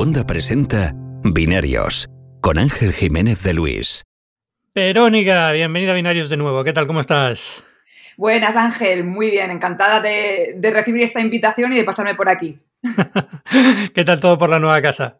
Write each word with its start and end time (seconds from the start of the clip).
Segunda 0.00 0.26
presenta 0.26 0.94
Binarios 1.24 2.08
con 2.40 2.56
Ángel 2.56 2.94
Jiménez 2.94 3.42
de 3.42 3.52
Luis. 3.52 4.02
Verónica, 4.74 5.52
bienvenida 5.52 5.92
a 5.92 5.94
Binarios 5.94 6.30
de 6.30 6.38
nuevo. 6.38 6.64
¿Qué 6.64 6.72
tal? 6.72 6.86
¿Cómo 6.86 7.00
estás? 7.00 7.62
Buenas, 8.16 8.56
Ángel. 8.56 9.04
Muy 9.04 9.30
bien. 9.30 9.50
Encantada 9.50 10.00
de, 10.00 10.54
de 10.56 10.70
recibir 10.70 11.02
esta 11.02 11.20
invitación 11.20 11.74
y 11.74 11.76
de 11.76 11.84
pasarme 11.84 12.14
por 12.14 12.30
aquí. 12.30 12.58
¿Qué 13.94 14.02
tal 14.06 14.20
todo 14.20 14.38
por 14.38 14.48
la 14.48 14.58
nueva 14.58 14.80
casa? 14.80 15.18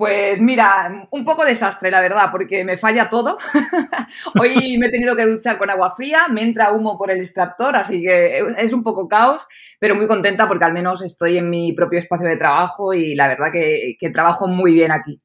Pues 0.00 0.40
mira, 0.40 1.06
un 1.10 1.26
poco 1.26 1.44
desastre, 1.44 1.90
la 1.90 2.00
verdad, 2.00 2.30
porque 2.32 2.64
me 2.64 2.78
falla 2.78 3.10
todo. 3.10 3.36
Hoy 4.40 4.78
me 4.78 4.86
he 4.86 4.90
tenido 4.90 5.14
que 5.14 5.26
duchar 5.26 5.58
con 5.58 5.68
agua 5.68 5.94
fría, 5.94 6.26
me 6.26 6.40
entra 6.40 6.72
humo 6.72 6.96
por 6.96 7.10
el 7.10 7.18
extractor, 7.18 7.76
así 7.76 8.00
que 8.00 8.42
es 8.56 8.72
un 8.72 8.82
poco 8.82 9.08
caos, 9.08 9.46
pero 9.78 9.94
muy 9.94 10.06
contenta 10.06 10.48
porque 10.48 10.64
al 10.64 10.72
menos 10.72 11.02
estoy 11.02 11.36
en 11.36 11.50
mi 11.50 11.74
propio 11.74 11.98
espacio 11.98 12.26
de 12.26 12.38
trabajo 12.38 12.94
y 12.94 13.14
la 13.14 13.28
verdad 13.28 13.52
que, 13.52 13.94
trabajo 14.10 14.48
muy 14.48 14.72
bien 14.72 14.90
aquí. 14.90 15.20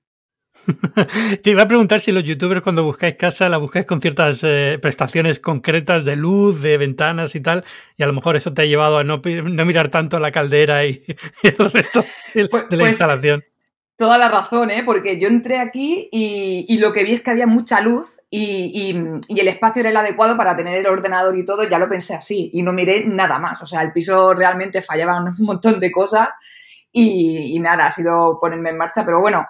Te 1.42 1.52
iba 1.52 1.62
a 1.62 1.70
preguntar 1.70 2.02
si 2.02 2.12
los 2.12 2.26
youtubers 2.26 2.62
cuando 2.62 2.84
buscáis 2.84 3.16
casa 3.16 3.48
la 3.48 3.56
buscáis 3.56 3.86
con 3.86 4.02
ciertas 4.02 4.42
eh, 4.44 4.78
prestaciones 4.82 5.40
concretas 5.40 6.04
de 6.04 6.18
luz, 6.18 6.62
de 6.62 6.78
ventanas 6.78 7.34
y 7.36 7.40
tal, 7.40 7.64
y 7.96 8.04
a 8.04 8.08
lo 8.08 8.14
mejor 8.14 8.36
eso 8.36 8.54
te 8.54 8.64
ha 8.64 8.66
llevado 8.66 8.98
a 8.98 9.06
no, 9.06 9.22
mirar 9.24 9.88
tanto 9.88 10.20
la 10.20 10.34
caldera 10.34 10.86
y, 10.86 11.02
el 11.44 11.72
resto 11.72 12.04
de, 12.34 12.50
pues, 12.50 12.64
la 12.64 12.78
pues 12.78 12.90
instalación. 12.90 13.46
Toda 13.98 14.18
la 14.18 14.28
razón, 14.28 14.72
¿eh? 14.72 14.84
porque 14.86 15.22
yo 15.22 15.30
entré 15.30 15.58
aquí 15.58 16.10
y, 16.12 16.78
lo 16.80 16.92
que 16.92 17.06
vi 17.06 17.14
es 17.14 17.22
que 17.22 17.32
había 17.32 17.48
mucha 17.48 17.80
luz 17.80 18.20
y, 18.30 18.94
el 18.94 19.48
espacio 19.48 19.80
era 19.80 19.90
el 19.90 19.96
adecuado 19.96 20.36
para 20.36 20.58
tener 20.58 20.78
el 20.78 20.88
ordenador 20.88 21.38
y 21.38 21.46
todo, 21.46 21.64
ya 21.64 21.80
lo 21.80 21.88
pensé 21.88 22.14
así 22.14 22.50
y 22.52 22.62
no 22.62 22.74
miré 22.74 23.06
nada 23.06 23.40
más. 23.40 23.62
O 23.62 23.66
sea, 23.66 23.82
el 23.82 23.94
piso 23.94 24.34
realmente 24.34 24.82
fallaba 24.82 25.24
un 25.40 25.46
montón 25.46 25.80
de 25.80 25.92
cosas 25.92 26.28
y, 26.92 27.58
nada, 27.60 27.86
ha 27.86 27.92
sido 27.92 28.38
ponerme 28.40 28.72
en 28.72 28.78
marcha, 28.78 29.06
pero 29.06 29.22
bueno, 29.22 29.48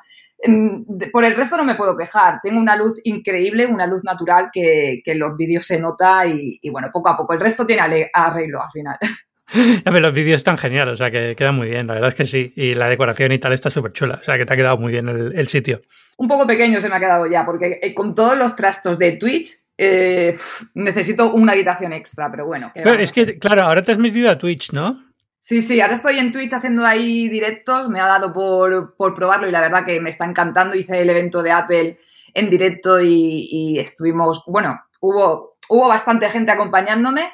por 1.12 1.24
el 1.24 1.36
resto 1.36 1.58
no 1.58 1.64
me 1.64 1.76
puedo 1.76 1.98
quejar. 1.98 2.40
Tengo 2.44 2.60
una 2.60 2.76
luz 2.76 3.00
increíble, 3.04 3.66
una 3.66 3.88
luz 3.88 4.04
natural 4.04 4.50
que, 4.54 5.02
que 5.04 5.14
en 5.14 5.20
los 5.20 5.36
vídeos 5.36 5.66
se 5.66 5.80
nota 5.80 6.28
y, 6.28 6.70
bueno, 6.70 6.90
poco 6.94 7.10
a 7.10 7.18
poco. 7.18 7.34
El 7.34 7.40
resto 7.40 7.66
tiene 7.66 8.12
arreglo 8.14 8.62
al 8.62 8.72
final. 8.72 8.98
los 9.86 10.14
vídeos 10.14 10.38
están 10.38 10.58
geniales, 10.58 10.94
o 10.94 10.98
sea 10.98 11.12
que 11.12 11.36
quedan 11.36 11.56
muy 11.56 11.70
bien, 11.70 11.88
la 11.88 11.96
verdad 11.96 12.10
es 12.10 12.16
que 12.16 12.26
sí. 12.26 12.54
Y 12.56 12.76
la 12.76 12.90
decoración 12.90 13.32
y 13.32 13.40
tal 13.40 13.54
está 13.54 13.70
súper 13.70 13.92
chula, 13.92 14.20
o 14.22 14.24
sea 14.24 14.38
que 14.38 14.46
te 14.46 14.54
ha 14.54 14.58
quedado 14.58 14.78
muy 14.78 14.92
bien 14.92 15.08
el, 15.08 15.48
sitio. 15.48 15.82
Un 16.18 16.28
poco 16.28 16.48
pequeño 16.48 16.80
se 16.80 16.90
me 16.90 16.96
ha 16.96 17.00
quedado 17.00 17.28
ya, 17.28 17.46
porque 17.46 17.80
eh, 17.82 17.94
con 17.94 18.16
todos 18.16 18.38
los 18.38 18.56
trastos 18.56 18.98
de 18.98 19.14
Twitch 19.14 19.50
eh, 19.78 20.36
necesito 20.74 21.34
una 21.34 21.52
habitación 21.52 21.94
extra, 21.94 22.32
pero 22.32 22.46
bueno. 22.46 22.72
Pero 22.74 22.94
es 22.94 23.12
que, 23.12 23.38
claro, 23.38 23.64
ahora 23.64 23.82
te 23.82 23.92
has 23.92 23.98
metido 23.98 24.30
a 24.30 24.38
Twitch, 24.38 24.72
¿no? 24.72 25.04
Sí, 25.38 25.62
sí, 25.62 25.80
ahora 25.80 25.94
estoy 25.94 26.18
en 26.18 26.32
Twitch 26.32 26.54
haciendo 26.54 26.86
ahí 26.86 27.28
directos, 27.28 27.88
me 27.90 28.00
ha 28.00 28.08
dado 28.08 28.34
por, 28.34 29.14
probarlo 29.14 29.48
y 29.48 29.52
la 29.52 29.62
verdad 29.62 29.86
que 29.86 30.00
me 30.00 30.10
está 30.10 30.26
encantando. 30.26 30.76
Hice 30.76 31.02
el 31.02 31.10
evento 31.10 31.44
de 31.44 31.52
Apple 31.52 32.00
en 32.34 32.50
directo 32.50 33.00
y, 33.00 33.48
y 33.52 33.80
estuvimos, 33.80 34.44
bueno, 34.48 34.82
hubo, 35.02 35.58
hubo 35.70 35.88
bastante 35.88 36.30
gente 36.30 36.52
acompañándome 36.52 37.32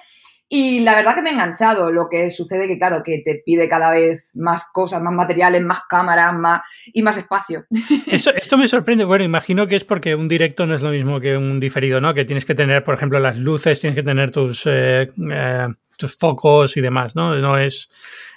y 0.54 0.82
la 0.82 0.96
verdad 0.96 1.16
que 1.16 1.22
me 1.22 1.30
he 1.30 1.34
enganchado. 1.34 1.92
Lo 1.92 2.10
que 2.10 2.30
sucede 2.30 2.68
que, 2.68 2.78
claro, 2.78 3.04
que 3.04 3.22
te 3.24 3.42
pide 3.46 3.70
cada 3.70 3.90
vez 3.90 4.32
más 4.34 4.70
cosas, 4.74 5.02
más 5.02 5.14
materiales, 5.14 5.62
más 5.64 5.84
cámaras, 5.88 6.34
más 6.38 6.62
y 6.88 7.02
más 7.02 7.18
espacio. 7.18 7.66
Esto, 8.08 8.32
esto 8.36 8.58
me 8.58 8.68
sorprende. 8.68 9.06
Bueno, 9.06 9.24
imagino 9.24 9.66
que 9.68 9.78
es 9.78 9.86
porque 9.86 10.14
un 10.14 10.28
directo 10.28 10.68
no 10.68 10.76
es 10.76 10.82
lo 10.82 10.90
mismo 10.90 11.22
que 11.22 11.38
un 11.38 11.62
diferido, 11.62 12.02
¿no? 12.02 12.14
Que 12.14 12.26
tienes 12.26 12.44
que 12.44 12.54
tener, 12.54 12.84
por 12.84 12.96
ejemplo, 12.96 13.18
las 13.20 13.38
luces, 13.38 13.80
tienes 13.80 13.96
que 13.96 14.04
tener 14.04 14.32
tus, 14.32 14.64
eh, 14.66 15.10
eh, 15.32 15.68
tus 15.98 16.18
focos 16.18 16.76
y 16.76 16.82
demás, 16.82 17.16
¿no? 17.16 17.34
No 17.36 17.58
es 17.58 17.90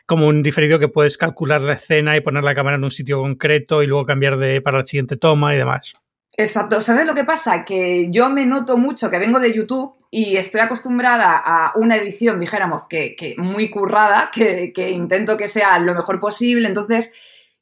como 0.06 0.28
un 0.28 0.44
diferido 0.44 0.78
que 0.78 0.86
puedes 0.86 1.18
calcular 1.18 1.62
la 1.62 1.72
escena 1.72 2.16
y 2.16 2.20
poner 2.20 2.44
la 2.44 2.54
cámara 2.54 2.76
en 2.76 2.84
un 2.84 2.92
sitio 2.92 3.20
concreto 3.22 3.82
y 3.82 3.88
luego 3.88 4.04
cambiar 4.04 4.36
de 4.36 4.60
para 4.60 4.78
la 4.78 4.84
siguiente 4.84 5.16
toma 5.16 5.52
y 5.52 5.58
demás. 5.58 5.94
Exacto. 6.36 6.80
¿Sabes 6.80 7.06
lo 7.06 7.14
que 7.14 7.24
pasa? 7.24 7.64
Que 7.64 8.10
yo 8.10 8.28
me 8.28 8.44
noto 8.44 8.76
mucho 8.76 9.10
que 9.10 9.18
vengo 9.18 9.38
de 9.38 9.52
YouTube 9.52 9.94
y 10.10 10.36
estoy 10.36 10.60
acostumbrada 10.60 11.36
a 11.44 11.72
una 11.76 11.96
edición, 11.96 12.40
dijéramos, 12.40 12.82
que, 12.88 13.34
muy 13.38 13.70
currada, 13.70 14.30
que, 14.32 14.72
intento 14.90 15.36
que 15.36 15.48
sea 15.48 15.78
lo 15.78 15.94
mejor 15.94 16.20
posible. 16.20 16.68
Entonces, 16.68 17.12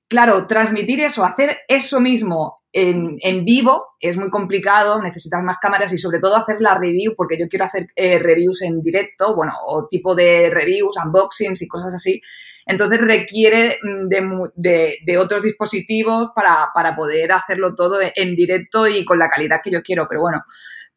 claro, 0.09 0.47
transmitir 0.47 1.01
eso, 1.01 1.25
hacer 1.25 1.59
eso 1.69 2.01
mismo 2.01 2.63
en, 2.73 3.45
vivo 3.45 3.89
es 4.01 4.17
muy 4.17 4.31
complicado, 4.31 5.03
necesitas 5.03 5.43
más 5.43 5.59
cámaras 5.59 5.93
y 5.93 5.99
sobre 5.99 6.19
todo 6.19 6.37
hacer 6.37 6.61
la 6.61 6.75
review, 6.75 7.15
porque 7.15 7.39
yo 7.39 7.49
quiero 7.49 7.67
hacer 7.67 7.89
eh, 7.95 8.19
reviews 8.19 8.63
en 8.63 8.83
directo, 8.83 9.35
bueno, 9.37 9.53
o 9.67 9.87
tipo 9.87 10.15
de 10.15 10.49
reviews, 10.51 10.97
unboxings 11.03 11.61
y 11.61 11.69
cosas 11.69 11.95
así. 11.95 12.23
Entonces 12.67 13.01
requiere 13.01 13.79
de, 14.55 15.19
otros 15.19 15.43
dispositivos 15.43 16.31
para, 16.35 16.69
para, 16.75 16.95
poder 16.95 17.33
hacerlo 17.33 17.75
todo 17.75 17.99
en 18.01 18.35
directo 18.37 18.87
y 18.87 19.05
con 19.05 19.19
la 19.19 19.29
calidad 19.29 19.61
que 19.63 19.71
yo 19.71 19.83
quiero. 19.83 20.07
Pero 20.09 20.21
bueno, 20.21 20.45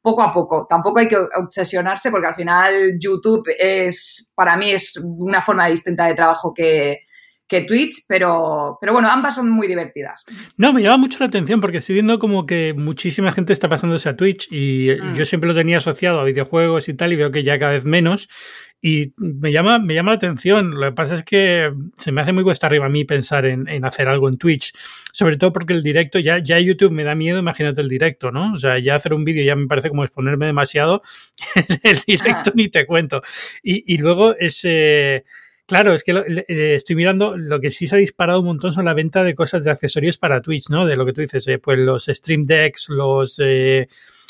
poco 0.06 0.22
a 0.22 0.32
poco. 0.32 0.68
Tampoco 0.70 1.00
hay 1.00 1.08
que 1.08 1.18
obsesionarse 1.18 2.12
porque 2.12 2.28
al 2.28 2.36
final 2.36 2.98
YouTube 3.00 3.48
es, 3.58 4.32
para 4.36 4.56
mí, 4.56 4.72
es 4.72 4.98
una 5.04 5.42
forma 5.42 5.68
distinta 5.68 6.06
de 6.06 6.14
trabajo 6.14 6.54
que, 6.54 7.06
que 7.48 7.62
Twitch, 7.62 8.06
pero, 8.08 8.78
pero 8.82 8.94
bueno, 8.94 9.10
ambas 9.10 9.36
son 9.36 9.50
muy 9.50 9.68
divertidas. 9.68 10.24
No, 10.58 10.74
me 10.74 10.82
llama 10.82 10.98
mucho 10.98 11.20
la 11.20 11.28
atención 11.28 11.62
porque 11.62 11.78
estoy 11.78 11.94
viendo 11.94 12.18
como 12.18 12.46
que 12.46 12.74
muchísima 12.76 13.32
gente 13.32 13.54
está 13.54 13.70
pasándose 13.70 14.10
a 14.10 14.16
Twitch 14.16 14.48
y 14.52 14.90
mm. 15.00 15.14
yo 15.14 15.26
siempre 15.26 15.48
lo 15.48 15.56
tenía 15.56 15.78
asociado 15.78 16.20
a 16.20 16.24
videojuegos 16.24 16.90
y 16.90 16.94
tal 16.94 17.14
y 17.14 17.18
veo 17.18 17.32
que 17.32 17.44
ya 17.44 17.60
cada 17.60 17.74
vez 17.74 17.86
menos 17.86 18.28
y 18.82 19.14
me 19.18 19.52
llama, 19.52 19.80
me 19.80 19.96
llama 19.96 20.12
la 20.12 20.18
atención. 20.18 20.76
Lo 20.80 20.88
que 20.88 20.92
pasa 20.92 21.16
es 21.16 21.24
que 21.24 21.74
se 21.96 22.12
me 22.12 22.22
hace 22.22 22.34
muy 22.34 22.44
cuesta 22.44 22.68
arriba 22.68 22.86
a 22.86 22.90
mí 22.90 23.04
pensar 23.04 23.46
en, 23.46 23.84
hacer 23.84 24.08
algo 24.08 24.30
en 24.30 24.38
Twitch. 24.38 24.74
Sobre 25.12 25.38
todo 25.38 25.52
porque 25.52 25.74
el 25.74 25.82
directo, 25.82 26.20
ya, 26.20 26.38
ya 26.38 26.60
YouTube 26.60 26.92
me 26.92 27.04
da 27.04 27.16
miedo, 27.16 27.40
imagínate 27.40 27.82
el 27.82 27.90
directo, 27.90 28.32
¿no? 28.32 28.54
O 28.54 28.58
sea, 28.60 28.78
ya 28.78 28.94
hacer 28.94 29.14
un 29.16 29.24
vídeo 29.24 29.44
ya 29.44 29.56
me 29.56 29.66
parece 29.66 29.90
como 29.90 30.04
exponerme 30.04 30.46
demasiado. 30.46 31.02
el 31.84 32.00
directo 32.06 32.52
ni 32.56 32.70
te 32.70 32.86
cuento. 32.86 33.24
Y, 33.64 33.92
y 33.92 33.98
luego 33.98 34.36
ese... 34.36 35.26
Claro, 35.68 35.94
es 35.94 36.04
que 36.04 36.12
eh, 36.48 36.76
estoy 36.76 36.96
mirando, 36.96 37.36
lo 37.36 37.60
que 37.60 37.72
sí 37.72 37.88
se 37.88 37.96
ha 37.96 38.00
disparado 38.00 38.40
un 38.40 38.46
montón 38.46 38.72
son 38.72 38.86
la 38.86 38.94
venta 38.94 39.24
de 39.24 39.34
cosas 39.34 39.64
de 39.64 39.72
accesorios 39.72 40.18
para 40.18 40.42
Twitch, 40.42 40.70
¿no? 40.70 40.86
De 40.86 40.96
lo 40.96 41.06
que 41.06 41.14
tú 41.14 41.22
dices, 41.22 41.48
eh, 41.48 41.58
pues 41.58 41.80
los 41.80 42.06
Stream 42.06 42.44
Decks, 42.44 42.90
los... 42.90 43.40
Eh, 43.40 43.88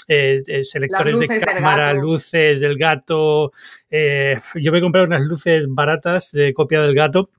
eh, 0.07 0.43
eh, 0.45 0.63
selectores 0.63 1.17
de 1.17 1.39
cámara, 1.39 1.93
luces 1.93 2.59
del 2.59 2.77
gato. 2.77 3.51
Eh, 3.89 4.37
yo 4.55 4.71
me 4.71 4.77
he 4.77 4.81
comprado 4.81 5.07
unas 5.07 5.23
luces 5.23 5.65
baratas 5.67 6.31
de 6.31 6.53
copia 6.53 6.81
del 6.81 6.93
gato 6.93 7.31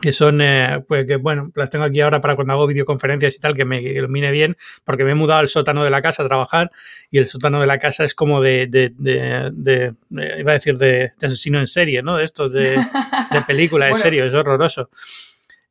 que 0.00 0.10
son, 0.12 0.42
pues 0.88 1.06
que 1.06 1.16
bueno, 1.16 1.52
las 1.54 1.70
tengo 1.70 1.84
aquí 1.84 2.00
ahora 2.00 2.20
para 2.20 2.34
cuando 2.34 2.52
hago 2.52 2.66
videoconferencias 2.66 3.36
y 3.36 3.38
tal, 3.38 3.54
que 3.54 3.64
me 3.64 3.80
ilumine 3.80 4.32
bien, 4.32 4.56
porque 4.82 5.04
me 5.04 5.12
he 5.12 5.14
mudado 5.14 5.40
al 5.40 5.48
sótano 5.48 5.84
de 5.84 5.90
la 5.90 6.00
casa 6.00 6.24
a 6.24 6.26
trabajar 6.26 6.72
y 7.10 7.18
el 7.18 7.28
sótano 7.28 7.60
de 7.60 7.66
la 7.66 7.78
casa 7.78 8.04
es 8.04 8.14
como 8.14 8.40
de, 8.40 8.66
de, 8.66 8.92
de, 8.98 9.94
iba 10.10 10.50
a 10.50 10.54
decir, 10.54 10.76
de, 10.78 11.12
asesino 11.22 11.60
en 11.60 11.68
serie, 11.68 12.02
¿no? 12.02 12.16
De 12.16 12.24
estos 12.24 12.52
de, 12.52 12.76
película, 13.46 13.88
en 13.88 13.96
serio, 13.96 14.24
es 14.24 14.34
horroroso. 14.34 14.90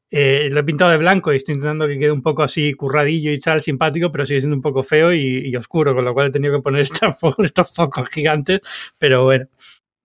Eh, 0.10 0.50
lo 0.52 0.60
he 0.60 0.64
pintado 0.64 0.92
de 0.92 0.98
blanco 0.98 1.34
y 1.34 1.38
estoy 1.38 1.56
intentando 1.56 1.88
que 1.88 1.98
quede 1.98 2.12
un 2.12 2.22
poco 2.22 2.44
así 2.44 2.74
curradillo 2.76 3.32
y 3.32 3.40
tal, 3.40 3.62
simpático, 3.62 4.12
pero 4.12 4.26
sigue 4.26 4.42
siendo 4.42 4.56
un 4.56 4.62
poco 4.62 4.84
feo 4.84 5.12
y, 5.12 5.54
oscuro, 5.56 5.96
con 5.96 6.06
lo 6.06 6.14
cual 6.14 6.28
he 6.28 6.32
tenido 6.32 6.56
que 6.56 6.62
poner 6.62 6.82
estos 7.44 7.76
focos 7.76 8.10
gigantes, 8.10 8.62
pero 9.00 9.24
bueno. 9.24 9.48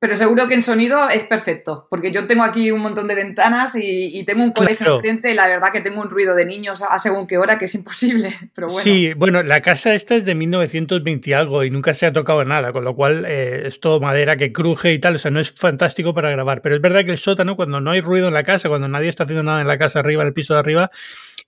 Pero 0.01 0.15
seguro 0.15 0.47
que 0.47 0.55
en 0.55 0.63
sonido 0.63 1.09
es 1.09 1.25
perfecto, 1.25 1.89
porque 1.91 2.13
yo 2.13 2.29
tengo 2.29 2.45
aquí 2.45 2.71
un 2.71 2.81
montón 2.81 3.09
de 3.09 3.17
ventanas 3.17 3.73
y, 3.75 4.23
tengo 4.25 4.45
un 4.45 4.53
colegio 4.53 4.95
enfrente 4.95 5.33
y 5.33 5.35
la 5.35 5.49
verdad 5.49 5.73
que 5.73 5.81
tengo 5.81 6.01
un 6.01 6.09
ruido 6.09 6.37
de 6.37 6.45
niños 6.45 6.85
a 6.89 6.99
según 7.01 7.27
qué 7.27 7.37
hora 7.37 7.59
que 7.59 7.65
es 7.65 7.75
imposible. 7.75 8.37
Pero 8.55 8.69
bueno. 8.69 8.83
Sí, 8.83 9.13
bueno, 9.15 9.43
la 9.43 9.61
casa 9.61 9.95
esta 9.95 10.15
es 10.15 10.25
de 10.25 10.37
1920 10.37 11.31
y 11.31 11.33
algo 11.33 11.65
y 11.65 11.71
nunca 11.71 11.95
se 11.95 12.07
ha 12.07 12.13
tocado 12.13 12.45
nada, 12.45 12.73
con 12.73 12.85
lo 12.85 12.95
cual 12.95 13.25
eh, 13.27 13.63
es 13.67 13.81
todo 13.81 13.99
madera 13.99 14.37
que 14.37 14.53
cruje 14.53 14.93
y 14.93 15.01
tal, 15.01 15.17
o 15.17 15.19
sea, 15.19 15.33
no 15.33 15.41
es 15.41 15.53
fantástico 15.53 16.15
para 16.15 16.31
grabar. 16.31 16.63
Pero 16.63 16.77
es 16.77 16.81
verdad 16.81 17.05
que 17.05 17.11
el 17.11 17.19
sótano, 17.19 17.57
cuando 17.57 17.81
no 17.81 17.91
hay 17.91 18.01
ruido 18.01 18.29
en 18.29 18.35
la 18.35 18.45
casa, 18.45 18.69
cuando 18.69 18.87
nadie 18.87 19.09
está 19.09 19.25
haciendo 19.25 19.43
nada 19.43 19.61
en 19.61 19.67
la 19.67 19.79
casa 19.79 19.99
arriba, 19.99 20.23
en 20.23 20.29
el 20.29 20.35
piso 20.35 20.55
de 20.55 20.61
arriba, 20.61 20.93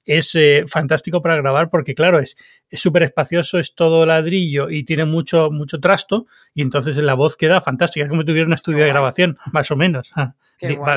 es 0.04 0.34
eh, 0.34 0.64
fantástico 0.66 1.22
para 1.22 1.36
grabar 1.36 1.70
porque, 1.70 1.94
claro, 1.94 2.18
es 2.18 2.36
súper 2.72 3.02
espacioso, 3.02 3.58
es 3.58 3.74
todo 3.74 4.06
ladrillo 4.06 4.70
y 4.70 4.84
tiene 4.84 5.04
mucho, 5.04 5.50
mucho 5.50 5.78
trasto 5.80 6.26
y 6.54 6.62
entonces 6.62 6.96
la 6.96 7.14
voz 7.14 7.36
queda 7.36 7.60
fantástica, 7.60 8.04
es 8.04 8.10
como 8.10 8.22
si 8.22 8.26
tuviera 8.26 8.46
un 8.46 8.54
estudio 8.54 8.84
de 8.84 8.88
grabación, 8.88 9.36
más 9.52 9.70
o 9.70 9.76
menos. 9.76 10.10
Ah, 10.16 10.34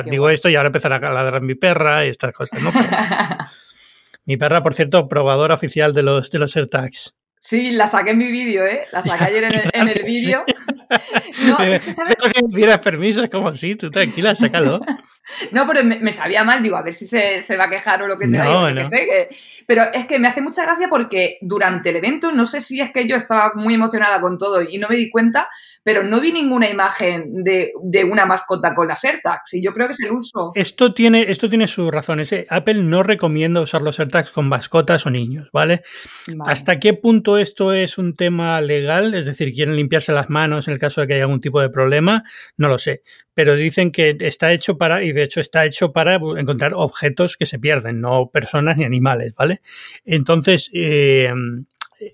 digo 0.06 0.30
esto 0.30 0.48
y 0.48 0.56
ahora 0.56 0.68
empezará 0.68 0.96
a 0.96 1.12
ladrar 1.12 1.40
mi 1.42 1.54
perra 1.54 2.06
y 2.06 2.10
estas 2.10 2.32
cosas, 2.32 2.62
¿no? 2.62 2.70
mi 4.24 4.36
perra, 4.36 4.62
por 4.62 4.74
cierto, 4.74 5.08
probadora 5.08 5.54
oficial 5.54 5.92
de 5.92 6.02
los, 6.02 6.30
de 6.30 6.38
los 6.38 6.56
AirTags. 6.56 7.14
Sí, 7.38 7.72
la 7.72 7.86
saqué 7.86 8.12
en 8.12 8.18
mi 8.18 8.30
vídeo, 8.30 8.64
¿eh? 8.64 8.86
La 8.90 9.02
saqué 9.02 9.24
ayer 9.24 9.44
en 9.44 9.88
el, 9.88 10.02
vídeo. 10.02 10.44
no, 11.46 11.58
es 11.62 11.80
que, 11.82 11.92
¿sabes? 11.92 12.16
permiso, 12.82 13.22
es 13.22 13.28
como, 13.28 13.54
sí, 13.54 13.76
tú 13.76 13.90
tranquila, 13.90 14.34
sácalo. 14.34 14.80
No, 15.52 15.66
pero 15.66 15.82
me, 15.84 16.12
sabía 16.12 16.44
mal, 16.44 16.62
digo, 16.62 16.76
a 16.76 16.82
ver 16.82 16.92
si 16.92 17.06
se, 17.06 17.56
va 17.56 17.64
a 17.64 17.70
quejar 17.70 18.02
o 18.02 18.06
lo 18.06 18.18
que 18.18 18.26
sea. 18.26 18.44
No, 18.44 18.70
no. 18.70 18.84
sé, 18.84 19.28
pero 19.66 19.84
es 19.92 20.06
que 20.06 20.18
me 20.18 20.28
hace 20.28 20.42
mucha 20.42 20.64
gracia 20.64 20.88
porque 20.88 21.38
durante 21.40 21.90
el 21.90 21.96
evento, 21.96 22.32
no 22.32 22.46
sé 22.46 22.60
si 22.60 22.80
es 22.80 22.90
que 22.90 23.08
yo 23.08 23.16
estaba 23.16 23.52
muy 23.54 23.74
emocionada 23.74 24.20
con 24.20 24.38
todo 24.38 24.62
y 24.62 24.78
no 24.78 24.88
me 24.88 24.96
di 24.96 25.10
cuenta, 25.10 25.48
pero 25.82 26.02
no 26.02 26.20
vi 26.20 26.32
ninguna 26.32 26.68
imagen 26.68 27.42
de, 27.42 27.72
una 28.10 28.26
mascota 28.26 28.74
con 28.74 28.86
las 28.86 29.04
AirTags 29.04 29.54
y 29.54 29.62
yo 29.62 29.72
creo 29.72 29.86
que 29.86 29.92
es 29.92 30.00
el 30.00 30.12
uso. 30.12 30.52
Esto 30.54 30.92
tiene, 30.92 31.30
esto 31.30 31.48
tiene 31.48 31.66
sus 31.66 31.90
razones. 31.90 32.32
¿eh? 32.32 32.46
Apple 32.50 32.82
no 32.82 33.02
recomienda 33.02 33.60
usar 33.60 33.82
los 33.82 33.98
AirTags 33.98 34.30
con 34.30 34.48
mascotas 34.48 35.06
o 35.06 35.10
niños, 35.10 35.48
¿vale? 35.52 35.82
¿Hasta 36.44 36.78
qué 36.78 36.94
punto 36.94 37.38
esto 37.38 37.72
es 37.72 37.98
un 37.98 38.14
tema 38.14 38.60
legal? 38.60 39.14
Es 39.14 39.26
decir, 39.26 39.52
¿quieren 39.54 39.76
limpiarse 39.76 40.12
las 40.12 40.28
manos 40.28 40.68
en 40.68 40.74
el 40.74 40.80
caso 40.80 41.00
de 41.00 41.06
que 41.06 41.14
haya 41.14 41.24
algún 41.24 41.40
tipo 41.40 41.60
de 41.60 41.70
problema? 41.70 42.24
No 42.56 42.68
lo 42.68 42.78
sé. 42.78 43.02
Pero 43.34 43.56
dicen 43.56 43.90
que 43.90 44.16
está 44.20 44.52
hecho 44.52 44.78
para, 44.78 45.02
y 45.02 45.12
de 45.12 45.24
hecho 45.24 45.40
está 45.40 45.64
hecho 45.64 45.92
para 45.92 46.14
encontrar 46.14 46.72
objetos 46.74 47.36
que 47.36 47.46
se 47.46 47.58
pierden, 47.58 48.00
no 48.00 48.30
personas 48.32 48.76
ni 48.76 48.84
animales, 48.84 49.34
¿vale? 49.34 49.60
Entonces, 50.04 50.70
eh, 50.72 51.32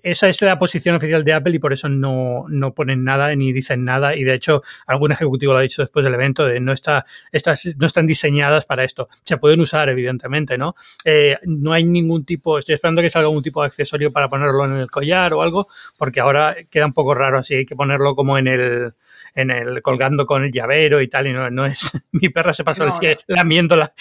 esa 0.03 0.29
es 0.29 0.41
la 0.41 0.59
posición 0.59 0.95
oficial 0.95 1.23
de 1.23 1.33
Apple 1.33 1.55
y 1.55 1.59
por 1.59 1.73
eso 1.73 1.89
no, 1.89 2.45
no, 2.49 2.73
ponen 2.73 3.03
nada 3.03 3.35
ni 3.35 3.51
dicen 3.51 3.83
nada. 3.83 4.15
Y 4.15 4.23
de 4.23 4.33
hecho, 4.33 4.61
algún 4.85 5.11
ejecutivo 5.11 5.53
lo 5.53 5.59
ha 5.59 5.63
dicho 5.63 5.81
después 5.81 6.03
del 6.03 6.13
evento, 6.13 6.45
de 6.45 6.59
no, 6.59 6.71
está, 6.71 7.05
estas, 7.31 7.75
no 7.77 7.87
están 7.87 8.05
diseñadas 8.05 8.65
para 8.65 8.83
esto. 8.83 9.09
Se 9.23 9.37
pueden 9.37 9.59
usar, 9.61 9.89
evidentemente, 9.89 10.57
¿no? 10.57 10.75
Eh, 11.05 11.37
no 11.45 11.73
hay 11.73 11.83
ningún 11.83 12.25
tipo, 12.25 12.57
estoy 12.57 12.75
esperando 12.75 13.01
que 13.01 13.09
salga 13.09 13.27
algún 13.27 13.43
tipo 13.43 13.61
de 13.61 13.67
accesorio 13.67 14.11
para 14.11 14.29
ponerlo 14.29 14.65
en 14.65 14.73
el 14.73 14.89
collar 14.89 15.33
o 15.33 15.41
algo, 15.41 15.67
porque 15.97 16.19
ahora 16.19 16.55
queda 16.69 16.85
un 16.85 16.93
poco 16.93 17.13
raro 17.13 17.39
así, 17.39 17.55
hay 17.55 17.65
que 17.65 17.75
ponerlo 17.75 18.15
como 18.15 18.37
en 18.37 18.47
el 18.47 18.93
en 19.35 19.51
el 19.51 19.81
colgando 19.81 20.25
con 20.25 20.43
el 20.43 20.51
llavero 20.51 21.01
y 21.01 21.07
tal, 21.07 21.27
y 21.27 21.33
no, 21.33 21.49
no 21.49 21.65
es 21.65 21.91
mi 22.11 22.29
perra 22.29 22.53
se 22.53 22.63
pasó 22.63 22.83
el 22.83 22.93
día 22.99 23.17
lamiendo 23.27 23.75
la 23.75 23.93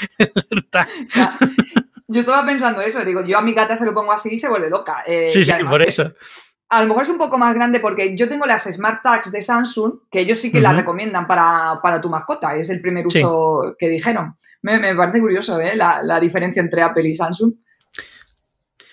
yo 2.11 2.21
estaba 2.21 2.44
pensando 2.44 2.81
eso, 2.81 3.05
digo, 3.05 3.25
yo 3.25 3.38
a 3.38 3.43
mi 3.43 3.55
gata 3.55 3.77
se 3.77 3.85
lo 3.85 3.94
pongo 3.94 4.11
así 4.11 4.35
y 4.35 4.38
se 4.38 4.49
vuelve 4.49 4.69
loca. 4.69 5.05
Eh, 5.06 5.29
sí, 5.29 5.44
sí, 5.44 5.53
por 5.69 5.81
eso. 5.81 6.12
A 6.69 6.82
lo 6.82 6.88
mejor 6.88 7.05
es 7.05 7.09
un 7.09 7.19
poco 7.19 7.38
más 7.38 7.55
grande 7.55 7.79
porque 7.79 8.17
yo 8.17 8.29
tengo 8.29 8.47
las 8.47 8.65
Smart 8.65 9.00
Tags 9.03 9.31
de 9.31 9.41
Samsung, 9.41 10.00
que 10.11 10.21
ellos 10.21 10.38
sí 10.38 10.50
que 10.50 10.61
las 10.61 10.75
recomiendan 10.77 11.29
para, 11.29 12.00
tu 12.00 12.11
mascota, 12.11 12.56
es 12.56 12.69
el 12.69 12.81
primer 12.81 13.06
uso 13.06 13.76
que 13.79 13.88
dijeron. 13.88 14.37
Me, 14.62 14.94
parece 14.97 15.21
curioso 15.21 15.61
¿eh? 15.61 15.76
la, 15.76 16.21
diferencia 16.21 16.61
entre 16.61 16.83
Apple 16.83 17.09
y 17.09 17.15
Samsung. 17.15 17.55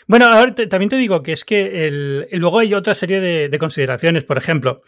Bueno, 0.06 0.28
ahora 0.28 0.54
también 0.54 0.90
te 0.90 0.96
digo 0.96 1.22
que 1.22 1.34
es 1.34 1.44
que 1.44 1.88
el, 1.88 2.28
luego 2.34 2.60
hay 2.60 2.74
otra 2.76 2.94
serie 2.94 3.20
de, 3.20 3.60
consideraciones. 3.60 4.24
Por 4.24 4.38
ejemplo, 4.38 4.84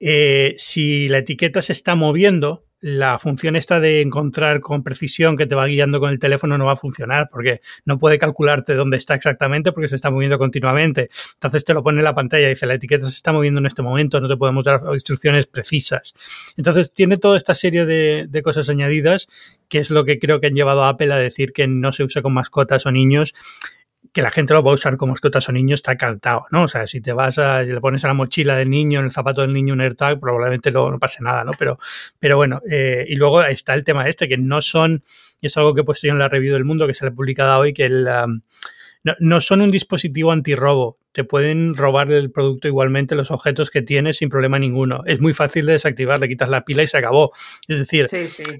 eh, 0.00 0.54
si 0.58 1.08
la 1.08 1.18
etiqueta 1.18 1.62
se 1.62 1.72
está 1.72 1.94
moviendo, 1.94 2.64
la 2.84 3.18
función 3.18 3.56
esta 3.56 3.80
de 3.80 4.02
encontrar 4.02 4.60
con 4.60 4.82
precisión 4.82 5.38
que 5.38 5.46
te 5.46 5.54
va 5.54 5.64
guiando 5.64 6.00
con 6.00 6.10
el 6.10 6.18
teléfono 6.18 6.58
no 6.58 6.66
va 6.66 6.72
a 6.72 6.76
funcionar 6.76 7.30
porque 7.30 7.62
no 7.86 7.98
puede 7.98 8.18
calcularte 8.18 8.74
dónde 8.74 8.98
está 8.98 9.14
exactamente 9.14 9.72
porque 9.72 9.88
se 9.88 9.96
está 9.96 10.10
moviendo 10.10 10.38
continuamente. 10.38 11.08
Entonces 11.32 11.64
te 11.64 11.72
lo 11.72 11.82
pone 11.82 12.00
en 12.00 12.04
la 12.04 12.14
pantalla 12.14 12.44
y 12.44 12.50
dice 12.50 12.66
la 12.66 12.74
etiqueta 12.74 13.08
se 13.08 13.16
está 13.16 13.32
moviendo 13.32 13.58
en 13.58 13.64
este 13.64 13.80
momento, 13.80 14.20
no 14.20 14.28
te 14.28 14.36
podemos 14.36 14.66
dar 14.66 14.82
instrucciones 14.92 15.46
precisas. 15.46 16.12
Entonces 16.58 16.92
tiene 16.92 17.16
toda 17.16 17.38
esta 17.38 17.54
serie 17.54 17.86
de, 17.86 18.26
de 18.28 18.42
cosas 18.42 18.68
añadidas 18.68 19.28
que 19.70 19.78
es 19.78 19.88
lo 19.88 20.04
que 20.04 20.18
creo 20.18 20.42
que 20.42 20.48
han 20.48 20.54
llevado 20.54 20.84
a 20.84 20.90
Apple 20.90 21.10
a 21.10 21.16
decir 21.16 21.54
que 21.54 21.66
no 21.66 21.90
se 21.90 22.04
use 22.04 22.20
con 22.20 22.34
mascotas 22.34 22.84
o 22.84 22.90
niños 22.90 23.32
que 24.14 24.22
la 24.22 24.30
gente 24.30 24.54
lo 24.54 24.62
va 24.62 24.70
a 24.70 24.74
usar 24.74 24.96
como 24.96 25.10
mascotas 25.10 25.48
o 25.48 25.52
niños 25.52 25.78
está 25.78 25.96
cantado, 25.96 26.46
¿no? 26.52 26.62
O 26.62 26.68
sea, 26.68 26.86
si 26.86 27.00
te 27.00 27.12
vas 27.12 27.36
a, 27.38 27.62
le 27.62 27.80
pones 27.80 28.04
a 28.04 28.08
la 28.08 28.14
mochila 28.14 28.54
del 28.54 28.70
niño, 28.70 29.00
en 29.00 29.06
el 29.06 29.10
zapato 29.10 29.40
del 29.40 29.52
niño 29.52 29.74
un 29.74 29.80
AirTag, 29.80 30.20
probablemente 30.20 30.70
no 30.70 30.96
pase 31.00 31.20
nada, 31.20 31.42
¿no? 31.42 31.50
Pero, 31.58 31.78
pero 32.20 32.36
bueno, 32.36 32.62
eh, 32.70 33.04
y 33.08 33.16
luego 33.16 33.42
está 33.42 33.74
el 33.74 33.82
tema 33.82 34.08
este, 34.08 34.28
que 34.28 34.38
no 34.38 34.60
son, 34.60 35.02
y 35.40 35.48
es 35.48 35.56
algo 35.56 35.74
que 35.74 35.80
he 35.80 35.84
puesto 35.84 36.06
yo 36.06 36.12
en 36.12 36.20
la 36.20 36.28
review 36.28 36.54
del 36.54 36.64
mundo, 36.64 36.86
que 36.86 36.94
se 36.94 37.04
le 37.04 37.10
ha 37.10 37.12
publicado 37.12 37.58
hoy, 37.58 37.74
que 37.74 37.86
el, 37.86 38.06
um, 38.06 38.40
no, 39.18 39.40
son 39.40 39.60
un 39.60 39.70
dispositivo 39.70 40.32
antirrobo. 40.32 40.98
Te 41.12 41.24
pueden 41.24 41.76
robar 41.76 42.10
el 42.10 42.32
producto 42.32 42.66
igualmente 42.66 43.14
los 43.14 43.30
objetos 43.30 43.70
que 43.70 43.82
tienes 43.82 44.16
sin 44.16 44.28
problema 44.28 44.58
ninguno. 44.58 45.02
Es 45.06 45.20
muy 45.20 45.32
fácil 45.32 45.66
de 45.66 45.72
desactivar, 45.72 46.18
le 46.18 46.28
quitas 46.28 46.48
la 46.48 46.64
pila 46.64 46.82
y 46.82 46.86
se 46.86 46.98
acabó. 46.98 47.32
Es 47.68 47.78
decir, 47.78 48.06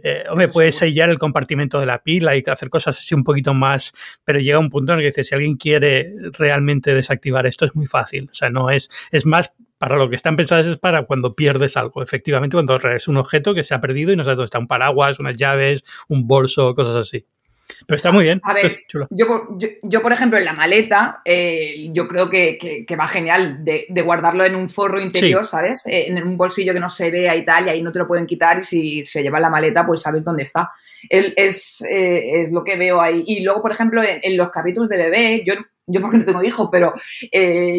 eh, 0.05 0.25
hombre, 0.31 0.49
puedes 0.49 0.77
sellar 0.77 1.11
el 1.11 1.19
compartimento 1.19 1.81
de 1.81 1.87
la 1.87 2.03
pila 2.03 2.37
y 2.37 2.45
hacer 2.47 2.71
cosas 2.71 2.99
así 2.99 3.15
un 3.15 3.25
poquito 3.25 3.55
más, 3.55 3.93
pero 4.25 4.39
llega 4.39 4.59
un 4.59 4.69
punto 4.69 4.93
en 4.93 4.99
el 5.01 5.03
que 5.03 5.09
dice, 5.09 5.25
si 5.25 5.35
alguien 5.35 5.57
quiere 5.57 6.15
realmente 6.39 6.95
desactivar 6.95 7.47
esto 7.47 7.65
es 7.65 7.75
muy 7.75 7.87
fácil. 7.87 8.29
O 8.31 8.35
sea, 8.35 8.51
no 8.51 8.71
es, 8.71 8.89
es 9.11 9.27
más 9.27 9.55
para 9.79 9.97
lo 9.97 10.09
que 10.09 10.17
están 10.17 10.37
pensadas 10.37 10.67
es 10.67 10.79
para 10.79 11.05
cuando 11.07 11.35
pierdes 11.35 11.77
algo. 11.77 12.03
Efectivamente, 12.03 12.55
cuando 12.55 12.77
es 12.77 13.09
un 13.09 13.17
objeto 13.17 13.55
que 13.55 13.65
se 13.65 13.75
ha 13.75 13.81
perdido 13.81 14.13
y 14.13 14.17
no 14.17 14.25
sabes 14.25 14.37
dónde 14.37 14.47
está, 14.47 14.59
un 14.59 14.67
paraguas, 14.67 15.19
unas 15.19 15.37
llaves, 15.37 15.85
un 16.09 16.27
bolso, 16.27 16.75
cosas 16.75 16.97
así. 16.97 17.27
Pero 17.87 17.97
está 17.97 18.13
muy 18.13 18.25
bien. 18.25 18.41
A 18.45 18.53
ver, 18.53 18.83
yo, 19.11 20.03
por 20.03 20.13
ejemplo, 20.13 20.39
en 20.39 20.45
la 20.45 20.53
maleta, 20.53 21.23
eh, 21.25 21.89
yo 21.93 22.07
creo 22.07 22.29
que, 22.29 22.87
va 22.99 23.09
genial 23.09 23.65
de, 23.65 24.03
guardarlo 24.03 24.45
en 24.45 24.55
un 24.55 24.69
forro 24.69 25.01
interior, 25.01 25.45
¿sabes? 25.45 25.83
Eh, 25.87 26.07
en 26.09 26.23
un 26.23 26.37
bolsillo 26.37 26.73
que 26.73 26.81
no 26.81 26.89
se 26.89 27.11
vea 27.11 27.35
y 27.37 27.45
tal, 27.45 27.67
y 27.67 27.71
ahí 27.71 27.83
no 27.83 27.93
te 27.93 27.99
lo 27.99 28.07
pueden 28.07 28.27
quitar, 28.27 28.59
y 28.59 28.63
si 28.63 29.03
se 29.03 29.23
lleva 29.23 29.41
la 29.41 29.51
maleta, 29.51 29.87
pues 29.87 30.03
sabes 30.03 30.25
dónde 30.25 30.43
está. 30.43 30.71
es, 31.09 31.83
eh, 31.91 32.43
es, 32.43 32.53
lo 32.53 32.63
que 32.65 32.77
veo 32.77 33.01
ahí. 33.01 33.25
Y 33.27 33.43
luego, 33.43 33.63
por 33.63 33.73
ejemplo, 33.73 34.03
en, 34.03 34.37
los 34.37 34.51
carritos 34.51 34.89
de 34.89 34.97
bebé, 34.97 35.43
yo 35.47 35.55
yo 35.87 36.01
porque 36.01 36.17
no 36.17 36.25
tengo 36.25 36.43
hijos, 36.43 36.71
pero 36.73 36.95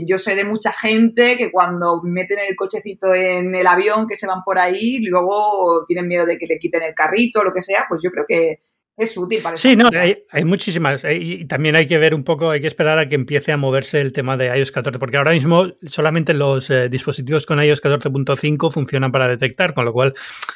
yo 0.05 0.19
sé 0.19 0.35
de 0.35 0.45
mucha 0.45 0.71
gente 0.71 1.35
que 1.35 1.51
cuando 1.51 2.03
meten 2.03 2.37
el 2.37 2.55
cochecito 2.55 3.15
en 3.15 3.55
el 3.55 3.65
avión, 3.65 4.05
que 4.07 4.15
se 4.15 4.27
van 4.27 4.43
por 4.45 4.59
ahí, 4.59 4.99
luego 4.99 5.83
tienen 5.87 6.07
miedo 6.07 6.23
de 6.23 6.37
que 6.37 6.45
le 6.45 6.59
quiten 6.59 6.83
el 6.83 6.93
carrito 6.93 7.39
o 7.39 7.43
lo 7.43 7.51
que 7.51 7.63
sea, 7.63 7.87
pues 7.89 8.03
yo 8.03 8.11
creo 8.11 8.25
que, 8.27 8.59
es 8.97 9.17
útil 9.17 9.41
para 9.43 9.57
Sí, 9.57 9.75
no, 9.75 9.89
hay, 10.31 10.45
muchísimas. 10.45 11.03
Y 11.03 11.45
también 11.45 11.75
hay 11.75 11.85
que 11.85 11.97
ver 11.97 12.15
un 12.15 12.23
poco, 12.23 12.51
hay 12.51 12.61
que 12.61 12.67
esperar 12.67 12.97
a 12.97 13.09
que 13.09 13.15
empiece 13.15 13.51
a 13.51 13.57
moverse 13.57 13.99
el 13.99 14.13
tema 14.13 14.37
de 14.37 14.57
iOS 14.57 14.71
14, 14.71 14.99
porque 14.99 15.17
ahora 15.17 15.33
mismo 15.33 15.73
solamente 15.85 16.33
los 16.33 16.69
eh, 16.69 16.87
dispositivos 16.87 17.45
con 17.45 17.61
iOS 17.61 17.83
14.5 17.83 18.71
funcionan 18.71 19.11
para 19.11 19.27
detectar, 19.27 19.73
con 19.73 19.83
lo 19.83 19.91
cual 19.91 20.13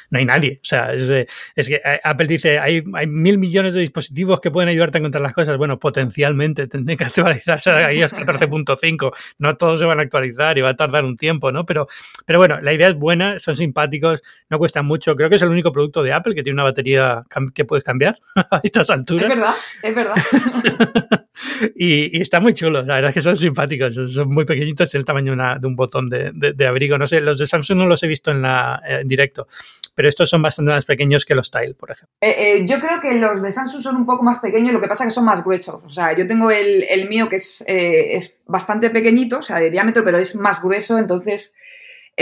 no 0.08 0.18
hay 0.18 0.24
nadie. 0.24 0.58
O 0.62 0.64
sea, 0.64 0.94
es, 0.94 1.10
es 1.10 1.68
que 1.68 1.74
eh, 1.84 2.00
Apple 2.02 2.26
dice, 2.26 2.58
hay, 2.58 2.82
hay, 2.94 3.06
mil 3.06 3.36
millones 3.36 3.74
de 3.74 3.80
dispositivos 3.80 4.40
que 4.40 4.50
pueden 4.50 4.70
ayudarte 4.70 4.96
a 4.96 5.00
encontrar 5.00 5.22
las 5.22 5.34
cosas. 5.34 5.58
Bueno, 5.58 5.78
potencialmente 5.78 6.66
tendré 6.66 6.96
que 6.96 7.04
actualizarse 7.04 7.70
a 7.70 7.92
iOS 7.92 8.14
14.5. 8.14 9.12
No 9.38 9.56
todos 9.58 9.80
se 9.80 9.84
van 9.84 9.98
a 9.98 10.02
actualizar 10.02 10.56
y 10.56 10.62
va 10.62 10.70
a 10.70 10.76
tardar 10.76 11.04
un 11.04 11.18
tiempo, 11.18 11.52
¿no? 11.52 11.66
Pero, 11.66 11.88
pero 12.24 12.38
bueno, 12.38 12.58
la 12.62 12.72
idea 12.72 12.88
es 12.88 12.94
buena, 12.94 13.38
son 13.38 13.54
simpáticos, 13.54 14.22
no 14.48 14.58
cuestan 14.58 14.86
mucho. 14.86 15.14
Creo 15.14 15.28
que 15.28 15.36
es 15.36 15.42
el 15.42 15.48
único 15.48 15.72
producto 15.72 16.02
de 16.02 16.14
Apple 16.14 16.34
que 16.34 16.42
tiene 16.42 16.54
una 16.54 16.64
batería 16.64 17.24
que 17.54 17.66
puedes 17.66 17.84
cambiar. 17.84 18.18
a 18.50 18.60
estas 18.62 18.90
alturas. 18.90 19.24
Es 19.24 19.28
verdad, 19.28 19.54
es 19.82 19.94
verdad. 19.94 20.14
y, 21.74 22.20
está 22.20 22.40
muy 22.40 22.54
chulo, 22.54 22.82
la 22.82 22.94
verdad 22.94 23.10
es 23.10 23.14
que 23.14 23.22
son 23.22 23.36
simpáticos, 23.36 23.94
son 23.94 24.32
muy 24.32 24.44
pequeñitos, 24.44 24.94
el 24.94 25.04
tamaño 25.04 25.34
de 25.58 25.66
un 25.66 25.76
botón 25.76 26.08
de, 26.08 26.66
abrigo. 26.66 26.98
No 26.98 27.06
sé, 27.06 27.20
los 27.20 27.38
de 27.38 27.46
Samsung 27.46 27.78
no 27.78 27.86
los 27.86 28.02
he 28.02 28.06
visto 28.06 28.30
en, 28.30 28.42
la, 28.42 28.80
en 28.84 29.08
directo, 29.08 29.48
pero 29.94 30.08
estos 30.08 30.30
son 30.30 30.42
bastante 30.42 30.70
más 30.72 30.84
pequeños 30.84 31.24
que 31.24 31.34
los 31.34 31.50
Tile, 31.50 31.74
por 31.74 31.90
ejemplo. 31.90 32.14
Eh, 32.20 32.34
eh, 32.38 32.66
yo 32.66 32.80
creo 32.80 33.00
que 33.00 33.14
los 33.14 33.42
de 33.42 33.52
Samsung 33.52 33.82
son 33.82 33.96
un 33.96 34.06
poco 34.06 34.22
más 34.22 34.38
pequeños, 34.38 34.72
lo 34.72 34.80
que 34.80 34.88
pasa 34.88 35.04
es 35.04 35.08
que 35.08 35.14
son 35.14 35.24
más 35.24 35.44
gruesos. 35.44 35.82
O 35.84 35.90
sea, 35.90 36.16
yo 36.16 36.26
tengo 36.26 36.50
el, 36.50 37.08
mío 37.08 37.28
que 37.28 37.36
es, 37.36 37.64
eh, 37.66 38.14
es 38.14 38.40
bastante 38.46 38.90
pequeñito, 38.90 39.38
o 39.38 39.42
sea, 39.42 39.58
de 39.58 39.70
diámetro, 39.70 40.04
pero 40.04 40.18
es 40.18 40.34
más 40.36 40.62
grueso, 40.62 40.98
entonces 40.98 41.56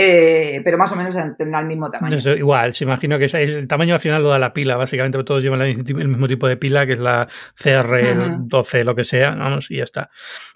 eh, 0.01 0.61
pero 0.63 0.77
más 0.77 0.89
o 0.93 0.95
menos 0.95 1.17
tendrá 1.37 1.59
el 1.59 1.65
mismo 1.65 1.89
tamaño. 1.89 2.17
igual, 2.33 2.73
se 2.73 2.85
imagino 2.85 3.19
que 3.19 3.25
es, 3.25 3.33
el 3.33 3.67
tamaño 3.67 3.95
al 3.95 3.99
final 3.99 4.23
lo 4.23 4.29
da 4.29 4.39
la 4.39 4.53
pila, 4.53 4.77
básicamente 4.77 5.21
todos 5.25 5.43
llevan 5.43 5.61
el 5.61 5.83
mismo 5.83 6.25
tipo 6.25 6.47
de 6.47 6.55
pila, 6.55 6.85
que 6.85 6.93
es 6.93 6.99
la 6.99 7.27
CR12, 7.61 8.85
lo 8.85 8.95
que 8.95 9.03
sea, 9.03 9.31
vamos, 9.31 9.69
y 9.69 9.75
ya 9.75 9.83
está. 9.83 10.09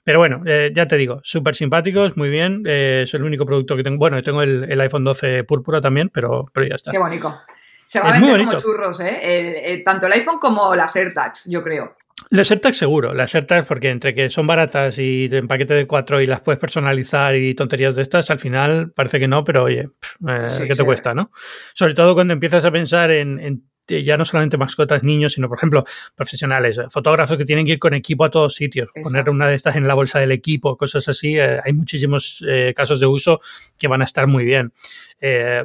Pero 0.06 0.20
bueno, 0.20 0.44
eh, 0.46 0.72
ya 0.74 0.88
te 0.88 0.96
digo, 0.96 1.20
súper 1.24 1.58
simpáticos, 1.58 2.16
muy 2.16 2.30
bien, 2.30 2.64
eh, 2.66 3.02
es 3.04 3.14
el 3.16 3.24
único 3.24 3.46
producto 3.46 3.76
que 3.76 3.84
tengo, 3.84 3.98
bueno, 3.98 4.24
tengo 4.24 4.42
el, 4.42 4.80
iPhone 4.80 5.04
12 5.04 5.44
púrpura 5.44 5.82
también, 5.82 6.08
pero, 6.08 6.50
pero 6.54 6.66
ya 6.66 6.76
está. 6.76 6.92
Qué 6.92 7.00
bonito. 7.00 7.38
Se 7.86 8.00
va 8.00 8.12
a 8.12 8.14
vender 8.14 8.46
como 8.46 8.58
churros, 8.58 9.02
¿eh? 9.02 9.82
tanto 9.84 10.08
el 10.08 10.14
iPhone 10.14 10.40
como 10.40 10.74
las 10.74 10.96
AirTags, 10.96 11.44
yo 11.48 11.62
creo. 11.62 11.98
Las 12.30 12.52
AirTags 12.52 12.78
seguro, 12.78 13.14
las 13.14 13.36
AirTags 13.36 13.68
porque 13.68 13.90
entre 13.90 14.14
que 14.14 14.30
son 14.30 14.48
baratas 14.48 14.98
y 15.00 15.28
en 15.32 15.48
paquete 15.48 15.74
de 15.74 15.88
cuatro 15.88 16.22
y 16.22 16.26
las 16.26 16.42
puedes 16.42 16.60
personalizar 16.60 17.36
y 17.36 17.54
tonterías 17.54 17.96
de 17.96 18.02
estas, 18.02 18.30
al 18.32 18.40
final 18.40 18.92
parece 18.92 19.20
que 19.20 19.28
no, 19.28 19.44
pero 19.44 19.64
oye, 19.64 19.90
eh, 20.28 20.48
¿qué 20.68 20.76
te 20.76 20.84
cuesta, 20.84 21.14
no? 21.14 21.32
Sobre 21.74 21.94
todo 21.94 22.14
cuando 22.14 22.34
empiezas 22.34 22.66
a 22.66 22.72
pensar 22.72 23.12
en 23.12 23.64
ya 23.88 24.18
no 24.18 24.26
solamente 24.26 24.58
mascotas, 24.58 25.04
niños, 25.04 25.34
sino, 25.34 25.50
por 25.50 25.58
ejemplo, 25.58 25.84
profesionales, 26.16 26.78
eh, 26.78 26.84
fotógrafos 26.90 27.38
que 27.38 27.46
tienen 27.46 27.66
que 27.66 27.74
ir 27.74 27.80
con 27.80 27.94
equipo 27.94 28.24
a 28.26 28.32
todos 28.32 28.56
sitios, 28.56 28.90
poner 29.02 29.30
una 29.30 29.48
de 29.48 29.56
estas 29.56 29.76
en 29.76 29.88
la 29.88 29.94
bolsa 29.94 30.20
del 30.20 30.32
equipo, 30.32 30.78
cosas 30.78 31.08
así. 31.08 31.38
Eh, 31.38 31.60
hay 31.64 31.74
muchísimos 31.74 32.44
eh, 32.48 32.74
casos 32.76 33.00
de 33.00 33.06
uso 33.06 33.42
que 33.78 33.88
van 33.88 34.02
a 34.02 34.06
estar 34.06 34.28
muy 34.28 34.46
bien. 34.46 34.72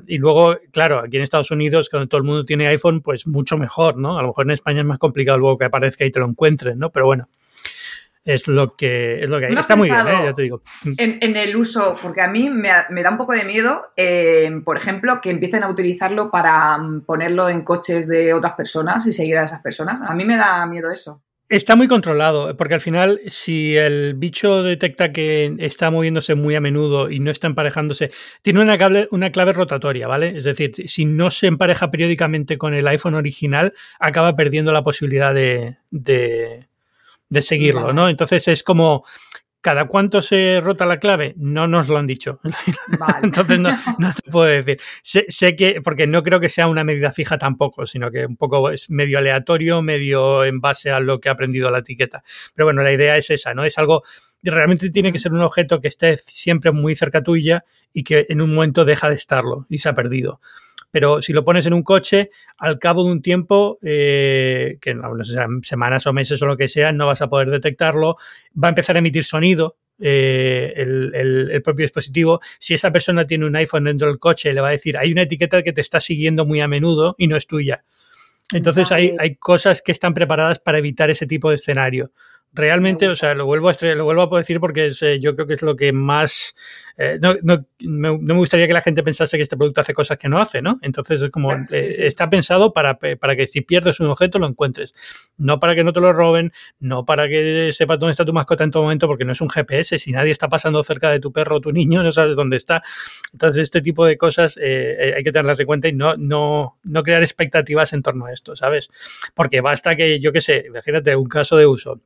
y 0.06 0.18
luego, 0.18 0.56
claro, 0.70 1.00
aquí 1.00 1.16
en 1.16 1.22
Estados 1.22 1.50
Unidos, 1.50 1.88
cuando 1.88 2.08
todo 2.08 2.18
el 2.18 2.24
mundo 2.24 2.44
tiene 2.44 2.68
iPhone, 2.68 3.00
pues 3.00 3.26
mucho 3.26 3.56
mejor, 3.56 3.96
¿no? 3.96 4.18
A 4.18 4.22
lo 4.22 4.28
mejor 4.28 4.46
en 4.46 4.52
España 4.52 4.80
es 4.80 4.86
más 4.86 4.98
complicado 4.98 5.38
luego 5.38 5.58
que 5.58 5.64
aparezca 5.64 6.04
y 6.04 6.10
te 6.10 6.20
lo 6.20 6.26
encuentren, 6.26 6.78
¿no? 6.78 6.90
Pero 6.90 7.06
bueno. 7.06 7.28
Es 8.28 8.46
lo 8.46 8.68
que, 8.70 9.22
es 9.22 9.28
lo 9.30 9.40
que 9.40 9.46
hay. 9.46 9.54
Está 9.54 9.74
muy 9.74 9.88
bien, 9.88 10.06
¿eh? 10.06 10.24
ya 10.26 10.34
te 10.34 10.42
digo. 10.42 10.60
En, 10.98 11.34
el 11.34 11.56
uso, 11.56 11.96
porque 12.00 12.20
a 12.20 12.28
mí 12.28 12.50
me, 12.50 12.68
da 12.68 13.10
un 13.10 13.16
poco 13.16 13.32
de 13.32 13.44
miedo, 13.44 13.86
eh, 13.96 14.50
por 14.66 14.76
ejemplo, 14.76 15.20
que 15.22 15.30
empiecen 15.30 15.62
a 15.62 15.70
utilizarlo 15.70 16.30
para 16.30 16.76
mm, 16.76 17.06
ponerlo 17.06 17.48
en 17.48 17.62
coches 17.62 18.06
de 18.06 18.34
otras 18.34 18.52
personas 18.52 19.06
y 19.06 19.14
seguir 19.14 19.38
a 19.38 19.44
esas 19.44 19.60
personas. 19.60 20.06
A 20.06 20.14
mí 20.14 20.26
me 20.26 20.36
da 20.36 20.66
miedo 20.66 20.90
eso. 20.90 21.22
Está 21.48 21.74
muy 21.74 21.88
controlado, 21.88 22.54
porque 22.58 22.74
al 22.74 22.82
final, 22.82 23.18
si 23.28 23.74
el 23.78 24.12
bicho 24.12 24.62
detecta 24.62 25.10
que 25.10 25.56
está 25.60 25.90
moviéndose 25.90 26.34
muy 26.34 26.54
a 26.54 26.60
menudo 26.60 27.10
y 27.10 27.20
no 27.20 27.30
está 27.30 27.46
emparejándose, 27.46 28.10
tiene 28.42 28.60
una, 28.60 28.76
una 29.10 29.32
clave 29.32 29.54
rotatoria, 29.54 30.06
¿vale? 30.06 30.36
Es 30.36 30.44
decir, 30.44 30.72
si 30.86 31.06
no 31.06 31.30
se 31.30 31.46
empareja 31.46 31.90
periódicamente 31.90 32.58
con 32.58 32.74
el 32.74 32.86
iPhone 32.86 33.14
original, 33.14 33.72
acaba 33.98 34.36
perdiendo 34.36 34.72
la 34.72 34.84
posibilidad 34.84 35.32
de, 35.32 35.78
de 35.90 36.67
seguirlo, 37.42 37.92
¿no? 37.92 38.08
Entonces 38.08 38.48
es 38.48 38.62
como, 38.62 39.04
¿cada 39.60 39.86
cuánto 39.86 40.22
se 40.22 40.60
rota 40.62 40.86
la 40.86 40.98
clave? 40.98 41.34
No 41.36 41.66
nos 41.66 41.88
lo 41.88 41.98
han 41.98 42.06
dicho. 42.06 42.40
Entonces 43.22 43.58
no, 43.60 43.70
te 44.14 44.30
puedo 44.30 44.46
decir. 44.46 44.78
Sé, 45.02 45.56
que, 45.56 45.80
porque 45.82 46.06
no 46.06 46.22
creo 46.22 46.40
que 46.40 46.48
sea 46.48 46.68
una 46.68 46.84
medida 46.84 47.12
fija 47.12 47.38
tampoco, 47.38 47.86
sino 47.86 48.10
que 48.10 48.26
un 48.26 48.36
poco 48.36 48.70
es 48.70 48.90
medio 48.90 49.18
aleatorio, 49.18 49.82
medio 49.82 50.44
en 50.44 50.60
base 50.60 50.90
a 50.90 51.00
lo 51.00 51.20
que 51.20 51.28
ha 51.28 51.32
aprendido 51.32 51.70
la 51.70 51.78
etiqueta. 51.78 52.22
Pero 52.54 52.66
bueno, 52.66 52.82
la 52.82 52.92
idea 52.92 53.16
es 53.16 53.30
esa, 53.30 53.54
¿no? 53.54 53.64
Es 53.64 53.78
algo, 53.78 54.02
realmente 54.42 54.90
tiene 54.90 55.12
que 55.12 55.18
ser 55.18 55.32
un 55.32 55.42
objeto 55.42 55.80
que 55.80 55.88
esté 55.88 56.16
siempre 56.16 56.70
muy 56.70 56.94
cerca 56.94 57.22
tuya 57.22 57.64
y 57.92 58.04
que 58.04 58.26
en 58.28 58.40
un 58.40 58.54
momento 58.54 58.84
deja 58.84 59.08
de 59.08 59.16
estarlo 59.16 59.66
y 59.68 59.78
se 59.78 59.88
ha 59.88 59.94
perdido 59.94 60.40
pero 60.90 61.20
si 61.22 61.32
lo 61.32 61.44
pones 61.44 61.66
en 61.66 61.74
un 61.74 61.82
coche, 61.82 62.30
al 62.58 62.78
cabo 62.78 63.04
de 63.04 63.10
un 63.10 63.22
tiempo, 63.22 63.78
eh, 63.82 64.78
que 64.80 64.94
no, 64.94 65.24
sé, 65.24 65.38
semanas 65.62 66.06
o 66.06 66.12
meses 66.12 66.40
o 66.42 66.46
lo 66.46 66.56
que 66.56 66.68
sea, 66.68 66.92
no 66.92 67.06
vas 67.06 67.22
a 67.22 67.28
poder 67.28 67.50
detectarlo, 67.50 68.16
va 68.62 68.68
a 68.68 68.70
empezar 68.70 68.96
a 68.96 69.00
emitir 69.00 69.24
sonido. 69.24 69.76
Eh, 70.00 70.74
el, 70.76 71.60
propio 71.64 71.82
dispositivo, 71.82 72.40
si 72.60 72.72
esa 72.72 72.92
persona 72.92 73.26
tiene 73.26 73.46
un 73.46 73.56
iPhone 73.56 73.84
dentro 73.84 74.06
del 74.06 74.20
coche, 74.20 74.52
le 74.52 74.60
va 74.60 74.68
a 74.68 74.70
decir, 74.70 74.96
hay 74.96 75.10
una 75.10 75.22
etiqueta 75.22 75.62
que 75.64 75.72
te 75.72 75.80
está 75.80 75.98
siguiendo 75.98 76.46
muy 76.46 76.60
a 76.60 76.68
menudo 76.68 77.16
y 77.18 77.26
no 77.26 77.36
es 77.36 77.46
tuya. 77.48 77.84
Entonces 78.52 78.92
hay, 78.92 79.14
hay, 79.18 79.34
cosas 79.34 79.82
que 79.82 79.92
están 79.92 80.14
preparadas 80.14 80.60
para 80.60 80.78
evitar 80.78 81.10
ese 81.10 81.26
tipo 81.26 81.50
de 81.50 81.56
escenario. 81.56 82.12
Realmente, 82.58 83.06
o 83.06 83.14
sea, 83.14 83.36
lo 83.36 83.46
vuelvo 83.46 83.68
a, 83.68 83.74
lo 83.94 84.04
vuelvo 84.04 84.34
a 84.34 84.38
decir 84.40 84.58
porque 84.58 84.86
es, 84.86 85.00
eh, 85.02 85.20
yo 85.20 85.36
creo 85.36 85.46
que 85.46 85.54
es 85.54 85.62
lo 85.62 85.76
que 85.76 85.92
más... 85.92 86.56
Eh, 86.96 87.16
no, 87.22 87.36
no, 87.44 88.18
me 88.18 88.34
gustaría 88.34 88.66
que 88.66 88.72
la 88.72 88.80
gente 88.80 89.04
pensase 89.04 89.36
que 89.36 89.44
este 89.44 89.56
producto 89.56 89.80
hace 89.80 89.94
cosas 89.94 90.18
que 90.18 90.28
no 90.28 90.40
hace, 90.40 90.60
¿no? 90.60 90.80
Entonces, 90.82 91.22
es 91.22 91.30
como, 91.30 91.52
eh, 91.52 91.94
está 92.00 92.28
pensado 92.28 92.72
para, 92.72 92.98
para, 92.98 93.36
que 93.36 93.46
si 93.46 93.60
pierdes 93.60 94.00
un 94.00 94.08
objeto 94.08 94.40
lo 94.40 94.48
encuentres. 94.48 94.92
No 95.36 95.60
para 95.60 95.76
que 95.76 95.84
no 95.84 95.92
te 95.92 96.00
lo 96.00 96.12
roben, 96.12 96.52
no 96.80 97.04
para 97.04 97.28
que 97.28 97.70
sepas 97.70 98.00
dónde 98.00 98.10
está 98.10 98.24
tu 98.24 98.32
mascota 98.32 98.64
en 98.64 98.72
todo 98.72 98.82
momento, 98.82 99.06
porque 99.06 99.24
no 99.24 99.30
es 99.30 99.40
un 99.40 99.48
GPS. 99.48 99.96
Si 100.00 100.10
nadie 100.10 100.32
está 100.32 100.48
pasando 100.48 100.82
cerca 100.82 101.10
de 101.10 101.20
tu 101.20 101.30
perro 101.32 101.58
o 101.58 101.60
tu 101.60 101.70
niño, 101.70 102.02
no 102.02 102.10
sabes 102.10 102.34
dónde 102.34 102.56
está. 102.56 102.82
Entonces, 103.32 103.62
este 103.62 103.82
tipo 103.82 104.04
de 104.04 104.18
cosas 104.18 104.56
hay 104.56 105.22
que 105.22 105.30
tenerlas 105.30 105.60
en 105.60 105.66
cuenta 105.66 105.86
y 105.86 105.92
no, 105.92 106.16
no, 106.16 106.80
no 106.82 107.02
crear 107.04 107.22
expectativas 107.22 107.92
en 107.92 108.02
torno 108.02 108.26
a 108.26 108.32
esto, 108.32 108.56
¿sabes? 108.56 108.88
Porque 109.36 109.60
basta 109.60 109.94
que, 109.94 110.18
yo 110.18 110.32
qué 110.32 110.40
sé, 110.40 110.64
imagínate 110.66 111.14
un 111.14 111.28
caso 111.28 111.56
de 111.56 111.66
uso 111.66 112.00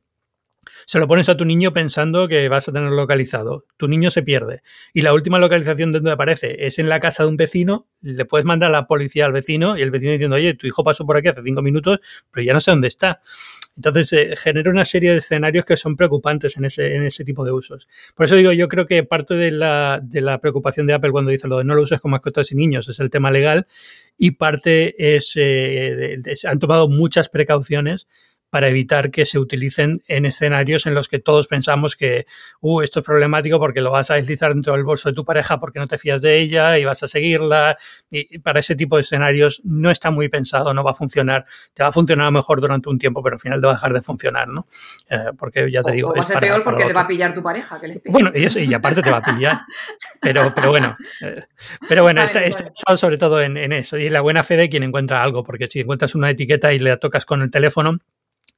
se 0.85 0.99
lo 0.99 1.07
pones 1.07 1.29
a 1.29 1.37
tu 1.37 1.45
niño 1.45 1.73
pensando 1.73 2.27
que 2.27 2.49
vas 2.49 2.67
a 2.67 2.71
tener 2.71 2.91
localizado. 2.91 3.65
Tu 3.77 3.87
niño 3.87 4.11
se 4.11 4.23
pierde. 4.23 4.61
Y 4.93 5.01
la 5.01 5.13
última 5.13 5.39
localización 5.39 5.91
de 5.91 5.99
donde 5.99 6.11
aparece 6.11 6.65
es 6.65 6.79
en 6.79 6.89
la 6.89 6.99
casa 6.99 7.23
de 7.23 7.29
un 7.29 7.37
vecino. 7.37 7.87
Le 8.01 8.25
puedes 8.25 8.45
mandar 8.45 8.69
a 8.69 8.73
la 8.73 8.87
policía 8.87 9.25
al 9.25 9.31
vecino 9.31 9.77
y 9.77 9.81
el 9.81 9.91
vecino 9.91 10.11
diciendo, 10.11 10.35
oye, 10.35 10.53
tu 10.55 10.67
hijo 10.67 10.83
pasó 10.83 11.05
por 11.05 11.17
aquí 11.17 11.29
hace 11.29 11.41
cinco 11.43 11.61
minutos, 11.61 11.99
pero 12.31 12.43
ya 12.43 12.53
no 12.53 12.59
sé 12.59 12.71
dónde 12.71 12.87
está. 12.87 13.21
Entonces 13.75 14.13
eh, 14.13 14.35
genera 14.35 14.69
una 14.69 14.85
serie 14.85 15.11
de 15.11 15.17
escenarios 15.17 15.65
que 15.65 15.77
son 15.77 15.95
preocupantes 15.95 16.57
en 16.57 16.65
ese, 16.65 16.95
en 16.95 17.03
ese 17.03 17.23
tipo 17.23 17.43
de 17.43 17.51
usos. 17.51 17.87
Por 18.15 18.25
eso 18.25 18.35
digo, 18.35 18.51
yo 18.51 18.67
creo 18.67 18.85
que 18.85 19.03
parte 19.03 19.33
de 19.33 19.51
la, 19.51 19.99
de 20.03 20.21
la 20.21 20.39
preocupación 20.39 20.85
de 20.85 20.93
Apple 20.93 21.11
cuando 21.11 21.31
dice 21.31 21.47
lo 21.47 21.57
de 21.57 21.63
no 21.63 21.73
lo 21.73 21.81
uses 21.81 21.99
con 21.99 22.11
mascotas 22.11 22.51
y 22.51 22.55
niños 22.55 22.87
es 22.89 22.99
el 22.99 23.09
tema 23.09 23.31
legal 23.31 23.67
y 24.17 24.31
parte 24.31 25.15
es, 25.15 25.33
eh, 25.35 26.21
han 26.45 26.59
tomado 26.59 26.87
muchas 26.87 27.29
precauciones 27.29 28.07
para 28.53 28.69
evitar 28.69 29.09
que 29.09 29.25
se 29.25 29.39
utilicen 29.39 30.03
en 30.07 30.27
escenarios 30.27 30.85
en 30.85 30.93
los 30.93 31.07
que 31.07 31.17
todos 31.17 31.47
pensamos 31.47 31.95
que 31.95 32.27
uh, 32.61 32.81
esto 32.81 32.99
es 32.99 33.05
problemático 33.07 33.57
porque 33.57 33.81
lo 33.81 33.89
vas 33.89 34.11
a 34.11 34.13
deslizar 34.13 34.53
dentro 34.53 34.73
del 34.73 34.83
bolso 34.83 35.09
de 35.09 35.15
tu 35.15 35.25
pareja 35.25 35.59
porque 35.59 35.79
no 35.79 35.87
te 35.87 35.97
fías 35.97 36.21
de 36.21 36.37
ella 36.37 36.77
y 36.77 36.85
vas 36.85 37.01
a 37.01 37.07
seguirla. 37.07 37.77
Y 38.11 38.37
para 38.37 38.59
ese 38.59 38.75
tipo 38.75 38.95
de 38.95 39.01
escenarios 39.01 39.59
no 39.63 39.89
está 39.89 40.11
muy 40.11 40.29
pensado, 40.29 40.71
no 40.71 40.83
va 40.83 40.91
a 40.91 40.93
funcionar. 40.93 41.45
Te 41.73 41.81
va 41.81 41.89
a 41.89 41.91
funcionar 41.91 42.31
mejor 42.31 42.61
durante 42.61 42.89
un 42.89 42.99
tiempo, 42.99 43.23
pero 43.23 43.37
al 43.37 43.39
final 43.39 43.59
te 43.59 43.65
va 43.65 43.73
a 43.73 43.75
dejar 43.75 43.91
de 43.91 44.01
funcionar, 44.03 44.47
¿no? 44.47 44.67
Eh, 45.09 45.31
porque 45.35 45.71
ya 45.71 45.81
te 45.81 45.93
digo. 45.93 46.11
O 46.11 46.13
va 46.13 46.19
a 46.19 46.23
ser 46.23 46.39
peor 46.39 46.63
porque 46.63 46.85
te 46.85 46.93
va 46.93 47.01
a 47.01 47.07
pillar 47.07 47.33
tu 47.33 47.41
pareja. 47.41 47.81
bueno, 48.05 48.29
y, 48.35 48.45
eso, 48.45 48.59
y 48.59 48.71
aparte 48.71 49.01
te 49.01 49.09
va 49.09 49.17
a 49.17 49.33
pillar. 49.33 49.61
Pero, 50.21 50.53
pero 50.53 50.69
bueno, 50.69 50.95
eh, 51.21 51.41
pero 51.89 52.03
bueno, 52.03 52.21
está, 52.21 52.43
está 52.43 52.71
sobre 52.97 53.17
todo 53.17 53.41
en, 53.41 53.57
en 53.57 53.73
eso 53.73 53.97
y 53.97 54.11
la 54.11 54.21
buena 54.21 54.43
fe 54.43 54.57
de 54.57 54.69
quien 54.69 54.83
encuentra 54.83 55.23
algo, 55.23 55.43
porque 55.43 55.65
si 55.65 55.79
encuentras 55.79 56.13
una 56.13 56.29
etiqueta 56.29 56.71
y 56.71 56.77
le 56.77 56.95
tocas 56.97 57.25
con 57.25 57.41
el 57.41 57.49
teléfono, 57.49 57.97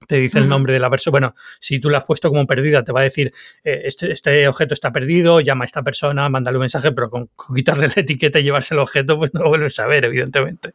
te 0.07 0.17
dice 0.17 0.39
el 0.39 0.47
nombre 0.47 0.73
de 0.73 0.79
la 0.79 0.89
persona. 0.89 1.11
Bueno, 1.11 1.35
si 1.59 1.79
tú 1.79 1.89
la 1.89 1.99
has 1.99 2.05
puesto 2.05 2.29
como 2.29 2.45
perdida, 2.45 2.83
te 2.83 2.91
va 2.91 3.01
a 3.01 3.03
decir, 3.03 3.33
eh, 3.63 3.81
este, 3.85 4.11
este, 4.11 4.47
objeto 4.47 4.73
está 4.73 4.91
perdido, 4.91 5.39
llama 5.41 5.63
a 5.63 5.67
esta 5.67 5.83
persona, 5.83 6.29
mándale 6.29 6.57
un 6.57 6.61
mensaje, 6.61 6.91
pero 6.91 7.09
con, 7.09 7.29
quitarle 7.55 7.87
la 7.87 8.01
etiqueta 8.01 8.39
y 8.39 8.43
llevarse 8.43 8.73
el 8.73 8.79
objeto, 8.79 9.17
pues 9.17 9.33
no 9.33 9.41
lo 9.41 9.49
vuelves 9.49 9.79
a 9.79 9.87
ver, 9.87 10.05
evidentemente. 10.05 10.73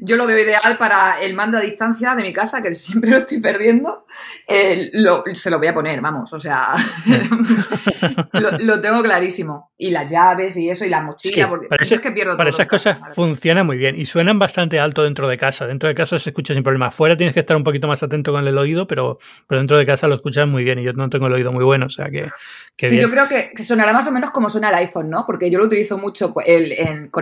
Yo 0.00 0.16
lo 0.16 0.26
veo 0.26 0.38
ideal 0.38 0.76
para 0.78 1.20
el 1.20 1.34
mando 1.34 1.58
a 1.58 1.60
distancia 1.60 2.14
de 2.14 2.22
mi 2.22 2.32
casa, 2.32 2.62
que 2.62 2.74
siempre 2.74 3.10
lo 3.10 3.18
estoy 3.18 3.40
perdiendo. 3.40 4.06
se 4.46 5.50
lo 5.50 5.58
voy 5.58 5.68
a 5.68 5.74
poner, 5.74 6.00
vamos, 6.00 6.32
o 6.32 6.40
sea, 6.40 6.74
lo, 8.32 8.80
tengo 8.80 9.02
clarísimo. 9.02 9.72
Y 9.76 9.90
las 9.90 10.10
llaves 10.10 10.56
y 10.56 10.70
eso, 10.70 10.84
y 10.84 10.88
la 10.88 11.02
mochila, 11.02 11.48
porque 11.48 11.68
para, 11.68 11.82
es 11.82 12.00
que 12.00 12.10
pierdo 12.12 12.36
para 12.36 12.50
esas 12.50 12.66
cosas 12.66 12.98
funciona 13.14 13.64
muy 13.64 13.76
bien 13.76 13.96
y 13.98 14.06
suenan 14.06 14.38
bastante 14.38 14.78
alto 14.78 15.02
dentro 15.02 15.28
de 15.28 15.36
casa. 15.36 15.66
Dentro 15.66 15.88
de 15.88 15.94
casa 15.94 16.18
se 16.18 16.30
escucha 16.30 16.54
sin 16.54 16.62
problema. 16.62 16.90
Fuera 16.90 17.16
tienes 17.16 17.34
que 17.34 17.40
estar 17.40 17.56
un 17.56 17.64
poquito 17.64 17.88
más 17.88 18.02
atento 18.02 18.32
con 18.32 18.46
el 18.46 18.56
oído, 18.56 18.86
pero, 18.86 19.18
pero 19.48 19.60
dentro 19.60 19.76
de 19.76 19.84
casa 19.84 20.06
lo 20.06 20.14
escuchas 20.14 20.46
muy 20.46 20.64
bien 20.64 20.78
y 20.78 20.84
yo 20.84 20.92
no 20.92 21.10
tengo 21.10 21.26
el 21.26 21.32
oído 21.32 21.52
muy 21.52 21.64
bueno, 21.64 21.86
o 21.86 21.90
sea 21.90 22.08
que. 22.08 22.30
sí, 22.78 22.98
yo 22.98 23.10
creo 23.10 23.26
que, 23.28 23.50
sonará 23.62 23.92
más 23.92 24.06
o 24.06 24.12
menos 24.12 24.30
como 24.30 24.48
suena 24.48 24.68
el 24.68 24.76
iPhone, 24.76 25.10
¿no? 25.10 25.24
Porque 25.26 25.50
yo 25.50 25.58
lo 25.58 25.66
utilizo 25.66 25.98
mucho 25.98 26.32
con 26.32 26.46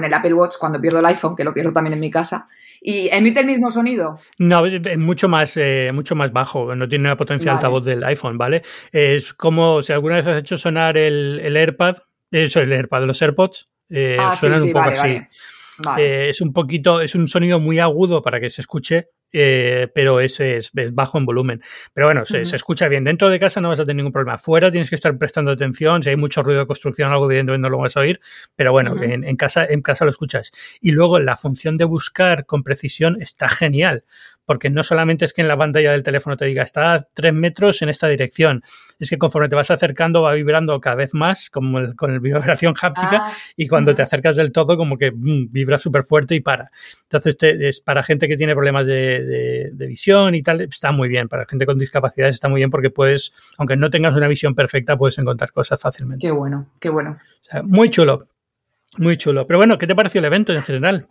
el 0.04 0.14
Apple 0.14 0.34
Watch 0.34 0.56
cuando 0.58 0.80
pierdo 0.80 0.98
el 0.98 1.06
iPhone, 1.06 1.34
que 1.34 1.44
lo 1.44 1.54
pierdo 1.54 1.72
también 1.72 1.94
en 1.94 2.00
mi 2.00 2.10
casa 2.10 2.46
y 2.82 3.08
emite 3.08 3.40
el 3.40 3.46
mismo 3.46 3.70
sonido. 3.70 4.18
No, 4.38 4.66
es 4.66 4.98
mucho 4.98 5.28
más, 5.28 5.56
eh, 5.56 5.90
mucho 5.94 6.14
más 6.14 6.32
bajo, 6.32 6.74
no 6.74 6.88
tiene 6.88 7.08
la 7.08 7.16
potencia 7.16 7.50
de 7.50 7.54
altavoz 7.56 7.84
del 7.84 8.02
iPhone, 8.04 8.36
¿vale? 8.36 8.62
Es 8.90 9.32
como 9.32 9.82
si 9.82 9.92
alguna 9.92 10.16
vez 10.16 10.26
has 10.26 10.40
hecho 10.40 10.58
sonar 10.58 10.96
el, 10.96 11.40
el 11.42 11.56
AirPad, 11.56 11.96
eso, 12.30 12.60
el 12.60 12.72
AirPad, 12.72 13.04
los 13.04 13.22
AirPods, 13.22 13.70
eh, 13.90 14.16
ah, 14.18 14.34
suenan 14.34 14.62
un 14.62 14.72
poco 14.72 14.90
así. 14.90 15.20
Eh, 15.98 16.28
es 16.30 16.40
un 16.40 16.52
poquito, 16.52 17.00
es 17.00 17.14
un 17.14 17.28
sonido 17.28 17.60
muy 17.60 17.78
agudo 17.78 18.22
para 18.22 18.40
que 18.40 18.50
se 18.50 18.60
escuche, 18.60 19.08
eh, 19.32 19.88
pero 19.94 20.20
ese 20.20 20.56
es, 20.56 20.70
bajo 20.92 21.18
en 21.18 21.26
volumen. 21.26 21.62
Pero 21.92 22.06
bueno, 22.06 22.24
se, 22.24 22.42
escucha 22.42 22.88
bien. 22.88 23.04
Dentro 23.04 23.30
de 23.30 23.38
casa 23.38 23.60
no 23.60 23.68
vas 23.68 23.80
a 23.80 23.84
tener 23.84 23.96
ningún 23.96 24.12
problema. 24.12 24.38
Fuera 24.38 24.70
tienes 24.70 24.88
que 24.88 24.96
estar 24.96 25.16
prestando 25.16 25.50
atención. 25.50 26.02
Si 26.02 26.10
hay 26.10 26.16
mucho 26.16 26.42
ruido 26.42 26.60
de 26.60 26.66
construcción, 26.66 27.10
algo 27.10 27.26
evidentemente 27.26 27.62
no 27.62 27.70
lo 27.70 27.78
vas 27.78 27.96
a 27.96 28.00
oír. 28.00 28.20
Pero 28.56 28.72
bueno, 28.72 28.94
en, 29.02 29.36
casa, 29.36 29.64
en 29.64 29.82
casa 29.82 30.04
lo 30.04 30.10
escuchas. 30.10 30.50
Y 30.80 30.92
luego 30.92 31.18
la 31.18 31.36
función 31.36 31.76
de 31.76 31.84
buscar 31.84 32.46
con 32.46 32.62
precisión 32.62 33.20
está 33.20 33.48
genial 33.48 34.04
porque 34.52 34.68
no 34.68 34.82
solamente 34.82 35.24
es 35.24 35.32
que 35.32 35.40
en 35.40 35.48
la 35.48 35.56
pantalla 35.56 35.92
del 35.92 36.02
teléfono 36.02 36.36
te 36.36 36.44
diga 36.44 36.62
está 36.62 36.92
a 36.92 37.00
tres 37.00 37.32
metros 37.32 37.80
en 37.80 37.88
esta 37.88 38.06
dirección, 38.06 38.62
es 38.98 39.08
que 39.08 39.16
conforme 39.16 39.48
te 39.48 39.56
vas 39.56 39.70
acercando 39.70 40.20
va 40.20 40.34
vibrando 40.34 40.78
cada 40.78 40.94
vez 40.94 41.14
más 41.14 41.48
como 41.48 41.78
el, 41.78 41.96
con 41.96 42.10
el 42.10 42.20
vibración 42.20 42.74
háptica 42.82 43.28
ah, 43.28 43.32
y 43.56 43.66
cuando 43.66 43.94
te 43.94 44.02
acercas 44.02 44.36
del 44.36 44.52
todo 44.52 44.76
como 44.76 44.98
que 44.98 45.10
mm, 45.10 45.50
vibra 45.50 45.78
súper 45.78 46.04
fuerte 46.04 46.34
y 46.34 46.40
para. 46.40 46.70
Entonces 47.04 47.38
es 47.40 47.80
para 47.80 48.02
gente 48.02 48.28
que 48.28 48.36
tiene 48.36 48.52
problemas 48.52 48.86
de, 48.86 49.72
visión 49.74 50.34
y 50.34 50.42
tal, 50.42 50.60
está 50.60 50.92
muy 50.92 51.08
bien. 51.08 51.28
Para 51.28 51.46
gente 51.46 51.64
con 51.64 51.78
discapacidades 51.78 52.34
está 52.34 52.50
muy 52.50 52.60
bien 52.60 52.68
porque 52.68 52.90
puedes, 52.90 53.32
aunque 53.56 53.78
no 53.78 53.88
tengas 53.88 54.14
una 54.14 54.28
visión 54.28 54.54
perfecta, 54.54 54.98
puedes 54.98 55.16
encontrar 55.16 55.50
cosas 55.52 55.80
fácilmente. 55.80 56.26
Qué 56.26 56.30
bueno, 56.30 56.68
qué 56.78 56.90
bueno. 56.90 57.16
muy 57.64 57.88
chulo, 57.88 58.28
muy 58.98 59.16
chulo. 59.16 59.46
Pero 59.46 59.56
bueno, 59.56 59.78
¿qué 59.78 59.86
te 59.86 59.94
pareció 59.94 60.18
el 60.18 60.26
evento 60.26 60.52
en 60.52 60.62
general? 60.62 61.08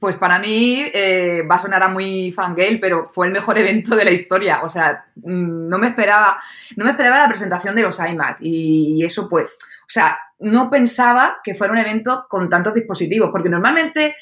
Pues 0.00 0.16
para 0.16 0.38
mí 0.38 0.82
eh, 0.94 1.42
va 1.48 1.56
a 1.56 1.58
sonar 1.58 1.82
a 1.82 1.88
muy 1.88 2.32
fangirl, 2.32 2.80
pero 2.80 3.06
fue 3.12 3.26
el 3.26 3.32
mejor 3.32 3.58
evento 3.58 3.94
de 3.94 4.04
la 4.04 4.10
historia. 4.10 4.62
O 4.62 4.68
sea, 4.68 5.06
mm, 5.16 5.68
no 5.68 5.78
me 5.78 5.88
esperaba, 5.88 6.38
no 6.76 6.84
me 6.84 6.92
esperaba 6.92 7.18
la 7.18 7.28
presentación 7.28 7.74
de 7.74 7.82
los 7.82 7.98
iMac 8.00 8.38
y 8.40 9.04
eso 9.04 9.28
pues, 9.28 9.46
o 9.48 9.88
sea, 9.88 10.18
no 10.40 10.70
pensaba 10.70 11.38
que 11.42 11.54
fuera 11.54 11.72
un 11.72 11.78
evento 11.78 12.26
con 12.28 12.48
tantos 12.48 12.74
dispositivos, 12.74 13.30
porque 13.30 13.48
normalmente 13.48 14.16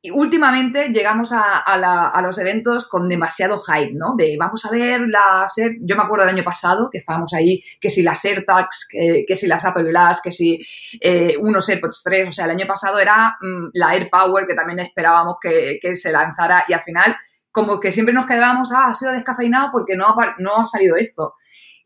y 0.00 0.10
últimamente 0.10 0.88
llegamos 0.90 1.32
a, 1.32 2.20
los 2.22 2.38
eventos 2.38 2.88
con 2.88 3.08
demasiado 3.08 3.58
hype, 3.58 3.94
¿no? 3.94 4.14
De 4.16 4.36
vamos 4.38 4.64
a 4.64 4.70
ver 4.70 5.00
las... 5.08 5.54
Yo 5.80 5.96
me 5.96 6.02
acuerdo 6.02 6.24
del 6.24 6.36
año 6.36 6.44
pasado 6.44 6.88
que 6.90 6.98
estábamos 6.98 7.34
ahí, 7.34 7.60
que 7.80 7.90
si 7.90 8.02
las 8.02 8.24
AirTags, 8.24 8.86
que, 8.88 9.24
que 9.26 9.34
si 9.34 9.48
las 9.48 9.64
Apple 9.64 9.90
Glass, 9.90 10.20
que 10.22 10.30
si 10.30 10.60
eh, 11.00 11.34
unos 11.40 11.68
AirPods 11.68 12.02
3, 12.04 12.28
o 12.28 12.32
sea, 12.32 12.44
el 12.44 12.52
año 12.52 12.66
pasado 12.66 13.00
era 13.00 13.36
mm, 13.40 13.70
la 13.74 13.88
AirPower 13.88 14.46
que 14.46 14.54
también 14.54 14.78
esperábamos 14.78 15.36
que, 15.40 15.80
se 15.96 16.12
lanzara 16.12 16.64
y 16.68 16.74
al 16.74 16.82
final 16.82 17.16
como 17.50 17.80
que 17.80 17.90
siempre 17.90 18.14
nos 18.14 18.26
quedábamos, 18.26 18.70
ah, 18.72 18.90
ha 18.90 18.94
sido 18.94 19.10
descafeinado 19.10 19.70
porque 19.72 19.96
no 19.96 20.06
ha, 20.06 20.36
no 20.38 20.58
ha 20.58 20.64
salido 20.64 20.96
esto. 20.96 21.34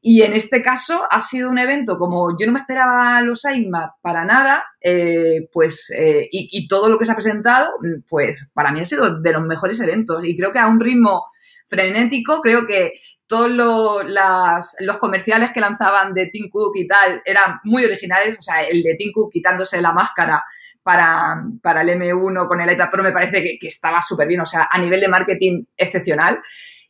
Y 0.05 0.23
en 0.23 0.33
este 0.33 0.63
caso 0.63 1.07
ha 1.09 1.21
sido 1.21 1.49
un 1.49 1.59
evento 1.59 1.97
como 1.97 2.37
yo 2.37 2.45
no 2.47 2.53
me 2.53 2.59
esperaba 2.59 3.21
los 3.21 3.45
iMac 3.45 3.93
para 4.03 4.25
nada, 4.25 4.65
eh, 4.81 5.49
pues, 5.53 5.91
eh, 5.97 6.29
y, 6.33 6.67
todo 6.67 6.89
lo 6.89 6.99
que 6.99 7.07
se 7.07 7.13
ha 7.13 7.15
presentado, 7.15 7.71
pues 8.09 8.51
para 8.53 8.73
mí 8.73 8.81
ha 8.81 8.85
sido 8.85 9.21
de 9.21 9.33
los 9.33 9.43
mejores 9.43 9.79
eventos 9.81 10.25
y 10.25 10.37
creo 10.37 10.51
que 10.51 10.59
a 10.59 10.67
un 10.67 10.81
ritmo 10.81 11.27
frenético, 11.69 12.41
creo 12.41 12.67
que 12.67 12.95
todos 13.29 13.49
los 14.81 14.99
comerciales 14.99 15.53
que 15.53 15.61
lanzaban 15.61 16.13
de 16.15 16.27
Tim 16.27 16.51
Cook 16.51 16.73
y 16.75 16.89
tal 16.89 17.23
eran 17.25 17.61
muy 17.63 17.85
originales, 17.85 18.37
o 18.37 18.43
sea, 18.43 18.63
el 18.63 18.83
de 18.83 18.97
Tim 18.97 19.13
Cook 19.13 19.31
quitándose 19.33 19.81
la 19.81 19.93
máscara 19.93 20.43
para, 20.83 21.45
el 21.81 21.89
M1 21.89 22.49
con 22.49 22.61
el 22.61 22.73
iPad 22.73 22.91
Pro 22.91 23.03
me 23.03 23.13
parece 23.13 23.57
que 23.59 23.69
estaba 23.69 24.03
súper 24.03 24.27
bien, 24.27 24.41
o 24.41 24.47
sea, 24.47 24.69
a 24.71 24.79
nivel 24.79 25.01
de 25.01 25.09
marketing 25.09 25.65
excepcional. 25.77 26.43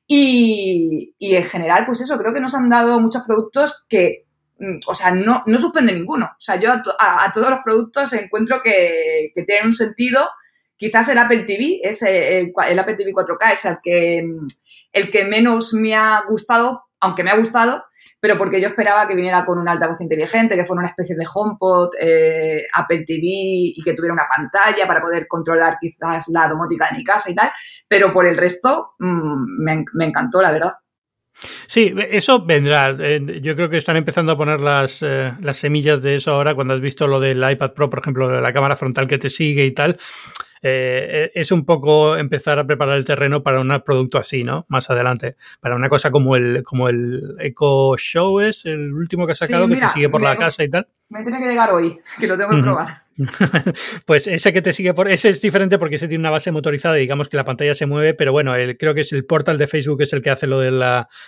Y, 0.07 1.15
en 1.21 1.45
general, 1.45 1.87
pues 1.87 2.01
eso, 2.01 2.19
creo 2.19 2.35
que 2.35 2.41
nos 2.41 2.55
han 2.55 2.69
dado 2.69 3.01
muchos 3.01 3.23
productos 3.23 3.85
que, 3.89 4.27
mm, 4.59 4.81
o 4.87 4.95
sea, 4.95 5.13
no, 5.13 5.43
no 5.47 5.59
suspende 5.59 5.93
ninguno. 5.93 6.27
O 6.27 6.41
sea, 6.41 6.57
yo 6.61 6.73
a, 6.99 7.31
todos 7.33 7.51
los 7.51 7.61
productos 7.65 8.13
encuentro 8.13 8.61
que, 8.63 9.31
que, 9.35 9.43
tienen 9.45 9.67
un 9.67 9.73
sentido. 9.73 10.29
Quizás 10.77 11.09
el 11.09 11.19
Apple 11.19 11.45
TV, 11.45 11.81
es 11.83 12.03
el, 12.03 12.53
el, 12.69 12.79
Apple 12.79 12.97
TV 12.97 13.13
4K 13.13 13.53
es 13.53 13.65
el 13.65 13.79
que, 13.83 14.23
mm, 14.23 14.47
el 14.93 15.11
que 15.11 15.25
menos 15.25 15.73
me 15.75 15.95
ha 15.95 16.23
gustado, 16.29 16.85
aunque 17.01 17.23
me 17.23 17.31
ha 17.31 17.37
gustado, 17.37 17.85
pero 18.23 18.39
porque 18.39 18.61
yo 18.61 18.69
esperaba 18.69 19.09
que 19.09 19.17
viniera 19.17 19.45
con 19.45 19.59
un 19.59 19.69
altavoz 19.69 20.01
inteligente, 20.01 20.55
que 20.55 20.65
fuera 20.65 20.79
una 20.79 20.91
especie 20.91 21.17
de 21.17 21.27
HomePod, 21.27 21.91
eh, 22.01 22.63
Apple 22.73 23.03
TV 23.05 23.21
y 23.21 23.83
que 23.83 23.95
tuviera 23.95 24.15
una 24.15 24.29
pantalla 24.29 24.87
para 24.87 25.03
poder 25.03 25.27
controlar 25.27 25.77
quizás 25.81 26.29
la 26.29 26.47
domótica 26.47 26.89
de 26.89 26.99
mi 26.99 27.03
casa 27.03 27.33
y 27.33 27.35
tal, 27.35 27.51
pero 27.89 28.13
por 28.13 28.25
el 28.29 28.37
resto 28.37 28.93
mm, 29.01 29.65
me, 29.65 30.05
encantó, 30.05 30.41
la 30.41 30.53
verdad. 30.53 30.73
Sí, 31.33 31.93
eso 32.13 32.45
vendrá. 32.45 32.93
Yo 32.93 33.57
creo 33.57 33.69
que 33.69 33.79
están 33.79 33.97
empezando 33.97 34.31
a 34.31 34.37
poner 34.37 34.61
eh, 35.01 35.33
las 35.41 35.57
semillas 35.57 36.01
de 36.01 36.15
eso 36.15 36.33
ahora 36.33 36.55
cuando 36.55 36.75
has 36.75 36.81
visto 36.81 37.09
lo 37.09 37.19
del 37.19 37.39
iPad 37.51 37.73
Pro, 37.73 37.91
por 37.91 37.99
ejemplo, 37.99 38.41
la 38.41 38.53
cámara 38.53 38.77
frontal 38.77 39.09
que 39.09 39.19
te 39.19 39.31
sigue 39.31 39.65
y 39.65 39.73
tal. 39.73 39.99
Eh, 40.63 41.31
es 41.35 41.51
un 41.51 41.65
poco 41.65 42.17
empezar 42.17 42.59
a 42.59 42.67
preparar 42.67 42.97
el 42.97 43.05
terreno 43.05 43.43
para 43.43 43.61
un 43.61 43.83
producto 43.85 44.19
así, 44.19 44.45
¿no? 44.45 44.65
Más 44.69 44.89
adelante. 44.91 45.37
Para 45.61 45.75
una 45.75 45.89
cosa 45.89 46.11
como 46.11 46.37
el, 46.37 46.63
como 46.63 46.89
el 46.89 47.37
Echo 47.41 47.97
Show 47.97 48.41
es 48.41 48.65
el 48.65 48.93
último 48.93 49.27
que 49.27 49.33
ha 49.33 49.37
sacado, 49.37 49.69
que 49.69 49.77
te 49.77 49.89
sigue 49.89 50.09
por 50.09 50.23
la 50.23 50.37
casa 50.37 50.63
y 50.63 50.71
tal. 50.71 50.87
Me 51.09 51.23
tiene 51.23 51.41
que 51.41 51.47
llegar 51.47 51.71
hoy, 51.73 52.01
que 52.21 52.27
lo 52.27 52.39
tengo 52.39 52.51
que 52.51 52.63
probar. 52.63 53.02
pues 54.07 54.27
ese 54.27 54.53
que 54.53 54.63
te 54.63 54.73
sigue 54.73 54.95
por. 54.95 55.09
Ese 55.09 55.29
es 55.29 55.41
diferente 55.41 55.79
porque 55.79 55.97
ese 55.97 56.09
tiene 56.09 56.23
una 56.23 56.31
base 56.31 56.51
motorizada 56.51 56.97
y 56.99 57.03
digamos 57.03 57.29
que 57.29 57.37
la 57.37 57.45
pantalla 57.45 57.75
se 57.75 57.87
mueve, 57.87 58.15
pero 58.15 58.33
bueno, 58.33 58.55
creo 58.79 58.95
que 58.95 59.03
es 59.03 59.13
el 59.13 59.25
portal 59.25 59.59
de 59.59 59.67
Facebook 59.67 60.03
es 60.03 60.13
el 60.13 60.23
que 60.23 60.31
hace 60.31 60.47
lo 60.47 60.61
del 60.61 60.83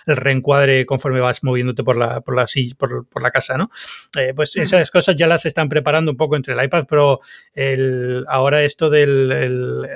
reencuadre 0.07 0.87
conforme 0.87 1.21
vas 1.21 1.43
moviéndote 1.43 1.85
por 1.85 1.97
la, 1.97 2.21
por 2.21 2.37
la, 2.37 2.47
por, 2.79 3.23
la 3.23 3.31
casa, 3.31 3.57
¿no? 3.57 3.71
Eh, 4.19 4.33
pues 4.35 4.57
esas 4.57 4.91
cosas 4.91 5.17
ya 5.17 5.27
las 5.27 5.47
están 5.47 5.69
preparando 5.69 6.11
un 6.11 6.17
poco 6.17 6.37
entre 6.37 6.55
el 6.55 6.65
iPad, 6.65 6.87
pero 6.89 7.21
el, 7.55 8.25
ahora 8.29 8.63
esto 8.63 8.91
del. 8.91 9.89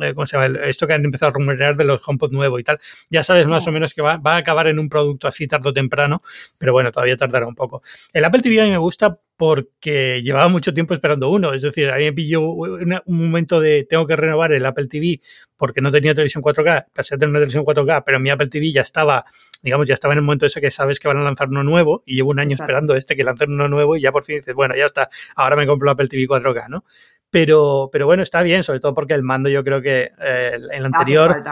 Eh, 0.00 0.14
¿Cómo 0.14 0.26
se 0.26 0.36
llama? 0.36 0.58
Esto 0.64 0.86
que 0.86 0.94
han 0.94 1.04
empezado 1.04 1.30
a 1.30 1.32
rumorear 1.32 1.76
de 1.76 1.84
los 1.84 2.06
HomePod 2.06 2.32
nuevo 2.32 2.58
y 2.58 2.64
tal, 2.64 2.78
ya 3.10 3.24
sabes 3.24 3.46
más 3.46 3.66
o 3.66 3.72
menos 3.72 3.94
que 3.94 4.02
va, 4.02 4.16
va 4.16 4.34
a 4.34 4.36
acabar 4.38 4.66
en 4.66 4.78
un 4.78 4.88
producto 4.88 5.28
así 5.28 5.46
tarde 5.46 5.70
o 5.70 5.72
temprano, 5.72 6.22
pero 6.58 6.72
bueno, 6.72 6.92
todavía 6.92 7.16
tardará 7.16 7.46
un 7.46 7.54
poco. 7.54 7.82
El 8.12 8.24
Apple 8.24 8.40
TV 8.40 8.60
a 8.60 8.64
mí 8.64 8.70
me 8.70 8.78
gusta 8.78 9.18
porque 9.38 10.20
llevaba 10.20 10.48
mucho 10.48 10.74
tiempo 10.74 10.94
esperando 10.94 11.30
uno. 11.30 11.54
Es 11.54 11.62
decir, 11.62 11.88
a 11.90 11.96
mí 11.96 12.02
me 12.02 12.12
pilló 12.12 12.40
un 12.42 13.00
momento 13.06 13.60
de 13.60 13.86
tengo 13.88 14.04
que 14.04 14.16
renovar 14.16 14.52
el 14.52 14.66
Apple 14.66 14.88
TV 14.88 15.20
porque 15.56 15.80
no 15.80 15.92
tenía 15.92 16.12
televisión 16.12 16.42
4K, 16.42 16.86
pasé 16.92 17.14
a 17.14 17.18
tener 17.18 17.30
una 17.30 17.38
televisión 17.38 17.64
4K, 17.64 18.02
pero 18.04 18.18
mi 18.18 18.30
Apple 18.30 18.48
TV 18.48 18.72
ya 18.72 18.82
estaba, 18.82 19.24
digamos, 19.62 19.86
ya 19.86 19.94
estaba 19.94 20.14
en 20.14 20.18
el 20.18 20.24
momento 20.24 20.44
ese 20.44 20.60
que 20.60 20.72
sabes 20.72 20.98
que 20.98 21.06
van 21.06 21.18
a 21.18 21.22
lanzar 21.22 21.48
uno 21.48 21.62
nuevo 21.62 22.02
y 22.04 22.16
llevo 22.16 22.30
un 22.30 22.40
año 22.40 22.54
esperando 22.54 22.96
este 22.96 23.14
que 23.14 23.22
lancen 23.22 23.52
uno 23.52 23.68
nuevo 23.68 23.96
y 23.96 24.00
ya 24.00 24.10
por 24.10 24.24
fin 24.24 24.36
dices, 24.36 24.54
bueno, 24.56 24.74
ya 24.76 24.86
está, 24.86 25.08
ahora 25.36 25.54
me 25.54 25.68
compro 25.68 25.88
el 25.88 25.92
Apple 25.92 26.08
TV 26.08 26.26
4K, 26.26 26.68
¿no? 26.68 26.84
Pero, 27.30 27.90
pero 27.92 28.06
bueno, 28.06 28.22
está 28.22 28.42
bien, 28.42 28.62
sobre 28.62 28.80
todo 28.80 28.94
porque 28.94 29.14
el 29.14 29.22
mando 29.22 29.48
yo 29.48 29.62
creo 29.62 29.82
que 29.82 30.12
eh, 30.18 30.52
en 30.54 30.78
el 30.78 30.86
anterior... 30.86 31.42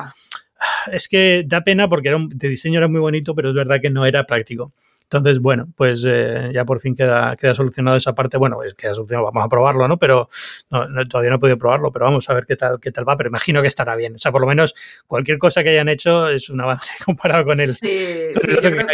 Es 0.90 1.06
que 1.06 1.44
da 1.46 1.60
pena 1.62 1.88
porque 1.88 2.08
era 2.08 2.18
de 2.18 2.48
diseño 2.48 2.78
era 2.78 2.88
muy 2.88 3.00
bonito, 3.00 3.34
pero 3.34 3.50
es 3.50 3.54
verdad 3.54 3.80
que 3.80 3.90
no 3.90 4.06
era 4.06 4.24
práctico. 4.24 4.72
Entonces, 5.10 5.38
bueno, 5.38 5.68
pues 5.76 6.02
eh, 6.04 6.50
ya 6.52 6.64
por 6.64 6.80
fin 6.80 6.96
queda, 6.96 7.36
queda 7.36 7.54
solucionado 7.54 7.96
esa 7.96 8.12
parte. 8.12 8.36
Bueno, 8.38 8.62
es 8.64 8.74
queda 8.74 8.92
solucionado, 8.92 9.26
vamos 9.26 9.44
a 9.44 9.48
probarlo, 9.48 9.86
¿no? 9.86 9.98
Pero 9.98 10.28
todavía 10.68 11.30
no 11.30 11.36
he 11.36 11.38
podido 11.38 11.58
probarlo, 11.58 11.92
pero 11.92 12.06
vamos 12.06 12.28
a 12.28 12.34
ver 12.34 12.44
qué 12.44 12.56
tal, 12.56 12.80
qué 12.80 12.90
tal 12.90 13.08
va. 13.08 13.16
Pero 13.16 13.28
imagino 13.28 13.62
que 13.62 13.68
estará 13.68 13.94
bien. 13.94 14.14
O 14.16 14.18
sea, 14.18 14.32
por 14.32 14.40
lo 14.40 14.48
menos 14.48 14.74
cualquier 15.06 15.38
cosa 15.38 15.62
que 15.62 15.70
hayan 15.70 15.88
hecho 15.88 16.28
es 16.28 16.50
un 16.50 16.60
avance 16.60 16.92
comparado 17.04 17.44
con 17.44 17.60
el, 17.60 17.72
sí, 17.72 17.88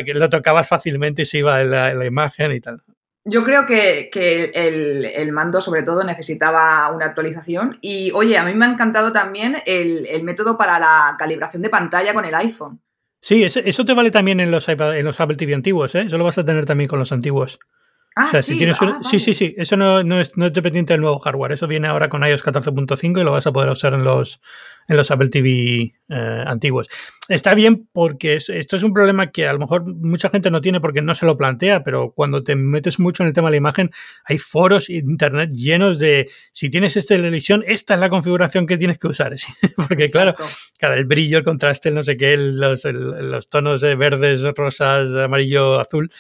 que 0.05 0.15
lo 0.15 0.29
tocabas 0.29 0.69
fácilmente 0.69 1.23
y 1.23 1.25
se 1.25 1.39
iba 1.39 1.63
la, 1.63 1.95
la 1.95 2.05
imagen 2.05 2.53
y 2.53 2.61
tal. 2.61 2.83
Yo 3.25 3.45
creo 3.45 3.67
que, 3.67 4.11
el, 4.55 5.33
mando 5.33 5.61
sobre 5.61 5.83
todo 5.83 6.03
necesitaba 6.03 6.91
una 6.91 7.07
actualización 7.07 7.79
y 7.81 8.11
oye, 8.11 8.37
a 8.37 8.45
mí 8.45 8.53
me 8.55 8.67
ha 8.67 8.71
encantado 8.71 9.13
también 9.13 9.59
el, 9.65 10.07
el 10.07 10.25
método 10.25 10.59
para 10.59 10.79
la 10.81 11.15
calibración 11.19 11.63
de 11.63 11.71
pantalla 11.71 12.15
con 12.15 12.25
el 12.25 12.35
iPhone. 12.35 12.81
Sí, 13.21 13.45
eso 13.45 13.85
te 13.85 13.95
vale 13.95 14.11
también 14.11 14.41
en 14.41 14.51
los, 14.51 14.69
en 14.69 15.05
los 15.05 15.21
Apple 15.21 15.37
TV 15.37 15.55
antiguos, 15.55 15.95
¿eh? 15.95 16.01
Eso 16.03 16.19
lo 16.19 16.25
vas 16.25 16.39
a 16.39 16.45
tener 16.45 16.67
también 16.67 16.89
con 16.89 16.99
los 16.99 17.13
antiguos. 17.13 17.61
Ah, 18.15 18.27
o 18.27 18.29
sea, 18.29 18.43
sí. 18.43 18.53
Si 18.53 18.59
tienes 18.59 18.77
ah, 18.81 19.01
Sí, 19.03 19.21
sí, 19.21 19.35
sí. 19.35 19.55
Eso 19.57 19.77
no, 19.77 20.03
no, 20.03 20.21
es, 20.21 20.37
no 20.37 20.47
es 20.47 20.53
dependiente 20.53 20.93
del 20.93 21.01
nuevo 21.01 21.19
hardware. 21.19 21.53
Eso 21.53 21.67
viene 21.67 21.89
ahora 21.89 22.09
con 22.09 22.23
iOS 22.25 22.45
14.5 22.45 23.21
y 23.21 23.25
lo 23.25 23.33
vas 23.33 23.47
a 23.47 23.53
poder 23.53 23.71
usar 23.71 23.95
en 23.95 24.05
los, 24.05 24.41
en 24.89 24.97
los 24.97 25.11
Apple 25.11 25.29
TV 25.29 25.95
eh, 26.09 26.45
antiguos. 26.47 26.89
Está 27.29 27.55
bien 27.55 27.89
porque 27.93 28.35
esto 28.35 28.77
es 28.77 28.83
un 28.83 28.93
problema 28.93 29.31
que 29.31 29.47
a 29.47 29.53
lo 29.53 29.59
mejor 29.59 29.87
mucha 29.87 30.29
gente 30.29 30.51
no 30.51 30.61
tiene 30.61 30.81
porque 30.81 31.01
no 31.01 31.15
se 31.15 31.25
lo 31.25 31.39
plantea, 31.39 31.83
pero 31.83 32.13
cuando 32.13 32.43
te 32.43 32.57
metes 32.57 32.99
mucho 32.99 33.23
en 33.23 33.29
el 33.29 33.33
tema 33.33 33.49
de 33.49 33.53
la 33.53 33.57
imagen, 33.59 33.91
hay 34.25 34.39
foros 34.39 34.91
internet 34.91 35.51
llenos 35.51 35.99
de 35.99 36.29
si 36.53 36.69
tienes 36.69 36.97
esta 36.97 37.15
televisión, 37.15 37.65
esta 37.67 37.95
es 37.95 38.01
la 38.01 38.11
configuración 38.11 38.67
que 38.67 38.77
tienes 38.77 38.99
que 38.99 39.07
usar. 39.07 39.33
porque 39.89 40.11
claro, 40.11 40.35
cada 40.79 40.97
el 40.97 41.07
brillo, 41.07 41.39
el 41.39 41.45
contraste, 41.45 41.89
el 41.89 41.95
no 41.95 42.03
sé 42.03 42.17
qué, 42.17 42.37
los, 42.37 42.85
los 42.85 43.49
tonos 43.49 43.81
de 43.81 43.95
verdes, 43.95 44.43
rosas, 44.55 45.09
amarillo, 45.15 45.81
azul 45.81 46.11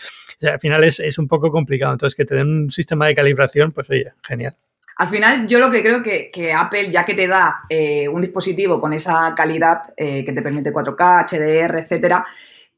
al 0.48 0.58
final 0.58 0.84
es, 0.84 1.00
es 1.00 1.18
un 1.18 1.28
poco 1.28 1.50
complicado. 1.50 1.92
Entonces, 1.92 2.16
que 2.16 2.24
te 2.24 2.34
den 2.34 2.48
un 2.48 2.70
sistema 2.70 3.06
de 3.06 3.14
calibración, 3.14 3.72
pues 3.72 3.88
oye, 3.90 4.12
genial. 4.22 4.56
Al 4.96 5.08
final, 5.08 5.46
yo 5.46 5.58
lo 5.58 5.70
que 5.70 5.82
creo 5.82 6.02
que, 6.02 6.28
que 6.32 6.52
Apple, 6.52 6.90
ya 6.90 7.04
que 7.04 7.14
te 7.14 7.26
da 7.26 7.62
eh, 7.68 8.08
un 8.08 8.20
dispositivo 8.20 8.80
con 8.80 8.92
esa 8.92 9.34
calidad 9.34 9.92
eh, 9.96 10.24
que 10.24 10.32
te 10.32 10.42
permite 10.42 10.72
4K, 10.72 11.26
HDR, 11.30 11.78
etcétera, 11.78 12.24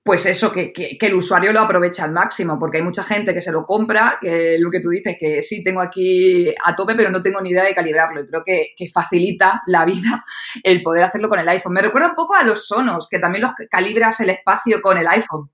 pues 0.05 0.27
eso, 0.27 0.53
que, 0.53 0.73
el 1.01 1.15
usuario 1.15 1.51
lo 1.53 1.61
aprovecha 1.61 2.05
al 2.05 2.13
máximo, 2.13 2.59
porque 2.59 2.77
hay 2.77 2.85
mucha 2.85 3.03
gente 3.03 3.33
que 3.33 3.41
se 3.41 3.51
lo 3.51 3.65
compra, 3.65 4.19
que 4.21 4.59
lo 4.59 4.71
que 4.71 4.81
tú 4.81 4.91
dices, 4.91 5.17
que 5.19 5.43
sí 5.43 5.65
tengo 5.65 5.81
aquí 5.81 6.53
a 6.63 6.77
tope, 6.77 6.95
pero 6.95 7.11
no 7.11 7.23
tengo 7.23 7.41
ni 7.41 7.51
idea 7.51 7.65
de 7.65 7.75
calibrarlo. 7.75 8.21
Y 8.21 8.27
creo 8.27 8.43
que, 8.45 8.75
que 8.77 8.87
facilita 8.89 9.63
la 9.67 9.87
vida 9.87 10.25
el 10.63 10.83
poder 10.83 11.05
hacerlo 11.05 11.31
con 11.31 11.39
el 11.39 11.49
iPhone. 11.49 11.73
Me 11.73 11.81
recuerda 11.81 12.09
un 12.09 12.15
poco 12.15 12.35
a 12.35 12.45
los 12.45 12.67
Sonos, 12.67 13.09
que 13.09 13.19
también 13.19 13.43
los 13.43 13.53
calibras 13.71 14.21
el 14.21 14.31
espacio 14.31 14.83
con 14.83 14.99
el 14.99 15.09
iPhone. 15.09 15.51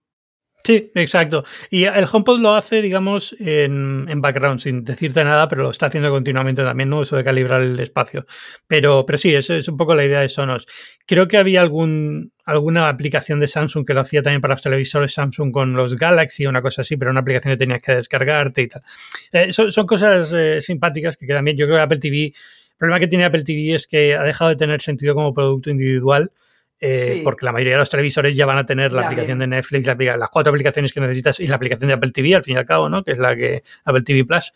Sí, 0.63 0.91
exacto. 0.95 1.45
Y 1.71 1.85
el 1.85 2.07
HomePod 2.11 2.41
lo 2.41 2.55
hace, 2.55 2.83
digamos, 2.83 3.35
en, 3.41 4.07
en, 4.09 4.21
background, 4.21 4.61
sin 4.61 4.85
decirte 4.85 5.25
nada, 5.25 5.49
pero 5.49 5.63
lo 5.63 5.71
está 5.71 5.87
haciendo 5.87 6.11
continuamente 6.11 6.63
también, 6.63 6.91
¿no? 6.91 7.03
Eso 7.03 7.17
de 7.17 7.25
calibrar 7.25 7.63
el 7.63 7.81
espacio. 7.81 8.27
Pero, 8.67 9.07
pero 9.07 9.17
sí, 9.17 9.35
eso 9.35 9.55
es 9.55 9.69
un 9.69 9.77
poco 9.77 9.95
la 9.95 10.05
idea 10.05 10.21
de 10.21 10.29
Sonos. 10.29 10.67
Creo 11.07 11.29
que 11.29 11.39
había 11.39 11.63
algún, 11.63 12.33
alguna 12.45 12.89
aplicación 12.89 13.41
de 13.41 13.49
Samsung 13.49 13.87
que 13.87 13.95
lo 13.95 14.01
hacía 14.01 14.23
también 14.23 14.43
para 14.43 14.55
los 14.55 14.63
televisores 14.63 15.15
Samsung 15.15 15.51
con 15.51 15.73
los 15.73 15.97
Galaxy, 15.97 16.47
una 16.47 16.61
cosa 16.61 16.83
así, 16.83 16.97
pero 16.97 17.11
una 17.11 17.21
aplicación 17.21 17.55
que 17.55 17.59
tenías 17.59 17.81
que 17.81 17.95
descargarte 17.95 18.63
y 18.63 18.69
tal. 18.69 18.83
Eh, 19.33 19.53
son, 19.53 19.87
cosas 19.87 20.33
eh, 20.37 20.61
simpáticas 20.61 21.17
que 21.17 21.27
también 21.27 21.57
yo 21.57 21.67
creo 21.67 21.79
que 21.79 21.83
Apple 21.83 21.99
TV, 21.99 22.27
el 22.27 22.35
problema 22.77 23.01
que 23.01 23.09
tiene 23.09 23.25
Apple 23.25 23.45
TV 23.45 23.75
es 23.75 23.87
que 23.87 24.15
ha 24.15 24.23
dejado 24.23 24.51
de 24.51 24.57
tener 24.57 24.83
sentido 24.83 25.15
como 25.15 25.33
producto 25.33 25.71
individual 25.71 26.31
eh, 26.81 27.21
porque 27.23 27.45
la 27.45 27.53
mayoría 27.53 27.75
de 27.75 27.81
los 27.81 27.91
televisores 27.91 28.35
ya 28.35 28.47
van 28.47 28.59
a 28.59 28.65
tener 28.65 28.93
la 28.93 29.03
aplicación 29.03 29.39
de 29.39 29.47
Netflix, 29.47 29.87
las 29.87 30.31
cuatro 30.31 30.51
aplicaciones 30.51 30.93
que 30.93 31.01
necesitas 31.01 31.39
y 31.39 31.47
la 31.47 31.57
aplicación 31.57 31.89
de 31.89 31.95
Apple 31.95 32.11
TV, 32.11 32.35
al 32.35 32.43
fin 32.43 32.55
y 32.55 32.59
al 32.59 32.67
cabo, 32.67 32.89
¿no? 32.89 33.05
Que 33.05 33.13
es 33.13 33.19
la 33.19 33.37
que 33.37 33.63
Apple 33.85 34.03
TV 34.03 34.25
Plus. 34.25 34.53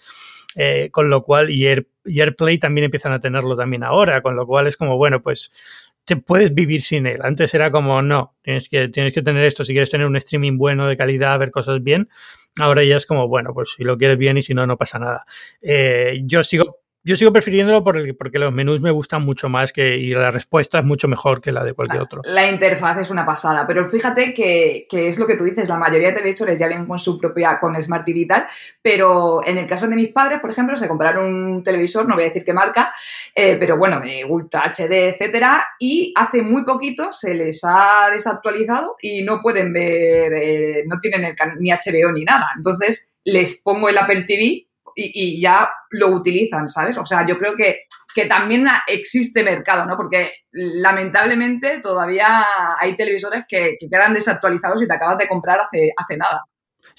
Eh, 0.57 0.89
con 0.93 1.11
lo 1.11 1.23
cual, 1.23 1.51
y, 1.51 1.67
AirPlay 1.67 2.59
también 2.59 2.85
empiezan 2.85 3.13
a 3.13 3.21
tenerlo 3.21 3.57
también 3.57 3.83
ahora, 3.83 4.23
con 4.23 4.37
lo 4.37 4.47
cual 4.47 4.67
es 4.67 4.77
como, 4.77 4.97
bueno, 4.97 5.21
pues 5.21 5.53
te 6.05 6.17
puedes 6.17 6.55
vivir 6.55 6.83
sin 6.83 7.07
él. 7.07 7.21
Antes 7.23 7.55
era 7.55 7.71
como, 7.71 8.03
no, 8.03 8.37
tienes 8.43 8.69
que, 8.69 8.89
tienes 8.89 9.13
que 9.13 9.23
tener 9.23 9.45
esto 9.45 9.65
si 9.65 9.73
quieres 9.73 9.91
tener 9.91 10.07
un 10.07 10.17
streaming 10.17 10.57
bueno 10.57 10.87
de 10.87 10.97
calidad, 10.97 11.39
ver 11.39 11.51
cosas 11.51 11.83
bien. 11.83 12.09
Ahora 12.61 12.85
ya 12.85 12.97
es 12.97 13.07
como, 13.07 13.27
bueno, 13.27 13.53
pues 13.53 13.75
si 13.77 13.85
lo 13.85 13.99
quieres 13.99 14.17
bien 14.17 14.39
y 14.39 14.43
si 14.43 14.55
no, 14.55 14.67
no 14.67 14.77
pasa 14.77 14.99
nada. 14.99 15.27
Eh, 15.61 16.21
yo 16.25 16.45
sigo 16.45 16.84
yo 17.05 17.17
sigo 17.17 17.33
prefiriéndolo 17.33 17.85
porque, 17.85 18.15
porque 18.15 18.39
los 18.39 18.53
menús 18.53 18.81
me 18.81 18.91
gustan 18.91 19.23
mucho 19.23 19.51
más 19.51 19.73
que, 19.73 19.99
y 19.99 20.15
la 20.15 20.31
respuesta 20.31 20.79
es 20.79 20.85
mucho 20.85 21.07
mejor 21.07 21.43
que 21.43 21.53
la 21.53 21.63
de 21.63 21.75
cualquier 21.75 22.03
otro. 22.03 22.23
La 22.25 22.51
interfaz 22.51 22.99
es 22.99 23.11
una 23.11 23.27
pasada, 23.27 23.67
pero 23.67 23.87
fíjate 23.87 24.33
que, 24.33 24.87
que, 24.89 25.09
es 25.09 25.19
lo 25.19 25.27
que 25.27 25.37
tú 25.37 25.45
dices, 25.45 25.69
la 25.69 25.77
mayoría 25.77 26.09
de 26.09 26.15
televisores 26.15 26.59
ya 26.59 26.67
vienen 26.67 26.87
con 26.87 26.99
su 26.99 27.19
propia, 27.19 27.59
con 27.59 27.81
Smart 27.81 28.07
TV 28.07 28.21
y 28.21 28.27
tal, 28.27 28.47
pero 28.81 29.47
en 29.47 29.59
el 29.59 29.67
caso 29.67 29.87
de 29.87 29.95
mis 29.95 30.09
padres, 30.09 30.41
por 30.41 30.51
ejemplo, 30.51 30.77
se 30.77 30.89
compraron 30.89 31.33
un 31.33 31.63
televisor, 31.63 32.09
no 32.09 32.15
voy 32.15 32.25
a 32.25 32.29
decir 32.29 32.45
qué 32.45 32.55
marca, 32.55 32.91
eh, 33.35 33.57
pero 33.61 33.77
bueno, 33.77 34.01
de 34.01 34.25
Ultra 34.25 34.73
HD, 34.73 35.11
etcétera, 35.11 35.63
y 35.79 36.15
hace 36.17 36.41
muy 36.41 36.65
poquito 36.65 37.13
se 37.13 37.35
les 37.35 37.61
ha 37.65 38.09
desactualizado 38.11 38.97
y 39.03 39.23
no 39.23 39.41
pueden 39.43 39.75
ver, 39.75 40.33
eh, 40.33 40.85
no 40.87 40.99
tienen 41.01 41.25
el, 41.25 41.35
ni 41.59 41.71
HBO 41.71 42.13
ni 42.13 42.25
nada. 42.25 42.47
Entonces, 42.57 43.11
les 43.25 43.61
pongo 43.63 43.89
el 43.89 43.99
Apple 43.99 44.25
TV 44.27 44.69
y, 44.95 45.43
ya 45.43 45.71
lo 45.91 46.09
utilizan, 46.09 46.69
¿sabes? 46.69 46.97
O 46.99 47.07
sea, 47.07 47.27
yo 47.27 47.39
creo 47.39 47.55
que, 47.57 47.83
que 48.15 48.27
también 48.27 48.67
existe 48.87 49.43
mercado, 49.43 49.87
¿no? 49.87 49.97
Porque 49.97 50.33
lamentablemente 50.53 51.81
todavía 51.81 52.45
hay 52.79 52.97
televisores 52.97 53.45
que, 53.49 53.77
que 53.79 53.89
quedan 53.91 54.15
desactualizados 54.15 54.83
y 54.83 54.87
te 54.87 54.95
acabas 54.95 55.19
de 55.19 55.29
comprar 55.29 55.61
hace, 55.61 55.93
hace 55.97 56.17
nada. 56.17 56.43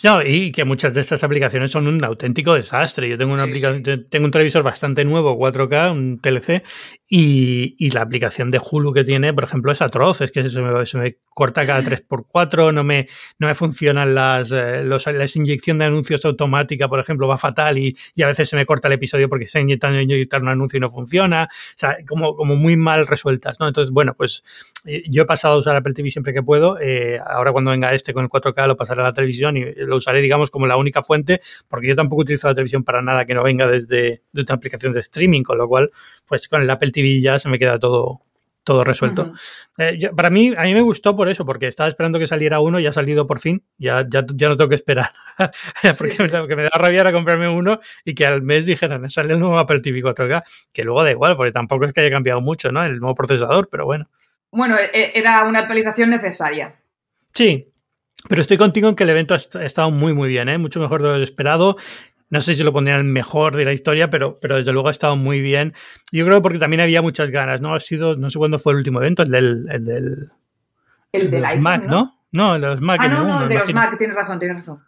No, 0.03 0.21
y 0.21 0.51
que 0.51 0.65
muchas 0.65 0.93
de 0.93 1.01
estas 1.01 1.23
aplicaciones 1.23 1.71
son 1.71 1.88
un 1.88 2.03
auténtico 2.03 2.53
desastre. 2.53 3.08
Yo 3.08 3.17
tengo 3.17 3.34
una 3.34 3.43
aplicación, 3.43 4.08
tengo 4.10 4.25
un 4.25 4.31
televisor 4.31 4.62
bastante 4.62 5.05
nuevo, 5.05 5.38
4K, 5.38 5.91
un 5.93 6.19
TLC, 6.19 6.63
y, 7.08 7.75
y, 7.77 7.91
la 7.91 8.01
aplicación 8.01 8.49
de 8.49 8.60
Hulu 8.60 8.91
que 8.91 9.03
tiene, 9.03 9.34
por 9.34 9.45
ejemplo, 9.45 9.71
es 9.71 9.81
atroz. 9.81 10.21
Es 10.21 10.31
que 10.31 10.49
se 10.49 10.62
me, 10.62 10.86
se 10.86 10.97
me 10.97 11.17
corta 11.29 11.65
cada 11.65 11.81
3x4, 11.81 12.73
no 12.73 12.84
me, 12.84 13.08
no 13.39 13.47
me 13.47 13.55
funcionan 13.55 14.15
las, 14.15 14.51
eh, 14.51 14.84
los, 14.84 15.05
las 15.08 15.36
inyección 15.36 15.77
de 15.77 15.86
anuncios 15.86 16.25
automática, 16.25 16.89
por 16.89 16.99
ejemplo, 16.99 17.27
va 17.27 17.38
fatal 17.38 17.77
y, 17.77 17.95
y, 18.15 18.23
a 18.23 18.27
veces 18.27 18.49
se 18.49 18.55
me 18.55 18.65
corta 18.65 18.88
el 18.88 18.95
episodio 18.95 19.29
porque 19.29 19.47
se 19.47 19.60
ha 19.60 19.62
inyectado 19.62 19.99
inyectar 19.99 20.41
un 20.41 20.49
anuncio 20.49 20.77
y 20.77 20.81
no 20.81 20.89
funciona. 20.89 21.47
O 21.51 21.77
sea, 21.77 21.97
como, 22.08 22.36
como 22.36 22.55
muy 22.55 22.75
mal 22.75 23.08
resueltas, 23.08 23.60
¿no? 23.60 23.67
Entonces, 23.67 23.91
bueno, 23.91 24.13
pues 24.15 24.43
eh, 24.86 25.03
yo 25.08 25.23
he 25.23 25.25
pasado 25.25 25.55
a 25.55 25.58
usar 25.60 25.75
Apple 25.75 25.93
TV 25.93 26.10
siempre 26.10 26.34
que 26.34 26.43
puedo. 26.43 26.79
Eh, 26.81 27.19
ahora 27.25 27.51
cuando 27.51 27.71
venga 27.71 27.93
este 27.93 28.13
con 28.13 28.23
el 28.23 28.29
4K 28.29 28.67
lo 28.67 28.77
pasaré 28.77 29.01
a 29.01 29.05
la 29.05 29.13
televisión 29.13 29.58
y 29.58 29.63
lo 29.86 29.98
usaré, 29.98 30.21
digamos, 30.21 30.52
como 30.52 30.67
la 30.67 30.78
única 30.78 31.04
fuente, 31.04 31.41
porque 31.67 31.88
yo 31.88 31.95
tampoco 31.95 32.24
utilizo 32.24 32.48
la 32.48 32.56
televisión 32.56 32.84
para 32.84 33.02
nada 33.02 33.26
que 33.26 33.34
no 33.34 33.43
venga 33.43 33.67
desde 33.67 34.21
de 34.32 34.41
una 34.41 34.56
aplicación 34.56 34.93
de 34.93 35.00
streaming, 35.00 35.43
con 35.43 35.58
lo 35.58 35.67
cual, 35.67 35.91
pues 36.26 36.48
con 36.48 36.62
el 36.62 36.69
Apple 36.69 36.91
TV 36.91 37.21
ya 37.21 37.39
se 37.39 37.50
me 37.50 37.60
queda 37.60 37.80
todo, 37.80 38.21
todo 38.65 38.84
resuelto. 38.84 39.32
eh, 39.78 40.10
para 40.15 40.30
mí, 40.30 40.52
a 40.58 40.63
mí 40.63 40.74
me 40.74 40.82
gustó 40.82 41.15
por 41.15 41.30
eso, 41.30 41.45
porque 41.45 41.67
estaba 41.67 41.88
esperando 41.88 42.19
que 42.19 42.28
saliera 42.28 42.60
uno 42.60 42.80
y 42.80 42.88
ha 42.88 42.91
salido 42.91 43.26
por 43.28 43.39
fin. 43.39 43.63
Ya, 43.78 44.06
ya, 44.10 44.26
ya 44.34 44.50
no 44.50 44.58
tengo 44.58 44.67
que 44.67 44.76
esperar. 44.76 45.12
porque 45.98 46.13
sí. 46.13 46.24
me 46.56 46.63
da 46.63 46.69
rabia 46.74 47.02
era 47.02 47.13
comprarme 47.13 47.48
uno 47.48 47.80
y 48.04 48.15
que 48.15 48.26
al 48.26 48.41
mes 48.41 48.65
dijeran, 48.65 49.10
sale 49.10 49.34
el 49.34 49.39
nuevo 49.39 49.58
Apple 49.60 49.80
TV 49.80 50.02
4K, 50.02 50.43
que 50.74 50.84
luego 50.84 51.04
da 51.04 51.12
igual, 51.12 51.38
porque 51.38 51.52
tampoco 51.52 51.86
es 51.86 51.93
que 51.93 52.02
haya 52.02 52.10
cambiado 52.10 52.41
mucho, 52.41 52.71
¿no? 52.71 52.84
El 52.84 53.00
nuevo 53.00 53.15
procesador, 53.15 53.69
pero 53.69 53.86
bueno. 53.86 54.10
Bueno, 54.52 54.76
era 54.93 55.43
una 55.43 55.60
actualización 55.60 56.10
necesaria. 56.10 56.76
Sí, 57.34 57.67
pero 58.27 58.41
estoy 58.41 58.57
contigo 58.57 58.89
en 58.89 58.95
que 58.95 59.03
el 59.03 59.09
evento 59.09 59.33
ha 59.33 59.63
estado 59.63 59.91
muy, 59.91 60.13
muy 60.13 60.29
bien, 60.29 60.49
¿eh? 60.49 60.57
mucho 60.57 60.79
mejor 60.79 61.01
de 61.01 61.17
lo 61.17 61.23
esperado. 61.23 61.77
No 62.29 62.41
sé 62.41 62.55
si 62.55 62.63
lo 62.63 62.73
pondrían 62.73 62.99
el 62.99 63.05
mejor 63.05 63.55
de 63.55 63.65
la 63.65 63.73
historia, 63.73 64.09
pero, 64.09 64.39
pero 64.39 64.57
desde 64.57 64.71
luego 64.73 64.88
ha 64.88 64.91
estado 64.91 65.15
muy 65.15 65.41
bien. 65.41 65.73
Yo 66.11 66.25
creo 66.25 66.41
porque 66.41 66.57
también 66.57 66.81
había 66.81 67.01
muchas 67.01 67.29
ganas, 67.29 67.61
¿no? 67.61 67.75
Ha 67.75 67.79
sido, 67.79 68.15
no 68.15 68.29
sé 68.29 68.39
cuándo 68.39 68.57
fue 68.57 68.73
el 68.73 68.77
último 68.79 68.99
evento, 68.99 69.23
el 69.23 69.31
del. 69.31 69.67
El 69.69 69.85
del, 69.85 70.31
el 71.11 71.31
del 71.31 71.45
iPhone, 71.45 71.63
Mac, 71.63 71.85
¿no? 71.85 72.19
¿no? 72.31 72.55
el 72.55 72.61
de 72.61 72.67
los 72.67 72.81
Mac. 72.81 72.99
Ah, 73.01 73.07
no, 73.07 73.23
no, 73.23 73.43
el 73.43 73.49
de 73.49 73.59
los 73.59 73.73
Mac, 73.73 73.95
tienes 73.97 74.15
razón, 74.15 74.39
tienes 74.39 74.57
razón. 74.57 74.83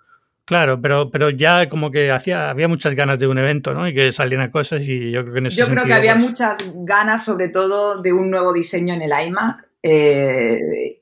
Claro, 0.46 0.82
pero, 0.82 1.12
pero 1.12 1.30
ya 1.30 1.68
como 1.68 1.92
que 1.92 2.10
hacía, 2.10 2.50
había 2.50 2.68
muchas 2.68 2.96
ganas 2.96 3.20
de 3.20 3.28
un 3.28 3.38
evento, 3.38 3.74
¿no? 3.74 3.88
Y 3.88 3.94
que 3.94 4.12
salieran 4.14 4.50
cosas 4.50 4.82
y 4.88 5.12
yo 5.12 5.22
creo 5.22 5.34
que 5.34 5.40
en 5.40 5.46
ese 5.48 5.58
Yo 5.58 5.66
creo 5.66 5.80
sentido, 5.80 5.88
que 5.88 5.94
había 5.94 6.14
pues, 6.14 6.26
muchas 6.26 6.58
ganas, 6.74 7.26
sobre 7.26 7.50
todo, 7.50 8.02
de 8.02 8.14
un 8.14 8.32
nuevo 8.32 8.54
diseño 8.54 8.94
en 8.94 9.02
el 9.02 9.12
iMac. 9.28 9.68
Eh, 9.84 11.02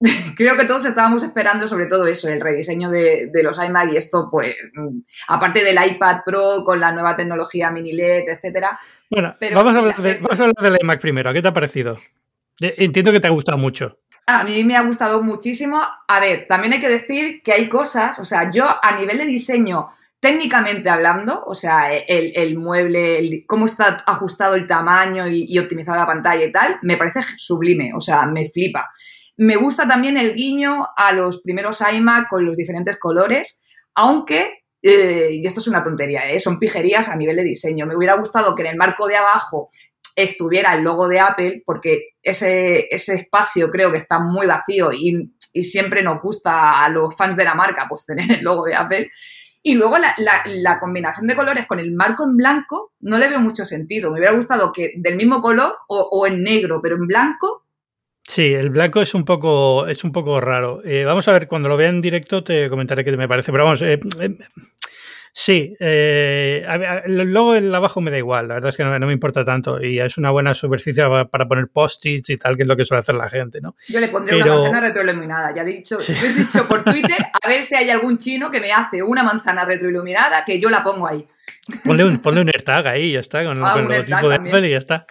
creo 0.36 0.56
que 0.56 0.64
todos 0.64 0.84
estábamos 0.84 1.22
esperando 1.24 1.66
sobre 1.66 1.86
todo 1.86 2.06
eso, 2.06 2.28
el 2.28 2.40
rediseño 2.40 2.90
de, 2.90 3.30
de, 3.32 3.42
los 3.42 3.58
iMac 3.62 3.92
y 3.92 3.96
esto, 3.96 4.28
pues, 4.30 4.54
aparte 5.26 5.64
del 5.64 5.78
iPad 5.84 6.18
Pro 6.24 6.62
con 6.64 6.78
la 6.78 6.92
nueva 6.92 7.16
tecnología 7.16 7.70
mini 7.70 7.92
LED, 7.92 8.28
etcétera. 8.28 8.78
Bueno, 9.10 9.34
vamos, 9.54 9.74
a 9.74 9.78
hablar 9.78 9.96
de, 9.96 10.14
vamos 10.14 10.38
a 10.38 10.44
hablar 10.44 10.72
del 10.72 10.78
iMac 10.82 11.00
primero. 11.00 11.32
¿Qué 11.32 11.42
te 11.42 11.48
ha 11.48 11.54
parecido? 11.54 11.98
Entiendo 12.60 13.12
que 13.12 13.20
te 13.20 13.26
ha 13.26 13.30
gustado 13.30 13.58
mucho. 13.58 13.98
A 14.26 14.44
mí 14.44 14.62
me 14.62 14.76
ha 14.76 14.82
gustado 14.82 15.22
muchísimo. 15.22 15.80
A 16.06 16.20
ver, 16.20 16.46
también 16.46 16.74
hay 16.74 16.80
que 16.80 16.88
decir 16.88 17.42
que 17.42 17.52
hay 17.52 17.68
cosas, 17.68 18.18
o 18.18 18.24
sea, 18.24 18.50
yo 18.50 18.66
a 18.82 18.96
nivel 18.96 19.18
de 19.18 19.26
diseño, 19.26 19.88
técnicamente 20.20 20.90
hablando, 20.90 21.42
o 21.44 21.54
sea, 21.54 21.92
el, 21.92 22.32
el 22.34 22.58
mueble, 22.58 23.18
el, 23.18 23.44
cómo 23.46 23.64
está 23.64 24.04
ajustado 24.06 24.54
el 24.54 24.66
tamaño 24.66 25.26
y, 25.26 25.46
y 25.48 25.58
optimizado 25.58 25.96
la 25.96 26.06
pantalla 26.06 26.44
y 26.44 26.52
tal, 26.52 26.78
me 26.82 26.96
parece 26.96 27.22
sublime, 27.36 27.92
o 27.94 28.00
sea, 28.00 28.26
me 28.26 28.48
flipa. 28.48 28.90
Me 29.38 29.54
gusta 29.54 29.86
también 29.86 30.16
el 30.16 30.34
guiño 30.34 30.88
a 30.96 31.12
los 31.12 31.40
primeros 31.42 31.80
iMac 31.80 32.28
con 32.28 32.44
los 32.44 32.56
diferentes 32.56 32.96
colores, 32.98 33.62
aunque, 33.94 34.64
eh, 34.82 35.28
y 35.30 35.46
esto 35.46 35.60
es 35.60 35.68
una 35.68 35.84
tontería, 35.84 36.28
¿eh? 36.28 36.40
son 36.40 36.58
pijerías 36.58 37.08
a 37.08 37.14
nivel 37.14 37.36
de 37.36 37.44
diseño. 37.44 37.86
Me 37.86 37.94
hubiera 37.94 38.14
gustado 38.14 38.56
que 38.56 38.62
en 38.62 38.70
el 38.70 38.76
marco 38.76 39.06
de 39.06 39.14
abajo 39.14 39.70
estuviera 40.16 40.74
el 40.74 40.82
logo 40.82 41.06
de 41.06 41.20
Apple, 41.20 41.62
porque 41.64 42.16
ese, 42.20 42.88
ese 42.90 43.14
espacio 43.14 43.70
creo 43.70 43.92
que 43.92 43.98
está 43.98 44.18
muy 44.18 44.46
vacío 44.46 44.92
y, 44.92 45.32
siempre 45.62 46.04
nos 46.04 46.22
gusta 46.22 46.84
a 46.84 46.88
los 46.88 47.16
fans 47.16 47.34
de 47.34 47.42
la 47.42 47.54
marca 47.54 47.86
pues 47.88 48.06
tener 48.06 48.30
el 48.30 48.44
logo 48.44 48.64
de 48.64 48.76
Apple. 48.76 49.10
Y 49.62 49.74
luego 49.74 49.96
la, 49.98 50.80
combinación 50.80 51.26
de 51.26 51.34
colores 51.34 51.66
con 51.66 51.80
el 51.80 51.92
marco 51.92 52.24
en 52.24 52.36
blanco 52.36 52.92
no 53.00 53.18
le 53.18 53.28
veo 53.28 53.40
mucho 53.40 53.64
sentido. 53.64 54.10
Me 54.10 54.18
hubiera 54.18 54.34
gustado 54.34 54.70
que 54.72 54.92
del 54.96 55.16
mismo 55.16 55.42
color 55.42 55.76
o 55.88 56.26
en 56.28 56.42
negro, 56.42 56.80
pero 56.80 56.94
en 56.94 57.08
blanco, 57.08 57.67
Sí, 58.28 58.52
el 58.52 58.68
blanco 58.68 59.00
es 59.00 59.14
un 59.14 59.24
poco, 59.24 59.86
es 59.86 60.04
un 60.04 60.12
poco 60.12 60.38
raro. 60.38 60.82
Eh, 60.84 61.02
vamos 61.06 61.26
a 61.28 61.32
ver, 61.32 61.48
cuando 61.48 61.66
lo 61.70 61.78
vea 61.78 61.88
en 61.88 62.02
directo 62.02 62.44
te 62.44 62.68
comentaré 62.68 63.02
qué 63.02 63.16
me 63.16 63.26
parece, 63.26 63.50
pero 63.50 63.64
vamos, 63.64 63.80
eh, 63.80 63.98
eh, 64.20 64.36
sí, 65.32 65.74
luego 67.06 67.54
el 67.54 67.74
abajo 67.74 68.02
me 68.02 68.10
da 68.10 68.18
igual, 68.18 68.48
la 68.48 68.54
verdad 68.54 68.68
es 68.68 68.76
que 68.76 68.84
no, 68.84 68.98
no, 68.98 69.06
me 69.06 69.14
importa 69.14 69.46
tanto 69.46 69.82
y 69.82 69.98
es 69.98 70.18
una 70.18 70.30
buena 70.30 70.52
superficie 70.52 71.04
para 71.32 71.48
poner 71.48 71.68
post-its 71.68 72.28
y 72.28 72.36
tal, 72.36 72.54
que 72.54 72.64
es 72.64 72.68
lo 72.68 72.76
que 72.76 72.84
suele 72.84 73.00
hacer 73.00 73.14
la 73.14 73.30
gente, 73.30 73.62
¿no? 73.62 73.76
Yo 73.88 73.98
le 73.98 74.08
pondré 74.08 74.36
pero... 74.36 74.52
una 74.52 74.62
manzana 74.62 74.80
retroiluminada, 74.88 75.54
ya 75.54 75.62
he 75.62 75.66
dicho, 75.66 75.98
sí. 75.98 76.12
he 76.12 76.34
dicho 76.34 76.68
por 76.68 76.84
Twitter, 76.84 77.28
a 77.42 77.48
ver 77.48 77.62
si 77.62 77.76
hay 77.76 77.88
algún 77.88 78.18
chino 78.18 78.50
que 78.50 78.60
me 78.60 78.70
hace 78.72 79.02
una 79.02 79.22
manzana 79.22 79.64
retroiluminada 79.64 80.44
que 80.44 80.60
yo 80.60 80.68
la 80.68 80.84
pongo 80.84 81.08
ahí. 81.08 81.26
Ponle 81.84 82.04
un, 82.04 82.18
ponle 82.18 82.40
un 82.40 82.48
AirTag 82.48 82.86
ahí, 82.86 83.12
ya 83.12 83.20
está, 83.20 83.44
con, 83.44 83.62
ah, 83.62 83.72
con 83.74 83.92
el 83.92 84.08
logotipo 84.08 84.28
de 84.28 84.34
Apple 84.36 84.68
y 84.68 84.70
ya 84.70 84.78
está. 84.78 85.06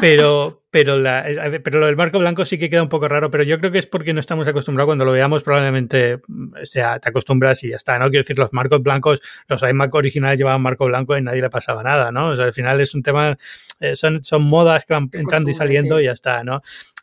Pero, 0.00 0.62
pero, 0.70 0.96
la, 0.98 1.24
pero 1.64 1.80
lo 1.80 1.86
del 1.86 1.96
marco 1.96 2.18
blanco 2.18 2.44
sí 2.44 2.58
que 2.58 2.70
queda 2.70 2.82
un 2.82 2.88
poco 2.88 3.08
raro, 3.08 3.30
pero 3.30 3.42
yo 3.42 3.58
creo 3.58 3.72
que 3.72 3.78
es 3.78 3.86
porque 3.86 4.12
no 4.12 4.20
estamos 4.20 4.46
acostumbrados. 4.46 4.88
Cuando 4.88 5.04
lo 5.04 5.12
veamos, 5.12 5.42
probablemente 5.42 6.14
o 6.14 6.64
sea, 6.64 7.00
te 7.00 7.08
acostumbras 7.08 7.64
y 7.64 7.70
ya 7.70 7.76
está, 7.76 7.98
¿no? 7.98 8.10
Quiero 8.10 8.22
decir, 8.22 8.38
los 8.38 8.52
marcos 8.52 8.82
blancos, 8.82 9.20
los 9.48 9.62
iMac 9.62 9.94
originales 9.94 10.38
llevaban 10.38 10.62
marco 10.62 10.86
blanco 10.86 11.16
y 11.16 11.22
nadie 11.22 11.42
le 11.42 11.50
pasaba 11.50 11.82
nada, 11.82 12.12
¿no? 12.12 12.30
O 12.30 12.36
sea, 12.36 12.46
al 12.46 12.52
final 12.52 12.80
es 12.80 12.94
un 12.94 13.02
tema, 13.02 13.36
eh, 13.80 13.96
son, 13.96 14.22
son 14.22 14.42
modas 14.42 14.84
que 14.84 14.94
van 14.94 15.10
entrando 15.12 15.50
y 15.50 15.54
saliendo 15.54 15.96
sí. 15.96 16.02
y 16.02 16.04
ya 16.06 16.12
está, 16.12 16.44
¿no? 16.44 16.62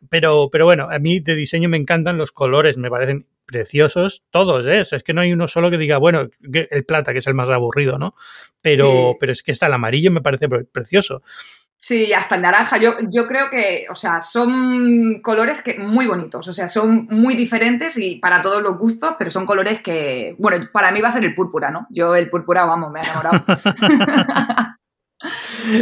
Pero, 0.09 0.49
pero 0.51 0.65
bueno, 0.65 0.87
a 0.89 0.99
mí 0.99 1.19
de 1.19 1.35
diseño 1.35 1.67
me 1.67 1.77
encantan 1.77 2.17
los 2.17 2.31
colores, 2.31 2.77
me 2.77 2.89
parecen 2.89 3.25
preciosos 3.45 4.23
todos, 4.29 4.65
¿eh? 4.65 4.81
O 4.81 4.85
sea, 4.85 4.97
es 4.97 5.03
que 5.03 5.13
no 5.13 5.21
hay 5.21 5.33
uno 5.33 5.47
solo 5.47 5.69
que 5.69 5.77
diga, 5.77 5.97
bueno, 5.97 6.29
el 6.41 6.85
plata, 6.85 7.13
que 7.13 7.19
es 7.19 7.27
el 7.27 7.33
más 7.33 7.49
aburrido, 7.49 7.97
¿no? 7.97 8.15
Pero, 8.61 9.11
sí. 9.11 9.17
pero 9.19 9.31
es 9.31 9.43
que 9.43 9.51
está 9.51 9.67
el 9.67 9.73
amarillo 9.73 10.11
me 10.11 10.21
parece 10.21 10.47
precioso. 10.49 11.21
Sí, 11.77 12.13
hasta 12.13 12.35
el 12.35 12.41
naranja. 12.41 12.77
Yo, 12.77 12.93
yo 13.11 13.27
creo 13.27 13.49
que, 13.49 13.85
o 13.89 13.95
sea, 13.95 14.21
son 14.21 15.21
colores 15.21 15.61
que 15.61 15.77
muy 15.77 16.07
bonitos, 16.07 16.47
o 16.47 16.53
sea, 16.53 16.67
son 16.67 17.07
muy 17.11 17.35
diferentes 17.35 17.97
y 17.97 18.15
para 18.15 18.41
todos 18.41 18.63
los 18.63 18.77
gustos, 18.77 19.15
pero 19.19 19.29
son 19.29 19.45
colores 19.45 19.81
que, 19.81 20.35
bueno, 20.39 20.67
para 20.71 20.91
mí 20.91 21.01
va 21.01 21.09
a 21.09 21.11
ser 21.11 21.25
el 21.25 21.35
púrpura, 21.35 21.71
¿no? 21.71 21.85
Yo 21.89 22.15
el 22.15 22.29
púrpura, 22.29 22.65
vamos, 22.65 22.91
me 22.91 23.01
ha 23.01 23.03
enamorado. 23.03 23.45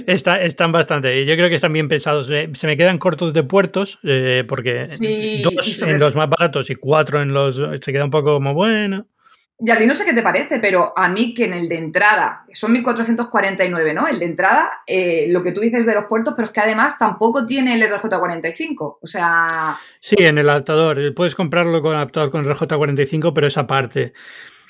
Está, 0.08 0.42
están 0.42 0.72
bastante. 0.72 1.26
Yo 1.26 1.36
creo 1.36 1.50
que 1.50 1.56
están 1.56 1.74
bien 1.74 1.88
pensados. 1.88 2.28
Se 2.28 2.68
me 2.68 2.78
quedan 2.78 2.98
cortos 2.98 3.34
de 3.34 3.44
puertos, 3.44 4.00
eh, 4.04 4.44
porque 4.48 4.88
sí, 4.90 5.42
dos 5.44 5.82
en 5.82 6.00
los 6.00 6.16
más 6.16 6.30
baratos 6.30 6.70
y 6.70 6.76
cuatro 6.76 7.22
en 7.22 7.34
los. 7.34 7.62
Se 7.82 7.92
queda 7.92 8.06
un 8.06 8.12
poco 8.12 8.34
como 8.34 8.54
bueno. 8.54 9.08
Y 9.60 9.70
a 9.70 9.78
ti 9.78 9.86
no 9.86 9.96
sé 9.96 10.04
qué 10.04 10.14
te 10.14 10.24
parece, 10.24 10.60
pero 10.60 10.94
a 10.98 11.08
mí 11.08 11.34
que 11.34 11.46
en 11.46 11.54
el 11.54 11.70
de 11.70 11.78
entrada, 11.78 12.44
son 12.52 12.74
1449, 12.74 13.94
¿no? 13.94 14.08
El 14.08 14.20
de 14.20 14.26
entrada, 14.26 14.82
eh, 14.86 15.28
lo 15.30 15.44
que 15.44 15.52
tú 15.52 15.62
dices 15.62 15.86
de 15.86 15.94
los 15.94 16.06
puertos, 16.06 16.34
pero 16.36 16.48
es 16.48 16.52
que 16.52 16.60
además 16.60 16.98
tampoco 16.98 17.46
tiene 17.46 17.76
el 17.76 17.84
RJ45. 17.84 18.98
O 19.02 19.08
sea. 19.08 19.78
Sí, 20.00 20.16
en 20.20 20.38
el 20.38 20.50
adaptador. 20.50 21.14
Puedes 21.14 21.36
comprarlo 21.36 21.82
con 21.82 21.96
adaptador 21.96 22.32
con 22.32 22.46
el 22.46 22.52
RJ45, 22.52 23.32
pero 23.34 23.48
esa 23.48 23.68
parte. 23.68 24.14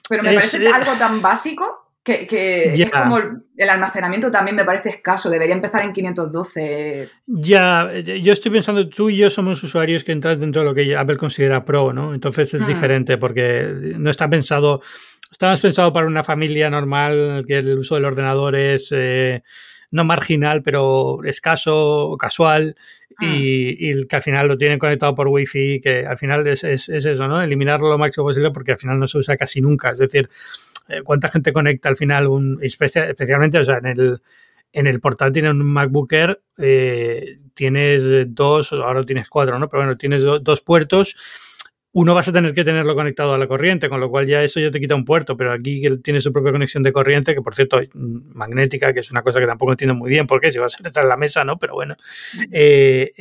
Pero 0.10 0.22
me 0.22 0.36
es, 0.36 0.52
parece 0.52 0.68
algo 0.68 0.92
tan 0.94 1.22
básico 1.22 1.83
que, 2.04 2.28
que 2.28 2.74
yeah. 2.76 2.86
es 2.86 2.92
como 2.92 3.18
el, 3.18 3.44
el, 3.56 3.70
almacenamiento 3.70 4.30
también 4.30 4.56
me 4.56 4.66
parece 4.66 4.90
escaso, 4.90 5.30
debería 5.30 5.56
empezar 5.56 5.84
en 5.84 5.94
512. 5.94 7.10
Ya, 7.28 7.90
yo 7.94 8.34
estoy 8.34 8.52
pensando, 8.52 8.90
tú 8.90 9.10
y 9.10 9.18
yo 9.18 9.30
somos 9.30 9.64
usuarios 9.64 10.04
que 10.04 10.12
entras 10.12 10.40
dentro 10.40 10.62
de 10.62 10.68
lo 10.68 10.76
que 10.76 10.96
Apple 10.96 11.18
considera 11.18 11.64
Pro, 11.64 11.94
¿no? 11.94 12.14
Entonces 12.14 12.54
es 12.54 12.64
hmm. 12.64 12.68
diferente 12.68 13.18
porque 13.18 13.96
no 13.98 14.10
está 14.10 14.30
pensado, 14.30 14.82
está 15.32 15.48
más 15.48 15.62
pensado 15.62 15.94
para 15.94 16.08
una 16.08 16.24
familia 16.24 16.70
normal 16.70 17.46
que 17.48 17.60
el 17.60 17.78
uso 17.80 17.96
del 17.96 18.06
ordenador 18.06 18.56
es... 18.56 18.90
Eh, 18.92 19.44
no 19.94 20.04
marginal, 20.04 20.64
pero 20.64 21.24
escaso, 21.24 22.18
casual, 22.20 22.76
y, 23.20 24.08
que 24.08 24.16
al 24.16 24.22
final 24.24 24.48
lo 24.48 24.58
tienen 24.58 24.80
conectado 24.80 25.14
por 25.14 25.28
Wi-Fi, 25.28 25.82
que 25.82 26.06
al 26.06 26.18
final 26.18 26.48
es, 26.48 26.64
es, 26.64 26.90
eso, 26.90 27.28
¿no? 27.28 27.42
Eliminarlo 27.42 27.90
lo 27.90 28.00
máximo 28.00 28.26
posible 28.26 28.50
porque 28.52 28.72
al 28.72 28.78
final 28.78 29.00
no 29.00 29.06
se 29.06 29.20
usa 29.20 29.38
casi 29.38 29.62
nunca. 29.62 29.92
Es 29.92 30.00
decir, 30.00 30.30
¿cuánta 31.04 31.30
gente 31.30 31.54
conecta 31.54 31.90
al 31.90 31.98
final 31.98 32.28
un, 32.28 32.60
especialmente, 32.62 33.60
o 33.60 33.66
sea, 33.66 33.78
en 33.78 33.88
el 33.88 34.22
en 34.74 34.88
el 34.88 35.00
portal 35.00 35.32
tienes 35.32 35.52
un 35.52 35.64
MacBook 35.64 36.12
Air, 36.12 36.42
eh, 36.58 37.38
tienes 37.54 38.04
dos, 38.30 38.74
ahora 38.74 39.06
tienes 39.06 39.30
cuatro, 39.30 39.60
¿no? 39.60 39.70
Pero 39.70 39.84
bueno, 39.84 39.98
tienes 39.98 40.24
dos 40.24 40.62
puertos 40.62 41.16
uno 41.96 42.16
vas 42.16 42.28
a 42.28 42.34
tener 42.34 42.54
que 42.54 42.64
tenerlo 42.64 42.96
conectado 42.96 43.36
a 43.36 43.38
la 43.38 43.48
corriente, 43.48 43.88
con 43.88 44.00
lo 44.00 44.10
cual 44.10 44.26
ya 44.26 44.44
eso 44.44 44.60
ya 44.60 44.72
te 44.72 44.80
quita 44.80 44.96
un 44.96 45.06
puerto, 45.06 45.38
pero 45.38 45.54
aquí 45.54 45.84
tiene 46.02 46.22
su 46.22 46.34
propia 46.34 46.52
conexión 46.52 46.82
de 46.82 46.92
corriente, 46.92 47.36
que 47.36 47.42
por 47.42 47.54
cierto, 47.54 47.80
magnética, 47.94 48.94
que 48.94 49.02
es 49.02 49.12
una 49.12 49.22
cosa 49.22 49.40
que 49.40 49.46
tampoco 49.46 49.74
entiendo 49.74 49.94
muy 49.94 50.10
bien 50.10 50.26
por 50.26 50.42
qué, 50.42 50.50
si 50.50 50.58
vas 50.58 50.76
a 50.84 50.88
estar 50.88 51.04
en 51.04 51.10
la 51.10 51.18
mesa, 51.18 51.44
¿no? 51.44 51.60
Pero 51.60 51.76
bueno, 51.76 51.96
eh, 52.52 53.12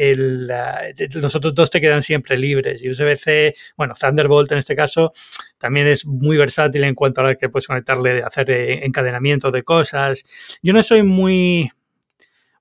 los 1.15 1.35
otros 1.35 1.55
dos 1.55 1.69
te 1.69 1.83
quedan 1.83 2.03
siempre 2.03 2.39
libres. 2.39 2.83
Y 2.83 2.91
USB-C, 2.91 3.55
bueno, 3.77 3.93
Thunderbolt 3.99 4.51
en 4.53 4.59
este 4.59 4.75
caso, 4.75 5.13
también 5.59 5.87
es 5.87 6.07
muy 6.07 6.39
versátil 6.39 6.85
en 6.85 6.95
cuanto 6.95 7.21
a 7.21 7.25
la 7.25 7.35
que 7.35 7.51
puedes 7.51 7.67
conectarle, 7.67 8.23
hacer 8.23 8.51
eh, 8.51 8.87
encadenamiento 8.87 9.51
de 9.51 9.63
cosas. 9.65 10.25
Yo 10.63 10.73
no 10.73 10.83
soy 10.83 11.03
muy 11.03 11.71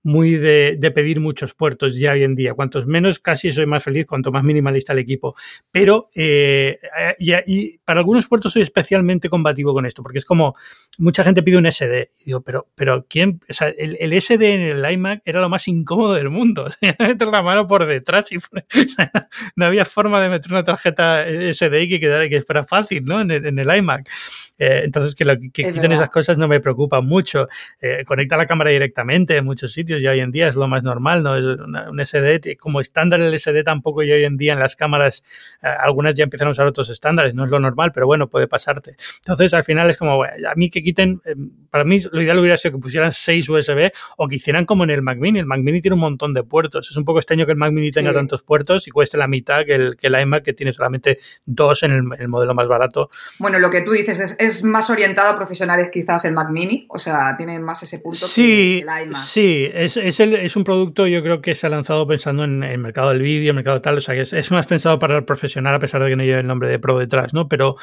muy 0.04 0.36
de, 0.36 0.92
pedir 0.94 1.20
muchos 1.20 1.54
puertos 1.54 1.98
ya 1.98 2.14
hoy 2.14 2.24
en 2.24 2.36
día. 2.36 2.54
Cuantos 2.54 2.86
menos, 2.86 3.20
casi 3.20 3.52
soy 3.52 3.66
más 3.66 3.84
feliz, 3.84 4.06
cuanto 4.06 4.32
más 4.32 4.44
minimalista 4.44 4.94
el 4.94 5.00
equipo. 5.00 5.36
Pero 5.72 6.10
eh, 6.16 6.80
y, 7.20 7.78
para 7.80 8.00
algunos 8.00 8.28
puertos 8.28 8.54
soy 8.54 8.64
especialmente 8.64 9.30
combativo 9.30 9.74
con 9.74 9.86
esto, 9.86 10.04
porque 10.04 10.18
es 10.18 10.26
como 10.26 10.56
mucha 10.98 11.24
gente 11.24 11.44
pide 11.44 11.58
un 11.58 11.72
SD. 11.72 12.12
digo, 12.26 12.42
pero, 12.42 12.68
pero 12.76 13.06
¿quién? 13.08 13.42
O 13.50 13.54
sea, 13.54 13.70
el, 13.70 14.22
SD 14.22 14.54
en 14.54 14.62
el 14.62 14.92
iMac 14.92 15.22
era 15.26 15.42
lo 15.42 15.50
más 15.50 15.68
incómodo 15.68 16.14
del 16.14 16.30
mundo. 16.30 16.66
meter 17.00 17.28
la 17.28 17.42
mano 17.42 17.68
por 17.68 17.86
detrás 17.86 18.32
y 18.32 18.38
no 19.56 19.66
había 19.66 19.86
forma 19.86 20.22
de 20.22 20.30
meter 20.30 20.52
una 20.52 20.64
tarjeta 20.64 21.26
SD 21.26 21.84
y 21.84 21.90
que 21.90 22.00
quedara 22.00 22.28
que 22.28 22.42
fuera 22.42 22.64
fácil, 22.64 23.06
¿no? 23.06 23.22
En 23.22 23.32
el, 23.32 23.46
en 23.46 23.60
el 23.60 23.78
iMac. 23.78 24.10
Eh, 24.62 24.84
entonces, 24.84 25.16
que, 25.16 25.26
lo, 25.26 25.36
que 25.40 25.72
quiten 25.72 25.92
esas 25.92 26.12
cosas 26.12 26.38
no 26.38 26.48
me 26.48 26.60
preocupa 26.60 27.02
mucho. 27.02 27.48
Eh, 27.82 28.04
conecta 28.06 28.38
la 28.38 28.46
cámara 28.46 28.70
directamente 28.70 29.36
en 29.36 29.44
muchos 29.44 29.74
sitios 29.74 30.00
y 30.02 30.08
hoy 30.08 30.20
en 30.20 30.32
día 30.32 30.48
es 30.48 30.56
lo 30.56 30.68
más 30.68 30.84
normal, 30.84 31.24
¿no? 31.24 31.36
Es 31.36 31.46
un 31.46 32.00
SD, 32.06 32.58
como 32.58 32.80
estándar 32.80 33.20
el 33.22 33.34
SD 33.40 33.64
tampoco 33.64 34.04
y 34.04 34.12
hoy 34.12 34.24
en 34.24 34.38
día 34.38 34.54
en 34.54 34.60
las 34.60 34.76
cámaras, 34.76 35.24
eh, 35.64 35.68
algunas 35.68 36.14
ya 36.14 36.26
empiezan 36.26 36.48
a 36.48 36.52
usar 36.52 36.68
otros 36.68 36.90
estándares, 36.90 37.34
no 37.34 37.46
es 37.46 37.50
lo 37.50 37.60
normal, 37.60 37.92
pero 37.92 38.06
bueno, 38.06 38.30
puede 38.30 38.48
pasarte. 38.48 38.96
Entonces, 39.18 39.52
al 39.56 39.64
final 39.64 39.90
es 39.90 39.98
como, 39.98 40.24
a 40.24 40.56
mí 40.56 40.70
que 40.70 40.84
quiten, 40.84 41.22
para 41.72 41.84
mí 41.84 42.00
lo 42.12 42.22
ideal 42.22 42.38
hubiera 42.38 42.56
sido 42.56 42.74
que 42.74 42.82
pusieran 42.82 43.12
6 43.12 43.50
USB 43.50 43.92
o 44.18 44.28
que 44.28 44.36
hicieran 44.36 44.66
como 44.66 44.84
en 44.84 44.92
el 44.92 45.02
Mac 45.02 45.18
Mini. 45.18 45.40
El 45.40 45.48
Mac 45.48 45.62
Mini 45.62 45.82
tiene 45.82 45.96
un 45.96 46.02
montón 46.02 46.36
de 46.36 46.44
puertos. 46.44 46.88
Es 46.88 46.96
un 46.98 47.04
poco 47.04 47.18
extraño 47.18 47.48
que 47.48 47.54
el 47.54 47.58
Mac 47.58 47.72
Mini 47.72 47.90
tenga 47.90 48.14
tantos 48.14 48.44
puertos 48.44 48.88
y 48.88 48.92
cueste 48.92 49.18
la 49.18 49.28
mitad 49.28 49.66
que 49.66 49.74
el, 49.74 49.98
que 49.98 50.06
el 50.06 50.22
iMac 50.22 50.44
que 50.44 50.54
tiene 50.54 50.72
solamente 50.72 51.18
dos 51.46 51.82
en 51.82 51.94
el, 51.94 52.28
modelo 52.28 52.54
más 52.54 52.68
barato. 52.68 53.10
Bueno, 53.40 53.58
lo 53.58 53.72
que 53.72 53.82
tú 53.82 53.92
dices 53.92 54.20
es 54.20 54.51
es 54.51 54.51
más 54.64 54.90
orientado 54.90 55.30
a 55.30 55.36
profesionales 55.38 55.90
quizás 55.92 56.26
el 56.26 56.34
Mac 56.34 56.50
Mini, 56.50 56.86
o 56.90 56.98
sea, 56.98 57.36
tiene 57.38 57.60
más 57.60 57.82
ese 57.84 58.00
punto 58.00 58.28
sí, 58.28 58.84
que 58.86 58.92
el 58.92 59.04
iMac. 59.04 59.16
Sí, 59.16 59.70
es, 59.74 59.98
es, 59.98 60.20
el, 60.20 60.36
es, 60.36 60.56
un 60.56 60.64
producto 60.64 61.08
yo 61.08 61.22
creo 61.24 61.42
que 61.42 61.56
se 61.56 61.68
ha 61.68 61.70
lanzado 61.70 62.06
pensando 62.08 62.44
en 62.44 62.64
el 62.64 62.78
mercado 62.78 63.10
del 63.10 63.22
vídeo, 63.22 63.52
el 63.52 63.56
mercado 63.56 63.82
tal, 63.82 63.98
o 63.98 64.02
sea, 64.02 64.16
que 64.16 64.22
es, 64.22 64.52
más 64.52 64.68
pensado 64.68 65.00
para 65.00 65.18
el 65.18 65.26
profesional 65.26 65.76
a 65.76 65.80
pesar 65.80 66.04
de 66.04 66.10
que 66.10 66.16
no 66.16 66.24
lleve 66.24 66.42
el 66.42 66.48
nombre 66.48 66.70
de 66.70 66.80
Pro 66.80 66.98
detrás, 66.98 67.34
¿no? 67.34 67.48
Pero, 67.48 67.76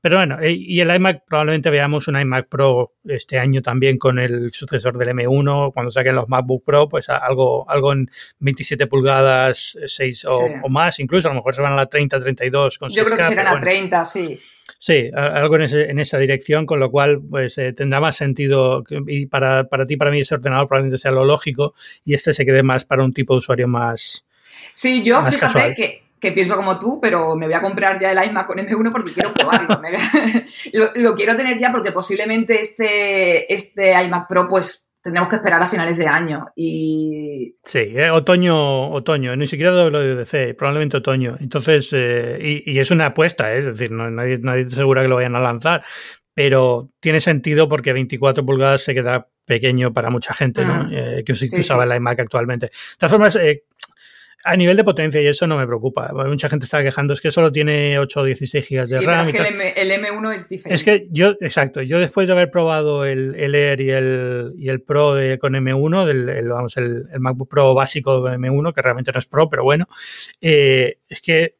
pero 0.00 0.16
bueno, 0.16 0.38
eh, 0.40 0.52
y 0.52 0.80
el 0.80 0.94
iMac 0.94 1.24
probablemente 1.26 1.70
veamos 1.70 2.08
un 2.08 2.18
iMac 2.18 2.48
Pro 2.48 2.94
este 3.04 3.38
año 3.38 3.62
también 3.62 3.98
con 3.98 4.18
el 4.18 4.50
sucesor 4.50 4.98
del 4.98 5.08
M1, 5.10 5.72
cuando 5.72 5.90
saquen 5.90 6.14
los 6.14 6.28
MacBook 6.28 6.64
Pro, 6.64 6.88
pues 6.88 7.08
algo, 7.08 7.68
algo 7.70 7.92
en 7.92 8.10
27 8.40 8.86
pulgadas, 8.86 9.78
6 9.86 10.24
o, 10.26 10.68
más, 10.68 10.98
incluso 11.00 11.28
a 11.28 11.32
lo 11.32 11.36
mejor 11.36 11.54
se 11.54 11.62
van 11.62 11.72
a 11.72 11.76
la 11.76 11.86
30, 11.86 12.20
32 12.20 12.78
con 12.78 12.88
Yo 12.90 13.04
creo 13.04 13.16
que 13.16 13.24
serán 13.24 13.46
a 13.48 13.60
30, 13.60 14.04
sí. 14.04 14.38
Sí, 14.78 15.10
algo 15.14 15.56
en, 15.56 15.98
esa 15.98 16.18
dirección, 16.18 16.66
con 16.66 16.78
lo 16.80 16.90
cual 16.90 17.20
pues 17.22 17.56
eh, 17.58 17.72
tendrá 17.72 18.00
más 18.00 18.16
sentido 18.16 18.84
y 19.06 19.26
para, 19.26 19.64
para 19.64 19.86
ti, 19.86 19.96
para 19.96 20.10
mí 20.10 20.20
ese 20.20 20.34
ordenador 20.34 20.68
probablemente 20.68 20.98
sea 20.98 21.10
lo 21.10 21.24
lógico 21.24 21.74
y 22.04 22.14
este 22.14 22.34
se 22.34 22.44
quede 22.44 22.62
más 22.62 22.84
para 22.84 23.02
un 23.02 23.12
tipo 23.12 23.34
de 23.34 23.38
usuario 23.38 23.66
más 23.66 24.24
Sí, 24.72 25.02
yo 25.02 25.24
fíjate 25.24 26.02
que, 26.20 26.32
pienso 26.32 26.56
como 26.56 26.78
tú, 26.78 27.00
pero 27.00 27.36
me 27.36 27.46
voy 27.46 27.54
a 27.54 27.60
comprar 27.60 27.98
ya 28.00 28.12
el 28.12 28.30
iMac 28.30 28.46
con 28.46 28.58
M1 28.58 28.90
porque 28.90 29.12
quiero 29.12 29.32
probarlo. 29.32 29.80
lo, 30.72 30.90
lo, 30.94 31.14
quiero 31.14 31.36
tener 31.36 31.58
ya 31.58 31.70
porque 31.70 31.92
posiblemente 31.92 32.60
este, 32.60 33.52
este 33.52 33.92
iMac 34.02 34.28
Pro 34.28 34.48
pues 34.48 34.87
tendremos 35.02 35.28
que 35.28 35.36
esperar 35.36 35.62
a 35.62 35.68
finales 35.68 35.96
de 35.96 36.06
año. 36.06 36.46
Y... 36.56 37.56
Sí, 37.64 37.78
eh, 37.78 38.10
otoño, 38.10 38.90
otoño, 38.90 39.36
ni 39.36 39.46
siquiera 39.46 39.72
WDC, 39.72 40.56
probablemente 40.56 40.96
otoño. 40.96 41.36
Entonces, 41.40 41.90
eh, 41.92 42.62
y, 42.66 42.78
es 42.78 42.90
una 42.90 43.06
apuesta, 43.06 43.52
¿eh? 43.54 43.58
es 43.58 43.66
decir, 43.66 43.90
no, 43.90 44.10
nadie, 44.10 44.38
nadie 44.38 44.64
te 44.64 44.72
asegura 44.72 45.02
que 45.02 45.08
lo 45.08 45.16
vayan 45.16 45.36
a 45.36 45.40
lanzar, 45.40 45.84
pero 46.34 46.90
tiene 47.00 47.20
sentido 47.20 47.68
porque 47.68 47.92
24 47.92 48.44
pulgadas 48.44 48.82
se 48.82 48.94
queda 48.94 49.28
pequeño 49.44 49.92
para 49.92 50.10
mucha 50.10 50.34
gente, 50.34 50.64
¿no? 50.64 50.84
Mm. 50.84 51.24
que, 51.24 51.32
usaba 51.32 51.84
el 51.84 51.96
iMac 51.96 52.20
actualmente. 52.20 52.66
De 52.66 52.72
todas 52.98 53.10
formas, 53.10 53.38
a 54.44 54.56
nivel 54.56 54.76
de 54.76 54.84
potencia 54.84 55.20
y 55.20 55.26
eso 55.26 55.46
no 55.46 55.58
me 55.58 55.66
preocupa. 55.66 56.12
Mucha 56.12 56.48
gente 56.48 56.64
está 56.64 56.82
quejando, 56.82 57.12
es 57.12 57.20
que 57.20 57.30
solo 57.30 57.50
tiene 57.52 57.98
8 57.98 58.20
o 58.20 58.24
16 58.24 58.64
gigas 58.64 58.90
de 58.90 59.00
RAM. 59.00 59.28
es 59.28 59.34
que 59.34 59.72
el, 59.76 59.90
M, 59.90 60.10
1 60.10 60.32
es 60.32 60.48
diferente. 60.48 60.74
Es 60.74 60.84
que 60.84 61.08
yo, 61.10 61.34
exacto, 61.40 61.82
yo 61.82 61.98
después 61.98 62.26
de 62.26 62.32
haber 62.32 62.50
probado 62.50 63.04
el, 63.04 63.34
Air 63.54 63.80
y 63.80 63.90
el, 63.90 64.54
y 64.56 64.68
el 64.68 64.80
Pro 64.80 65.14
de, 65.14 65.38
con 65.38 65.54
M1, 65.54 66.06
del, 66.06 66.48
vamos, 66.48 66.76
el, 66.76 67.06
MacBook 67.18 67.48
Pro 67.48 67.74
básico 67.74 68.22
de 68.22 68.38
M1, 68.38 68.72
que 68.72 68.82
realmente 68.82 69.10
no 69.12 69.18
es 69.18 69.26
Pro, 69.26 69.50
pero 69.50 69.64
bueno, 69.64 69.88
eh, 70.40 70.98
es 71.08 71.20
que 71.20 71.56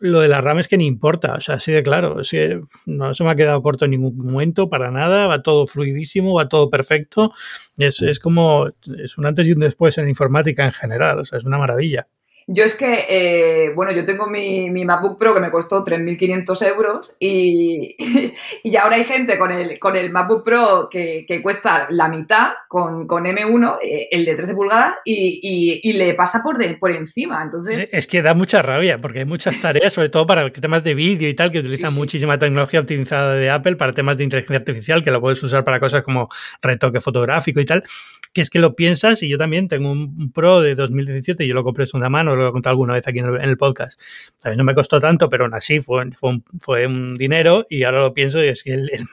lo 0.00 0.20
de 0.20 0.28
la 0.28 0.40
RAM 0.40 0.58
es 0.58 0.68
que 0.68 0.76
ni 0.76 0.86
importa, 0.86 1.34
o 1.34 1.40
sea, 1.40 1.56
así 1.56 1.72
de 1.72 1.82
claro, 1.82 2.20
es 2.20 2.30
que 2.30 2.60
no 2.86 3.14
se 3.14 3.24
me 3.24 3.30
ha 3.30 3.34
quedado 3.34 3.62
corto 3.62 3.84
en 3.84 3.92
ningún 3.92 4.16
momento, 4.16 4.68
para 4.68 4.90
nada, 4.90 5.26
va 5.26 5.42
todo 5.42 5.66
fluidísimo, 5.66 6.34
va 6.34 6.48
todo 6.48 6.70
perfecto, 6.70 7.32
es, 7.76 8.02
es 8.02 8.20
como, 8.20 8.68
es 9.02 9.18
un 9.18 9.26
antes 9.26 9.46
y 9.46 9.52
un 9.52 9.60
después 9.60 9.98
en 9.98 10.08
informática 10.08 10.64
en 10.64 10.72
general, 10.72 11.18
o 11.18 11.24
sea, 11.24 11.38
es 11.38 11.44
una 11.44 11.58
maravilla. 11.58 12.06
Yo 12.50 12.64
es 12.64 12.74
que, 12.74 13.04
eh, 13.10 13.72
bueno, 13.74 13.92
yo 13.92 14.06
tengo 14.06 14.26
mi, 14.26 14.70
mi, 14.70 14.86
MacBook 14.86 15.18
Pro 15.18 15.34
que 15.34 15.40
me 15.40 15.50
costó 15.50 15.84
3.500 15.84 16.66
euros 16.66 17.14
y, 17.20 17.94
y 18.64 18.76
ahora 18.76 18.96
hay 18.96 19.04
gente 19.04 19.36
con 19.36 19.50
el, 19.50 19.78
con 19.78 19.96
el 19.96 20.10
MacBook 20.10 20.44
Pro 20.44 20.88
que, 20.90 21.26
que 21.28 21.42
cuesta 21.42 21.88
la 21.90 22.08
mitad 22.08 22.52
con, 22.66 23.06
con 23.06 23.26
M1, 23.26 23.78
eh, 23.82 24.08
el 24.10 24.24
de 24.24 24.34
13 24.34 24.54
pulgadas, 24.54 24.94
y, 25.04 25.80
y, 25.82 25.92
le 25.92 26.14
pasa 26.14 26.42
por, 26.42 26.56
de, 26.56 26.74
por 26.76 26.90
encima. 26.90 27.42
Entonces... 27.42 27.86
Es 27.92 28.06
que 28.06 28.22
da 28.22 28.32
mucha 28.32 28.62
rabia 28.62 28.98
porque 28.98 29.18
hay 29.18 29.24
muchas 29.26 29.60
tareas, 29.60 29.92
sobre 29.92 30.08
todo 30.08 30.24
para 30.24 30.50
temas 30.50 30.82
de 30.82 30.94
vídeo 30.94 31.28
y 31.28 31.34
tal, 31.34 31.50
que 31.50 31.58
utilizan 31.58 31.92
muchísima 31.92 32.38
tecnología 32.38 32.80
optimizada 32.80 33.34
de 33.34 33.50
Apple 33.50 33.76
para 33.76 33.92
temas 33.92 34.16
de 34.16 34.24
inteligencia 34.24 34.56
artificial, 34.56 35.04
que 35.04 35.10
lo 35.10 35.20
puedes 35.20 35.42
usar 35.42 35.64
para 35.64 35.80
cosas 35.80 36.02
como 36.02 36.30
retoque 36.62 37.02
fotográfico 37.02 37.60
y 37.60 37.66
tal, 37.66 37.84
que 38.32 38.40
es 38.40 38.48
que 38.48 38.58
lo 38.58 38.74
piensas 38.74 39.22
y 39.22 39.28
yo 39.28 39.36
también 39.36 39.68
tengo 39.68 39.90
un 39.90 40.32
Pro 40.32 40.60
de 40.62 40.74
2017 40.74 41.44
y 41.44 41.48
yo 41.48 41.54
lo 41.54 41.64
compré 41.64 41.84
de 41.84 41.90
una 41.94 42.08
mano 42.08 42.36
lo 42.38 42.48
he 42.48 42.52
contado 42.52 42.72
alguna 42.72 42.94
vez 42.94 43.06
aquí 43.06 43.18
en 43.18 43.26
el, 43.26 43.56
podcast. 43.56 44.00
A 44.44 44.54
no 44.54 44.64
me 44.64 44.74
costó 44.74 45.00
tanto, 45.00 45.28
pero 45.28 45.44
aún 45.44 45.54
así 45.54 45.80
fue, 45.80 46.04
fue, 46.60 46.86
un, 46.86 47.14
dinero 47.14 47.66
y 47.68 47.82
ahora 47.82 48.00
lo 48.00 48.14
pienso 48.14 48.42
y 48.42 48.48
es 48.48 48.62
que 48.62 48.74
el, 48.74 48.90
el, 48.92 49.06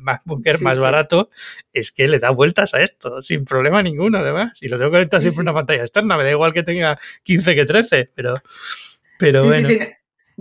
MacBook 0.00 0.46
Air 0.46 0.60
más 0.62 0.78
barato 0.78 1.30
es 1.72 1.92
que 1.92 2.08
le 2.08 2.18
da 2.18 2.30
vueltas 2.30 2.74
a 2.74 2.82
esto, 2.82 3.20
sin 3.22 3.44
problema 3.44 3.82
ninguno 3.82 4.18
además. 4.18 4.58
Y 4.62 4.68
lo 4.68 4.78
tengo 4.78 4.90
conectado 4.90 5.20
siempre 5.20 5.42
en 5.42 5.48
una 5.48 5.54
pantalla 5.54 5.82
externa, 5.82 6.16
me 6.16 6.24
da 6.24 6.30
igual 6.30 6.52
que 6.52 6.62
tenga 6.62 6.98
15 7.22 7.54
que 7.54 7.64
13, 7.64 8.10
pero, 8.14 8.42
pero 9.18 9.44
bueno. 9.44 9.68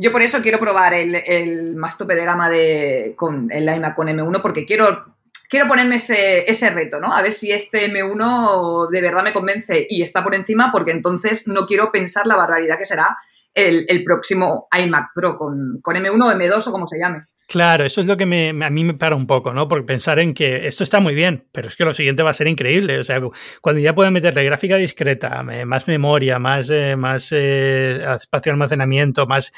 Yo 0.02 0.14
por 0.14 0.22
eso 0.22 0.42
quiero 0.42 0.62
probar 0.62 0.94
el, 0.94 1.14
el, 1.14 1.76
más 1.76 1.98
tope 1.98 2.16
de 2.16 2.24
gama 2.24 2.50
de, 2.50 3.16
con 3.18 3.52
el 3.52 3.64
iMac 3.64 3.96
con 3.96 4.08
M1 4.08 4.42
porque 4.42 4.66
quiero 4.66 5.18
quiero 5.50 5.68
ponerme 5.68 5.96
ese, 5.96 6.50
ese, 6.50 6.70
reto, 6.70 7.00
¿no? 7.00 7.12
A 7.12 7.22
ver 7.22 7.32
si 7.32 7.52
este 7.52 7.92
M1 7.92 8.90
de 8.90 9.02
verdad 9.02 9.24
me 9.24 9.34
convence 9.34 9.88
y 9.90 10.04
está 10.04 10.24
por 10.24 10.36
encima, 10.36 10.72
porque 10.72 10.92
entonces 10.92 11.48
no 11.48 11.66
quiero 11.66 11.92
pensar 11.92 12.28
la 12.28 12.36
barbaridad 12.36 12.78
que 12.78 12.86
será 12.86 13.18
el, 13.54 13.86
el 13.90 14.04
próximo 14.04 14.68
iMac 14.72 15.14
Pro 15.14 15.38
con, 15.38 15.80
con, 15.82 15.96
M1 15.96 16.24
o 16.24 16.32
M2 16.32 16.68
o 16.68 16.72
como 16.72 16.88
se 16.88 17.00
llame. 17.00 17.24
Claro, 17.50 17.84
eso 17.84 18.02
es 18.02 18.06
lo 18.06 18.16
que 18.16 18.28
me, 18.28 18.50
a 18.50 18.70
mí 18.70 18.84
me 18.84 18.94
para 18.94 19.16
un 19.16 19.26
poco, 19.26 19.56
¿no? 19.56 19.68
Porque 19.68 19.84
pensar 19.84 20.20
en 20.20 20.36
que 20.36 20.68
esto 20.68 20.84
está 20.84 21.00
muy 21.00 21.16
bien, 21.16 21.46
pero 21.52 21.68
es 21.68 21.76
que 21.76 21.84
lo 21.84 21.96
siguiente 21.96 22.22
va 22.22 22.30
a 22.30 22.34
ser 22.36 22.48
increíble. 22.48 23.00
O 23.00 23.04
sea, 23.04 23.20
cuando 23.60 23.82
ya 23.82 23.96
puedan 23.96 24.14
meterle 24.14 24.44
gráfica 24.44 24.76
discreta, 24.78 25.42
más 25.66 25.88
memoria, 25.88 26.38
más, 26.38 26.70
eh, 26.70 26.96
más 26.96 27.30
eh, 27.32 28.04
espacio 28.16 28.52
de 28.52 28.54
almacenamiento, 28.54 29.26
más, 29.26 29.52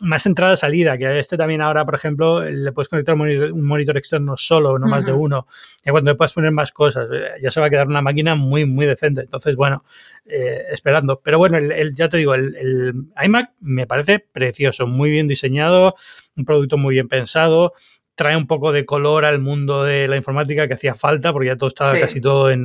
más 0.00 0.26
entrada-salida, 0.26 0.98
que 0.98 1.20
este 1.20 1.36
también 1.36 1.62
ahora, 1.62 1.84
por 1.84 1.94
ejemplo, 1.94 2.42
le 2.42 2.72
puedes 2.72 2.88
conectar 2.88 3.14
un 3.14 3.64
monitor, 3.64 3.96
externo 3.96 4.36
solo, 4.36 4.76
no 4.78 4.88
más 4.88 5.06
de 5.06 5.12
uno. 5.12 5.46
Y 5.84 5.90
cuando 5.90 6.10
le 6.10 6.16
puedes 6.16 6.32
poner 6.32 6.50
más 6.50 6.72
cosas, 6.72 7.08
eh, 7.12 7.40
ya 7.40 7.52
se 7.52 7.60
va 7.60 7.66
a 7.66 7.70
quedar 7.70 7.86
una 7.86 8.02
máquina 8.02 8.34
muy, 8.34 8.66
muy 8.66 8.86
decente. 8.86 9.22
Entonces, 9.22 9.54
bueno, 9.56 9.84
eh, 10.26 10.64
esperando. 10.72 11.20
Pero 11.22 11.38
bueno, 11.38 11.56
el, 11.58 11.94
ya 11.94 12.08
te 12.08 12.16
digo, 12.16 12.34
el, 12.34 13.06
iMac 13.24 13.52
me 13.60 13.86
parece 13.86 14.18
precioso, 14.18 14.86
muy 14.86 15.10
bien 15.10 15.28
diseñado, 15.28 15.94
un 16.36 16.44
producto 16.44 16.76
muy 16.76 16.94
bien 16.94 17.08
pensado 17.08 17.72
trae 18.16 18.34
un 18.34 18.46
poco 18.46 18.72
de 18.72 18.86
color 18.86 19.26
al 19.26 19.40
mundo 19.40 19.84
de 19.84 20.08
la 20.08 20.16
informática 20.16 20.66
que 20.66 20.74
hacía 20.74 20.94
falta, 20.94 21.32
porque 21.34 21.48
ya 21.48 21.56
todo 21.56 21.68
estaba 21.68 22.00
casi 22.00 22.18
todo 22.20 22.50
en, 22.50 22.64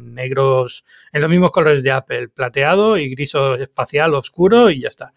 negros, 0.00 0.82
en 1.12 1.20
los 1.20 1.30
mismos 1.30 1.50
colores 1.50 1.82
de 1.82 1.92
Apple, 1.92 2.28
plateado 2.30 2.96
y 2.96 3.10
gris 3.10 3.34
espacial 3.34 4.14
oscuro 4.14 4.70
y 4.70 4.80
ya 4.80 4.88
está 4.88 5.12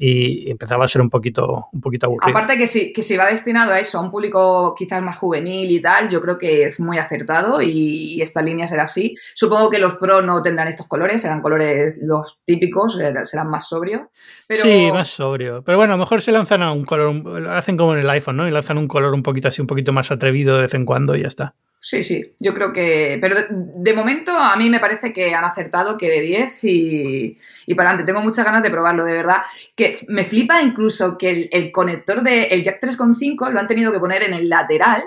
y 0.00 0.48
empezaba 0.48 0.84
a 0.84 0.88
ser 0.88 1.02
un 1.02 1.10
poquito, 1.10 1.66
un 1.72 1.80
poquito 1.80 2.06
aburrido. 2.06 2.30
Aparte 2.30 2.56
que 2.56 2.68
si, 2.68 2.92
que 2.92 3.02
si 3.02 3.16
va 3.16 3.26
destinado 3.26 3.72
a 3.72 3.80
eso, 3.80 3.98
a 3.98 4.00
un 4.00 4.12
público 4.12 4.72
quizás 4.78 5.02
más 5.02 5.16
juvenil 5.16 5.68
y 5.68 5.82
tal, 5.82 6.08
yo 6.08 6.20
creo 6.20 6.38
que 6.38 6.64
es 6.64 6.78
muy 6.78 6.98
acertado 6.98 7.60
y, 7.60 8.22
esta 8.22 8.42
línea 8.42 8.66
será 8.66 8.84
así. 8.84 9.14
Supongo 9.34 9.70
que 9.70 9.78
los 9.78 9.94
Pro 9.94 10.22
no 10.22 10.42
tendrán 10.42 10.68
estos 10.68 10.86
colores, 10.86 11.22
serán 11.22 11.40
colores 11.40 11.96
los 12.00 12.38
típicos, 12.44 12.98
eh, 13.00 13.12
serán 13.22 13.48
más 13.48 13.68
sobrios. 13.68 14.02
Sí, 14.48 14.90
más 14.92 15.08
sobrio. 15.08 15.62
Pero 15.64 15.78
bueno, 15.78 15.94
a 15.94 15.96
lo 15.96 16.02
mejor 16.02 16.22
se 16.22 16.32
lanzan 16.32 16.62
a 16.62 16.72
un 16.72 16.84
color, 16.84 17.48
hacen 17.48 17.76
como 17.76 17.94
en 17.94 18.00
el 18.00 18.10
iPhone, 18.10 18.36
¿no? 18.36 18.46
Y 18.46 18.50
lanzan 18.50 18.78
un 18.78 18.88
color 18.88 19.14
un 19.14 19.22
poquito 19.22 19.48
así, 19.48 19.60
un 19.60 19.66
poquito 19.66 19.92
más 19.92 20.10
atrevido 20.10 20.56
de 20.56 20.62
vez 20.62 20.74
en 20.74 20.84
cuando 20.84 21.16
y 21.16 21.22
ya 21.22 21.28
está. 21.28 21.54
Sí, 21.80 22.02
sí, 22.02 22.34
yo 22.40 22.54
creo 22.54 22.72
que. 22.72 23.18
Pero 23.20 23.36
de, 23.50 23.92
momento 23.94 24.36
a 24.36 24.56
mí 24.56 24.68
me 24.68 24.80
parece 24.80 25.12
que 25.12 25.32
han 25.32 25.44
acertado 25.44 25.96
que 25.96 26.10
de 26.10 26.20
10 26.20 26.64
y, 26.64 27.38
y, 27.66 27.74
para 27.74 27.90
adelante. 27.90 28.12
Tengo 28.12 28.24
muchas 28.24 28.44
ganas 28.44 28.64
de 28.64 28.70
probarlo, 28.70 29.04
de 29.04 29.12
verdad. 29.12 29.42
Que 29.76 30.04
me 30.08 30.24
flipa 30.24 30.60
incluso 30.60 31.16
que 31.16 31.48
el, 31.52 31.70
conector 31.70 32.22
del 32.22 32.48
el 32.50 32.64
Jack 32.64 32.82
3.5 32.82 33.52
lo 33.52 33.60
han 33.60 33.68
tenido 33.68 33.92
que 33.92 34.00
poner 34.00 34.22
en 34.24 34.34
el 34.34 34.48
lateral 34.48 35.04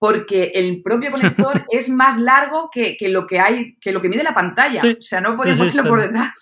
porque 0.00 0.52
el 0.54 0.82
propio 0.82 1.10
conector 1.10 1.64
es 1.70 1.88
más 1.88 2.18
largo 2.18 2.68
que, 2.72 2.96
lo 3.08 3.26
que 3.26 3.38
hay, 3.40 3.76
que 3.80 3.92
lo 3.92 4.00
que 4.00 4.08
mide 4.08 4.22
la 4.24 4.34
pantalla. 4.34 4.80
o 4.82 5.00
sea, 5.00 5.20
no 5.20 5.36
podía 5.36 5.54
ponerlo 5.54 5.84
por 5.84 6.00
detrás. 6.00 6.34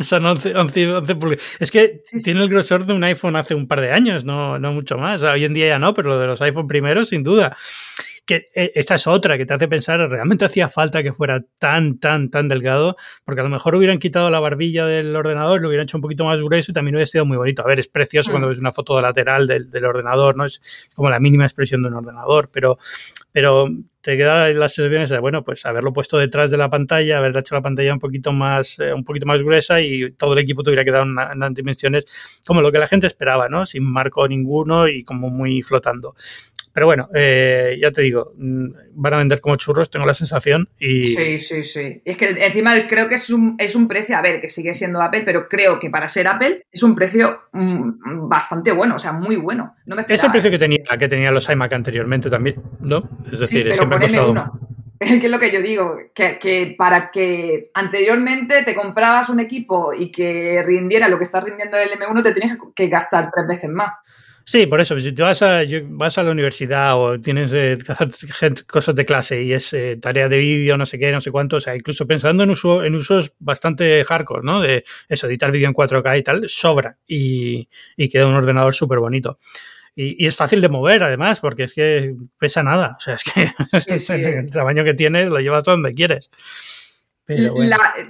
Son 0.00 0.24
11, 0.24 0.54
11, 0.54 1.02
Es 1.58 1.70
que 1.70 2.00
tiene 2.22 2.42
el 2.42 2.48
grosor 2.48 2.84
de 2.84 2.92
un 2.92 3.02
iPhone 3.04 3.36
hace 3.36 3.54
un 3.54 3.66
par 3.66 3.80
de 3.80 3.90
años, 3.90 4.24
no, 4.24 4.58
no 4.58 4.72
mucho 4.72 4.98
más. 4.98 5.22
hoy 5.22 5.44
en 5.44 5.54
día 5.54 5.68
ya 5.68 5.78
no, 5.78 5.94
pero 5.94 6.10
lo 6.10 6.18
de 6.18 6.26
los 6.26 6.40
iPhone 6.42 6.68
primeros, 6.68 7.08
sin 7.08 7.24
duda 7.24 7.56
que 8.28 8.44
eh, 8.54 8.72
esta 8.74 8.96
es 8.96 9.06
otra 9.06 9.38
que 9.38 9.46
te 9.46 9.54
hace 9.54 9.68
pensar, 9.68 9.98
realmente 10.00 10.44
hacía 10.44 10.68
falta 10.68 11.02
que 11.02 11.14
fuera 11.14 11.42
tan, 11.58 11.98
tan, 11.98 12.28
tan 12.28 12.46
delgado, 12.46 12.94
porque 13.24 13.40
a 13.40 13.44
lo 13.44 13.48
mejor 13.48 13.74
hubieran 13.74 13.98
quitado 13.98 14.28
la 14.30 14.38
barbilla 14.38 14.84
del 14.84 15.16
ordenador, 15.16 15.62
lo 15.62 15.68
hubieran 15.68 15.84
hecho 15.84 15.96
un 15.96 16.02
poquito 16.02 16.26
más 16.26 16.38
grueso 16.38 16.70
y 16.70 16.74
también 16.74 16.94
hubiera 16.94 17.06
sido 17.06 17.24
muy 17.24 17.38
bonito. 17.38 17.62
A 17.62 17.66
ver, 17.66 17.78
es 17.78 17.88
precioso 17.88 18.30
cuando 18.30 18.46
mm. 18.46 18.50
ves 18.50 18.58
una 18.58 18.70
foto 18.70 19.00
lateral 19.00 19.46
del, 19.46 19.82
ordenador, 19.82 20.36
¿no? 20.36 20.44
Es 20.44 20.60
como 20.94 21.08
la 21.08 21.20
mínima 21.20 21.44
expresión 21.44 21.80
de 21.80 21.88
un 21.88 21.94
ordenador, 21.94 22.50
pero, 22.52 22.76
pero 23.32 23.66
te 24.02 24.18
queda 24.18 24.52
las 24.52 24.74
sensaciones 24.74 25.08
de, 25.08 25.20
bueno, 25.20 25.42
pues 25.42 25.64
haberlo 25.64 25.94
puesto 25.94 26.18
detrás 26.18 26.50
de 26.50 26.58
la 26.58 26.68
pantalla, 26.68 27.16
haber 27.16 27.34
hecho 27.34 27.54
la 27.54 27.62
pantalla 27.62 27.94
un 27.94 27.98
poquito 27.98 28.34
más, 28.34 28.78
eh, 28.78 28.92
un 28.92 29.04
poquito 29.04 29.24
más 29.24 29.42
gruesa 29.42 29.80
y 29.80 30.12
todo 30.12 30.34
el 30.34 30.40
equipo 30.40 30.62
tuviera 30.62 30.84
quedado 30.84 31.04
en 31.04 31.12
unas 31.12 31.54
dimensiones 31.54 32.04
como 32.46 32.60
lo 32.60 32.70
que 32.70 32.78
la 32.78 32.88
gente 32.88 33.06
esperaba, 33.06 33.48
¿no? 33.48 33.64
Sin 33.64 33.90
marco 33.90 34.28
ninguno 34.28 34.86
y 34.86 35.02
como 35.02 35.30
muy 35.30 35.62
flotando. 35.62 36.14
Pero 36.78 36.86
bueno, 36.86 37.08
eh, 37.12 37.76
ya 37.82 37.90
te 37.90 38.02
digo, 38.02 38.34
mm, 38.36 38.66
van 38.92 39.14
a 39.14 39.16
vender 39.16 39.40
como 39.40 39.56
churros, 39.56 39.90
tengo 39.90 40.06
la 40.06 40.14
sensación. 40.14 40.68
Y... 40.78 41.02
Sí, 41.02 41.36
sí, 41.36 41.64
sí. 41.64 42.00
Y 42.04 42.10
es 42.10 42.16
que 42.16 42.28
encima 42.28 42.86
creo 42.86 43.08
que 43.08 43.16
es 43.16 43.30
un, 43.30 43.56
es 43.58 43.74
un 43.74 43.88
precio, 43.88 44.16
a 44.16 44.22
ver, 44.22 44.40
que 44.40 44.48
sigue 44.48 44.72
siendo 44.72 45.02
Apple, 45.02 45.22
pero 45.22 45.48
creo 45.48 45.80
que 45.80 45.90
para 45.90 46.08
ser 46.08 46.28
Apple 46.28 46.62
es 46.70 46.84
un 46.84 46.94
precio 46.94 47.40
mm, 47.50 48.28
bastante 48.28 48.70
bueno, 48.70 48.94
o 48.94 48.98
sea, 49.00 49.10
muy 49.10 49.34
bueno. 49.34 49.74
No 49.86 49.98
es 49.98 50.22
el 50.22 50.30
precio 50.30 50.52
que 50.52 50.58
tenía, 50.60 50.84
que 50.96 51.08
tenía 51.08 51.32
los 51.32 51.48
iMac 51.48 51.72
anteriormente 51.72 52.30
también, 52.30 52.62
¿no? 52.78 53.10
Es 53.32 53.40
decir, 53.40 53.74
siempre 53.74 53.96
ha 53.96 54.00
costado. 54.00 54.52
Es 55.00 55.20
que 55.20 55.26
es 55.26 55.32
lo 55.32 55.38
que 55.38 55.52
yo 55.52 55.60
digo, 55.62 55.96
que, 56.12 56.74
para 56.76 57.10
que 57.10 57.70
anteriormente 57.74 58.62
te 58.62 58.74
comprabas 58.74 59.28
un 59.28 59.38
equipo 59.38 59.92
y 59.92 60.10
que 60.10 60.62
rindiera 60.64 61.08
lo 61.08 61.18
que 61.18 61.24
está 61.24 61.40
rindiendo 61.40 61.76
el 61.76 61.90
M1, 61.90 62.22
te 62.22 62.32
tienes 62.32 62.58
que 62.74 62.88
gastar 62.88 63.28
tres 63.32 63.46
veces 63.46 63.70
más. 63.70 63.92
Sí, 64.50 64.66
por 64.66 64.80
eso, 64.80 64.98
si 64.98 65.12
te 65.12 65.22
vas 65.22 65.42
a, 65.42 65.60
vas 65.90 66.16
a 66.16 66.22
la 66.22 66.30
universidad 66.30 66.96
o 66.96 67.20
tienes 67.20 67.52
eh, 67.52 67.76
que 67.84 67.92
hacer 67.92 68.64
cosas 68.64 68.94
de 68.94 69.04
clase 69.04 69.42
y 69.42 69.52
es 69.52 69.74
eh, 69.74 69.98
tarea 70.00 70.26
de 70.30 70.38
vídeo, 70.38 70.78
no 70.78 70.86
sé 70.86 70.98
qué, 70.98 71.12
no 71.12 71.20
sé 71.20 71.30
cuánto, 71.30 71.56
o 71.56 71.60
sea, 71.60 71.76
incluso 71.76 72.06
pensando 72.06 72.44
en, 72.44 72.48
uso, 72.48 72.82
en 72.82 72.94
usos 72.94 73.34
bastante 73.40 74.02
hardcore, 74.06 74.42
¿no? 74.42 74.62
De 74.62 74.84
eso, 75.06 75.26
editar 75.26 75.52
vídeo 75.52 75.68
en 75.68 75.74
4K 75.74 76.18
y 76.18 76.22
tal, 76.22 76.48
sobra 76.48 76.96
y, 77.06 77.68
queda 78.10 78.26
un 78.26 78.36
ordenador 78.36 78.74
súper 78.74 79.00
bonito. 79.00 79.38
Y, 79.94 80.24
es 80.24 80.34
fácil 80.34 80.62
de 80.62 80.70
mover, 80.70 81.02
además, 81.02 81.40
porque 81.40 81.64
es 81.64 81.74
que 81.74 82.14
pesa 82.38 82.62
nada. 82.62 82.96
O 82.98 83.00
sea, 83.00 83.16
es 83.16 83.24
que 83.24 83.52
el 84.38 84.50
tamaño 84.50 84.82
que 84.82 84.94
tiene 84.94 85.26
lo 85.26 85.40
llevas 85.40 85.64
donde 85.64 85.92
quieres 85.92 86.30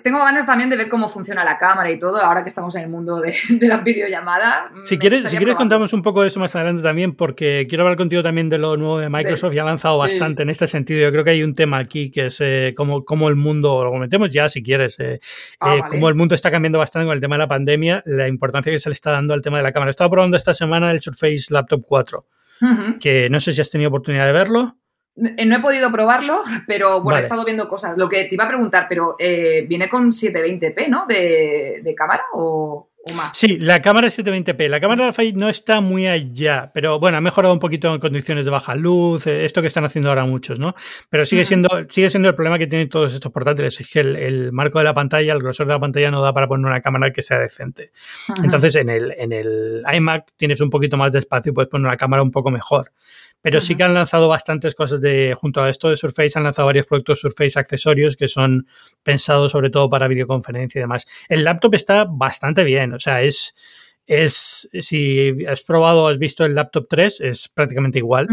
tengo 0.02 0.18
ganas 0.18 0.46
también 0.46 0.70
de 0.70 0.76
ver 0.76 0.88
cómo 0.88 1.08
funciona 1.08 1.44
la 1.44 1.58
cámara 1.58 1.90
y 1.90 1.98
todo, 1.98 2.18
ahora 2.18 2.44
que 2.44 2.48
estamos 2.48 2.74
en 2.76 2.82
el 2.82 2.88
mundo 2.88 3.20
de, 3.20 3.34
la 3.60 3.78
videollamada. 3.78 4.70
Si 4.84 4.96
quieres, 4.96 5.30
si 5.30 5.36
quieres 5.36 5.56
contamos 5.56 5.92
un 5.92 6.02
poco 6.02 6.22
de 6.22 6.28
eso 6.28 6.38
más 6.38 6.54
adelante 6.54 6.82
también, 6.82 7.14
porque 7.14 7.66
quiero 7.68 7.82
hablar 7.82 7.96
contigo 7.96 8.22
también 8.22 8.48
de 8.48 8.58
lo 8.58 8.76
nuevo 8.76 8.98
de 8.98 9.08
Microsoft. 9.08 9.52
Ya 9.54 9.62
ha 9.62 9.66
lanzado 9.66 9.98
bastante 9.98 10.42
en 10.42 10.50
este 10.50 10.68
sentido. 10.68 11.00
Yo 11.00 11.10
creo 11.10 11.24
que 11.24 11.30
hay 11.30 11.42
un 11.42 11.54
tema 11.54 11.78
aquí 11.78 12.10
que 12.10 12.26
es 12.26 12.38
eh, 12.40 12.74
cómo, 12.76 13.28
el 13.28 13.36
mundo, 13.36 13.82
lo 13.82 13.90
comentemos 13.90 14.30
ya 14.30 14.48
si 14.48 14.62
quieres, 14.62 14.98
eh, 15.00 15.20
ah, 15.60 15.76
eh, 15.76 15.82
cómo 15.88 16.08
el 16.08 16.14
mundo 16.14 16.34
está 16.34 16.50
cambiando 16.50 16.78
bastante 16.78 17.06
con 17.06 17.14
el 17.14 17.20
tema 17.20 17.34
de 17.34 17.40
la 17.40 17.48
pandemia, 17.48 18.02
la 18.06 18.28
importancia 18.28 18.70
que 18.70 18.78
se 18.78 18.88
le 18.88 18.92
está 18.92 19.10
dando 19.10 19.34
al 19.34 19.42
tema 19.42 19.56
de 19.56 19.64
la 19.64 19.72
cámara. 19.72 19.90
He 19.90 19.90
estado 19.90 20.10
probando 20.10 20.36
esta 20.36 20.54
semana 20.54 20.92
el 20.92 21.00
Surface 21.00 21.46
Laptop 21.50 21.82
4, 21.86 22.26
que 23.00 23.28
no 23.30 23.40
sé 23.40 23.52
si 23.52 23.60
has 23.60 23.70
tenido 23.70 23.88
oportunidad 23.88 24.26
de 24.26 24.32
verlo. 24.32 24.76
Eh, 25.36 25.46
no 25.46 25.56
he 25.56 25.60
podido 25.60 25.90
probarlo, 25.90 26.42
pero 26.66 27.02
bueno, 27.02 27.18
he 27.18 27.22
estado 27.22 27.44
viendo 27.44 27.68
cosas. 27.68 27.96
Lo 27.96 28.08
que 28.08 28.24
te 28.24 28.34
iba 28.34 28.44
a 28.44 28.48
preguntar, 28.48 28.86
pero 28.88 29.16
eh, 29.18 29.64
¿viene 29.68 29.88
con 29.88 30.10
720p, 30.10 30.88
¿no? 30.88 31.06
De, 31.06 31.80
de 31.82 31.94
cámara 31.94 32.24
o, 32.32 32.88
más? 33.14 33.36
Sí, 33.36 33.58
la 33.58 33.80
cámara 33.80 34.08
es 34.08 34.18
720p. 34.18 34.68
La 34.68 34.80
cámara 34.80 35.10
de 35.10 35.32
no 35.32 35.48
está 35.48 35.80
muy 35.80 36.06
allá, 36.06 36.70
pero 36.74 37.00
bueno, 37.00 37.16
ha 37.16 37.20
mejorado 37.20 37.54
un 37.54 37.60
poquito 37.60 37.92
en 37.92 38.00
condiciones 38.00 38.44
de 38.44 38.50
baja 38.50 38.74
luz, 38.74 39.26
eh, 39.26 39.44
esto 39.44 39.60
que 39.60 39.66
están 39.68 39.84
haciendo 39.84 40.10
ahora 40.10 40.24
muchos, 40.24 40.60
¿no? 40.60 40.74
Pero 41.08 41.24
sigue 41.24 41.44
siendo, 41.44 41.68
sigue 41.88 42.10
siendo 42.10 42.28
el 42.28 42.34
problema 42.34 42.58
que 42.58 42.66
tienen 42.66 42.88
todos 42.88 43.14
estos 43.14 43.32
portátiles, 43.32 43.80
es 43.80 43.88
que 43.88 44.00
el, 44.00 44.52
marco 44.52 44.78
de 44.78 44.84
la 44.84 44.94
pantalla, 44.94 45.32
el 45.32 45.42
grosor 45.42 45.66
de 45.66 45.72
la 45.72 45.80
pantalla 45.80 46.10
no 46.10 46.20
da 46.20 46.32
para 46.32 46.46
poner 46.46 46.66
una 46.66 46.80
cámara 46.80 47.10
que 47.12 47.22
sea 47.22 47.38
decente. 47.38 47.92
Entonces, 48.42 48.76
en 48.76 48.90
el, 48.90 49.14
en 49.16 49.32
el 49.32 49.82
iMac 49.90 50.26
tienes 50.36 50.60
un 50.60 50.70
poquito 50.70 50.96
más 50.96 51.12
de 51.12 51.20
espacio 51.20 51.50
y 51.50 51.54
puedes 51.54 51.70
poner 51.70 51.86
una 51.86 51.96
cámara 51.96 52.22
un 52.22 52.30
poco 52.30 52.50
mejor. 52.50 52.92
Pero 53.40 53.60
sí 53.60 53.76
que 53.76 53.84
han 53.84 53.94
lanzado 53.94 54.28
bastantes 54.28 54.74
cosas 54.74 55.00
de, 55.00 55.34
junto 55.38 55.62
a 55.62 55.70
esto 55.70 55.88
de 55.88 55.96
Surface, 55.96 56.32
han 56.36 56.44
lanzado 56.44 56.66
varios 56.66 56.86
productos 56.86 57.20
Surface 57.20 57.58
accesorios 57.58 58.16
que 58.16 58.28
son 58.28 58.66
pensados 59.02 59.52
sobre 59.52 59.70
todo 59.70 59.88
para 59.88 60.08
videoconferencia 60.08 60.78
y 60.78 60.82
demás. 60.82 61.06
El 61.28 61.44
laptop 61.44 61.74
está 61.74 62.04
bastante 62.04 62.64
bien, 62.64 62.92
o 62.92 62.98
sea, 62.98 63.22
es, 63.22 63.54
es, 64.08 64.66
si 64.72 65.44
has 65.46 65.62
probado 65.62 66.04
o 66.04 66.08
has 66.08 66.18
visto 66.18 66.46
el 66.46 66.54
laptop 66.54 66.86
3, 66.88 67.20
es 67.20 67.50
prácticamente 67.50 67.98
igual. 67.98 68.26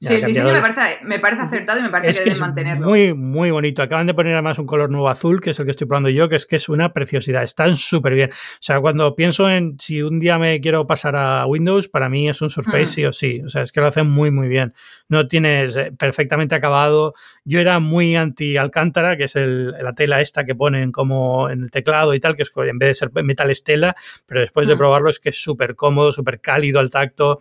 Sí, 0.00 0.14
el 0.14 0.26
diseño 0.26 0.52
me 0.52 0.60
parece, 0.60 1.04
me 1.04 1.18
parece, 1.20 1.42
acertado 1.42 1.78
y 1.78 1.82
me 1.82 1.88
parece 1.88 2.18
que, 2.18 2.30
deben 2.30 2.40
mantenerlo. 2.40 2.88
Muy, 2.88 3.14
muy 3.14 3.52
bonito. 3.52 3.80
Acaban 3.80 4.08
de 4.08 4.14
poner 4.14 4.32
además 4.34 4.58
un 4.58 4.66
color 4.66 4.90
nuevo 4.90 5.08
azul, 5.08 5.40
que 5.40 5.50
es 5.50 5.58
el 5.60 5.66
que 5.66 5.70
estoy 5.70 5.86
probando 5.86 6.08
yo, 6.08 6.28
que 6.28 6.34
es 6.34 6.46
que 6.46 6.56
es 6.56 6.68
una 6.68 6.92
preciosidad. 6.92 7.44
Están 7.44 7.76
súper 7.76 8.14
bien. 8.14 8.30
O 8.32 8.58
sea, 8.58 8.80
cuando 8.80 9.14
pienso 9.14 9.48
en 9.48 9.76
si 9.78 10.02
un 10.02 10.18
día 10.18 10.36
me 10.36 10.60
quiero 10.60 10.84
pasar 10.88 11.14
a 11.14 11.46
Windows, 11.46 11.88
para 11.88 12.08
mí 12.08 12.28
es 12.28 12.42
un 12.42 12.50
Surface 12.50 12.86
sí 12.86 13.04
o 13.04 13.12
sí. 13.12 13.40
O 13.46 13.48
sea, 13.48 13.62
es 13.62 13.70
que 13.70 13.80
lo 13.80 13.86
hacen 13.86 14.10
muy, 14.10 14.32
muy 14.32 14.48
bien. 14.48 14.74
No 15.08 15.28
tienes 15.28 15.76
eh, 15.76 15.92
perfectamente 15.96 16.56
acabado. 16.56 17.14
Yo 17.44 17.60
era 17.60 17.78
muy 17.78 18.16
anti 18.16 18.56
Alcántara, 18.56 19.16
que 19.16 19.24
es 19.24 19.36
la 19.36 19.92
tela 19.94 20.20
esta 20.20 20.44
que 20.44 20.56
ponen 20.56 20.90
como 20.90 21.48
en 21.48 21.62
el 21.62 21.70
teclado 21.70 22.14
y 22.14 22.20
tal, 22.20 22.34
que 22.34 22.42
es 22.42 22.50
en 22.56 22.78
vez 22.80 22.88
de 22.88 22.94
ser 22.94 23.22
metal 23.22 23.48
estela, 23.48 23.94
pero 24.26 24.40
después 24.40 24.66
de 24.66 24.76
probarlo 24.76 25.08
es 25.08 25.19
que 25.20 25.30
es 25.30 25.42
súper 25.42 25.76
cómodo, 25.76 26.12
súper 26.12 26.40
cálido 26.40 26.80
al 26.80 26.90
tacto. 26.90 27.38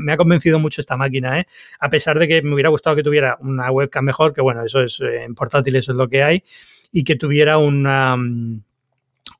Me, 0.00 0.12
ha 0.12 0.16
convencido 0.16 0.58
mucho 0.58 0.80
esta 0.80 0.96
máquina, 0.96 1.40
¿eh? 1.40 1.46
a 1.80 1.88
pesar 1.90 2.18
de 2.18 2.28
que 2.28 2.42
me 2.42 2.54
hubiera 2.54 2.70
gustado 2.70 2.96
que 2.96 3.02
tuviera 3.02 3.36
una 3.40 3.70
webcam 3.70 4.04
mejor, 4.04 4.32
que 4.32 4.40
bueno, 4.40 4.64
eso 4.64 4.80
es 4.82 5.00
eh, 5.00 5.24
en 5.24 5.34
portátiles 5.34 5.88
es 5.88 5.94
lo 5.94 6.08
que 6.08 6.22
hay, 6.22 6.44
y 6.92 7.04
que 7.04 7.16
tuviera 7.16 7.58
una... 7.58 8.16
Mm, 8.16 8.62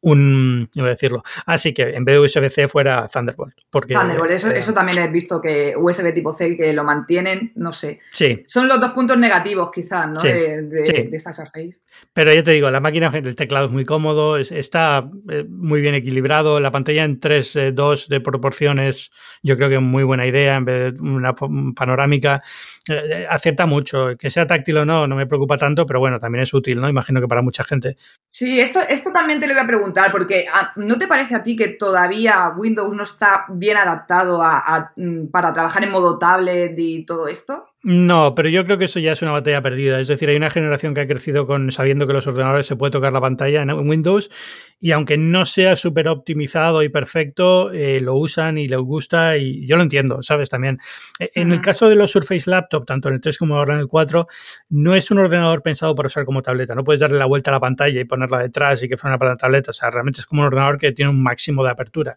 un, 0.02 0.68
iba 0.74 0.86
a 0.86 0.90
decirlo, 0.90 1.22
así 1.46 1.72
que 1.72 1.94
en 1.94 2.04
vez 2.04 2.14
de 2.16 2.20
USB-C 2.20 2.68
fuera 2.68 3.06
Thunderbolt. 3.08 3.54
Porque, 3.70 3.94
Thunderbolt, 3.94 4.32
eso, 4.32 4.50
eso 4.50 4.74
también 4.74 4.98
he 4.98 5.08
visto 5.08 5.40
que 5.40 5.74
USB 5.76 6.12
tipo 6.12 6.34
C 6.34 6.56
que 6.56 6.72
lo 6.72 6.84
mantienen, 6.84 7.52
no 7.54 7.72
sé. 7.72 8.00
Sí. 8.10 8.42
Son 8.46 8.68
los 8.68 8.80
dos 8.80 8.92
puntos 8.92 9.16
negativos 9.16 9.70
quizás, 9.72 10.08
¿no? 10.08 10.20
De, 10.20 10.62
de, 10.62 11.08
esta 11.12 11.32
Surface. 11.32 11.80
Pero 12.12 12.34
ya 12.34 12.42
te 12.42 12.50
digo, 12.50 12.70
la 12.70 12.80
máquina, 12.80 13.12
el 13.14 13.36
teclado 13.36 13.66
es 13.66 13.72
muy 13.72 13.84
cómodo, 13.84 14.36
está 14.36 15.08
eh, 15.30 15.44
muy 15.48 15.80
bien 15.80 15.94
equilibrado, 15.94 16.58
la 16.58 16.72
pantalla 16.72 17.04
en 17.04 17.20
3.2 17.20 18.02
eh, 18.02 18.06
de 18.08 18.20
proporciones, 18.20 19.10
yo 19.42 19.56
creo 19.56 19.68
que 19.68 19.76
es 19.76 19.82
muy 19.82 20.02
buena 20.02 20.26
idea 20.26 20.56
en 20.56 20.64
vez 20.64 20.94
de 20.94 21.00
una 21.00 21.34
panorámica. 21.34 22.42
Eh, 22.90 23.26
acierta 23.30 23.66
mucho, 23.66 24.16
que 24.18 24.30
sea 24.30 24.46
táctil 24.46 24.78
o 24.78 24.84
no, 24.84 25.06
no 25.06 25.14
me 25.14 25.26
preocupa 25.26 25.56
tanto, 25.56 25.86
pero 25.86 26.00
bueno, 26.00 26.18
también 26.18 26.42
es 26.42 26.52
útil, 26.52 26.80
¿no? 26.80 26.88
Imagino 26.88 27.20
que 27.20 27.28
para 27.28 27.40
mucha 27.40 27.62
gente. 27.62 27.96
Sí, 28.26 28.60
esto, 28.60 28.80
esto 28.88 29.12
también 29.12 29.38
te 29.38 29.46
lo 29.46 29.54
voy 29.54 29.62
a 29.62 29.66
preguntar 29.66 29.91
porque 30.10 30.46
ah, 30.52 30.72
¿no 30.76 30.98
te 30.98 31.06
parece 31.06 31.34
a 31.34 31.42
ti 31.42 31.56
que 31.56 31.68
todavía 31.68 32.52
Windows 32.56 32.94
no 32.94 33.02
está 33.02 33.46
bien 33.48 33.76
adaptado 33.76 34.42
a, 34.42 34.92
mm, 34.96 35.26
para 35.26 35.52
trabajar 35.52 35.84
en 35.84 35.90
modo 35.90 36.18
tablet 36.18 36.74
y 36.78 37.04
todo 37.04 37.28
esto? 37.28 37.64
No, 37.84 38.36
pero 38.36 38.48
yo 38.48 38.64
creo 38.64 38.78
que 38.78 38.84
eso 38.84 39.00
ya 39.00 39.10
es 39.10 39.22
una 39.22 39.32
batalla 39.32 39.60
perdida. 39.60 39.98
Es 39.98 40.06
decir, 40.06 40.28
hay 40.28 40.36
una 40.36 40.50
generación 40.50 40.94
que 40.94 41.00
ha 41.00 41.08
crecido 41.08 41.48
con 41.48 41.72
sabiendo 41.72 42.06
que 42.06 42.12
los 42.12 42.24
ordenadores 42.28 42.64
se 42.66 42.76
puede 42.76 42.92
tocar 42.92 43.12
la 43.12 43.20
pantalla 43.20 43.60
en 43.60 43.72
Windows 43.72 44.30
y 44.78 44.92
aunque 44.92 45.16
no 45.16 45.44
sea 45.46 45.74
súper 45.74 46.06
optimizado 46.06 46.84
y 46.84 46.88
perfecto, 46.90 47.72
eh, 47.72 48.00
lo 48.00 48.14
usan 48.14 48.56
y 48.56 48.68
les 48.68 48.78
gusta 48.78 49.36
y 49.36 49.66
yo 49.66 49.76
lo 49.76 49.82
entiendo, 49.82 50.22
¿sabes? 50.22 50.48
También. 50.48 50.78
E, 51.18 51.32
en 51.34 51.50
el 51.50 51.60
caso 51.60 51.88
de 51.88 51.96
los 51.96 52.12
Surface 52.12 52.48
Laptop, 52.48 52.86
tanto 52.86 53.08
en 53.08 53.14
el 53.14 53.20
3 53.20 53.36
como 53.36 53.56
ahora 53.56 53.74
en 53.74 53.80
el 53.80 53.88
4, 53.88 54.28
no 54.68 54.94
es 54.94 55.10
un 55.10 55.18
ordenador 55.18 55.62
pensado 55.62 55.96
para 55.96 56.06
usar 56.06 56.24
como 56.24 56.40
tableta. 56.40 56.76
No 56.76 56.84
puedes 56.84 57.00
darle 57.00 57.18
la 57.18 57.26
vuelta 57.26 57.50
a 57.50 57.54
la 57.54 57.60
pantalla 57.60 58.00
y 58.00 58.04
ponerla 58.04 58.38
detrás 58.38 58.80
y 58.84 58.88
que 58.88 58.96
fuera 58.96 59.16
una 59.16 59.36
tableta. 59.36 59.70
O 59.70 59.74
sea, 59.74 59.90
realmente 59.90 60.20
es 60.20 60.26
como 60.26 60.42
un 60.42 60.46
ordenador 60.46 60.78
que 60.78 60.92
tiene 60.92 61.10
un 61.10 61.20
máximo 61.20 61.64
de 61.64 61.70
apertura. 61.70 62.16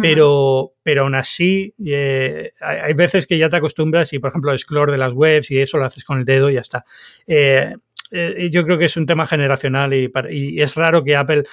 Pero, 0.00 0.72
pero 0.82 1.02
aún 1.02 1.14
así, 1.14 1.74
eh, 1.84 2.50
hay 2.60 2.94
veces 2.94 3.26
que 3.26 3.36
ya 3.36 3.50
te 3.50 3.56
acostumbras 3.56 4.12
y, 4.12 4.18
por 4.18 4.30
ejemplo, 4.30 4.52
Explore 4.52 4.90
de 4.90 4.98
las 4.98 5.12
webs 5.12 5.50
y 5.50 5.60
eso 5.60 5.76
lo 5.76 5.84
haces 5.84 6.04
con 6.04 6.18
el 6.18 6.24
dedo 6.24 6.48
y 6.48 6.54
ya 6.54 6.60
está. 6.60 6.84
Eh, 7.26 7.76
eh, 8.10 8.48
yo 8.50 8.64
creo 8.64 8.78
que 8.78 8.86
es 8.86 8.96
un 8.96 9.06
tema 9.06 9.26
generacional 9.26 9.92
y, 9.92 10.10
y, 10.30 10.62
es 10.62 10.74
raro 10.76 11.04
que 11.04 11.14
Apple, 11.14 11.44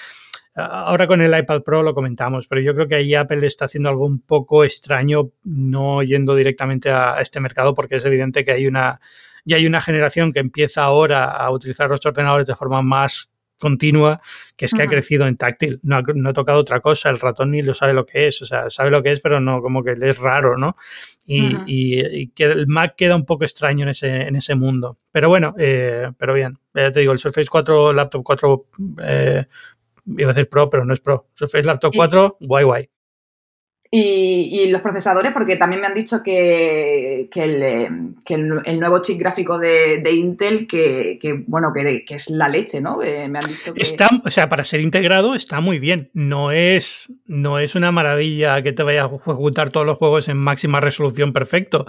ahora 0.55 1.07
con 1.07 1.21
el 1.21 1.37
iPad 1.37 1.63
Pro 1.63 1.83
lo 1.83 1.93
comentamos, 1.93 2.47
pero 2.47 2.61
yo 2.61 2.73
creo 2.73 2.87
que 2.87 2.95
ahí 2.95 3.13
Apple 3.13 3.45
está 3.45 3.65
haciendo 3.65 3.89
algo 3.89 4.05
un 4.05 4.21
poco 4.21 4.63
extraño 4.63 5.31
no 5.43 6.01
yendo 6.03 6.35
directamente 6.35 6.91
a 6.91 7.19
este 7.19 7.39
mercado 7.41 7.73
porque 7.73 7.97
es 7.97 8.05
evidente 8.05 8.45
que 8.45 8.51
hay 8.51 8.67
una, 8.67 9.01
ya 9.45 9.57
hay 9.57 9.65
una 9.65 9.81
generación 9.81 10.31
que 10.31 10.39
empieza 10.39 10.83
ahora 10.83 11.25
a 11.25 11.51
utilizar 11.51 11.89
los 11.89 12.05
ordenadores 12.05 12.47
de 12.47 12.55
forma 12.55 12.81
más 12.81 13.28
continua, 13.59 14.21
que 14.55 14.65
es 14.65 14.73
que 14.73 14.83
ha 14.83 14.87
crecido 14.87 15.27
en 15.27 15.37
táctil, 15.37 15.79
no 15.83 15.97
ha, 15.97 16.33
tocado 16.33 16.59
otra 16.59 16.79
cosa, 16.79 17.09
el 17.09 17.19
ratón 17.19 17.51
ni 17.51 17.61
lo 17.61 17.73
sabe 17.73 17.93
lo 17.93 18.05
que 18.05 18.27
es, 18.27 18.41
o 18.41 18.45
sea, 18.45 18.69
sabe 18.69 18.89
lo 18.89 19.03
que 19.03 19.11
es, 19.11 19.21
pero 19.21 19.39
no, 19.39 19.61
como 19.61 19.83
que 19.83 19.95
es 20.01 20.17
raro, 20.17 20.57
¿no? 20.57 20.75
Y, 21.27 22.29
que 22.29 22.45
el 22.45 22.67
Mac 22.67 22.95
queda 22.97 23.15
un 23.15 23.25
poco 23.25 23.43
extraño 23.43 23.83
en 23.83 23.89
ese, 23.89 24.27
en 24.27 24.35
ese 24.35 24.55
mundo. 24.55 24.97
Pero 25.11 25.29
bueno, 25.29 25.53
eh, 25.57 26.11
pero 26.17 26.33
bien, 26.33 26.57
ya 26.73 26.91
te 26.91 27.01
digo, 27.01 27.13
el 27.13 27.19
Surface 27.19 27.49
4, 27.49 27.93
Laptop 27.93 28.23
4, 28.23 28.65
eh, 29.03 29.45
iba 30.17 30.31
a 30.31 30.33
decir 30.33 30.49
Pro, 30.49 30.69
pero 30.69 30.85
no 30.85 30.93
es 30.93 30.99
Pro, 30.99 31.27
Surface 31.33 31.65
Laptop 31.65 31.93
4, 31.95 32.37
guay 32.39 32.63
guay. 32.63 32.89
Y, 33.91 34.67
los 34.69 34.81
procesadores, 34.81 35.31
porque 35.33 35.55
también 35.55 35.81
me 35.81 35.87
han 35.87 35.95
dicho 35.95 36.21
que, 36.23 37.27
el, 37.33 38.79
nuevo 38.79 39.01
chip 39.01 39.17
gráfico 39.17 39.57
de, 39.57 40.11
Intel, 40.11 40.67
que, 40.67 41.43
bueno, 41.47 41.73
que, 41.73 42.03
es 42.07 42.29
la 42.29 42.49
leche, 42.49 42.81
¿no? 42.81 42.97
me 42.97 43.23
han 43.23 43.47
dicho 43.47 43.73
que... 43.73 43.81
Está, 43.81 44.09
o 44.23 44.29
sea, 44.29 44.47
para 44.47 44.63
ser 44.63 44.81
integrado 44.81 45.33
está 45.33 45.59
muy 45.59 45.79
bien. 45.79 46.11
No 46.13 46.51
es, 46.51 47.11
no 47.25 47.57
es 47.57 47.73
una 47.73 47.91
maravilla 47.91 48.61
que 48.61 48.73
te 48.73 48.83
vaya 48.83 49.05
a 49.05 49.07
ejecutar 49.07 49.71
todos 49.71 49.87
los 49.87 49.97
juegos 49.97 50.27
en 50.27 50.37
máxima 50.37 50.79
resolución 50.79 51.33
perfecto, 51.33 51.87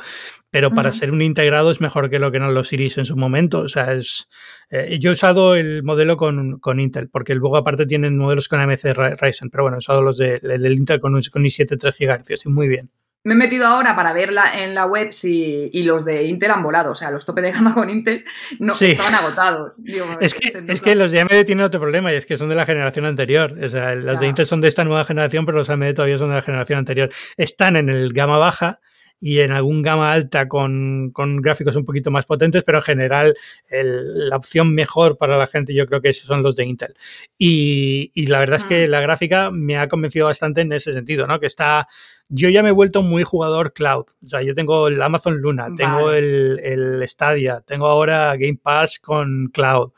pero 0.51 0.71
para 0.71 0.93
ser 0.93 1.13
un 1.13 1.23
integrado 1.23 1.71
es 1.71 1.81
mejor 1.81 2.11
que 2.11 2.19
lo 2.19 2.31
que 2.31 2.39
eran 2.39 2.55
los 2.55 2.73
Iris 2.73 2.99
en 2.99 3.05
su 3.05 3.17
momento. 3.17 3.61
O 3.61 3.69
sea, 3.69 3.93
es, 3.93 4.29
eh, 4.71 4.99
yo 5.01 5.11
he 5.11 5.13
usado 5.15 5.55
el 5.55 5.83
modelo 5.83 6.17
con, 6.17 6.81
Intel, 6.81 7.09
porque 7.09 7.35
luego 7.35 7.57
aparte 7.57 7.87
tienen 7.87 8.17
modelos 8.17 8.49
con 8.49 8.61
AMC 8.61 9.21
Ryzen, 9.21 9.51
pero 9.51 9.65
bueno, 9.65 9.77
he 9.77 9.79
usado 9.79 10.03
los 10.03 10.19
de, 10.19 10.41
del 10.41 10.73
Intel 10.73 11.01
con, 11.01 11.15
un, 11.15 11.23
con 11.33 11.45
i7 11.45 11.79
3 11.79 11.95
GHz 11.99 12.47
y 12.47 12.49
muy 12.49 12.69
bien. 12.69 12.91
Me 13.23 13.35
he 13.35 13.37
metido 13.37 13.67
ahora 13.67 13.95
para 13.95 14.15
verla 14.15 14.63
en 14.63 14.75
la 14.75 14.87
web 14.87 15.13
si, 15.13 15.69
y 15.75 15.83
los 15.83 16.07
de 16.07 16.23
Intel 16.25 16.53
han 16.53 16.63
volado. 16.63 16.93
O 16.93 16.95
sea, 16.95 17.11
los 17.11 17.27
tope 17.27 17.43
de 17.43 17.53
gama 17.53 17.75
con 17.75 17.91
Intel 17.91 18.25
no 18.59 18.73
estaban 18.73 19.15
agotados. 19.15 19.77
es, 20.21 20.33
que, 20.33 20.65
es 20.67 20.81
que, 20.81 20.95
los 20.95 21.13
de 21.13 21.21
AMD 21.21 21.45
tienen 21.45 21.67
otro 21.67 21.81
problema 21.81 22.11
y 22.13 22.17
es 22.17 22.25
que 22.25 22.39
son 22.39 22.49
de 22.49 22.55
la 22.55 22.65
generación 22.65 23.05
anterior. 23.05 23.55
O 23.63 23.69
sea, 23.69 23.95
los 23.95 24.21
de 24.21 24.27
Intel 24.27 24.47
son 24.47 24.63
de 24.63 24.69
esta 24.69 24.85
nueva 24.85 25.05
generación, 25.05 25.45
pero 25.45 25.59
los 25.59 25.69
AMD 25.69 25.93
todavía 25.93 26.17
son 26.17 26.31
de 26.31 26.37
la 26.37 26.43
generación 26.43 26.79
anterior. 26.79 27.11
Están 27.37 27.77
en 27.77 27.91
el 27.91 28.15
gama 28.15 28.39
baja, 28.39 28.81
y 29.21 29.41
en 29.41 29.53
algún 29.53 29.83
gama 29.83 30.13
alta 30.13 30.49
con, 30.49 31.13
gráficos 31.13 31.77
un 31.77 31.85
poquito 31.85 32.11
más 32.11 32.25
potentes, 32.25 32.63
pero 32.65 32.79
en 32.79 32.85
general 32.85 33.35
la 33.69 34.37
opción 34.37 34.75
mejor 34.75 35.19
para 35.19 35.37
la 35.37 35.47
gente 35.47 35.75
yo 35.75 35.87
creo 35.87 36.01
que 36.01 36.09
esos 36.09 36.27
son 36.27 36.43
los 36.43 36.57
de 36.57 36.65
Intel. 36.65 36.95
Y, 37.39 38.11
la 38.27 38.39
verdad 38.39 38.57
es 38.57 38.65
que 38.65 38.87
mm. 38.87 38.91
la 38.91 39.01
gráfica 39.01 39.51
me 39.51 39.77
ha 39.77 39.89
convencido 39.89 40.27
bastante 40.27 40.63
en 40.63 40.73
ese 40.73 40.93
sentido, 40.93 41.27
¿no? 41.27 41.39
Que 41.41 41.47
está... 41.47 41.87
Yo 42.29 42.49
ya 42.49 42.63
me 42.63 42.69
he 42.69 42.73
vuelto 42.73 43.03
muy 43.03 43.25
jugador 43.25 43.73
cloud. 43.73 44.05
O 44.25 44.29
sea, 44.29 44.41
yo 44.43 44.55
tengo 44.55 44.87
el 44.87 45.03
Amazon 45.03 45.39
Luna, 45.39 45.69
tengo 45.77 46.13
el, 46.13 46.61
el 46.63 47.09
Stadia, 47.09 47.61
tengo 47.67 47.89
ahora 47.89 48.37
Game 48.37 48.59
Pass 48.63 49.01
con 49.01 49.49
cloud 49.53 49.91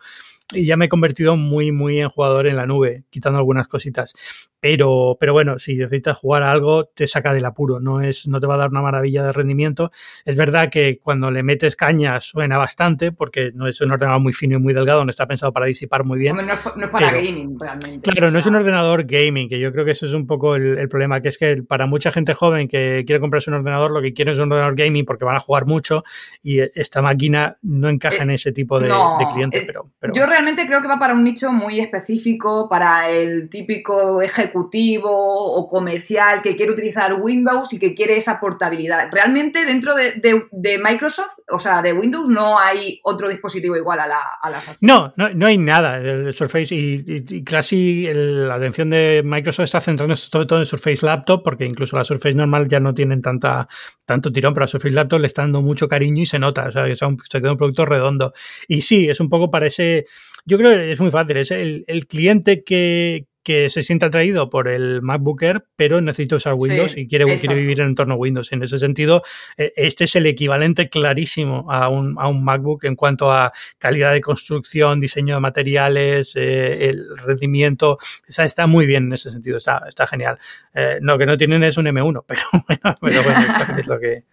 y 0.55 0.67
ya 0.67 0.77
me 0.77 0.87
he 0.87 0.89
convertido 0.89 1.37
muy, 1.37 1.73
muy 1.73 2.01
en 2.01 2.09
jugador 2.09 2.47
en 2.47 2.57
la 2.57 2.67
nube, 2.67 3.05
quitando 3.11 3.39
algunas 3.39 3.69
cositas. 3.69 4.15
Pero, 4.63 5.17
pero 5.19 5.33
bueno, 5.33 5.59
si 5.59 5.77
necesitas 5.77 6.17
jugar 6.17 6.45
a 6.45 6.53
algo, 6.53 6.85
te 6.85 7.09
saca 7.09 7.35
del 7.35 7.45
apuro, 7.47 7.81
no, 7.81 8.01
es, 8.01 8.29
no 8.29 8.39
te 8.39 8.47
va 8.47 8.55
a 8.55 8.59
dar 8.59 8.71
una 8.71 8.81
maravilla 8.81 9.25
de 9.25 9.33
rendimiento. 9.33 9.91
Es 10.25 10.37
verdad 10.37 10.71
que 10.71 11.01
cuando 11.03 11.33
le 11.33 11.43
metes 11.43 11.75
caña 11.75 12.21
suena 12.21 12.59
bastante, 12.59 13.11
porque 13.11 13.51
no 13.53 13.67
es 13.67 13.81
un 13.81 13.91
ordenador 13.91 14.21
muy 14.21 14.33
fino 14.33 14.59
y 14.59 14.61
muy 14.61 14.73
delgado, 14.73 15.05
no 15.05 15.11
está 15.11 15.27
pensado 15.27 15.53
para 15.53 15.67
disipar 15.67 16.05
muy 16.05 16.21
bien. 16.21 16.37
No, 16.37 16.43
es, 16.43 16.61
para 16.93 17.11
gaming, 17.11 17.59
realmente. 17.59 18.09
Claro, 18.09 18.31
no 18.31 18.39
es 18.39 18.47
un 18.47 18.55
ordenador 18.55 19.03
gaming, 19.03 19.49
que 19.49 19.59
yo 19.59 19.73
creo 19.73 19.85
que 19.85 19.91
eso 19.91 20.07
es 20.07 20.13
un 20.13 20.29
poco 20.29 20.55
el, 20.55 20.89
problema, 20.89 21.21
que 21.21 21.31
es 21.31 21.39
que 21.39 21.65
para 21.65 21.87
mucha 21.87 22.13
gente 22.13 22.33
joven 22.33 22.69
que 22.69 23.03
quiere 23.05 23.19
comprarse 23.19 23.51
un 23.51 23.57
ordenador, 23.57 23.91
lo 23.91 24.01
que 24.01 24.13
quiere 24.13 24.31
es 24.31 24.39
un 24.39 24.45
ordenador 24.45 24.77
gaming 24.77 25.05
porque 25.05 25.25
van 25.25 25.35
a 25.35 25.41
jugar 25.41 25.67
mucho 25.67 26.05
y 26.41 26.61
esta 26.61 27.03
máquina 27.03 27.59
no 27.63 27.89
encaja 27.89 28.19
eh, 28.19 28.23
en 28.23 28.31
ese 28.31 28.53
tipo 28.53 28.79
de, 28.79 28.93
clientes. 29.33 29.65
pero, 29.67 29.91
pero, 29.99 30.13
Yo 30.15 30.25
realmente 30.25 30.69
creo 30.69 30.81
que 30.81 30.87
va 30.87 31.01
para 31.01 31.15
un 31.15 31.25
nicho 31.25 31.53
muy 31.53 31.81
específico, 31.81 32.69
para 32.69 33.11
el 33.11 33.49
típico 33.49 34.23
ejecutivo 34.23 34.52
ejecutivo 34.53 35.11
o 35.11 35.69
comercial 35.69 36.43
que 36.43 36.57
quiere 36.57 36.73
utilizar 36.73 37.15
Windows 37.21 37.73
y 37.73 37.79
que 37.79 37.95
quiere 37.95 38.17
esa 38.17 38.39
portabilidad. 38.39 39.09
Realmente 39.11 39.65
dentro 39.65 39.95
de, 39.95 40.79
Microsoft, 40.79 41.35
o 41.51 41.59
sea, 41.59 41.83
de 41.83 41.93
Windows, 41.93 42.29
no 42.29 42.59
hay 42.59 43.01
otro 43.03 43.29
dispositivo 43.29 43.77
igual 43.77 44.01
a 44.01 44.07
la, 44.07 44.21
a 44.43 44.51
no, 44.81 45.13
no, 45.17 45.31
no, 45.31 45.47
hay 45.47 45.59
nada. 45.59 45.99
El 45.99 46.33
Surface 46.33 46.75
y, 46.75 47.43
casi 47.45 48.07
la 48.13 48.55
atención 48.55 48.91
de 48.91 49.23
Microsoft 49.25 49.65
está 49.65 49.81
centrándose 49.81 50.29
sobre 50.31 50.47
todo 50.47 50.59
en 50.59 50.67
Surface 50.67 51.05
Laptop, 51.05 51.43
porque 51.43 51.65
incluso 51.65 51.97
la 51.97 52.05
Surface 52.05 52.35
normal 52.35 52.69
ya 52.69 52.81
no 52.81 52.93
tienen 52.95 53.23
tanta, 53.23 53.67
tanto 54.05 54.31
tirón, 54.31 54.55
pero 54.55 54.65
a 54.65 54.69
Surface 54.69 54.95
Laptop 54.95 55.21
le 55.21 55.27
está 55.27 55.43
dando 55.43 55.63
mucho 55.63 55.89
cariño 55.89 56.23
y 56.23 56.27
se 56.27 56.39
nota, 56.39 56.67
o 56.67 56.73
sea, 56.73 56.85
que 56.85 56.97
se 56.97 57.41
queda 57.41 57.53
un 57.53 57.59
producto 57.59 57.87
redondo. 57.87 58.33
Y 58.69 58.83
sí, 58.83 59.09
es 59.09 59.21
un 59.21 59.29
poco 59.29 59.51
para 59.51 59.67
ese... 59.67 60.07
Yo 60.45 60.59
creo 60.59 60.73
que 60.73 60.91
es 60.91 61.01
muy 61.01 61.13
fácil, 61.13 61.37
es 61.37 61.53
el 61.53 62.07
cliente 62.09 62.65
que, 62.65 63.27
que 63.43 63.69
se 63.69 63.83
siente 63.83 64.07
atraído 64.07 64.51
por 64.51 64.69
el 64.69 65.03
MacBook 65.03 65.43
Air, 65.43 65.65
pero 65.77 66.01
necesita 66.01 66.37
usar 66.37 66.55
Windows 66.55 66.97
y 66.97 67.07
quiere, 67.07 67.25
quiere, 67.39 67.55
vivir 67.55 67.81
en 67.81 67.89
entorno 67.89 68.15
Windows. 68.15 68.53
En 68.53 68.63
ese 68.63 68.79
sentido, 68.79 69.23
eh, 69.57 69.73
este 69.77 70.05
es 70.05 70.17
el 70.17 70.27
equivalente 70.27 70.89
clarísimo 70.89 71.71
a 71.71 71.89
un, 71.89 72.17
a 72.19 72.29
un, 72.29 72.45
MacBook 72.45 72.85
en 72.85 72.97
cuanto 72.97 73.33
a 73.33 73.53
calidad 73.79 74.13
de 74.13 74.21
construcción, 74.21 75.01
diseño 75.01 75.35
de 75.35 75.41
materiales, 75.41 76.35
eh, 76.37 76.89
el 76.89 77.07
rendimiento. 77.19 77.99
está 78.27 78.67
muy 78.67 78.87
bien 78.87 79.05
en 79.05 79.13
ese 79.15 79.31
sentido, 79.31 79.57
está, 79.57 79.83
está 79.89 80.07
genial. 80.07 80.39
Eh, 80.75 80.99
lo 81.01 81.19
que 81.19 81.27
no 81.27 81.37
tienen 81.37 81.63
es 81.65 81.77
un 81.77 81.87
M1, 81.87 82.25
pero 82.27 82.43
bueno, 82.53 82.95
pero 83.01 83.23
bueno 83.23 83.41
es 83.79 83.87
lo 83.87 83.99
que, 83.99 84.25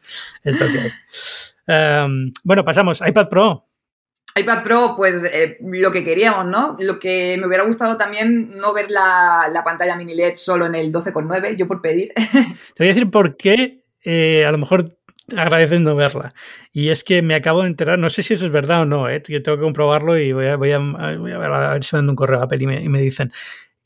es 0.43 0.60
lo 0.60 0.68
que 0.68 0.80
hay. 0.80 0.91
Em, 1.68 2.34
bueno, 2.43 2.66
pasamos. 2.66 3.01
iPad 3.05 3.30
Pro 3.30 3.68
iPad 4.36 4.63
Pro, 4.63 4.93
pues 4.95 5.23
eh, 5.23 5.57
lo 5.61 5.91
que 5.91 6.03
queríamos, 6.03 6.45
¿no? 6.45 6.75
Lo 6.80 6.99
que 6.99 7.38
me 7.39 7.47
hubiera 7.47 7.63
gustado 7.63 7.97
también 7.97 8.51
no 8.57 8.73
ver 8.73 8.91
la, 8.91 9.61
pantalla 9.65 9.95
mini 9.95 10.15
LED 10.15 10.36
solo 10.36 10.65
en 10.65 10.75
el 10.75 10.91
12,9, 10.91 11.55
yo 11.57 11.67
por 11.67 11.82
pedir. 11.82 12.13
Te 12.15 12.84
voy 12.84 12.88
a 12.88 12.93
decir 12.93 13.09
por 13.09 13.38
qué, 13.38 13.82
eh, 14.03 14.45
a 14.45 14.51
lo 14.51 14.57
mejor 14.57 14.97
agradecen 15.36 15.84
no 15.84 15.95
verla. 15.95 16.34
Y 16.71 16.89
es 16.89 17.03
que 17.03 17.21
me 17.21 17.36
acabo 17.36 17.61
de 17.61 17.69
enterar, 17.69 17.99
no 17.99 18.09
sé 18.09 18.23
si 18.23 18.34
eso 18.34 18.45
es 18.45 18.51
verdad 18.51 18.82
o 18.82 18.86
no, 18.86 19.09
¿eh? 19.09 19.21
yo 19.27 19.41
tengo 19.43 19.57
que 19.57 19.63
comprobarlo 19.63 20.17
y 20.17 20.32
voy 20.32 20.47
a, 20.47 20.55
voy 20.55 20.71
a, 20.71 20.80
ver, 20.80 21.84
si 21.84 21.95
me 21.95 21.99
mando 21.99 22.11
un 22.11 22.15
correo 22.15 22.39
a 22.39 22.43
Apple 22.43 22.59
y 22.61 22.67
me, 22.67 22.82
y 22.82 22.89
me 22.89 23.01
dicen. 23.01 23.32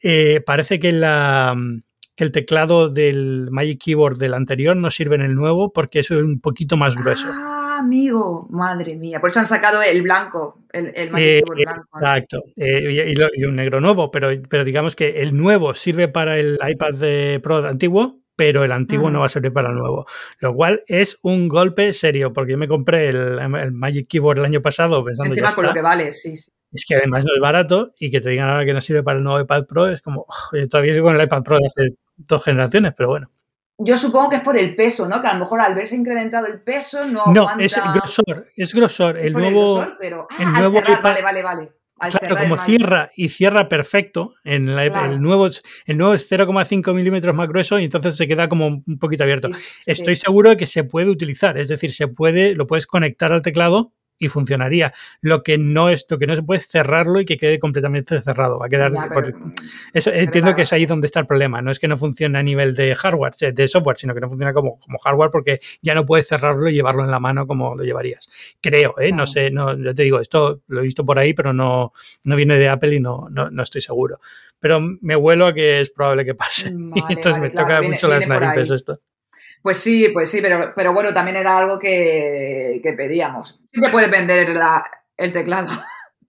Eh, 0.01 0.41
parece 0.45 0.79
que, 0.79 0.91
la, 0.91 1.55
que 2.15 2.23
el 2.25 2.31
teclado 2.31 2.89
del 2.89 3.47
Magic 3.51 3.81
Keyboard 3.81 4.17
del 4.17 4.33
anterior 4.33 4.75
no 4.75 4.91
sirve 4.91 5.15
en 5.15 5.21
el 5.21 5.35
nuevo 5.35 5.71
porque 5.71 5.99
es 5.99 6.11
un 6.11 6.41
poquito 6.41 6.75
más 6.75 6.95
grueso. 6.95 7.29
Ah 7.31 7.62
amigo, 7.77 8.47
madre 8.49 8.95
mía. 8.95 9.19
Por 9.19 9.29
eso 9.29 9.39
han 9.39 9.45
sacado 9.45 9.81
el 9.81 10.01
blanco, 10.01 10.59
el, 10.71 10.91
el 10.95 11.09
eh, 11.17 11.43
blanco. 11.45 11.99
Exacto. 11.99 12.43
Eh, 12.55 13.13
y, 13.15 13.43
un 13.45 13.55
negro 13.55 13.81
nuevo, 13.81 14.11
pero, 14.11 14.29
pero 14.49 14.63
digamos 14.63 14.95
que 14.95 15.21
el 15.21 15.35
nuevo 15.35 15.73
sirve 15.73 16.07
para 16.07 16.37
el 16.37 16.59
iPad 16.61 17.41
Pro 17.41 17.65
antiguo, 17.67 18.19
pero 18.35 18.63
el 18.63 18.71
antiguo 18.71 19.09
no 19.09 19.19
va 19.19 19.27
a 19.27 19.29
servir 19.29 19.53
para 19.53 19.69
el 19.69 19.75
nuevo. 19.75 20.05
Lo 20.39 20.53
cual 20.53 20.81
es 20.87 21.17
un 21.21 21.47
golpe 21.47 21.93
serio, 21.93 22.33
porque 22.33 22.53
yo 22.53 22.57
me 22.57 22.67
compré 22.67 23.09
el, 23.09 23.71
Magic 23.71 24.07
Keyboard 24.07 24.39
el 24.39 24.45
año 24.45 24.61
pasado 24.61 25.03
pensando 25.03 25.31
Encima 25.31 25.49
ya 25.49 25.55
con 25.55 25.65
lo 25.65 25.73
que 25.73 25.81
vale, 25.81 26.13
sí, 26.13 26.33
Es 26.71 26.85
que 26.87 26.95
además 26.95 27.25
no 27.25 27.33
es 27.35 27.41
barato 27.41 27.91
y 27.99 28.09
que 28.09 28.21
te 28.21 28.29
digan 28.29 28.49
ahora 28.49 28.65
que 28.65 28.73
no 28.73 28.81
sirve 28.81 29.03
para 29.03 29.17
el 29.17 29.23
nuevo 29.23 29.39
iPad 29.39 29.65
Pro 29.65 29.87
es 29.87 30.01
como, 30.01 30.25
todavía 30.69 30.93
sigo 30.93 31.05
con 31.05 31.15
el 31.15 31.21
iPad 31.21 31.43
Pro 31.43 31.57
de 31.57 31.67
hace 31.67 31.95
dos 32.17 32.43
generaciones, 32.43 32.93
pero 32.95 33.09
bueno. 33.09 33.29
Yo 33.77 33.97
supongo 33.97 34.29
que 34.29 34.35
es 34.37 34.41
por 34.41 34.57
el 34.57 34.75
peso, 34.75 35.07
¿no? 35.07 35.21
Que 35.21 35.27
a 35.27 35.33
lo 35.33 35.39
mejor 35.39 35.59
al 35.59 35.73
verse 35.73 35.95
incrementado 35.95 36.45
el 36.47 36.61
peso 36.61 37.05
no 37.05 37.25
No, 37.33 37.49
es 37.59 37.75
grosor, 37.75 38.47
es 38.55 38.73
grosor. 38.73 39.17
El 39.17 39.33
nuevo, 39.33 39.47
el, 39.47 39.53
grosor, 39.53 39.97
pero... 39.99 40.27
Ah, 40.29 40.35
el 40.39 40.51
nuevo 40.53 40.79
iPad, 40.79 41.01
vale, 41.01 41.21
vale, 41.21 41.43
vale. 41.43 41.71
claro, 42.11 42.37
como 42.37 42.57
cierra 42.57 43.09
y 43.15 43.29
cierra 43.29 43.67
perfecto, 43.69 44.35
en 44.43 44.69
el 44.69 45.21
nuevo 45.21 45.47
el 45.85 45.97
nuevo 45.97 46.13
es 46.13 46.31
0,5 46.31 46.93
milímetros 46.93 47.33
más 47.33 47.47
grueso 47.47 47.79
y 47.79 47.85
entonces 47.85 48.15
se 48.15 48.27
queda 48.27 48.47
como 48.47 48.67
un 48.67 48.99
poquito 48.99 49.23
abierto. 49.23 49.49
Estoy 49.87 50.15
seguro 50.15 50.51
de 50.51 50.57
que 50.57 50.67
se 50.67 50.83
puede 50.83 51.09
utilizar, 51.09 51.57
es 51.57 51.67
decir, 51.67 51.93
se 51.93 52.07
puede, 52.07 52.53
lo 52.53 52.67
puedes 52.67 52.85
conectar 52.85 53.33
al 53.33 53.41
teclado 53.41 53.91
y 54.17 54.29
funcionaría. 54.29 54.93
Lo 55.21 55.43
que 55.43 55.57
no 55.57 55.89
es, 55.89 56.05
lo 56.09 56.17
que 56.17 56.27
no 56.27 56.35
se 56.35 56.43
puede 56.43 56.59
es 56.59 56.67
cerrarlo 56.67 57.19
y 57.19 57.25
que 57.25 57.37
quede 57.37 57.59
completamente 57.59 58.21
cerrado. 58.21 58.59
Va 58.59 58.67
a 58.67 58.69
quedar. 58.69 58.91
eso, 59.93 60.11
entiendo 60.11 60.55
que 60.55 60.63
es 60.63 60.73
ahí 60.73 60.85
donde 60.85 61.07
está 61.07 61.19
el 61.19 61.27
problema. 61.27 61.61
No 61.61 61.71
es 61.71 61.79
que 61.79 61.87
no 61.87 61.97
funcione 61.97 62.37
a 62.37 62.43
nivel 62.43 62.75
de 62.75 62.95
hardware, 62.95 63.33
de 63.53 63.67
software, 63.67 63.97
sino 63.97 64.13
que 64.13 64.21
no 64.21 64.29
funciona 64.29 64.53
como, 64.53 64.79
como 64.79 64.97
hardware 64.99 65.29
porque 65.31 65.59
ya 65.81 65.95
no 65.95 66.05
puedes 66.05 66.27
cerrarlo 66.27 66.69
y 66.69 66.73
llevarlo 66.73 67.03
en 67.03 67.11
la 67.11 67.19
mano 67.19 67.47
como 67.47 67.75
lo 67.75 67.83
llevarías. 67.83 68.29
Creo, 68.61 68.95
¿eh? 68.99 69.11
No 69.11 69.25
sé, 69.25 69.51
no, 69.51 69.77
yo 69.77 69.93
te 69.93 70.03
digo, 70.03 70.19
esto 70.19 70.61
lo 70.67 70.79
he 70.81 70.83
visto 70.83 71.05
por 71.05 71.19
ahí, 71.19 71.33
pero 71.33 71.53
no, 71.53 71.93
no 72.23 72.35
viene 72.35 72.57
de 72.57 72.69
Apple 72.69 72.95
y 72.95 72.99
no, 72.99 73.27
no, 73.29 73.63
estoy 73.63 73.81
seguro. 73.81 74.19
Pero 74.59 74.79
me 74.79 75.15
huelo 75.15 75.47
a 75.47 75.53
que 75.53 75.81
es 75.81 75.89
probable 75.89 76.25
que 76.25 76.35
pase. 76.35 76.69
Entonces 77.09 77.39
me 77.39 77.49
toca 77.49 77.81
mucho 77.81 78.07
las 78.07 78.25
narices 78.27 78.71
esto. 78.71 78.99
Pues 79.63 79.77
sí, 79.77 80.09
pues 80.13 80.29
sí, 80.29 80.39
pero, 80.41 80.73
pero 80.75 80.93
bueno, 80.93 81.13
también 81.13 81.37
era 81.37 81.57
algo 81.57 81.79
que, 81.79 82.81
que 82.83 82.93
pedíamos. 82.93 83.61
Siempre 83.71 83.91
puedes 83.91 84.11
vender 84.11 84.47
el 85.17 85.31
teclado. 85.31 85.67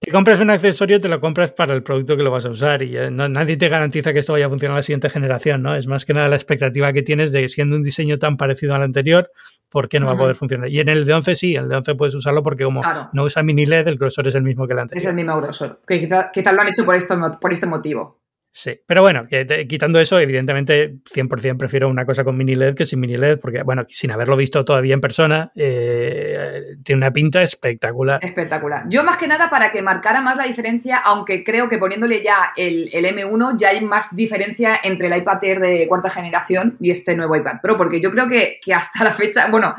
Si 0.04 0.10
compras 0.10 0.38
un 0.38 0.50
accesorio, 0.50 1.00
te 1.00 1.08
lo 1.08 1.18
compras 1.18 1.52
para 1.52 1.72
el 1.72 1.82
producto 1.82 2.14
que 2.14 2.22
lo 2.22 2.30
vas 2.30 2.44
a 2.44 2.50
usar 2.50 2.82
y 2.82 2.94
nadie 3.10 3.56
te 3.56 3.70
garantiza 3.70 4.12
que 4.12 4.18
esto 4.18 4.34
vaya 4.34 4.46
a 4.46 4.48
funcionar 4.50 4.74
en 4.74 4.76
la 4.80 4.82
siguiente 4.82 5.08
generación, 5.08 5.62
¿no? 5.62 5.74
Es 5.76 5.86
más 5.86 6.04
que 6.04 6.12
nada 6.12 6.28
la 6.28 6.36
expectativa 6.36 6.92
que 6.92 7.02
tienes 7.02 7.32
de 7.32 7.48
siendo 7.48 7.74
un 7.74 7.82
diseño 7.82 8.18
tan 8.18 8.36
parecido 8.36 8.74
al 8.74 8.82
anterior, 8.82 9.30
¿por 9.70 9.88
qué 9.88 10.00
no 10.00 10.06
va 10.06 10.12
a 10.12 10.18
poder 10.18 10.36
funcionar? 10.36 10.68
Y 10.68 10.78
en 10.80 10.90
el 10.90 11.06
de 11.06 11.14
11 11.14 11.36
sí, 11.36 11.54
el 11.54 11.70
de 11.70 11.76
11 11.76 11.94
puedes 11.94 12.14
usarlo 12.14 12.42
porque 12.42 12.64
como 12.64 12.82
no 13.14 13.22
usa 13.22 13.42
mini 13.42 13.64
LED, 13.64 13.88
el 13.88 13.96
grosor 13.96 14.28
es 14.28 14.34
el 14.34 14.42
mismo 14.42 14.66
que 14.66 14.74
el 14.74 14.80
anterior. 14.80 14.98
Es 14.98 15.08
el 15.08 15.14
mismo 15.14 15.40
grosor, 15.40 15.80
que 15.86 15.98
quizás 15.98 16.52
lo 16.52 16.60
han 16.60 16.68
hecho 16.68 16.84
por, 16.84 16.96
esto, 16.96 17.38
por 17.40 17.52
este 17.52 17.66
motivo. 17.66 18.20
Sí, 18.56 18.80
pero 18.86 19.02
bueno, 19.02 19.26
quitando 19.68 19.98
eso, 19.98 20.16
evidentemente 20.20 20.94
100% 21.12 21.56
prefiero 21.56 21.88
una 21.88 22.06
cosa 22.06 22.22
con 22.22 22.36
mini 22.36 22.54
LED 22.54 22.76
que 22.76 22.86
sin 22.86 23.00
mini 23.00 23.16
LED, 23.16 23.40
porque 23.40 23.64
bueno, 23.64 23.84
sin 23.88 24.12
haberlo 24.12 24.36
visto 24.36 24.64
todavía 24.64 24.94
en 24.94 25.00
persona, 25.00 25.50
eh, 25.56 26.76
tiene 26.84 26.98
una 26.98 27.12
pinta 27.12 27.42
espectacular. 27.42 28.24
Espectacular. 28.24 28.84
Yo 28.88 29.02
más 29.02 29.16
que 29.16 29.26
nada 29.26 29.50
para 29.50 29.72
que 29.72 29.82
marcara 29.82 30.20
más 30.20 30.36
la 30.36 30.44
diferencia, 30.44 30.98
aunque 30.98 31.42
creo 31.42 31.68
que 31.68 31.78
poniéndole 31.78 32.22
ya 32.22 32.52
el, 32.56 32.92
M1 32.92 33.56
ya 33.58 33.70
hay 33.70 33.80
más 33.80 34.14
diferencia 34.14 34.78
entre 34.84 35.08
el 35.08 35.16
iPad 35.16 35.42
Air 35.42 35.58
de 35.58 35.88
cuarta 35.88 36.08
generación 36.08 36.76
y 36.78 36.92
este 36.92 37.16
nuevo 37.16 37.34
iPad 37.34 37.60
Pro, 37.60 37.76
porque 37.76 38.00
yo 38.00 38.12
creo 38.12 38.28
que, 38.28 38.60
que 38.64 38.72
hasta 38.72 39.02
la 39.02 39.10
fecha, 39.10 39.48
bueno, 39.50 39.74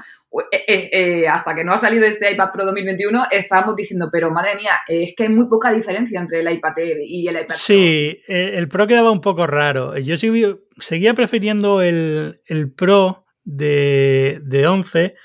eh, 0.52 0.64
eh, 0.68 0.90
eh, 0.92 1.28
hasta 1.28 1.56
que 1.56 1.64
no 1.64 1.74
ha 1.74 1.78
salido 1.78 2.06
este 2.06 2.32
iPad 2.32 2.52
Pro 2.52 2.66
2021, 2.66 3.28
estábamos 3.32 3.76
diciendo, 3.76 4.10
pero 4.12 4.32
madre 4.32 4.56
mía, 4.56 4.74
es 4.88 5.14
que 5.16 5.24
hay 5.24 5.30
muy 5.30 5.48
poca 5.48 5.72
diferencia 5.72 6.20
entre 6.20 6.42
el 6.42 6.52
iPad 6.52 6.78
Air 6.78 6.98
y 7.06 7.28
el 7.28 7.36
iPad 7.36 7.48
Pro. 7.48 7.58
Sí, 7.58 8.20
el 8.28 8.68
Pro 8.68 8.88
quedaba 8.88 9.12
un 9.12 9.22
poco 9.22 9.48
raro. 9.48 9.98
Yo 9.98 10.16
seguía 10.18 11.14
prefiriendo 11.14 11.82
el, 11.82 12.40
Pro 12.76 13.26
de, 13.44 14.40
de 14.44 14.68
11 14.68 15.16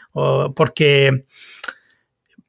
porque, 0.54 1.24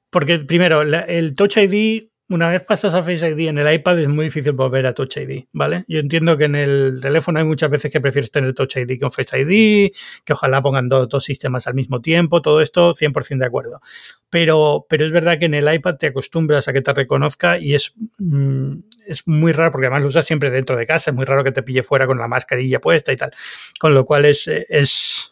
porque 0.10 0.40
primero, 0.40 0.82
el 0.82 1.36
Touch 1.36 1.58
ID 1.58 2.11
una 2.32 2.50
vez 2.50 2.64
pasas 2.64 2.94
a 2.94 3.04
Face 3.04 3.28
ID 3.28 3.50
en 3.50 3.58
el 3.58 3.74
iPad 3.74 4.00
es 4.00 4.08
muy 4.08 4.26
difícil 4.26 4.54
volver 4.54 4.86
a 4.86 4.94
Touch 4.94 5.18
ID, 5.18 5.46
¿vale? 5.52 5.84
Yo 5.88 6.00
entiendo 6.00 6.38
que 6.38 6.46
en 6.46 6.56
el 6.56 7.00
teléfono 7.02 7.40
hay 7.40 7.46
muchas 7.46 7.70
veces 7.70 7.92
que 7.92 8.00
prefieres 8.00 8.32
tener 8.32 8.54
Touch 8.54 8.78
ID 8.78 8.98
que 8.98 9.06
un 9.06 9.12
Face 9.12 9.38
ID, 9.38 9.92
que 10.24 10.34
ojalá 10.34 10.62
pongan 10.62 10.88
dos, 10.88 11.24
sistemas 11.24 11.68
al 11.68 11.74
mismo 11.74 12.02
tiempo, 12.02 12.42
todo 12.42 12.62
esto 12.62 12.94
100% 12.94 13.40
de 13.40 13.46
acuerdo. 13.46 13.82
Pero, 14.30 14.86
pero 14.88 15.06
es 15.06 15.12
verdad 15.12 15.40
que 15.40 15.46
en 15.46 15.56
el 15.56 15.72
iPad 15.72 15.96
te 15.96 16.08
acostumbras 16.08 16.68
a 16.70 16.74
que 16.74 16.82
te 16.82 16.94
reconozca 16.94 17.60
y 17.60 17.76
es, 17.76 17.94
mm, 18.18 18.76
es 19.06 19.28
muy 19.28 19.52
raro, 19.52 19.72
porque 19.72 19.88
además 19.88 20.04
lo 20.04 20.08
usas 20.08 20.26
siempre 20.26 20.50
dentro 20.50 20.78
de 20.78 20.86
casa, 20.86 21.12
es 21.12 21.16
muy 21.16 21.26
raro 21.26 21.44
que 21.44 21.52
te 21.52 21.64
pille 21.64 21.84
fuera 21.84 22.08
con 22.08 22.18
la 22.18 22.30
mascarilla 22.30 22.80
puesta 22.80 23.12
y 23.12 23.18
tal. 23.18 23.32
Con 23.78 23.94
lo 23.94 24.06
cual 24.06 24.24
es, 24.24 24.48
es 24.48 25.31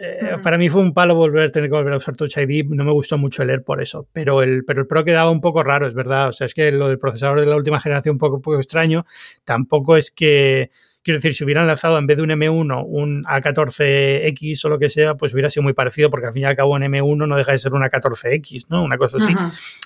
eh, 0.00 0.36
para 0.42 0.58
mí 0.58 0.68
fue 0.68 0.80
un 0.80 0.94
palo 0.94 1.14
volver 1.14 1.48
a 1.48 1.50
tener 1.50 1.68
que 1.68 1.76
volver 1.76 1.92
a 1.92 1.96
usar 1.96 2.16
Touch 2.16 2.36
ID. 2.36 2.66
No 2.68 2.84
me 2.84 2.92
gustó 2.92 3.18
mucho 3.18 3.42
el 3.42 3.50
Air 3.50 3.64
por 3.64 3.82
eso. 3.82 4.06
Pero 4.12 4.42
el, 4.42 4.64
pero 4.64 4.80
el 4.80 4.86
Pro 4.86 5.04
quedaba 5.04 5.30
un 5.30 5.40
poco 5.40 5.62
raro, 5.62 5.86
es 5.86 5.94
verdad. 5.94 6.28
O 6.28 6.32
sea, 6.32 6.46
es 6.46 6.54
que 6.54 6.70
lo 6.70 6.88
del 6.88 6.98
procesador 6.98 7.40
de 7.40 7.46
la 7.46 7.56
última 7.56 7.80
generación 7.80 8.14
un 8.14 8.18
poco, 8.18 8.40
poco 8.40 8.58
extraño. 8.58 9.04
Tampoco 9.44 9.96
es 9.96 10.10
que. 10.10 10.70
Quiero 11.00 11.18
decir, 11.18 11.32
si 11.32 11.44
hubieran 11.44 11.66
lanzado 11.66 11.96
en 11.96 12.06
vez 12.06 12.18
de 12.18 12.22
un 12.24 12.28
M1 12.28 12.84
un 12.86 13.22
A14X 13.22 14.64
o 14.64 14.68
lo 14.68 14.78
que 14.78 14.90
sea, 14.90 15.14
pues 15.14 15.32
hubiera 15.32 15.48
sido 15.48 15.62
muy 15.62 15.72
parecido, 15.72 16.10
porque 16.10 16.26
al 16.26 16.32
fin 16.34 16.42
y 16.42 16.44
al 16.44 16.56
cabo 16.56 16.74
un 16.74 16.82
M1 16.82 17.26
no 17.26 17.36
deja 17.36 17.52
de 17.52 17.58
ser 17.58 17.72
un 17.72 17.82
A14X, 17.82 18.66
¿no? 18.68 18.82
Una 18.82 18.98
cosa 18.98 19.16
así. 19.16 19.32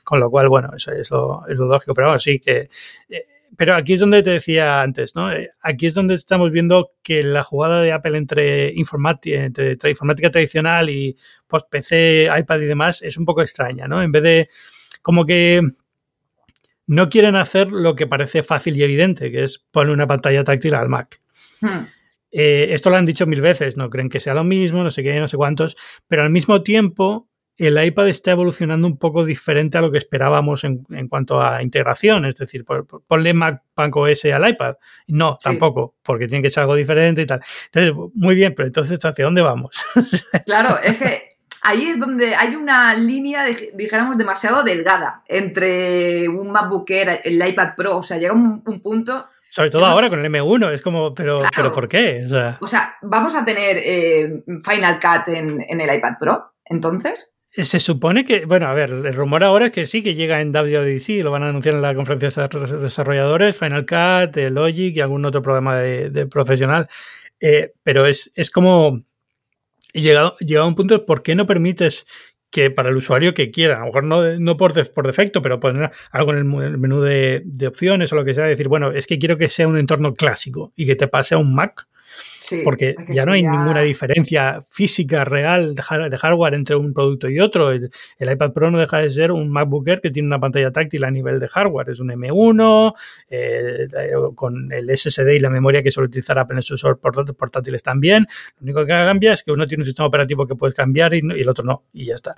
Con 0.02 0.18
lo 0.18 0.30
cual, 0.30 0.48
bueno, 0.48 0.70
eso, 0.74 0.90
es 0.90 1.10
lo 1.10 1.66
lógico. 1.66 1.94
Pero 1.94 2.08
bueno, 2.08 2.18
sí 2.18 2.40
que 2.40 2.68
eh, 3.08 3.24
pero 3.56 3.74
aquí 3.74 3.94
es 3.94 4.00
donde 4.00 4.22
te 4.22 4.30
decía 4.30 4.82
antes, 4.82 5.14
¿no? 5.14 5.32
Eh, 5.32 5.48
aquí 5.62 5.86
es 5.86 5.94
donde 5.94 6.14
estamos 6.14 6.50
viendo 6.50 6.92
que 7.02 7.22
la 7.22 7.42
jugada 7.42 7.82
de 7.82 7.92
Apple 7.92 8.16
entre 8.16 8.72
informática, 8.74 9.44
entre 9.44 9.76
informática 9.90 10.30
tradicional 10.30 10.88
y 10.88 11.16
post 11.46 11.68
PC, 11.70 12.30
iPad 12.38 12.60
y 12.60 12.64
demás 12.64 13.02
es 13.02 13.16
un 13.18 13.24
poco 13.24 13.42
extraña, 13.42 13.86
¿no? 13.86 14.02
En 14.02 14.12
vez 14.12 14.22
de 14.22 14.48
como 15.02 15.26
que 15.26 15.60
no 16.86 17.08
quieren 17.08 17.36
hacer 17.36 17.72
lo 17.72 17.94
que 17.94 18.06
parece 18.06 18.42
fácil 18.42 18.76
y 18.76 18.82
evidente, 18.82 19.30
que 19.30 19.44
es 19.44 19.58
poner 19.58 19.92
una 19.92 20.06
pantalla 20.06 20.44
táctil 20.44 20.74
al 20.74 20.88
Mac. 20.88 21.20
Hmm. 21.60 21.86
Eh, 22.30 22.68
esto 22.70 22.88
lo 22.88 22.96
han 22.96 23.06
dicho 23.06 23.26
mil 23.26 23.42
veces, 23.42 23.76
no 23.76 23.90
creen 23.90 24.08
que 24.08 24.20
sea 24.20 24.34
lo 24.34 24.44
mismo, 24.44 24.82
no 24.82 24.90
sé 24.90 25.02
qué, 25.02 25.20
no 25.20 25.28
sé 25.28 25.36
cuántos, 25.36 25.76
pero 26.08 26.22
al 26.22 26.30
mismo 26.30 26.62
tiempo 26.62 27.28
el 27.58 27.82
iPad 27.82 28.08
está 28.08 28.32
evolucionando 28.32 28.86
un 28.86 28.98
poco 28.98 29.24
diferente 29.24 29.78
a 29.78 29.82
lo 29.82 29.90
que 29.90 29.98
esperábamos 29.98 30.64
en, 30.64 30.84
cuanto 31.08 31.40
a 31.40 31.62
integración. 31.62 32.24
Es 32.24 32.36
decir, 32.36 32.64
ponle 33.06 33.34
Mac, 33.34 33.62
OS 33.76 34.24
al 34.26 34.48
iPad. 34.48 34.74
No, 35.08 35.36
tampoco, 35.42 35.96
porque 36.02 36.26
tiene 36.26 36.42
que 36.42 36.50
ser 36.50 36.62
algo 36.62 36.74
diferente 36.74 37.22
y 37.22 37.26
tal. 37.26 37.40
Entonces, 37.66 38.10
muy 38.14 38.34
bien, 38.34 38.54
pero 38.56 38.66
entonces, 38.66 38.98
¿hacia 39.04 39.24
dónde 39.24 39.42
vamos? 39.42 39.76
claro, 40.46 40.78
es 40.82 40.96
que 40.96 41.28
ahí 41.62 41.88
es 41.88 42.00
donde 42.00 42.34
hay 42.34 42.56
una 42.56 42.94
línea, 42.94 43.46
dijéramos, 43.74 44.16
demasiado 44.16 44.62
delgada 44.62 45.22
entre 45.28 46.28
un 46.28 46.50
MacBook 46.50 46.90
Air, 46.90 47.20
el 47.22 47.46
iPad 47.46 47.74
Pro. 47.76 47.98
O 47.98 48.02
sea, 48.02 48.16
llega 48.16 48.32
un, 48.32 48.62
punto 48.82 49.26
sobre 49.50 49.68
todo 49.68 49.84
ahora 49.84 50.08
con 50.08 50.24
el 50.24 50.32
M1, 50.32 50.72
es 50.72 50.80
como, 50.80 51.14
pero, 51.14 51.42
pero 51.54 51.70
¿por 51.72 51.86
qué? 51.86 52.26
O 52.58 52.66
sea, 52.66 52.96
vamos 53.02 53.36
a 53.36 53.44
tener 53.44 53.76
eh, 53.84 54.42
Final 54.64 54.98
Cut 54.98 55.28
en, 55.28 55.62
en, 55.68 55.78
el 55.78 55.94
iPad 55.94 56.14
Pro, 56.18 56.54
entonces. 56.64 57.34
Se 57.54 57.80
supone 57.80 58.24
que, 58.24 58.46
bueno, 58.46 58.66
a 58.66 58.72
ver, 58.72 58.90
el 58.90 59.12
rumor 59.12 59.44
ahora 59.44 59.66
es 59.66 59.72
que 59.72 59.86
sí, 59.86 60.02
que 60.02 60.14
llega 60.14 60.40
en 60.40 60.52
WDC, 60.52 61.22
lo 61.22 61.30
van 61.30 61.42
a 61.42 61.50
anunciar 61.50 61.74
en 61.74 61.82
la 61.82 61.94
conferencia 61.94 62.48
de 62.48 62.78
desarrolladores, 62.78 63.56
Final 63.56 63.84
Cut, 63.84 64.36
Logic 64.50 64.96
y 64.96 65.00
algún 65.00 65.24
otro 65.26 65.42
programa 65.42 65.76
de, 65.76 66.26
profesional. 66.26 66.88
Eh, 67.40 67.72
pero 67.82 68.06
es, 68.06 68.32
es 68.36 68.50
como, 68.50 69.04
llegado, 69.92 70.34
llegado 70.38 70.64
a 70.64 70.68
un 70.68 70.76
punto, 70.76 71.04
¿por 71.04 71.22
qué 71.22 71.34
no 71.34 71.44
permites 71.44 72.06
que 72.52 72.70
para 72.70 72.90
el 72.90 72.96
usuario 72.96 73.34
que 73.34 73.50
quiera, 73.50 73.76
a 73.76 73.80
lo 73.80 73.86
mejor 73.86 74.04
no, 74.04 74.38
no 74.38 74.56
por, 74.58 74.92
por 74.92 75.06
defecto, 75.06 75.40
pero 75.40 75.58
poner 75.58 75.90
algo 76.10 76.32
en 76.32 76.38
el 76.38 76.78
menú 76.78 77.00
de, 77.00 77.42
opciones 77.66 78.12
o 78.12 78.16
lo 78.16 78.24
que 78.24 78.34
sea, 78.34 78.44
decir, 78.44 78.68
bueno, 78.68 78.92
es 78.92 79.06
que 79.06 79.18
quiero 79.18 79.38
que 79.38 79.48
sea 79.48 79.66
un 79.66 79.78
entorno 79.78 80.14
clásico 80.14 80.72
y 80.76 80.84
que 80.86 80.94
te 80.94 81.08
pase 81.08 81.34
a 81.34 81.38
un 81.38 81.54
Mac 81.54 81.88
porque 82.64 82.94
ya 83.08 83.24
no 83.24 83.32
hay 83.32 83.42
ninguna 83.42 83.80
diferencia 83.80 84.58
física 84.60 85.24
real 85.24 85.74
de, 85.74 85.82
hardware 85.82 86.54
entre 86.54 86.76
un 86.76 86.92
producto 86.92 87.28
y 87.28 87.40
otro. 87.40 87.70
El, 87.70 87.90
iPad 88.18 88.52
Pro 88.52 88.70
no 88.70 88.78
deja 88.78 88.98
de 88.98 89.10
ser 89.10 89.32
un 89.32 89.50
MacBook 89.50 89.86
Air 89.88 90.00
que 90.00 90.10
tiene 90.10 90.26
una 90.26 90.40
pantalla 90.40 90.70
táctil 90.70 91.04
a 91.04 91.10
nivel 91.10 91.40
de 91.40 91.48
hardware. 91.48 91.90
Es 91.90 92.00
un 92.00 92.08
M1 92.08 92.94
eh, 93.30 93.88
con 94.34 94.72
el 94.72 94.96
SSD 94.96 95.34
y 95.34 95.40
la 95.40 95.50
memoria 95.50 95.82
que 95.82 95.90
suele 95.90 96.08
utilizar 96.08 96.38
Apple 96.38 96.56
en 96.56 96.62
sus 96.62 96.82
portátiles 97.38 97.82
también. 97.82 98.26
Lo 98.60 98.64
único 98.64 98.80
que 98.80 98.88
cambia 98.88 99.32
es 99.32 99.42
que 99.42 99.52
uno 99.52 99.66
tiene 99.66 99.82
un 99.82 99.86
sistema 99.86 100.06
operativo 100.06 100.46
que 100.46 100.54
puedes 100.54 100.74
cambiar 100.74 101.14
y, 101.14 101.18
el 101.18 101.48
otro 101.48 101.64
no. 101.64 101.84
Y 101.92 102.06
ya 102.06 102.14
está. 102.14 102.36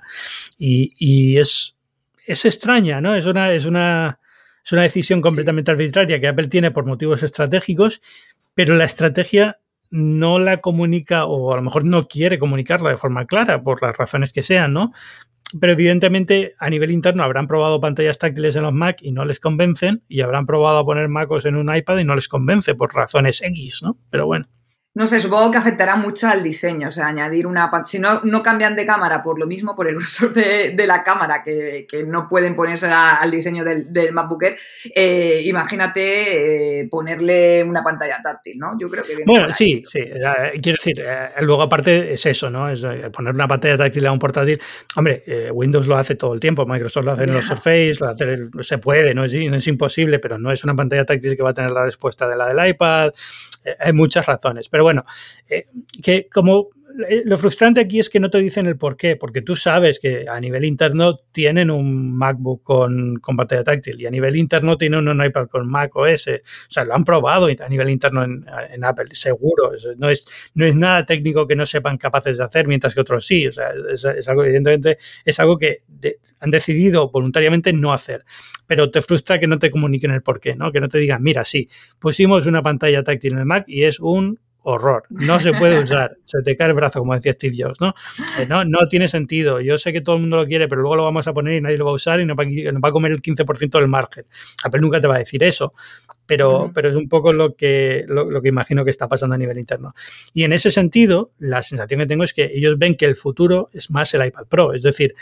Y, 0.57 1.37
es, 1.37 1.77
es 2.25 2.45
extraña, 2.45 3.01
¿no? 3.01 3.15
Es 3.15 3.25
una, 3.25 3.51
es 3.51 3.65
una, 3.65 4.19
es 4.63 4.71
una 4.71 4.83
decisión 4.83 5.21
completamente 5.21 5.71
arbitraria 5.71 6.19
que 6.19 6.27
Apple 6.27 6.47
tiene 6.47 6.71
por 6.71 6.85
motivos 6.85 7.23
estratégicos, 7.23 8.01
pero 8.53 8.75
la 8.75 8.85
estrategia 8.85 9.59
no 9.89 10.39
la 10.39 10.57
comunica 10.57 11.25
o 11.25 11.53
a 11.53 11.55
lo 11.55 11.61
mejor 11.61 11.85
no 11.85 12.07
quiere 12.07 12.39
comunicarla 12.39 12.89
de 12.89 12.97
forma 12.97 13.25
clara 13.25 13.61
por 13.63 13.81
las 13.81 13.97
razones 13.97 14.33
que 14.33 14.43
sean, 14.43 14.73
¿no? 14.73 14.91
Pero 15.59 15.73
evidentemente 15.73 16.53
a 16.59 16.69
nivel 16.69 16.91
interno 16.91 17.23
habrán 17.23 17.47
probado 17.47 17.79
pantallas 17.79 18.17
táctiles 18.17 18.55
en 18.55 18.63
los 18.63 18.73
Mac 18.73 18.97
y 19.01 19.11
no 19.11 19.25
les 19.25 19.39
convencen 19.39 20.03
y 20.07 20.21
habrán 20.21 20.45
probado 20.45 20.79
a 20.79 20.85
poner 20.85 21.07
MacOS 21.07 21.45
en 21.45 21.55
un 21.55 21.73
iPad 21.73 21.99
y 21.99 22.03
no 22.03 22.15
les 22.15 22.27
convence 22.27 22.75
por 22.75 22.93
razones 22.93 23.41
X, 23.41 23.81
¿no? 23.83 23.97
Pero 24.09 24.25
bueno. 24.25 24.47
No 24.95 25.07
sé, 25.07 25.19
supongo 25.19 25.51
que 25.51 25.57
afectará 25.57 25.97
mucho 25.97 26.25
al 26.29 26.41
diseño, 26.41 26.87
o 26.87 26.91
sea, 26.91 27.07
añadir 27.07 27.45
una... 27.45 27.69
Si 27.83 27.99
no, 27.99 28.21
no 28.23 28.41
cambian 28.41 28.77
de 28.77 28.85
cámara 28.85 29.21
por 29.21 29.37
lo 29.37 29.45
mismo, 29.45 29.75
por 29.75 29.89
el 29.89 29.97
uso 29.97 30.29
de, 30.29 30.73
la 30.87 31.03
cámara, 31.03 31.43
que, 31.43 31.85
no 32.07 32.29
pueden 32.29 32.55
ponerse 32.55 32.87
al 32.87 33.29
diseño 33.29 33.65
del, 33.65 33.91
del 33.91 34.13
MacBook 34.13 34.43
eh, 34.95 35.41
imagínate 35.43 36.79
eh, 36.79 36.87
ponerle 36.87 37.61
una 37.65 37.83
pantalla 37.83 38.21
táctil, 38.23 38.57
¿no? 38.57 38.79
Yo 38.79 38.89
creo 38.89 39.03
que... 39.03 39.17
Bueno, 39.25 39.53
sí, 39.53 39.83
sí, 39.85 39.99
quiero 40.61 40.77
decir, 40.79 41.03
eh, 41.05 41.29
luego 41.41 41.63
aparte 41.63 42.13
es 42.13 42.25
eso, 42.25 42.49
¿no? 42.49 42.69
Es 42.69 42.81
poner 43.11 43.33
una 43.33 43.49
pantalla 43.49 43.75
táctil 43.75 44.07
a 44.07 44.13
un 44.13 44.19
portátil. 44.19 44.61
Hombre, 44.95 45.23
Windows 45.51 45.87
lo 45.87 45.97
hace 45.97 46.15
todo 46.15 46.33
el 46.33 46.39
tiempo, 46.39 46.65
Microsoft 46.65 47.03
lo 47.03 47.11
hace 47.11 47.23
en 47.23 47.33
los 47.33 47.45
Surface, 47.45 47.95
lo 47.99 48.07
hace, 48.07 48.37
se 48.61 48.77
puede, 48.77 49.13
no 49.13 49.25
es, 49.25 49.33
no 49.33 49.57
es 49.57 49.67
imposible, 49.67 50.19
pero 50.19 50.37
no 50.37 50.53
es 50.53 50.63
una 50.63 50.73
pantalla 50.73 51.03
táctil 51.03 51.35
que 51.35 51.43
va 51.43 51.49
a 51.49 51.53
tener 51.53 51.71
la 51.71 51.83
respuesta 51.83 52.29
de 52.29 52.37
la 52.37 52.47
del 52.47 52.69
iPad. 52.69 53.11
Hay 53.79 53.93
muchas 53.93 54.25
razones, 54.25 54.69
pero 54.69 54.83
bueno, 54.83 55.05
eh, 55.49 55.65
que 56.01 56.27
como 56.31 56.69
lo 57.25 57.37
frustrante 57.37 57.81
aquí 57.81 57.99
es 57.99 58.09
que 58.09 58.19
no 58.19 58.29
te 58.29 58.37
dicen 58.37 58.67
el 58.67 58.77
por 58.77 58.95
qué, 58.95 59.15
porque 59.15 59.41
tú 59.41 59.55
sabes 59.55 59.99
que 59.99 60.25
a 60.29 60.39
nivel 60.39 60.63
interno 60.63 61.17
tienen 61.31 61.69
un 61.69 62.17
MacBook 62.17 62.63
con, 62.63 63.19
pantalla 63.35 63.63
táctil 63.63 63.99
y 63.99 64.05
a 64.05 64.11
nivel 64.11 64.35
interno 64.37 64.77
tienen 64.77 65.07
un 65.07 65.23
iPad 65.23 65.47
con 65.47 65.69
Mac 65.69 65.95
OS. 65.95 66.27
O 66.27 66.69
sea, 66.69 66.85
lo 66.85 66.95
han 66.95 67.03
probado 67.03 67.47
a 67.47 67.69
nivel 67.69 67.89
interno 67.89 68.23
en, 68.23 68.83
Apple, 68.83 69.09
seguro. 69.11 69.71
No 69.97 70.09
es, 70.09 70.25
no 70.53 70.65
es 70.65 70.75
nada 70.75 71.05
técnico 71.05 71.47
que 71.47 71.55
no 71.55 71.65
sepan 71.65 71.97
capaces 71.97 72.37
de 72.37 72.43
hacer, 72.43 72.67
mientras 72.67 72.93
que 72.93 73.01
otros 73.01 73.25
sí. 73.25 73.47
O 73.47 73.51
sea, 73.51 73.71
es, 73.91 74.27
algo, 74.27 74.43
evidentemente, 74.43 74.97
es 75.25 75.39
algo 75.39 75.57
que 75.57 75.83
han 76.39 76.51
decidido 76.51 77.09
voluntariamente 77.09 77.73
no 77.73 77.93
hacer. 77.93 78.23
Pero 78.67 78.89
te 78.89 79.01
frustra 79.01 79.39
que 79.39 79.47
no 79.47 79.59
te 79.59 79.69
comuniquen 79.69 80.11
el 80.11 80.21
por 80.21 80.39
qué, 80.39 80.55
¿no? 80.55 80.71
Que 80.71 80.79
no 80.79 80.87
te 80.87 80.97
digan, 80.97 81.21
mira, 81.21 81.43
sí, 81.45 81.69
pusimos 81.99 82.45
una 82.45 82.63
pantalla 82.63 83.03
táctil 83.03 83.33
en 83.33 83.39
el 83.39 83.45
Mac 83.45 83.65
y 83.67 83.83
es 83.83 83.99
un 83.99 84.39
horror. 84.65 85.03
No 85.09 85.39
se 85.39 85.53
puede 85.53 85.79
usar. 85.79 86.17
Se 86.25 86.41
te 86.41 86.57
cae 86.57 86.69
el 86.69 86.73
brazo, 86.73 86.99
como 86.99 87.13
decía 87.13 87.33
Steve 87.33 87.55
Jobs, 87.57 87.79
¿no? 87.79 87.93
Eh, 88.39 88.47
no, 88.47 88.65
no 88.65 88.79
tiene 88.89 89.07
sentido. 89.07 89.61
Yo 89.61 89.77
sé 89.77 89.93
que 89.93 90.01
todo 90.01 90.15
el 90.15 90.21
mundo 90.21 90.37
lo 90.37 90.47
quiere, 90.47 90.67
pero 90.67 90.81
luego 90.81 90.95
lo 90.95 91.03
vamos 91.03 91.27
a 91.27 91.33
poner 91.33 91.53
y 91.53 91.61
nadie 91.61 91.77
lo 91.77 91.85
va 91.85 91.91
a 91.91 91.93
usar 91.93 92.19
y 92.19 92.25
nos 92.25 92.35
va, 92.35 92.89
a 92.89 92.91
comer 92.91 93.11
el 93.11 93.21
15% 93.21 93.79
del 93.79 93.87
margen. 93.87 94.25
Apple 94.63 94.81
nunca 94.81 94.99
te 94.99 95.07
va 95.07 95.15
a 95.15 95.19
decir 95.19 95.43
eso, 95.43 95.73
pero, 96.25 96.71
pero 96.73 96.89
es 96.89 96.95
un 96.95 97.07
poco 97.07 97.31
lo 97.31 97.55
que, 97.55 98.05
lo, 98.07 98.41
que 98.41 98.49
imagino 98.49 98.83
que 98.83 98.89
está 98.89 99.07
pasando 99.07 99.35
a 99.35 99.37
nivel 99.37 99.57
interno. 99.59 99.93
Y 100.33 100.43
en 100.43 100.51
ese 100.51 100.71
sentido, 100.71 101.31
la 101.37 101.61
sensación 101.61 101.99
que 101.99 102.07
tengo 102.07 102.23
es 102.23 102.33
que 102.33 102.51
ellos 102.53 102.77
ven 102.79 102.95
que 102.95 103.05
el 103.05 103.15
futuro 103.15 103.69
es 103.71 103.91
más 103.91 104.13
el 104.15 104.25
iPad 104.25 104.47
Pro. 104.47 104.73
Es 104.73 104.81
decir, 104.81 105.13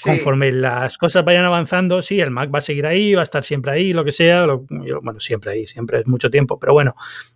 Conforme 0.00 0.52
las 0.52 0.96
cosas 0.96 1.22
vayan 1.24 1.44
avanzando, 1.44 2.00
sí, 2.00 2.18
el 2.18 2.30
Mac 2.30 2.52
va 2.52 2.60
a 2.60 2.62
seguir 2.62 2.86
ahí, 2.86 3.14
va 3.14 3.20
a 3.20 3.24
estar 3.24 3.44
siempre 3.44 3.72
ahí, 3.72 3.92
lo 3.92 4.04
que 4.04 4.12
sea. 4.12 4.46
bueno, 4.46 5.20
siempre 5.20 5.52
ahí, 5.52 5.66
siempre 5.66 6.00
es 6.00 6.06
mucho 6.06 6.30
tiempo, 6.30 6.58
pero 6.58 6.72
bueno, 6.72 6.94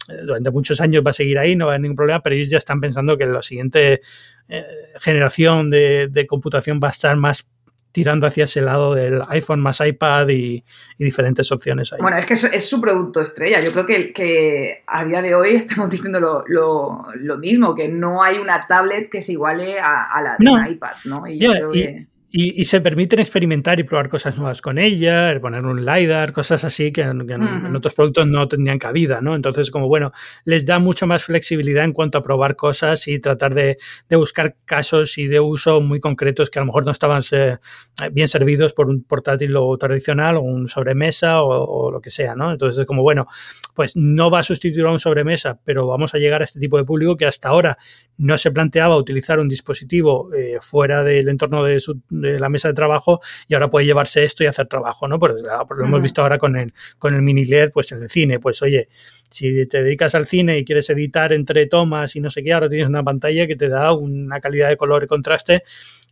eh, 0.09 0.22
durante 0.24 0.50
muchos 0.50 0.80
años 0.80 1.02
va 1.07 1.11
a 1.11 1.14
seguir 1.14 1.38
ahí, 1.38 1.54
no 1.54 1.66
va 1.66 1.72
a 1.72 1.74
haber 1.74 1.82
ningún 1.82 1.96
problema, 1.96 2.22
pero 2.22 2.34
ellos 2.34 2.48
ya 2.48 2.57
están 2.57 2.80
pensando 2.80 3.18
que 3.18 3.26
la 3.26 3.42
siguiente 3.42 4.00
eh, 4.48 4.64
generación 5.00 5.70
de, 5.70 6.26
computación 6.26 6.80
va 6.82 6.88
a 6.88 6.92
estar 6.92 7.14
más 7.16 7.46
tirando 7.92 8.26
hacia 8.26 8.44
ese 8.44 8.61
lado 8.61 8.94
del 8.94 9.22
iPhone 9.28 9.61
más 9.61 9.80
iPad 9.80 10.28
y, 10.28 10.64
diferentes 10.98 11.52
opciones 11.52 11.92
ahí. 11.92 11.98
Bueno, 12.00 12.16
es 12.16 12.26
que 12.26 12.34
es, 12.34 12.68
su 12.68 12.80
producto 12.80 13.20
estrella. 13.20 13.61
Yo 13.61 13.70
creo 13.72 13.86
que, 13.86 14.12
que 14.12 14.82
a 14.86 15.04
día 15.04 15.20
de 15.20 15.34
hoy 15.34 15.50
estamos 15.54 15.90
diciendo 15.90 16.44
lo, 16.46 17.38
mismo, 17.38 17.74
que 17.74 17.88
no 17.88 18.22
hay 18.22 18.38
una 18.38 18.66
tablet 18.66 19.11
que 19.11 19.20
se 19.20 19.32
iguale 19.32 19.78
a, 19.78 20.20
la 20.22 20.36
de 20.38 20.70
iPad, 20.70 20.92
¿no? 21.04 21.26
Y 21.26 21.38
y, 21.42 22.07
se 22.64 22.80
permiten 22.80 23.18
experimentar 23.18 23.80
y 23.80 23.84
probar 23.84 24.09
cosas 24.09 24.37
nuevas 24.37 24.61
con 24.61 24.78
ella, 24.78 25.39
poner 25.41 25.64
un 25.64 25.84
LiDAR, 25.84 26.32
cosas 26.32 26.64
así 26.64 26.93
que, 26.93 27.03
en, 27.03 27.76
otros 27.76 27.95
productos 27.95 28.26
no 28.26 28.47
tendrían 28.47 28.78
cabida, 28.78 29.20
¿no? 29.20 29.34
Entonces, 29.34 29.70
como 29.70 29.89
bueno, 29.89 30.12
les 30.45 30.66
da 30.66 30.78
mucha 30.78 31.07
más 31.07 31.24
flexibilidad 31.24 31.84
en 31.84 31.93
cuanto 31.93 32.18
a 32.18 32.22
probar 32.22 32.55
cosas 32.55 33.09
y 33.09 33.20
tratar 33.20 33.55
de, 33.55 33.78
buscar 34.11 34.57
casos 34.64 35.18
y 35.18 35.28
de 35.28 35.41
uso 35.41 35.80
muy 35.80 36.01
concretos 36.01 36.51
que 36.51 36.59
a 36.59 36.62
lo 36.62 36.66
mejor 36.66 36.84
no 36.84 36.91
estaban 36.91 37.22
bien 38.12 38.28
servidos 38.28 38.74
por 38.74 38.89
un 38.89 39.03
portátil 39.05 39.57
o 39.57 39.76
tradicional 39.78 40.37
o 40.37 40.43
un 40.43 40.68
sobremesa 40.68 41.43
o, 41.43 41.91
lo 41.91 42.01
que 42.01 42.11
sea, 42.11 42.34
¿no? 42.34 42.53
Entonces, 42.53 42.80
es 42.80 42.87
como 42.87 43.03
bueno, 43.03 43.26
pues 43.74 43.97
no 43.97 44.30
va 44.30 44.41
a 44.41 44.43
sustituir 44.43 44.87
a 44.87 44.91
un 44.91 45.01
sobremesa, 45.01 45.59
pero 45.64 45.87
vamos 45.87 46.14
a 46.14 46.18
llegar 46.18 46.43
a 46.43 46.45
este 46.45 46.61
tipo 46.61 46.76
de 46.76 46.84
público 46.84 47.16
que 47.16 47.26
hasta 47.26 47.49
ahora 47.49 47.78
no 48.18 48.37
se 48.37 48.51
planteaba 48.51 48.97
utilizar 48.97 49.39
un 49.39 49.49
dispositivo 49.49 50.32
eh, 50.34 50.59
fuera 50.61 51.05
del 51.05 51.28
entorno 51.28 51.62
de 51.62 51.80
su 51.80 52.01
de 52.09 52.26
la 52.39 52.49
mesa 52.49 52.68
de 52.68 52.74
trabajo 52.74 53.20
y 53.49 53.55
ahora 53.55 53.68
puede 53.68 53.87
llevarse 53.87 54.24
esto 54.24 54.45
y 54.45 54.47
hacer 54.47 54.66
trabajo, 54.66 55.09
¿no? 55.09 55.18
Porque 55.18 55.43
lo 55.43 55.85
hemos 55.85 56.03
visto 56.03 56.22
ahora 56.22 56.39
con 56.39 56.57
el, 56.57 56.72
con 56.99 57.14
el 57.14 57.22
mini 57.22 57.45
LED, 57.45 57.70
pues 57.72 57.93
en 57.93 58.03
el 58.03 58.09
cine, 58.09 58.39
pues 58.41 58.62
oye, 58.62 58.89
si 59.31 59.66
te 59.66 59.83
dedicas 59.83 60.14
al 60.14 60.27
cine 60.27 60.59
y 60.59 60.64
quieres 60.64 60.89
editar 60.91 61.33
entre 61.33 61.66
tomas 61.66 62.16
y 62.16 62.20
no 62.20 62.31
sé 62.31 62.43
qué, 62.43 62.53
ahora 62.53 62.68
tienes 62.68 62.89
una 62.89 63.03
pantalla 63.03 63.47
que 63.47 63.57
te 63.57 63.68
da 63.68 63.93
una 63.93 64.41
calidad 64.41 64.68
de 64.68 64.77
color 64.77 65.05
y 65.05 65.07
contraste 65.07 65.62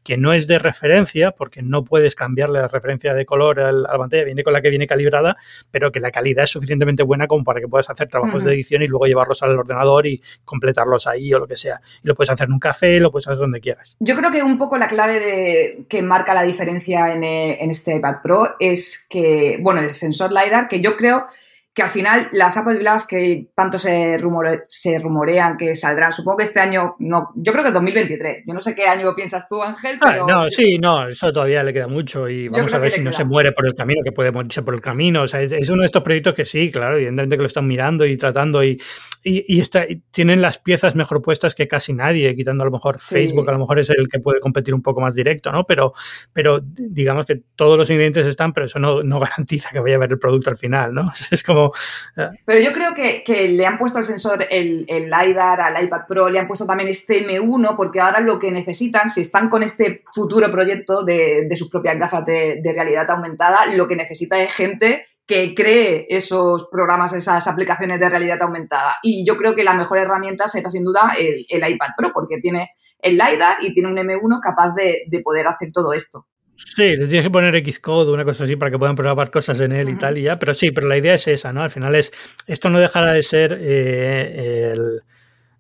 que 0.05 0.19
no 0.19 0.33
es 0.33 0.47
de 0.47 0.59
referencia, 0.59 1.33
porque 1.33 1.63
no 1.63 1.83
puedes 1.83 2.15
cambiarle 2.15 2.61
la 2.61 2.69
referencia 2.69 3.15
de 3.15 3.25
color 3.25 3.61
a 3.61 3.73
la 3.73 3.99
pantalla, 3.99 4.25
viene 4.25 4.45
con 4.45 4.53
la 4.53 4.61
que 4.61 4.71
viene 4.71 4.87
calibrada, 4.87 5.37
pero 5.71 5.91
que 5.91 5.99
la 5.99 6.11
calidad 6.11 6.45
es 6.45 6.51
suficientemente 6.51 7.03
buena 7.03 7.27
como 7.27 7.43
para 7.43 7.61
que 7.61 7.67
puedas 7.67 7.89
hacer 7.91 8.09
trabajos 8.09 8.45
de 8.45 8.53
edición 8.53 8.83
y 8.83 8.87
luego 8.87 9.07
llevarlos 9.07 9.43
al 9.43 9.59
ordenador 9.59 10.07
y 10.07 10.23
completarlos 10.45 11.07
ahí 11.07 11.33
o 11.33 11.39
lo 11.39 11.47
que 11.47 11.57
sea. 11.57 11.81
Y 12.03 12.09
lo 12.09 12.15
puedes 12.15 12.31
hacer 12.31 12.47
en 12.47 12.53
un 12.53 12.61
café, 12.61 13.01
lo 13.01 13.11
puedes 13.11 13.27
hacer 13.27 13.39
donde 13.39 13.61
quieras. 13.61 13.97
Yo 13.99 14.15
creo 14.15 14.31
que 14.31 14.43
un 14.43 14.59
poco 14.59 14.77
la 14.77 14.87
clave 14.87 15.19
de, 15.19 15.87
que 15.89 16.03
marca 16.03 16.35
la 16.35 16.43
diferencia 16.43 17.13
en, 17.13 17.25
en 17.25 17.71
este 17.71 17.97
iPad 17.97 18.17
Pro 18.23 18.57
es 18.61 19.07
que, 19.09 19.59
bueno, 19.61 19.81
el 19.81 19.93
sensor 19.93 20.31
LiDAR, 20.31 20.69
que 20.69 20.81
yo 20.81 20.97
creo 20.97 21.27
que 21.75 21.83
al 21.83 21.91
final 21.91 22.29
las 22.31 22.57
Apple 22.57 22.79
Glass 22.79 23.05
que 23.05 23.49
tanto 23.53 23.81
se, 23.81 24.17
se 24.69 24.99
rumorean 25.01 25.57
que 25.57 25.75
saldrán, 25.75 26.13
supongo 26.13 26.39
que 26.39 26.45
este 26.45 26.61
año, 26.61 26.95
no, 27.01 27.31
yo 27.35 27.53
creo 27.53 27.65
que 27.65 27.73
2023. 27.73 28.45
Yo 28.47 28.55
no 28.55 28.61
sé 28.61 28.77
qué 28.77 28.87
año 28.87 29.13
piensas 29.17 29.49
tú, 29.49 29.61
Ángel, 29.61 29.99
ah, 30.01 30.07
pero... 30.09 30.27
no, 30.27 30.49
sí, 30.49 30.79
no, 30.79 31.09
eso 31.09 31.33
todavía 31.33 31.65
le 31.65 31.73
queda 31.73 31.89
mucho 31.89 32.29
y 32.29 32.49
vamos 32.49 32.73
a 32.73 32.79
ver 32.79 32.93
si 32.93 33.03
no 33.03 33.13
se 33.13 33.25
muere 33.25 33.51
por 33.51 33.67
el 33.67 33.75
camino, 33.75 34.03
que 34.05 34.13
puede 34.13 34.31
morirse 34.31 34.63
por 34.63 34.75
el 34.75 34.81
camino. 34.81 35.23
O 35.23 35.27
sea, 35.27 35.43
es, 35.43 35.69
uno 35.69 35.81
de 35.81 35.87
estos 35.87 36.05
proyectos 36.05 36.35
que 36.35 36.45
sí, 36.45 36.71
claro, 36.71 36.95
evidentemente 36.95 37.37
que 37.37 37.43
lo 37.43 37.49
están 37.49 37.67
mirando 37.67 38.07
y 38.07 38.17
tratando 38.17 38.63
y, 38.63 38.81
y, 39.25 39.61
está, 39.61 39.85
tienen 40.13 40.41
las 40.41 40.59
piezas 40.59 40.95
mejor 40.95 41.23
puestas 41.23 41.57
que 41.57 41.67
casi 41.67 41.93
nadie, 41.93 42.37
quitando 42.37 42.63
a 42.63 42.67
lo 42.67 42.71
mejor 42.71 43.01
Facebook, 43.01 43.49
a 43.49 43.53
lo 43.53 43.59
mejor 43.59 43.81
es 43.81 43.91
el 43.91 44.07
que 44.07 44.21
puede 44.21 44.39
competir 44.39 44.75
un 44.75 44.83
poco 44.83 45.01
más 45.01 45.17
directo, 45.17 45.51
¿no? 45.51 45.65
Pero, 45.65 45.93
pero 46.33 46.61
digamos 46.63 47.27
que 47.27 47.43
todos 47.57 47.77
los 47.77 47.91
ingredientes 47.91 48.27
están, 48.27 48.53
pero 48.53 48.67
eso 48.67 48.79
no, 48.79 49.03
no 49.03 49.19
garantiza 49.25 49.71
que 49.71 49.81
vaya 49.81 49.97
a 49.97 49.99
ver 49.99 50.13
el 50.13 50.19
producto 50.21 50.51
al 50.51 50.57
final, 50.57 50.95
¿no? 50.95 51.13
Es 51.35 51.43
como 51.43 51.64
Pero 52.45 52.61
yo 52.61 52.73
creo 52.73 52.95
que, 52.95 53.49
le 53.49 53.67
han 53.67 53.79
puesto 53.79 53.99
el 53.99 54.05
sensor, 54.05 54.47
el, 54.51 54.85
el, 54.89 55.11
LiDAR 55.11 55.61
al 55.61 55.85
iPad 55.85 56.03
Pro, 56.09 56.29
le 56.29 56.39
han 56.39 56.47
puesto 56.47 56.67
también 56.67 56.89
este 56.89 57.27
M1, 57.27 57.77
porque 57.77 58.01
ahora 58.01 58.21
lo 58.21 58.39
que 58.39 58.51
necesitan, 58.51 59.09
si 59.09 59.21
están 59.21 59.49
con 59.49 59.63
este 59.63 60.03
futuro 60.13 60.51
proyecto 60.51 61.05
de, 61.05 61.49
sus 61.57 61.71
propias 61.71 61.99
gafas 61.99 62.25
de, 62.27 62.73
realidad 62.75 63.11
aumentada, 63.11 63.67
lo 63.67 63.87
que 63.87 63.97
necesita 63.97 64.39
es 64.41 64.53
gente 64.53 65.05
que 65.27 65.55
cree 65.55 66.07
esos 66.11 66.69
programas, 66.71 67.13
esas 67.15 67.47
aplicaciones 67.47 67.99
de 67.99 68.11
realidad 68.11 68.43
aumentada. 68.43 68.97
Y 69.03 69.25
yo 69.27 69.37
creo 69.37 69.55
que 69.55 69.65
la 69.65 69.75
mejor 69.75 69.99
herramienta 69.99 70.49
será 70.49 70.69
sin 70.69 70.85
duda 70.85 71.15
el, 71.19 71.47
iPad 71.49 71.89
Pro, 71.97 72.11
porque 72.13 72.39
tiene 72.41 72.71
el 72.99 73.15
LiDAR 73.15 73.59
y 73.63 73.73
tiene 73.73 73.89
un 73.89 73.97
M1 73.97 74.41
capaz 74.41 74.75
de 74.75 75.21
poder 75.23 75.47
hacer 75.47 75.71
todo 75.73 75.93
esto. 75.93 76.27
Sí, 76.57 76.97
le 76.97 77.07
tienes 77.07 77.23
que 77.23 77.31
poner 77.31 77.55
Xcode 77.65 78.11
o 78.11 78.15
una 78.15 78.25
cosa 78.25 78.45
así 78.45 78.57
para 78.57 78.71
que 78.71 78.79
puedan 78.79 78.95
probar 78.95 79.31
cosas 79.31 79.61
en 79.61 79.73
él 79.73 79.89
y 79.89 79.97
tal 79.97 80.19
y 80.19 80.23
ya, 80.23 80.39
pero 80.39 80.55
sí, 80.55 80.71
pero 80.71 80.89
la 80.89 80.97
idea 80.97 81.15
es 81.15 81.27
esa, 81.27 81.53
¿no? 81.53 81.63
Al 81.63 81.71
final 81.71 81.95
es, 81.95 82.13
esto 82.47 82.71
no 82.71 82.79
dejará 82.79 83.13
de 83.13 83.23
ser 83.23 83.59
eh, 83.61 84.73
el, 84.73 85.03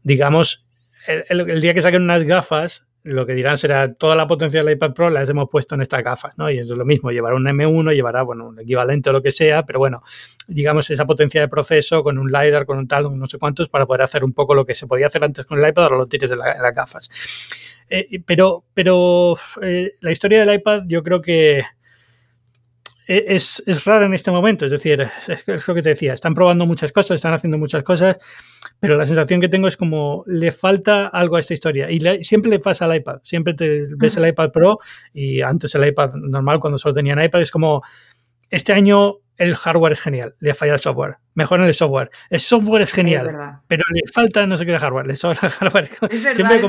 digamos, 0.02 0.66
el, 1.08 1.60
día 1.60 1.74
que 1.74 1.82
saquen 1.82 2.02
unas 2.02 2.22
gafas, 2.22 2.84
lo 3.02 3.26
que 3.26 3.34
dirán 3.34 3.58
será 3.58 3.92
toda 3.92 4.16
la 4.16 4.26
potencia 4.26 4.62
del 4.62 4.72
iPad 4.74 4.92
Pro 4.94 5.10
las 5.10 5.28
hemos 5.28 5.48
puesto 5.50 5.74
en 5.74 5.82
estas 5.82 6.02
gafas, 6.02 6.38
¿no? 6.38 6.50
Y 6.50 6.58
eso 6.58 6.74
es 6.74 6.78
lo 6.78 6.84
mismo, 6.84 7.10
llevará 7.10 7.34
un 7.34 7.44
M1, 7.44 7.92
llevará, 7.92 8.22
bueno, 8.22 8.46
un 8.46 8.60
equivalente 8.60 9.10
o 9.10 9.12
lo 9.12 9.22
que 9.22 9.32
sea, 9.32 9.64
pero 9.64 9.78
bueno, 9.80 10.02
digamos 10.48 10.88
esa 10.90 11.04
potencia 11.06 11.40
de 11.40 11.48
proceso 11.48 12.02
con 12.02 12.18
un 12.18 12.30
LiDAR, 12.30 12.66
con 12.66 12.78
un 12.78 12.88
tal, 12.88 13.18
no 13.18 13.26
sé 13.26 13.38
cuántos, 13.38 13.68
para 13.68 13.84
poder 13.84 14.02
hacer 14.02 14.24
un 14.24 14.32
poco 14.32 14.54
lo 14.54 14.64
que 14.64 14.74
se 14.74 14.86
podía 14.86 15.08
hacer 15.08 15.24
antes 15.24 15.44
con 15.44 15.58
el 15.58 15.68
iPad, 15.68 15.84
ahora 15.84 15.96
lo 15.96 16.06
tienes 16.06 16.30
en 16.30 16.38
las 16.38 16.74
gafas. 16.74 17.10
Eh, 17.88 18.20
pero 18.24 18.64
pero 18.74 19.36
eh, 19.62 19.92
la 20.00 20.12
historia 20.12 20.44
del 20.44 20.54
iPad 20.54 20.82
yo 20.86 21.02
creo 21.02 21.20
que 21.20 21.64
e, 23.06 23.24
es, 23.28 23.62
es 23.66 23.84
rara 23.84 24.06
en 24.06 24.14
este 24.14 24.30
momento. 24.30 24.64
Es 24.64 24.72
decir, 24.72 25.06
es, 25.28 25.68
lo 25.68 25.74
que 25.74 25.82
te 25.82 25.90
decía, 25.90 26.14
están 26.14 26.34
probando 26.34 26.66
muchas 26.66 26.92
cosas, 26.92 27.16
están 27.16 27.34
haciendo 27.34 27.58
muchas 27.58 27.82
cosas, 27.82 28.16
pero 28.80 28.96
la 28.96 29.06
sensación 29.06 29.40
que 29.40 29.48
tengo 29.48 29.68
es 29.68 29.76
como 29.76 30.24
le 30.26 30.52
falta 30.52 31.06
algo 31.08 31.36
a 31.36 31.40
esta 31.40 31.54
historia. 31.54 31.90
Y 31.90 32.00
siempre 32.24 32.50
le 32.50 32.58
pasa 32.58 32.86
al 32.86 32.96
iPad. 32.96 33.18
Siempre 33.22 33.54
te 33.54 33.84
ves 33.96 34.16
el 34.16 34.26
iPad 34.26 34.50
Pro 34.50 34.78
y 35.12 35.42
antes 35.42 35.74
el 35.74 35.86
iPad 35.86 36.14
normal, 36.14 36.60
cuando 36.60 36.78
solo 36.78 36.94
tenían 36.94 37.22
iPad, 37.22 37.42
es 37.42 37.50
como 37.50 37.82
este 38.50 38.72
año 38.72 39.16
el 39.36 39.56
hardware 39.56 39.94
es 39.94 40.00
genial, 40.00 40.36
le 40.38 40.54
falla 40.54 40.74
el 40.74 40.78
software, 40.78 41.16
mejoran 41.34 41.66
el 41.66 41.74
software. 41.74 42.10
El 42.30 42.40
software 42.40 42.82
es 42.82 42.92
genial, 42.92 43.60
pero 43.66 43.82
le 43.92 44.02
falta 44.12 44.46
no 44.46 44.56
sé 44.56 44.64
qué 44.64 44.72
de 44.72 44.78
hardware, 44.78 45.06
le 45.06 45.16
sobra 45.16 45.36
hardware. 45.50 45.88
siempre 46.34 46.60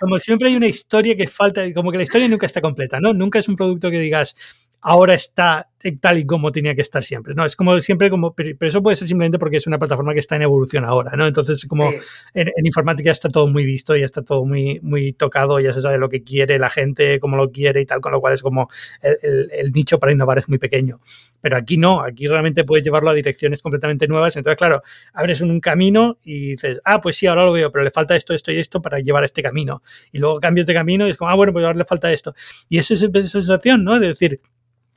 como, 0.00 0.18
siempre 0.18 0.48
hay 0.48 0.56
una 0.56 0.68
historia 0.68 1.16
que 1.16 1.26
falta, 1.26 1.62
como 1.72 1.90
que 1.90 1.98
la 1.98 2.04
historia 2.04 2.28
nunca 2.28 2.46
está 2.46 2.60
completa, 2.60 3.00
¿no? 3.00 3.12
Nunca 3.12 3.38
es 3.38 3.48
un 3.48 3.56
producto 3.56 3.90
que 3.90 3.98
digas, 3.98 4.34
ahora 4.80 5.14
está 5.14 5.68
tal 5.92 6.18
y 6.18 6.26
como 6.26 6.52
tenía 6.52 6.74
que 6.74 6.82
estar 6.82 7.02
siempre. 7.02 7.34
No, 7.34 7.44
es 7.44 7.56
como 7.56 7.78
siempre 7.80 8.10
como, 8.10 8.34
pero, 8.34 8.56
eso 8.60 8.82
puede 8.82 8.96
ser 8.96 9.08
simplemente 9.08 9.38
porque 9.38 9.58
es 9.58 9.66
una 9.66 9.78
plataforma 9.78 10.14
que 10.14 10.20
está 10.20 10.36
en 10.36 10.42
evolución 10.42 10.84
ahora, 10.84 11.16
¿no? 11.16 11.26
Entonces, 11.26 11.64
como 11.66 11.92
en, 12.34 12.50
informática 12.64 13.10
está 13.10 13.28
todo 13.28 13.46
muy 13.46 13.64
visto, 13.64 13.96
ya 13.96 14.04
está 14.04 14.22
todo 14.22 14.44
muy, 14.44 14.80
muy 14.82 15.12
tocado, 15.12 15.60
ya 15.60 15.72
se 15.72 15.80
sabe 15.80 15.98
lo 15.98 16.08
que 16.08 16.22
quiere 16.22 16.58
la 16.58 16.70
gente, 16.70 17.20
cómo 17.20 17.36
lo 17.36 17.50
quiere 17.50 17.80
y 17.80 17.86
tal, 17.86 18.00
con 18.00 18.12
lo 18.12 18.20
cual 18.20 18.32
es 18.32 18.42
como 18.42 18.68
el, 19.02 19.72
nicho 19.72 19.98
para 19.98 20.12
innovar 20.12 20.38
es 20.38 20.48
muy 20.48 20.58
pequeño. 20.58 21.00
Pero 21.40 21.56
aquí 21.56 21.76
no, 21.76 22.02
aquí 22.02 22.26
realmente 22.26 22.64
puedes 22.64 22.84
llevarlo 22.84 23.10
a 23.10 23.14
direcciones 23.14 23.60
completamente 23.60 24.06
nuevas. 24.08 24.36
Entonces, 24.36 24.56
claro, 24.56 24.82
abres 25.12 25.40
un 25.40 25.60
camino 25.60 26.18
y 26.24 26.52
dices, 26.52 26.80
ah, 26.84 27.00
pues 27.00 27.16
sí, 27.16 27.26
ahora 27.26 27.44
lo 27.44 27.52
veo, 27.52 27.70
pero 27.70 27.84
le 27.84 27.90
falta 27.90 28.16
esto, 28.16 28.32
esto 28.32 28.52
y 28.52 28.58
esto 28.58 28.80
para 28.80 29.00
llevar 29.00 29.24
este 29.24 29.42
camino. 29.42 29.82
Y 30.12 30.18
luego 30.18 30.40
cambias 30.40 30.66
de 30.66 30.74
camino 30.74 31.06
y 31.06 31.10
es 31.10 31.16
como, 31.16 31.30
ah, 31.30 31.34
bueno, 31.34 31.52
pues 31.52 31.64
ahora 31.64 31.78
le 31.78 31.84
falta 31.84 32.12
esto. 32.12 32.34
Y 32.68 32.78
esa 32.78 32.94
es 32.94 33.02
esa 33.02 33.40
sensación, 33.40 33.84
¿no? 33.84 34.00
De 34.00 34.08
decir, 34.08 34.40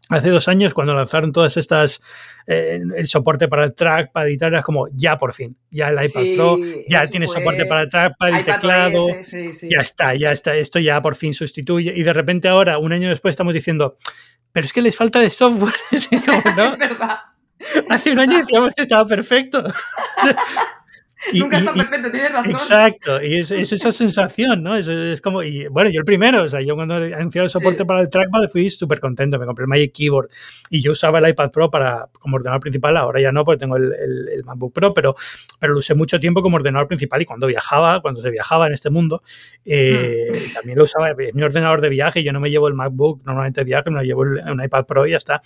hace 0.10 0.30
dos 0.30 0.48
años 0.48 0.74
cuando 0.74 0.94
lanzaron 0.94 1.32
todas 1.32 1.58
estas 1.58 2.02
eh, 2.46 2.82
el 2.96 3.08
soporte 3.08 3.48
para 3.48 3.66
el 3.66 3.74
trackpad 3.74 4.28
y 4.28 4.38
tal 4.38 4.54
era 4.54 4.62
como 4.62 4.88
ya 4.94 5.18
por 5.18 5.34
fin 5.34 5.58
ya 5.70 5.90
el 5.90 6.06
iPad 6.06 6.24
Pro 6.36 6.58
ya 6.88 7.08
tiene 7.08 7.28
soporte 7.28 7.66
para 7.66 7.82
el 7.82 7.90
trackpad 7.90 8.40
y 8.40 8.44
teclado 8.44 9.08
ya 9.64 9.82
está 9.82 10.16
ya 10.16 10.32
está 10.32 10.56
esto 10.56 10.80
ya 10.80 11.02
por 11.02 11.16
fin 11.16 11.34
sustituye. 11.34 11.94
Y 11.96 12.04
de 12.04 12.14
repente 12.14 12.48
ahora 12.48 12.78
un 12.78 12.94
año 12.94 13.10
después 13.10 13.34
estamos 13.34 13.54
diciendo 13.54 13.98
pero 14.52 14.66
es 14.66 14.74
que 14.74 14.82
les 14.82 14.96
falta 14.96 15.20
de 15.20 15.30
software. 15.30 15.76
¿no? 16.58 16.78
hace 17.90 18.12
un 18.12 18.20
año 18.20 18.38
decíamos 18.38 18.74
que 18.76 18.84
estaba 18.84 19.06
perfecto 19.06 19.64
Nunca 21.34 21.58
está 21.58 21.74
perfecto, 21.74 22.12
tienes 22.12 22.32
razón. 22.32 22.52
Exacto, 22.52 23.24
y 23.24 23.40
es, 23.40 23.52
esa 23.52 23.92
sensación, 23.92 24.64
¿no? 24.64 24.78
Es, 24.78 25.22
como, 25.22 25.44
y 25.44 25.68
bueno, 25.68 25.90
yo 25.90 26.00
el 26.00 26.06
primero, 26.06 26.44
o 26.44 26.50
sea, 26.50 26.62
yo 26.62 26.76
cuando 26.76 26.96
anunciado 26.96 27.46
el 27.46 27.50
soporte 27.50 27.86
para 27.86 28.02
el 28.02 28.10
trackpad 28.10 28.50
fui 28.52 28.70
súper 28.70 29.00
contento, 29.00 29.40
me 29.40 29.46
compré 29.46 29.64
el 29.64 29.70
Magic 29.70 29.94
Keyboard 29.94 30.30
y 30.70 30.82
yo 30.82 30.92
usaba 30.92 31.20
el 31.20 31.30
iPad 31.30 31.52
Pro 31.52 31.70
para, 31.70 32.08
como 32.20 32.36
ordenador 32.38 32.62
principal, 32.62 32.98
ahora 32.98 33.22
ya 33.22 33.32
no, 33.32 33.44
porque 33.46 33.60
tengo 33.60 33.78
el, 33.78 33.94
el, 33.94 34.44
MacBook 34.44 34.74
Pro, 34.74 34.94
pero, 34.94 35.16
pero 35.60 35.74
lo 35.74 35.80
usé 35.80 35.94
mucho 35.94 36.20
tiempo 36.20 36.42
como 36.42 36.56
ordenador 36.58 36.88
principal 36.88 37.22
y 37.22 37.26
cuando 37.26 37.48
viajaba, 37.48 38.02
cuando 38.02 38.22
se 38.22 38.30
viajaba 38.30 38.68
en 38.68 38.74
este 38.74 38.90
mundo, 38.90 39.22
eh, 39.66 40.30
mm. 40.32 40.54
también 40.54 40.78
lo 40.78 40.86
usaba, 40.86 41.10
es 41.10 41.34
mi 41.34 41.44
ordenador 41.44 41.82
de 41.82 41.90
viaje, 41.90 42.24
yo 42.24 42.32
no 42.34 42.40
me 42.40 42.50
llevo 42.50 42.68
el 42.68 42.74
MacBook 42.74 43.24
normalmente 43.26 43.62
de 43.62 43.66
viaje, 43.66 43.90
me 43.90 43.98
lo 43.98 44.04
llevo 44.04 44.22
un 44.22 44.64
iPad 44.64 44.86
Pro 44.86 45.08
y 45.08 45.12
ya 45.12 45.18
está, 45.18 45.42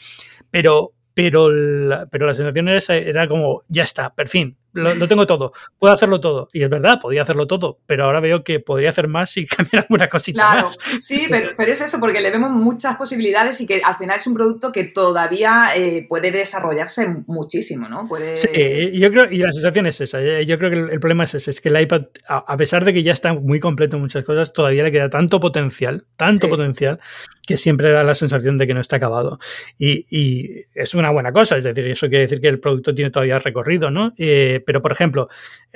pero 0.49 0.93
pero 1.13 1.49
la, 1.49 2.05
pero 2.07 2.25
la 2.25 2.33
sensación 2.33 2.69
era, 2.69 2.95
era 2.95 3.27
como, 3.27 3.63
ya 3.67 3.83
está, 3.83 4.13
por 4.13 4.27
fin, 4.27 4.57
lo, 4.73 5.07
tengo 5.07 5.27
todo, 5.27 5.53
puedo 5.79 5.93
hacerlo 5.93 6.19
todo. 6.19 6.49
Y 6.53 6.63
es 6.63 6.69
verdad, 6.69 6.99
podía 7.01 7.23
hacerlo 7.23 7.47
todo, 7.47 7.79
pero 7.85 8.05
ahora 8.05 8.19
veo 8.19 8.43
que 8.43 8.59
podría 8.59 8.89
hacer 8.89 9.07
más 9.07 9.35
y 9.37 9.45
cambiar 9.47 9.83
alguna 9.83 10.07
cosita 10.07 10.51
claro, 10.51 10.69
Sí, 10.99 11.27
pero, 11.29 11.71
es 11.71 11.81
eso, 11.81 11.99
porque 11.99 12.21
le 12.21 12.31
vemos 12.31 12.51
muchas 12.51 12.95
posibilidades 12.95 13.59
y 13.61 13.67
que 13.67 13.81
al 13.83 13.95
final 13.95 14.17
es 14.17 14.27
un 14.27 14.33
producto 14.33 14.71
que 14.71 14.85
todavía 14.85 15.71
eh, 15.75 16.05
puede 16.07 16.31
desarrollarse 16.31 17.07
muchísimo, 17.27 17.87
¿no? 17.87 18.07
Puede... 18.07 18.37
Sí, 18.37 18.99
yo 18.99 19.11
creo, 19.11 19.31
y 19.31 19.37
la 19.37 19.51
sensación 19.51 19.85
es 19.87 20.01
esa, 20.01 20.21
eh, 20.21 20.45
yo 20.45 20.57
creo 20.57 20.71
que 20.71 20.93
el, 20.93 20.99
problema 20.99 21.23
es 21.25 21.35
ese, 21.35 21.51
es 21.51 21.61
que 21.61 21.69
el 21.69 21.81
iPad, 21.81 22.03
a, 22.27 22.57
pesar 22.57 22.85
de 22.85 22.93
que 22.93 23.03
ya 23.03 23.13
está 23.13 23.33
muy 23.33 23.59
completo 23.59 23.97
en 23.97 24.03
muchas 24.03 24.23
cosas, 24.23 24.53
todavía 24.53 24.83
le 24.83 24.91
queda 24.91 25.09
tanto 25.09 25.39
potencial, 25.39 26.05
tanto 26.15 26.49
potencial, 26.49 26.99
que 27.45 27.57
siempre 27.57 27.91
da 27.91 28.03
la 28.03 28.15
sensación 28.15 28.57
de 28.57 28.67
que 28.67 28.73
no 28.73 28.79
está 28.79 28.97
acabado. 28.97 29.39
Y, 29.77 30.05
y, 30.09 30.65
es 30.73 30.93
una 30.93 31.09
buena 31.09 31.31
cosa, 31.31 31.57
es 31.57 31.63
decir, 31.63 31.87
eso 31.87 32.07
quiere 32.07 32.25
decir 32.25 32.39
que 32.39 32.47
el 32.47 32.59
producto 32.59 32.93
tiene 32.93 33.11
todavía 33.11 33.39
recorrido, 33.39 33.91
¿no? 33.91 34.13
Eh, 34.17 34.60
pero, 34.65 34.81
por 34.81 34.91
ejemplo, 34.91 35.27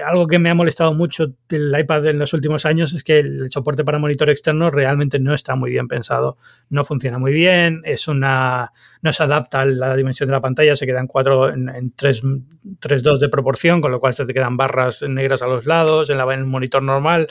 algo 0.03 0.27
que 0.27 0.39
me 0.39 0.49
ha 0.49 0.55
molestado 0.55 0.93
mucho 0.93 1.33
del 1.49 1.73
iPad 1.77 2.07
en 2.07 2.19
los 2.19 2.33
últimos 2.33 2.65
años 2.65 2.93
es 2.93 3.03
que 3.03 3.19
el 3.19 3.51
soporte 3.51 3.83
para 3.83 3.99
monitor 3.99 4.29
externo 4.29 4.71
realmente 4.71 5.19
no 5.19 5.33
está 5.33 5.55
muy 5.55 5.71
bien 5.71 5.87
pensado. 5.87 6.37
No 6.69 6.83
funciona 6.83 7.19
muy 7.19 7.33
bien, 7.33 7.81
es 7.85 8.07
una 8.07 8.71
no 9.01 9.13
se 9.13 9.23
adapta 9.23 9.61
a 9.61 9.65
la 9.65 9.95
dimensión 9.95 10.27
de 10.27 10.33
la 10.33 10.41
pantalla, 10.41 10.75
se 10.75 10.85
quedan 10.85 11.07
cuatro 11.07 11.49
en, 11.49 11.69
en 11.69 11.95
3.2 11.95 13.19
de 13.19 13.29
proporción, 13.29 13.81
con 13.81 13.91
lo 13.91 13.99
cual 13.99 14.13
se 14.13 14.25
te 14.25 14.33
quedan 14.33 14.57
barras 14.57 15.03
negras 15.03 15.41
a 15.41 15.47
los 15.47 15.65
lados, 15.65 16.09
en, 16.09 16.17
la, 16.17 16.23
en 16.25 16.39
el 16.39 16.45
monitor 16.45 16.81
normal. 16.81 17.27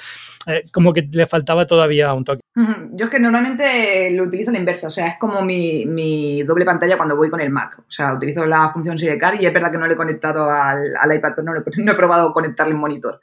Eh, 0.46 0.62
como 0.72 0.92
que 0.92 1.08
le 1.10 1.26
faltaba 1.26 1.66
todavía 1.66 2.12
un 2.12 2.24
toque. 2.24 2.43
Yo 2.56 3.06
es 3.06 3.10
que 3.10 3.18
normalmente 3.18 4.12
lo 4.12 4.22
utilizo 4.22 4.50
en 4.50 4.54
la 4.54 4.60
inversa, 4.60 4.86
o 4.86 4.90
sea, 4.90 5.08
es 5.08 5.18
como 5.18 5.42
mi, 5.42 5.86
mi, 5.86 6.44
doble 6.44 6.64
pantalla 6.64 6.96
cuando 6.96 7.16
voy 7.16 7.28
con 7.28 7.40
el 7.40 7.50
Mac. 7.50 7.80
O 7.80 7.90
sea, 7.90 8.14
utilizo 8.14 8.46
la 8.46 8.68
función 8.68 8.96
Sidecar 8.96 9.42
y 9.42 9.46
es 9.46 9.52
verdad 9.52 9.72
que 9.72 9.78
no 9.78 9.88
le 9.88 9.94
he 9.94 9.96
conectado 9.96 10.48
al, 10.48 10.94
al 10.96 11.16
iPad, 11.16 11.32
pero 11.34 11.42
no, 11.42 11.52
no, 11.76 11.92
he 11.92 11.96
probado 11.96 12.32
conectarle 12.32 12.72
el 12.72 12.78
monitor. 12.78 13.20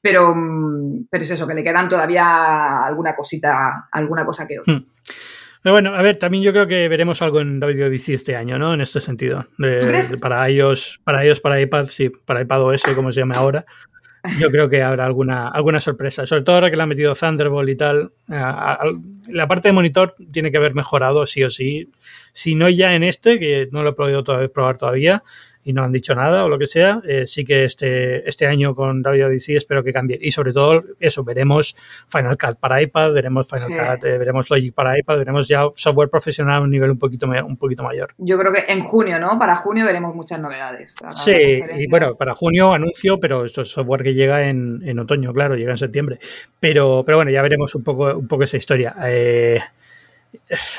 Pero, 0.00 0.34
mm, 0.34 1.08
pero 1.10 1.22
es 1.22 1.30
eso, 1.30 1.46
que 1.46 1.52
le 1.52 1.62
quedan 1.62 1.90
todavía 1.90 2.82
alguna 2.82 3.14
cosita, 3.14 3.88
alguna 3.92 4.24
cosa 4.24 4.46
que 4.46 4.60
otra. 4.60 4.72
Hmm. 4.72 4.86
Pero 5.62 5.74
bueno, 5.74 5.94
a 5.94 6.00
ver, 6.00 6.16
también 6.16 6.42
yo 6.42 6.52
creo 6.52 6.66
que 6.66 6.88
veremos 6.88 7.20
algo 7.20 7.40
en 7.40 7.60
WWDC 7.60 8.08
este 8.10 8.34
año, 8.34 8.58
¿no? 8.58 8.72
En 8.72 8.80
este 8.80 8.98
sentido. 9.00 9.46
para 10.22 10.48
ellos, 10.48 11.00
para 11.04 11.22
ellos, 11.22 11.40
para 11.40 11.60
iPad, 11.60 11.84
sí, 11.84 12.08
para 12.08 12.40
iPad 12.40 12.62
OS, 12.62 12.82
como 12.94 13.12
se 13.12 13.20
llama 13.20 13.34
ahora. 13.34 13.66
Yo 14.38 14.50
creo 14.50 14.68
que 14.68 14.82
habrá 14.82 15.06
alguna, 15.06 15.48
alguna 15.48 15.80
sorpresa, 15.80 16.26
sobre 16.26 16.42
todo 16.42 16.56
ahora 16.56 16.70
que 16.70 16.76
le 16.76 16.82
han 16.82 16.88
metido 16.88 17.14
Thunderbolt 17.14 17.68
y 17.70 17.76
tal. 17.76 18.12
La 18.28 19.46
parte 19.48 19.68
de 19.68 19.72
monitor 19.72 20.14
tiene 20.30 20.50
que 20.50 20.58
haber 20.58 20.74
mejorado 20.74 21.26
sí 21.26 21.42
o 21.42 21.50
sí. 21.50 21.90
Si 22.32 22.54
no 22.54 22.68
ya 22.68 22.94
en 22.94 23.02
este, 23.02 23.38
que 23.38 23.68
no 23.72 23.82
lo 23.82 23.90
he 23.90 23.94
podido 23.94 24.22
probar 24.52 24.76
todavía, 24.76 25.22
y 25.64 25.72
no 25.72 25.84
han 25.84 25.92
dicho 25.92 26.14
nada 26.14 26.44
o 26.44 26.48
lo 26.48 26.58
que 26.58 26.66
sea, 26.66 27.02
eh, 27.06 27.26
sí 27.26 27.44
que 27.44 27.64
este, 27.64 28.28
este 28.28 28.46
año 28.46 28.74
con 28.74 29.02
WWDC 29.02 29.50
espero 29.50 29.84
que 29.84 29.92
cambie. 29.92 30.18
Y 30.20 30.30
sobre 30.30 30.52
todo 30.52 30.82
eso, 30.98 31.22
veremos 31.24 31.76
Final 32.08 32.38
Cut 32.38 32.56
para 32.58 32.80
iPad, 32.80 33.12
veremos 33.12 33.48
Final 33.48 33.68
Cut, 33.68 34.04
eh, 34.04 34.18
veremos 34.18 34.48
Logic 34.50 34.74
para 34.74 34.98
iPad, 34.98 35.18
veremos 35.18 35.48
ya 35.48 35.64
software 35.74 36.08
profesional 36.08 36.56
a 36.56 36.60
un 36.62 36.70
nivel 36.70 36.90
un 36.90 36.98
poquito, 36.98 37.26
un 37.26 37.56
poquito 37.56 37.82
mayor. 37.82 38.14
Yo 38.18 38.38
creo 38.38 38.52
que 38.52 38.72
en 38.72 38.82
junio, 38.82 39.18
¿no? 39.18 39.38
Para 39.38 39.56
junio 39.56 39.84
veremos 39.84 40.14
muchas 40.14 40.40
novedades. 40.40 40.94
Sí, 41.14 41.62
y 41.76 41.86
bueno, 41.88 42.16
para 42.16 42.34
junio 42.34 42.72
anuncio, 42.72 43.18
pero 43.20 43.44
esto 43.44 43.62
es 43.62 43.68
software 43.68 44.02
que 44.02 44.14
llega 44.14 44.48
en, 44.48 44.80
en, 44.84 44.98
otoño, 44.98 45.32
claro, 45.32 45.56
llega 45.56 45.72
en 45.72 45.78
septiembre. 45.78 46.18
Pero, 46.58 47.02
pero 47.04 47.18
bueno, 47.18 47.30
ya 47.30 47.42
veremos 47.42 47.74
un 47.74 47.82
poco, 47.82 48.16
un 48.16 48.28
poco 48.28 48.44
esa 48.44 48.56
historia. 48.56 48.94
Eh, 49.04 49.60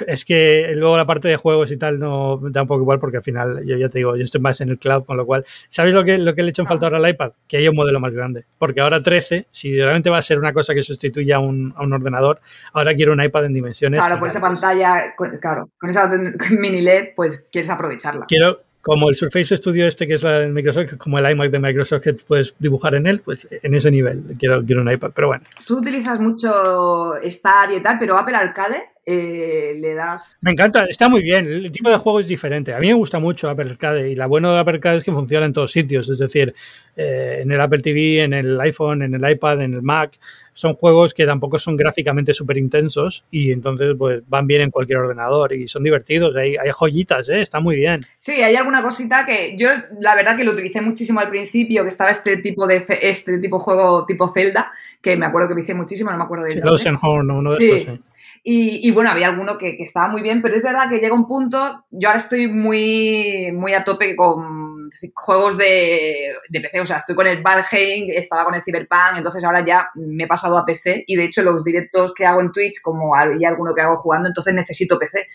es 0.08 0.26
que 0.26 0.74
luego 0.76 0.97
la 0.97 1.06
parte 1.06 1.28
de 1.28 1.36
juegos 1.36 1.72
y 1.72 1.78
tal 1.78 1.99
no 1.99 2.38
me 2.38 2.52
da 2.52 2.62
un 2.62 2.68
poco 2.68 2.82
igual 2.82 2.99
porque 2.99 3.18
al 3.18 3.24
final 3.24 3.66
yo 3.66 3.78
ya 3.78 3.89
te 3.89 3.99
digo, 3.99 4.16
yo 4.16 4.24
estoy 4.24 4.41
más 4.41 4.62
en 4.62 4.70
el 4.70 4.78
cloud, 4.78 5.06
con 5.06 5.18
lo 5.18 5.26
cual, 5.26 5.45
¿sabes 5.68 5.93
lo 5.93 6.04
que, 6.04 6.18
lo 6.18 6.34
que 6.34 6.41
le 6.41 6.49
he 6.49 6.52
hecho 6.52 6.62
en 6.62 6.68
falta 6.68 6.86
ahora 6.86 6.97
al 6.97 7.10
iPad? 7.10 7.32
Que 7.47 7.58
haya 7.58 7.70
un 7.70 7.76
modelo 7.76 7.99
más 7.99 8.14
grande. 8.14 8.45
Porque 8.58 8.82
ahora 8.82 9.02
13, 9.02 9.47
si 9.52 9.76
realmente 9.76 10.10
va 10.10 10.18
a 10.18 10.22
ser 10.22 10.39
una 10.39 10.54
cosa 10.54 10.74
que 10.74 10.84
sustituya 10.84 11.38
a 11.38 11.39
un, 11.39 11.74
a 11.76 11.84
un 11.84 11.93
ordenador, 11.93 12.41
ahora 12.74 12.93
quiero 12.95 13.14
un 13.14 13.22
iPad 13.22 13.45
en 13.45 13.54
dimensiones. 13.54 13.99
Claro, 13.99 14.20
por 14.20 14.28
esa 14.28 14.41
pantalla, 14.41 15.16
claro, 15.39 15.70
con 15.80 15.89
esa 15.89 16.10
mini 16.52 16.82
LED, 16.82 17.10
pues 17.16 17.45
quieres 17.52 17.70
aprovecharla. 17.70 18.26
Quiero, 18.28 18.62
como 18.82 19.10
el 19.10 19.16
Surface 19.16 19.56
Studio 19.58 19.88
este 19.88 20.08
que 20.08 20.16
es 20.16 20.24
la 20.24 20.39
de 20.39 20.47
Microsoft, 20.47 20.97
como 20.97 21.20
el 21.20 21.30
iMac 21.32 21.52
de 21.52 21.60
Microsoft 21.60 22.02
que 22.02 22.14
puedes 22.14 22.56
dibujar 22.60 22.95
en 22.95 23.08
él, 23.08 23.22
pues 23.22 23.47
en 23.52 23.74
ese 23.74 23.91
nivel 23.91 24.36
quiero, 24.39 24.64
quiero 24.66 24.82
un 24.82 24.91
iPad, 24.91 25.12
pero 25.14 25.28
bueno. 25.28 25.43
Tú 25.66 25.78
utilizas 25.78 26.20
mucho 26.20 27.16
Star 27.18 27.72
y 27.72 27.82
tal, 27.82 27.99
pero 27.99 28.18
Apple 28.18 28.36
Arcade 28.36 28.91
eh, 29.06 29.76
le 29.80 29.95
das... 29.95 30.38
Me 30.41 30.52
encanta, 30.52 30.86
está 30.86 31.10
muy 31.10 31.24
bien, 31.24 31.47
el 31.47 31.72
tipo 31.72 31.89
de 31.89 31.97
juego 31.97 32.20
es 32.20 32.28
diferente. 32.28 32.74
A 32.74 32.80
mí 32.80 32.88
me 32.88 32.93
gusta 32.93 33.20
mucho 33.20 33.49
Apple 33.49 33.70
Arcade 33.70 34.10
y 34.10 34.16
la 34.16 34.28
buena 34.28 34.54
de 34.54 34.60
Apple 34.60 34.76
Arcade 34.76 34.97
es 34.97 35.04
que 35.04 35.12
funciona 35.12 35.45
en 35.45 35.54
todos 35.54 35.72
sitios, 35.72 36.08
es 36.10 36.20
decir, 36.20 36.54
eh, 36.95 37.39
en 37.41 37.52
el 37.52 37.60
Apple 37.60 37.80
TV, 37.80 38.22
en 38.22 38.34
el 38.34 38.60
iPhone, 38.62 39.02
en 39.02 39.16
el 39.16 39.30
iPad, 39.30 39.62
en 39.62 39.74
el 39.74 39.82
Mac. 39.82 40.20
Son 40.54 40.76
juegos 40.76 41.14
que 41.14 41.26
tampoco 41.26 41.58
son 41.58 41.78
gráficamente 41.78 42.34
súper 42.34 42.58
intensos 42.58 43.26
y 43.32 43.52
entonces 43.52 43.95
pues 43.97 44.22
van 44.28 44.45
bien 44.45 44.62
en 44.62 44.70
cualquier 44.70 44.99
ordenador 44.99 45.54
y 45.54 45.68
son 45.68 45.84
divertidos, 45.84 46.36
hay, 46.36 46.58
hay 46.58 46.72
joyitas, 46.72 47.30
¿eh? 47.30 47.41
está 47.41 47.60
muy 47.60 47.78
bien. 47.78 48.02
Sí, 48.18 48.34
hay 48.34 48.56
alguna 48.56 48.84
cosita 48.84 49.26
que 49.26 49.56
yo 49.58 49.70
la 49.99 50.14
verdad 50.14 50.36
que 50.36 50.43
lo 50.43 50.52
utilicé 50.52 50.82
muchísimo 50.82 51.22
al 51.22 51.30
principio, 51.30 51.84
que 51.84 51.89
estaba 51.89 52.12
este 52.12 52.38
tipo 52.38 52.68
de 52.68 52.86
este 53.02 53.39
tipo 53.39 53.58
de 53.58 53.64
juego 53.64 54.06
tipo 54.06 54.32
Zelda, 54.34 54.72
que 55.02 55.16
me 55.16 55.26
acuerdo 55.26 55.47
que 55.47 55.56
me 55.56 55.62
hice 55.62 55.74
muchísimo, 55.74 56.12
no 56.12 56.18
me 56.18 56.24
acuerdo 56.26 56.45
de 56.45 56.52
sí, 56.52 56.60
Horn, 57.02 57.32
uno 57.32 57.54
de 57.54 57.78
estos, 57.78 57.95
sí. 57.95 58.02
Y, 58.44 58.89
bueno, 58.89 59.12
había 59.12 59.28
alguno 59.28 59.58
que, 59.58 59.78
estaba 59.80 60.08
muy 60.08 60.24
bien, 60.24 60.42
pero 60.42 60.56
es 60.56 60.64
verdad 60.64 60.89
que 60.89 60.98
llega 60.98 61.14
un 61.14 61.28
punto, 61.28 61.86
yo 61.92 62.10
ahora 62.10 62.20
estoy 62.20 62.48
muy, 62.48 63.52
muy 63.54 63.74
a 63.76 63.84
tope 63.84 64.16
con 64.16 64.89
juegos 65.14 65.58
de, 65.58 66.32
PC, 66.52 66.82
o 66.82 66.86
sea, 66.86 66.98
estoy 66.98 67.16
con 67.16 67.28
el 67.28 67.44
Valheim, 67.44 68.08
estaba 68.10 68.44
con 68.44 68.56
el 68.56 68.64
Cyberpunk, 68.64 69.18
entonces 69.18 69.44
ahora 69.44 69.64
ya 69.64 69.89
me 69.94 70.24
he 70.24 70.28
pasado 70.28 70.58
a 70.58 70.66
PC 70.66 71.04
y 71.06 71.16
de 71.16 71.26
hecho 71.26 71.44
los 71.44 71.64
directos 71.64 72.14
que 72.16 72.26
hago 72.26 72.42
en 72.42 72.52
Twitch, 72.52 72.82
como 72.82 73.16
hay 73.16 73.46
alguno 73.46 73.76
que 73.76 73.82
hago 73.82 73.98
jugando, 73.98 74.28
entonces 74.28 74.56
necesito 74.56 74.98
PC 74.98 75.28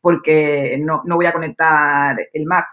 porque 0.00 0.78
no, 0.80 1.02
no 1.04 1.16
voy 1.16 1.26
a 1.26 1.32
conectar 1.32 2.16
el 2.32 2.44
Mac. 2.44 2.66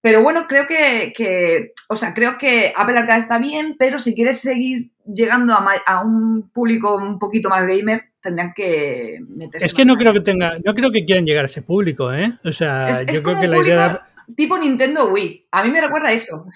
Pero 0.00 0.22
bueno, 0.22 0.46
creo 0.46 0.66
que, 0.66 1.72
o 1.88 1.96
sea, 1.96 2.14
creo 2.14 2.38
que 2.38 2.72
Apple 2.76 2.98
Arcade 2.98 3.18
está 3.18 3.38
bien, 3.38 3.74
pero 3.78 3.98
si 3.98 4.14
quieres 4.14 4.40
seguir 4.40 4.90
llegando 5.04 5.54
a, 5.54 6.04
un 6.04 6.50
público 6.50 6.96
un 6.96 7.18
poquito 7.18 7.48
más 7.48 7.66
gamer, 7.66 8.02
tendrían 8.20 8.52
que 8.54 9.18
meterse. 9.28 9.66
Es 9.66 9.74
que 9.74 9.84
no 9.84 9.96
creo 9.96 10.12
que 10.12 10.20
tenga, 10.20 10.58
no 10.64 10.74
creo 10.74 10.92
que 10.92 11.04
quieran 11.04 11.26
llegar 11.26 11.44
a 11.44 11.46
ese 11.46 11.62
público, 11.62 12.12
¿eh? 12.12 12.38
O 12.44 12.52
sea, 12.52 13.02
yo 13.02 13.22
creo 13.22 13.40
que 13.40 13.48
la 13.48 13.58
idea 13.58 14.02
tipo 14.34 14.58
Nintendo 14.58 15.10
Wii. 15.12 15.46
A 15.50 15.64
mí 15.64 15.70
me 15.70 15.80
recuerda 15.80 16.12
eso. 16.12 16.46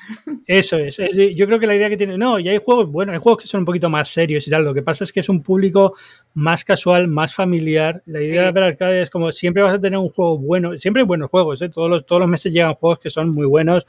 Eso 0.46 0.78
es, 0.78 0.96
Yo 1.34 1.46
creo 1.46 1.58
que 1.58 1.66
la 1.66 1.74
idea 1.74 1.88
que 1.88 1.96
tiene. 1.96 2.18
No, 2.18 2.38
y 2.38 2.48
hay 2.48 2.58
juegos, 2.58 2.90
bueno, 2.90 3.12
hay 3.12 3.18
juegos 3.18 3.42
que 3.42 3.48
son 3.48 3.60
un 3.60 3.64
poquito 3.64 3.88
más 3.88 4.08
serios 4.08 4.46
y 4.46 4.50
tal. 4.50 4.64
Lo 4.64 4.74
que 4.74 4.82
pasa 4.82 5.04
es 5.04 5.12
que 5.12 5.20
es 5.20 5.28
un 5.28 5.42
público 5.42 5.94
más 6.34 6.64
casual, 6.64 7.08
más 7.08 7.34
familiar. 7.34 8.02
La 8.06 8.22
idea 8.22 8.42
de 8.42 8.48
Apple 8.48 8.64
Arcade 8.64 9.02
es 9.02 9.10
como 9.10 9.32
siempre 9.32 9.62
vas 9.62 9.74
a 9.74 9.80
tener 9.80 9.98
un 9.98 10.10
juego 10.10 10.38
bueno. 10.38 10.76
Siempre 10.78 11.02
hay 11.02 11.06
buenos 11.06 11.30
juegos, 11.30 11.62
¿eh? 11.62 11.68
Todos 11.68 11.88
los, 11.88 12.06
todos 12.06 12.20
los 12.20 12.28
meses 12.28 12.52
llegan 12.52 12.74
juegos 12.74 12.98
que 12.98 13.10
son 13.10 13.30
muy 13.30 13.46
buenos, 13.46 13.86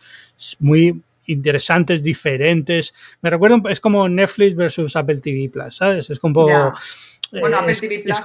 muy 0.60 1.02
interesantes, 1.26 2.04
diferentes. 2.04 2.94
Me 3.22 3.30
recuerdo, 3.30 3.62
es 3.70 3.80
como 3.80 4.08
Netflix 4.08 4.56
versus 4.56 4.96
Apple 4.96 5.18
TV 5.18 5.50
Plus, 5.50 5.76
¿sabes? 5.76 6.10
Es 6.10 6.20
como. 6.20 6.46
Bueno, 6.46 7.58
Apple 7.58 7.76
TV 7.76 8.00
Plus. 8.00 8.18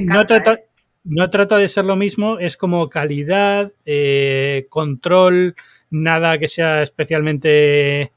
no, 0.00 0.26
trata, 0.26 0.60
no 1.04 1.30
trata 1.30 1.58
de 1.58 1.68
ser 1.68 1.84
lo 1.84 1.96
mismo, 1.96 2.38
es 2.38 2.56
como 2.56 2.88
calidad, 2.88 3.72
eh, 3.84 4.66
control, 4.70 5.54
nada 5.90 6.38
que 6.38 6.48
sea 6.48 6.82
especialmente 6.82 8.12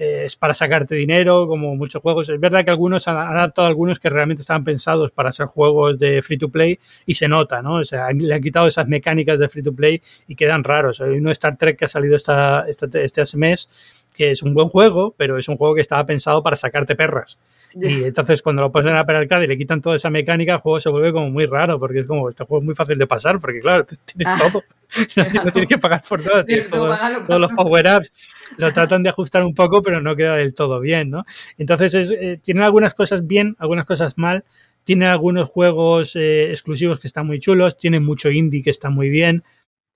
eh, 0.00 0.24
es 0.24 0.36
para 0.36 0.54
sacarte 0.54 0.94
dinero, 0.94 1.46
como 1.46 1.76
muchos 1.76 2.00
juegos. 2.00 2.30
Es 2.30 2.40
verdad 2.40 2.64
que 2.64 2.70
algunos 2.70 3.06
han, 3.06 3.18
adaptado 3.18 3.68
algunos 3.68 3.98
que 3.98 4.08
realmente 4.08 4.40
estaban 4.40 4.64
pensados 4.64 5.10
para 5.10 5.30
ser 5.30 5.46
juegos 5.46 5.98
de 5.98 6.22
free 6.22 6.38
to 6.38 6.48
play 6.48 6.78
y 7.04 7.14
se 7.14 7.28
nota, 7.28 7.60
¿no? 7.60 7.74
O 7.74 7.84
sea, 7.84 8.10
le 8.12 8.34
han 8.34 8.40
quitado 8.40 8.66
esas 8.66 8.88
mecánicas 8.88 9.38
de 9.38 9.48
free 9.48 9.62
to 9.62 9.74
play 9.74 10.00
y 10.26 10.36
quedan 10.36 10.64
raros. 10.64 11.02
Hay 11.02 11.18
uno 11.18 11.30
Star 11.32 11.56
Trek 11.56 11.78
que 11.78 11.84
ha 11.84 11.88
salido 11.88 12.16
esta, 12.16 12.64
este 12.66 13.36
mes 13.36 13.68
que 14.16 14.30
es 14.30 14.42
un 14.42 14.54
buen 14.54 14.68
juego, 14.68 15.14
pero 15.18 15.36
es 15.36 15.48
un 15.48 15.58
juego 15.58 15.74
que 15.74 15.82
estaba 15.82 16.06
pensado 16.06 16.42
para 16.42 16.56
sacarte 16.56 16.96
perras. 16.96 17.38
Y 17.74 18.04
entonces 18.04 18.42
cuando 18.42 18.62
lo 18.62 18.72
pones 18.72 18.90
en 18.90 18.96
Apple 18.96 19.16
Arcade 19.16 19.44
y 19.44 19.48
le 19.48 19.58
quitan 19.58 19.80
toda 19.80 19.96
esa 19.96 20.10
mecánica, 20.10 20.54
el 20.54 20.58
juego 20.58 20.80
se 20.80 20.88
vuelve 20.88 21.12
como 21.12 21.30
muy 21.30 21.46
raro, 21.46 21.78
porque 21.78 22.00
es 22.00 22.06
como, 22.06 22.28
este 22.28 22.44
juego 22.44 22.62
es 22.62 22.66
muy 22.66 22.74
fácil 22.74 22.98
de 22.98 23.06
pasar, 23.06 23.38
porque 23.38 23.60
claro, 23.60 23.84
tienes 23.84 24.28
ah. 24.28 24.38
todo. 24.38 24.64
no, 25.44 25.52
tienes 25.52 25.68
que 25.68 25.78
pagar 25.78 26.02
por 26.08 26.22
todo, 26.22 26.44
tienes 26.44 26.68
todos 26.68 27.40
los 27.40 27.52
power-ups. 27.52 28.12
Lo 28.56 28.72
tratan 28.72 29.02
de 29.02 29.10
ajustar 29.10 29.44
un 29.44 29.54
poco, 29.54 29.82
pero 29.82 30.00
no 30.00 30.16
queda 30.16 30.34
del 30.34 30.52
todo 30.52 30.80
bien, 30.80 31.10
¿no? 31.10 31.24
Entonces 31.58 31.94
es, 31.94 32.10
eh, 32.10 32.40
tienen 32.42 32.64
algunas 32.64 32.94
cosas 32.94 33.26
bien, 33.26 33.56
algunas 33.58 33.84
cosas 33.86 34.18
mal. 34.18 34.44
Tiene 34.82 35.06
algunos 35.06 35.48
juegos 35.48 36.16
eh, 36.16 36.50
exclusivos 36.50 36.98
que 36.98 37.06
están 37.06 37.26
muy 37.26 37.38
chulos, 37.38 37.76
tiene 37.76 38.00
mucho 38.00 38.30
indie 38.30 38.62
que 38.62 38.70
está 38.70 38.90
muy 38.90 39.10
bien. 39.10 39.44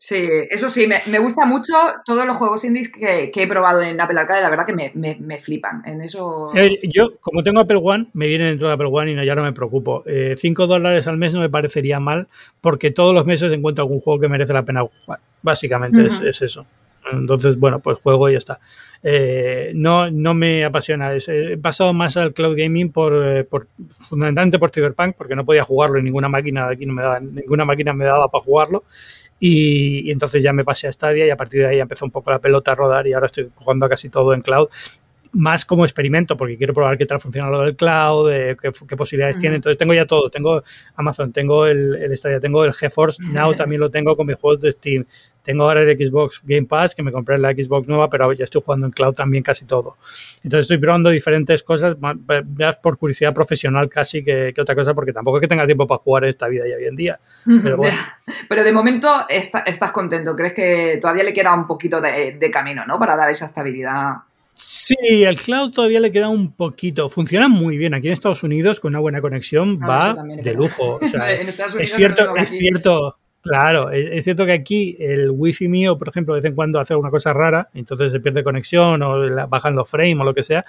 Sí, 0.07 0.29
eso 0.51 0.69
sí, 0.69 0.87
me, 0.87 1.01
me 1.07 1.19
gusta 1.19 1.47
mucho 1.47 1.73
todos 2.05 2.27
los 2.27 2.37
juegos 2.37 2.63
indies 2.67 2.93
que, 2.93 3.31
que, 3.31 3.43
he 3.43 3.47
probado 3.47 3.81
en 3.81 3.99
Apple 3.99 4.21
Arcade, 4.21 4.43
la 4.43 4.51
verdad 4.51 4.67
que 4.67 4.75
me, 4.75 4.93
me, 4.95 5.39
flipan. 5.39 5.83
En 5.87 6.03
eso. 6.03 6.51
yo, 6.83 7.17
como 7.23 7.43
tengo 7.43 7.61
Apple 7.61 7.81
One, 7.83 8.09
me 8.13 8.27
viene 8.27 8.45
dentro 8.45 8.69
de 8.69 8.75
Apple 8.75 8.91
One 8.93 9.13
y 9.13 9.15
no, 9.15 9.25
ya 9.25 9.35
no 9.35 9.43
me 9.43 9.55
preocupo. 9.55 10.03
Eh, 10.05 10.35
cinco 10.37 10.67
dólares 10.67 11.07
al 11.07 11.17
mes 11.17 11.33
no 11.33 11.41
me 11.41 11.49
parecería 11.49 12.01
mal, 12.01 12.29
porque 12.61 12.91
todos 12.91 13.15
los 13.15 13.25
meses 13.25 13.51
encuentro 13.51 13.83
algún 13.83 14.01
juego 14.01 14.21
que 14.21 14.29
merece 14.29 14.53
la 14.53 14.63
pena 14.63 14.83
jugar. 14.83 15.21
Básicamente 15.41 16.07
es, 16.07 16.21
es, 16.21 16.43
eso. 16.43 16.67
Entonces, 17.11 17.59
bueno, 17.59 17.81
pues 17.81 17.99
juego 17.99 18.29
y 18.29 18.33
ya 18.33 18.39
está. 18.39 18.61
Eh, 19.03 19.73
no, 19.75 20.11
no 20.11 20.35
me 20.35 20.67
apasiona. 20.67 21.15
He 21.15 21.57
pasado 21.57 21.95
más 21.95 22.19
al 22.19 22.35
cloud 22.35 22.57
gaming 22.59 22.93
por, 22.93 23.27
eh, 23.27 23.45
por, 23.45 23.69
fundamentalmente 24.09 24.59
por 24.59 24.71
Cyberpunk, 24.71 25.17
porque 25.17 25.35
no 25.35 25.47
podía 25.47 25.65
jugarlo 25.65 25.99
en 25.99 26.05
ninguna 26.05 26.29
máquina 26.29 26.67
de 26.67 26.75
aquí, 26.75 26.85
no 26.85 26.93
me 26.93 27.03
daba, 27.03 27.21
ninguna 27.21 27.65
máquina 27.65 27.95
me 27.95 28.05
daba 28.05 28.29
para 28.29 28.45
jugarlo. 28.45 28.85
Y, 29.41 30.11
entonces 30.11 30.43
ya 30.43 30.53
me 30.53 30.65
pasé 30.65 30.89
a 30.89 30.93
Stadia 30.93 31.27
y 31.27 31.31
a 31.31 31.37
partir 31.37 31.61
de 31.61 31.69
ahí 31.69 31.81
empezó 31.81 32.05
un 32.05 32.11
poco 32.11 32.31
la 32.31 32.39
pelota 32.39 32.73
a 32.73 32.75
rodar 32.75 33.07
y 33.07 33.13
ahora 33.13 33.27
estoy 33.27 33.51
jugando 33.55 33.89
casi 33.89 34.09
todo 34.09 34.33
en 34.33 34.43
cloud 34.43 34.69
más 35.35 35.65
como 35.65 35.85
experimento, 35.85 36.37
porque 36.37 36.57
quiero 36.57 36.73
probar 36.73 36.97
qué 36.97 37.07
tal 37.07 37.21
funciona 37.21 37.51
lo 37.51 37.61
del 37.61 37.77
cloud, 37.77 38.31
qué, 38.61 38.97
posibilidades 38.97 39.39
tiene. 39.39 39.57
Entonces 39.57 39.77
tengo 39.77 39.93
ya 39.93 40.07
todo, 40.07 40.31
tengo 40.31 40.63
Amazon, 40.97 41.33
tengo 41.33 41.67
el, 41.67 41.95
el 41.97 42.17
Stadia, 42.17 42.41
tengo 42.41 42.65
el 42.65 42.73
GeForce 42.73 43.23
Now, 43.23 43.55
también 43.55 43.81
lo 43.81 43.91
tengo 43.91 44.17
con 44.17 44.27
mis 44.27 44.37
juegos 44.37 44.61
de 44.61 44.73
Steam. 44.73 45.05
Tengo 45.45 45.65
ahora 45.65 45.83
el 45.83 45.99
Xbox 45.99 46.41
Game 46.43 46.67
Pass, 46.67 46.95
que 46.95 47.03
me 47.03 47.13
compré 47.13 47.37
la 47.37 47.53
Xbox 47.53 47.87
nueva, 47.87 48.09
pero 48.09 48.33
ya 48.33 48.45
estoy 48.45 48.63
jugando 48.65 48.87
en 48.87 48.93
cloud 48.93 49.13
también 49.13 49.43
casi 49.43 49.67
todo. 49.67 49.99
Entonces 50.43 50.61
estoy 50.61 50.79
probando 50.79 51.11
diferentes 51.11 51.63
cosas, 51.63 51.97
más 52.01 52.77
por 52.77 52.97
curiosidad 52.97 53.35
profesional 53.35 53.91
casi 53.91 54.25
que, 54.25 54.55
otra 54.59 54.75
cosa, 54.75 54.95
porque 54.95 55.13
tampoco 55.13 55.37
es 55.37 55.43
que 55.43 55.49
tenga 55.49 55.67
tiempo 55.67 55.87
para 55.87 55.99
jugar 55.99 56.25
esta 56.25 56.49
vida 56.49 56.65
ya 56.67 56.77
hoy 56.77 56.87
en 56.87 56.97
día. 56.97 57.21
Pero, 58.49 58.65
de 58.65 58.73
momento 58.73 59.27
estás 59.29 59.93
contento, 59.93 60.35
¿crees 60.35 60.55
que 60.55 60.99
todavía 60.99 61.25
le 61.25 61.35
queda 61.35 61.53
un 61.53 61.67
poquito 61.67 62.01
de, 62.01 62.39
de 62.41 62.51
camino, 62.51 62.87
¿no? 62.87 62.99
Para 62.99 63.15
dar 63.15 63.29
esa 63.29 63.45
estabilidad 63.45 64.15
Sí, 64.57 65.25
al 65.25 65.37
cloud 65.37 65.73
todavía 65.73 66.01
le 66.01 66.13
queda 66.13 66.29
un 66.29 66.53
poquito. 66.53 67.09
Funciona 67.09 67.49
muy 67.49 67.79
bien. 67.79 67.95
Aquí 67.95 68.07
en 68.07 68.13
Estados 68.13 68.43
Unidos, 68.43 68.81
con 68.81 68.93
una 68.93 69.01
buena 69.01 69.21
conexión, 69.21 69.79
ah, 69.83 69.87
va 69.87 70.23
de 70.23 70.55
lujo. 70.55 71.01
es 71.81 71.93
cierto, 71.93 72.37
es 72.37 72.51
cierto. 72.51 73.17
Claro, 73.43 73.91
es, 73.91 74.25
cierto 74.25 74.47
que 74.47 74.53
aquí 74.53 74.97
el 74.99 75.31
wifi 75.31 75.69
mío, 75.69 75.99
por 75.99 76.09
ejemplo, 76.09 76.35
de 76.35 76.41
vez 76.41 76.47
en 76.47 76.55
cuando 76.55 76.81
hace 76.81 76.95
una 76.95 77.11
cosa 77.11 77.35
rara, 77.35 77.69
entonces 77.75 78.11
se 78.11 78.19
pierde 78.19 78.43
conexión 78.43 79.03
o 79.03 79.49
bajan 79.49 79.75
los 79.75 79.89
frames 79.89 80.19
o 80.19 80.25
lo 80.25 80.33
que 80.33 80.43
sea, 80.43 80.65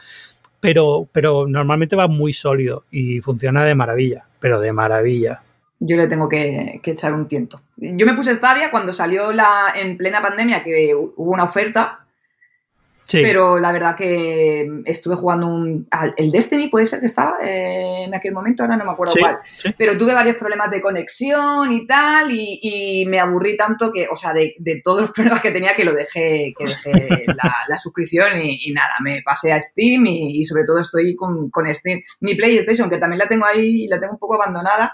pero, 0.59 1.07
pero 1.09 1.47
normalmente 1.47 1.95
va 1.95 2.07
muy 2.07 2.33
sólido 2.33 2.83
y 2.91 3.21
funciona 3.21 3.63
de 3.63 3.75
maravilla, 3.75 4.25
pero 4.41 4.59
de 4.59 4.73
maravilla. 4.73 5.41
Yo 5.79 5.95
le 5.95 6.07
tengo 6.07 6.27
que, 6.27 6.81
que 6.83 6.91
echar 6.91 7.13
un 7.13 7.29
tiento. 7.29 7.61
Yo 7.77 8.05
me 8.05 8.13
puse 8.13 8.33
Stadia 8.33 8.71
cuando 8.71 8.91
salió 8.91 9.31
la 9.31 9.73
en 9.73 9.95
plena 9.95 10.21
pandemia 10.21 10.61
que 10.61 10.93
hubo 10.93 11.31
una 11.31 11.45
oferta 11.45 12.04
pero 13.11 13.59
la 13.59 13.71
verdad 13.71 13.95
que 13.95 14.67
estuve 14.85 15.15
jugando 15.15 15.47
un, 15.47 15.87
el 16.17 16.31
Destiny, 16.31 16.69
puede 16.69 16.85
ser 16.85 16.99
que 16.99 17.05
estaba 17.05 17.37
eh, 17.43 18.03
en 18.05 18.15
aquel 18.15 18.33
momento, 18.33 18.63
ahora 18.63 18.77
no 18.77 18.85
me 18.85 18.91
acuerdo 18.91 19.13
cuál. 19.19 19.39
Pero 19.77 19.97
tuve 19.97 20.13
varios 20.13 20.37
problemas 20.37 20.71
de 20.71 20.81
conexión 20.81 21.71
y 21.71 21.85
tal, 21.85 22.31
y, 22.31 23.05
me 23.07 23.19
aburrí 23.19 23.55
tanto 23.55 23.91
que, 23.91 24.07
o 24.11 24.15
sea, 24.15 24.33
de, 24.33 24.55
todos 24.83 25.01
los 25.01 25.11
problemas 25.15 25.41
que 25.41 25.51
tenía, 25.51 25.75
que 25.75 25.85
lo 25.85 25.93
dejé, 25.93 26.53
que 26.57 26.65
dejé 26.65 27.25
la, 27.67 27.77
suscripción 27.77 28.37
y, 28.41 28.71
nada, 28.73 28.95
me 29.03 29.21
pasé 29.23 29.53
a 29.53 29.61
Steam 29.61 30.05
y, 30.07 30.43
sobre 30.43 30.65
todo 30.65 30.79
estoy 30.79 31.15
con, 31.15 31.49
con, 31.49 31.73
Steam. 31.73 32.01
Mi 32.21 32.35
PlayStation, 32.35 32.89
que 32.89 32.97
también 32.97 33.19
la 33.19 33.27
tengo 33.27 33.45
ahí, 33.45 33.87
la 33.87 33.99
tengo 33.99 34.13
un 34.13 34.19
poco 34.19 34.35
abandonada, 34.35 34.93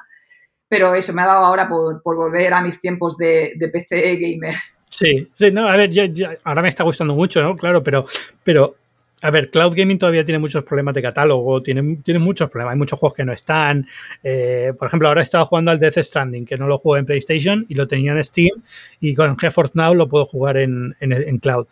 pero 0.68 0.96
eso 0.96 1.14
me 1.14 1.22
ha 1.22 1.28
dado 1.28 1.46
ahora 1.46 1.70
por, 1.70 2.02
volver 2.04 2.54
a 2.54 2.62
mis 2.62 2.82
tiempos 2.82 3.18
de, 3.18 3.54
de 3.56 3.70
PC 3.70 4.18
gamer. 4.18 4.56
Sí, 4.92 5.30
sí, 5.34 5.52
no, 5.52 5.68
a 5.68 5.78
ver, 5.78 5.90
ya, 5.90 6.06
ahora 6.44 6.62
me 6.62 6.70
está 6.70 6.84
gustando 6.84 7.16
mucho, 7.16 7.42
¿no? 7.42 7.56
Claro, 7.56 7.82
pero, 7.82 8.06
pero, 8.44 8.76
a 9.22 9.32
ver, 9.32 9.50
Cloud 9.50 9.74
Gaming 9.74 9.98
todavía 9.98 10.26
tiene 10.26 10.38
muchos 10.38 10.64
problemas 10.66 10.94
de 10.94 11.02
catálogo, 11.02 11.64
tiene, 11.64 11.98
tiene 12.04 12.20
muchos 12.20 12.50
problemas, 12.50 12.74
hay 12.74 12.78
muchos 12.78 13.00
juegos 13.00 13.16
que 13.16 13.24
no 13.24 13.32
están. 13.32 13.88
Eh, 14.22 14.74
por 14.78 14.88
ejemplo, 14.88 15.08
ahora 15.08 15.22
he 15.22 15.24
estado 15.24 15.46
jugando 15.46 15.72
al 15.72 15.80
Death 15.80 15.98
Stranding, 15.98 16.46
que 16.46 16.58
no 16.58 16.68
lo 16.68 16.78
juego 16.78 16.98
en 16.98 17.06
PlayStation 17.06 17.66
y 17.70 17.76
lo 17.76 17.88
tenía 17.88 18.12
en 18.12 18.24
Steam, 18.24 18.62
y 19.00 19.16
con 19.16 19.38
GeForce 19.38 19.74
Now 19.76 19.96
lo 19.96 20.10
puedo 20.10 20.26
jugar 20.26 20.58
en, 20.58 20.96
en, 21.00 21.14
en 21.14 21.38
Cloud 21.38 21.68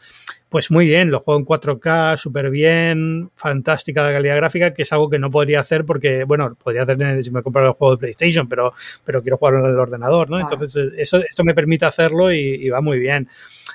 pues 0.49 0.71
muy 0.71 0.87
bien, 0.87 1.11
lo 1.11 1.19
juego 1.19 1.39
en 1.39 1.45
4K, 1.45 2.17
súper 2.17 2.49
bien, 2.49 3.29
fantástica 3.35 4.01
la 4.01 4.11
calidad 4.11 4.35
gráfica, 4.35 4.73
que 4.73 4.81
es 4.81 4.91
algo 4.91 5.07
que 5.07 5.19
no 5.19 5.29
podría 5.29 5.59
hacer 5.59 5.85
porque, 5.85 6.23
bueno, 6.23 6.55
podría 6.55 6.83
hacer 6.83 7.23
si 7.23 7.29
me 7.29 7.43
comprara 7.43 7.67
el 7.67 7.73
juego 7.73 7.95
de 7.95 7.99
PlayStation, 7.99 8.49
pero, 8.49 8.73
pero 9.05 9.21
quiero 9.21 9.37
jugarlo 9.37 9.63
en 9.63 9.71
el 9.71 9.79
ordenador, 9.79 10.27
¿no? 10.27 10.39
Entonces, 10.39 10.75
eh, 10.75 10.95
eso, 10.97 11.17
esto 11.17 11.43
me 11.43 11.53
permite 11.53 11.85
hacerlo 11.85 12.33
y, 12.33 12.67
va 12.69 12.81
muy 12.81 12.97
bien. 12.97 13.29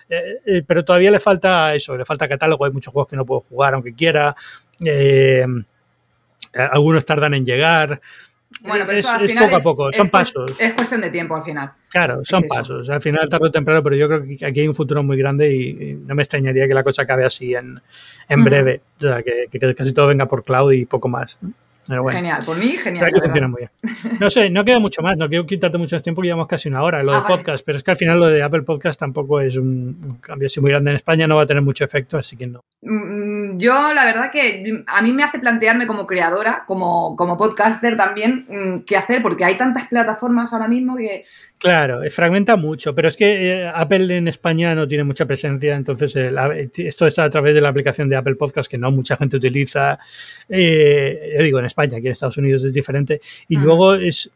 Eh, 0.09 0.39
eh, 0.45 0.63
pero 0.67 0.85
todavía 0.85 1.13
le 1.13 1.21
falta 1.21 1.73
eso, 1.75 1.97
le 1.97 2.05
falta 2.05 2.29
catálogo, 2.29 2.65
hay 2.65 2.73
muchos 2.73 2.93
juegos 2.93 3.09
que 3.09 3.17
no 3.17 3.25
puedo 3.25 3.41
jugar 3.43 3.75
aunque 3.75 3.95
quiera. 3.95 4.35
algunos 6.55 7.05
tardan 7.05 7.35
en 7.35 7.45
llegar. 7.45 8.01
Bueno, 8.67 8.85
pero 8.87 8.99
es, 8.99 9.05
eso 9.05 9.17
al 9.17 9.29
final 9.29 9.45
poco 9.45 9.57
a 9.57 9.61
poco, 9.61 9.93
son 9.93 10.09
pasos. 10.09 10.61
Es 10.61 10.73
cuestión 10.73 11.03
de 11.03 11.11
tiempo 11.11 11.37
al 11.37 11.43
final. 11.43 11.73
Claro, 11.91 12.25
son 12.25 12.45
pasos. 12.49 12.89
Al 12.89 13.03
final, 13.03 13.29
tarde 13.29 13.49
o 13.49 13.51
temprano, 13.51 13.83
pero 13.83 13.95
yo 13.95 14.09
creo 14.09 14.23
que 14.23 14.47
aquí 14.47 14.61
hay 14.61 14.69
un 14.69 14.75
futuro 14.75 15.03
muy 15.03 15.19
grande 15.19 15.55
y, 15.55 15.95
no 15.95 16.15
me 16.15 16.23
extrañaría 16.23 16.67
que 16.67 16.75
la 16.75 16.83
cosa 16.83 17.03
acabe 17.03 17.25
así 17.25 17.55
en, 17.55 17.81
en 18.29 18.45
breve. 18.45 18.81
O 18.97 19.01
sea, 19.01 19.23
que, 19.23 19.49
que, 19.51 19.75
casi 19.75 19.93
todo 19.93 20.07
venga 20.07 20.27
por 20.27 20.45
cloud 20.45 20.73
y 20.73 20.87
poco 20.87 21.09
más. 21.09 21.39
Genial, 21.87 22.43
por 22.47 22.57
mí 22.57 22.77
genial. 22.79 23.13
funciona 23.23 23.49
muy 23.49 23.59
bien. 23.59 23.71
No 24.19 24.31
sé, 24.31 24.49
no 24.49 24.65
queda 24.65 24.79
mucho 24.79 25.03
más, 25.03 25.19
no 25.19 25.29
quiero 25.29 25.45
quitarte 25.45 25.77
mucho 25.77 25.99
tiempo, 26.01 26.23
que 26.23 26.29
llevamos 26.29 26.47
casi 26.47 26.69
una 26.69 26.83
hora, 26.83 27.03
lo 27.03 27.13
de 27.13 27.19
ah, 27.19 27.25
podcast, 27.27 27.65
pero 27.65 27.77
es 27.77 27.85
que 27.85 27.91
al 27.91 27.97
final 27.97 28.19
lo 28.21 28.29
de 28.29 28.43
Apple 28.43 28.63
Podcast 28.63 28.99
tampoco 28.99 29.41
es 29.41 29.57
un 29.57 30.19
cambio 30.21 30.47
así 30.47 30.61
muy 30.61 30.71
grande 30.71 30.91
en 30.91 30.97
España, 30.97 31.27
no 31.27 31.37
va 31.37 31.43
a 31.43 31.47
tener 31.47 31.63
mucho 31.63 31.85
efecto, 31.85 32.17
así 32.17 32.37
que 32.37 32.47
no. 32.47 32.65
Mm, 32.81 33.34
yo 33.59 33.95
la 33.95 34.05
verdad 34.05 34.31
que 34.31 34.85
a 34.87 35.03
mí 35.03 35.13
me 35.13 35.23
hace 35.23 35.39
plantearme 35.39 35.87
como 35.87 36.07
creadora, 36.07 36.65
como, 36.67 37.17
como 37.17 37.37
podcaster 37.37 37.97
también, 37.97 38.47
mm, 38.49 38.81
qué 38.81 38.97
hacer, 38.97 39.23
porque 39.23 39.45
hay 39.45 39.57
tantas 39.57 39.89
plataformas 39.89 40.53
ahora 40.53 40.69
mismo 40.69 40.97
que... 40.97 41.25
Claro, 41.59 42.03
eh, 42.03 42.11
fragmenta 42.11 42.57
mucho, 42.57 42.95
pero 42.95 43.09
es 43.09 43.17
que 43.17 43.63
eh, 43.63 43.73
Apple 43.75 44.17
en 44.17 44.29
España 44.29 44.75
no 44.75 44.87
tiene 44.87 45.05
mucha 45.05 45.25
presencia, 45.25 45.75
entonces 45.75 46.15
eh, 46.17 46.31
esto 46.77 47.07
está 47.07 47.25
a 47.25 47.31
través 47.31 47.55
de 47.55 47.61
la 47.61 47.71
aplicación 47.71 48.09
de 48.09 48.17
Apple 48.17 48.35
Podcast 48.35 48.71
que 48.71 48.77
no 48.77 48.91
mucha 48.91 49.17
gente 49.17 49.37
utiliza. 49.37 49.99
Eh, 50.49 51.37
digo, 51.41 51.59
en 51.59 51.65
España, 51.65 51.99
aquí 51.99 52.07
en 52.07 52.13
Estados 52.13 52.37
Unidos 52.37 52.65
es 52.65 52.73
diferente. 52.73 53.21
Y 53.49 53.57
luego 53.57 53.95
es 53.95 54.31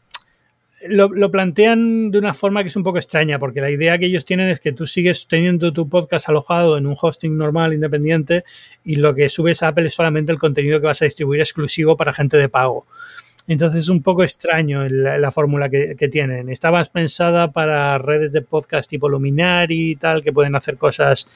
lo, 0.87 1.09
lo, 1.09 1.31
plantean 1.31 2.11
de 2.11 2.19
una 2.19 2.35
forma 2.35 2.63
que 2.63 2.69
es 2.69 2.77
un 2.77 2.85
poco 2.85 2.99
extraña, 2.99 3.39
porque 3.39 3.61
la 3.61 3.71
idea 3.71 3.99
que 3.99 4.07
ellos 4.07 4.25
tienen 4.25 4.49
es 4.49 4.61
que 4.61 4.73
tú 4.73 4.87
sigues 4.87 5.27
teniendo 5.27 5.73
tu 5.73 5.89
podcast 5.89 6.29
alojado 6.29 6.79
en 6.79 6.87
un 6.87 6.97
hosting 7.01 7.37
normal, 7.37 7.75
independiente, 7.75 8.45
y 8.85 8.97
lo 8.97 9.15
que 9.15 9.29
subes 9.29 9.63
a 9.63 9.69
Apple 9.69 9.87
es 9.87 9.95
solamente 9.95 10.31
el 10.33 10.39
contenido 10.39 10.81
que 10.81 10.87
vas 10.87 11.03
a 11.03 11.07
distribuir 11.07 11.41
exclusivo 11.41 11.97
para 11.97 12.15
gente 12.15 12.37
de 12.37 12.49
pago. 12.49 12.87
Entonces 13.49 13.81
es 13.81 13.89
un 13.89 14.03
poco 14.03 14.23
extraño 14.23 14.87
la, 14.89 15.31
fórmula 15.31 15.71
que, 15.71 16.09
tienen. 16.11 16.51
Está 16.51 16.71
más 16.71 16.91
pensada 16.91 17.51
para 17.51 17.97
redes 17.97 18.31
de 18.31 18.43
podcast 18.43 18.91
tipo 18.91 19.09
Luminari 19.09 19.93
y 19.93 19.97
tal, 19.97 20.23
que 20.23 20.35
pueden 20.35 20.55
hacer 20.55 20.77
cosas 20.77 21.27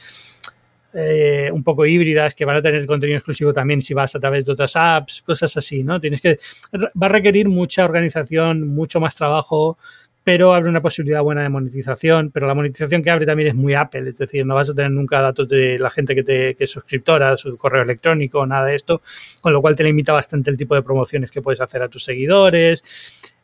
eh, 0.94 1.50
un 1.52 1.62
poco 1.64 1.86
híbridas, 1.86 2.34
que 2.34 2.44
van 2.44 2.56
a 2.56 2.62
tener 2.62 2.86
contenido 2.86 3.16
exclusivo 3.16 3.52
también 3.52 3.80
si 3.82 3.94
vas 3.94 4.14
a 4.14 4.20
través 4.20 4.44
de 4.44 4.52
otras 4.52 4.76
apps, 4.76 5.22
cosas 5.22 5.56
así, 5.56 5.84
¿no? 5.84 6.00
Tienes 6.00 6.20
que, 6.20 6.38
va 6.74 7.06
a 7.06 7.08
requerir 7.08 7.48
mucha 7.48 7.84
organización, 7.84 8.68
mucho 8.68 9.00
más 9.00 9.16
trabajo, 9.16 9.78
pero 10.24 10.54
abre 10.54 10.68
una 10.68 10.80
posibilidad 10.80 11.22
buena 11.22 11.42
de 11.42 11.48
monetización, 11.48 12.30
pero 12.30 12.46
la 12.46 12.54
monetización 12.54 13.02
que 13.02 13.10
abre 13.10 13.26
también 13.26 13.48
es 13.48 13.54
muy 13.54 13.74
Apple, 13.74 14.08
es 14.08 14.18
decir, 14.18 14.46
no 14.46 14.54
vas 14.54 14.70
a 14.70 14.74
tener 14.74 14.90
nunca 14.90 15.20
datos 15.20 15.48
de 15.48 15.78
la 15.78 15.90
gente 15.90 16.14
que, 16.14 16.22
te, 16.22 16.54
que 16.54 16.64
es 16.64 16.70
suscriptora, 16.70 17.36
su 17.36 17.56
correo 17.56 17.82
electrónico, 17.82 18.46
nada 18.46 18.66
de 18.66 18.74
esto, 18.74 19.02
con 19.40 19.52
lo 19.52 19.60
cual 19.60 19.74
te 19.74 19.84
limita 19.84 20.12
bastante 20.12 20.50
el 20.50 20.56
tipo 20.56 20.74
de 20.74 20.82
promociones 20.82 21.30
que 21.30 21.42
puedes 21.42 21.60
hacer 21.60 21.82
a 21.82 21.88
tus 21.88 22.04
seguidores. 22.04 22.84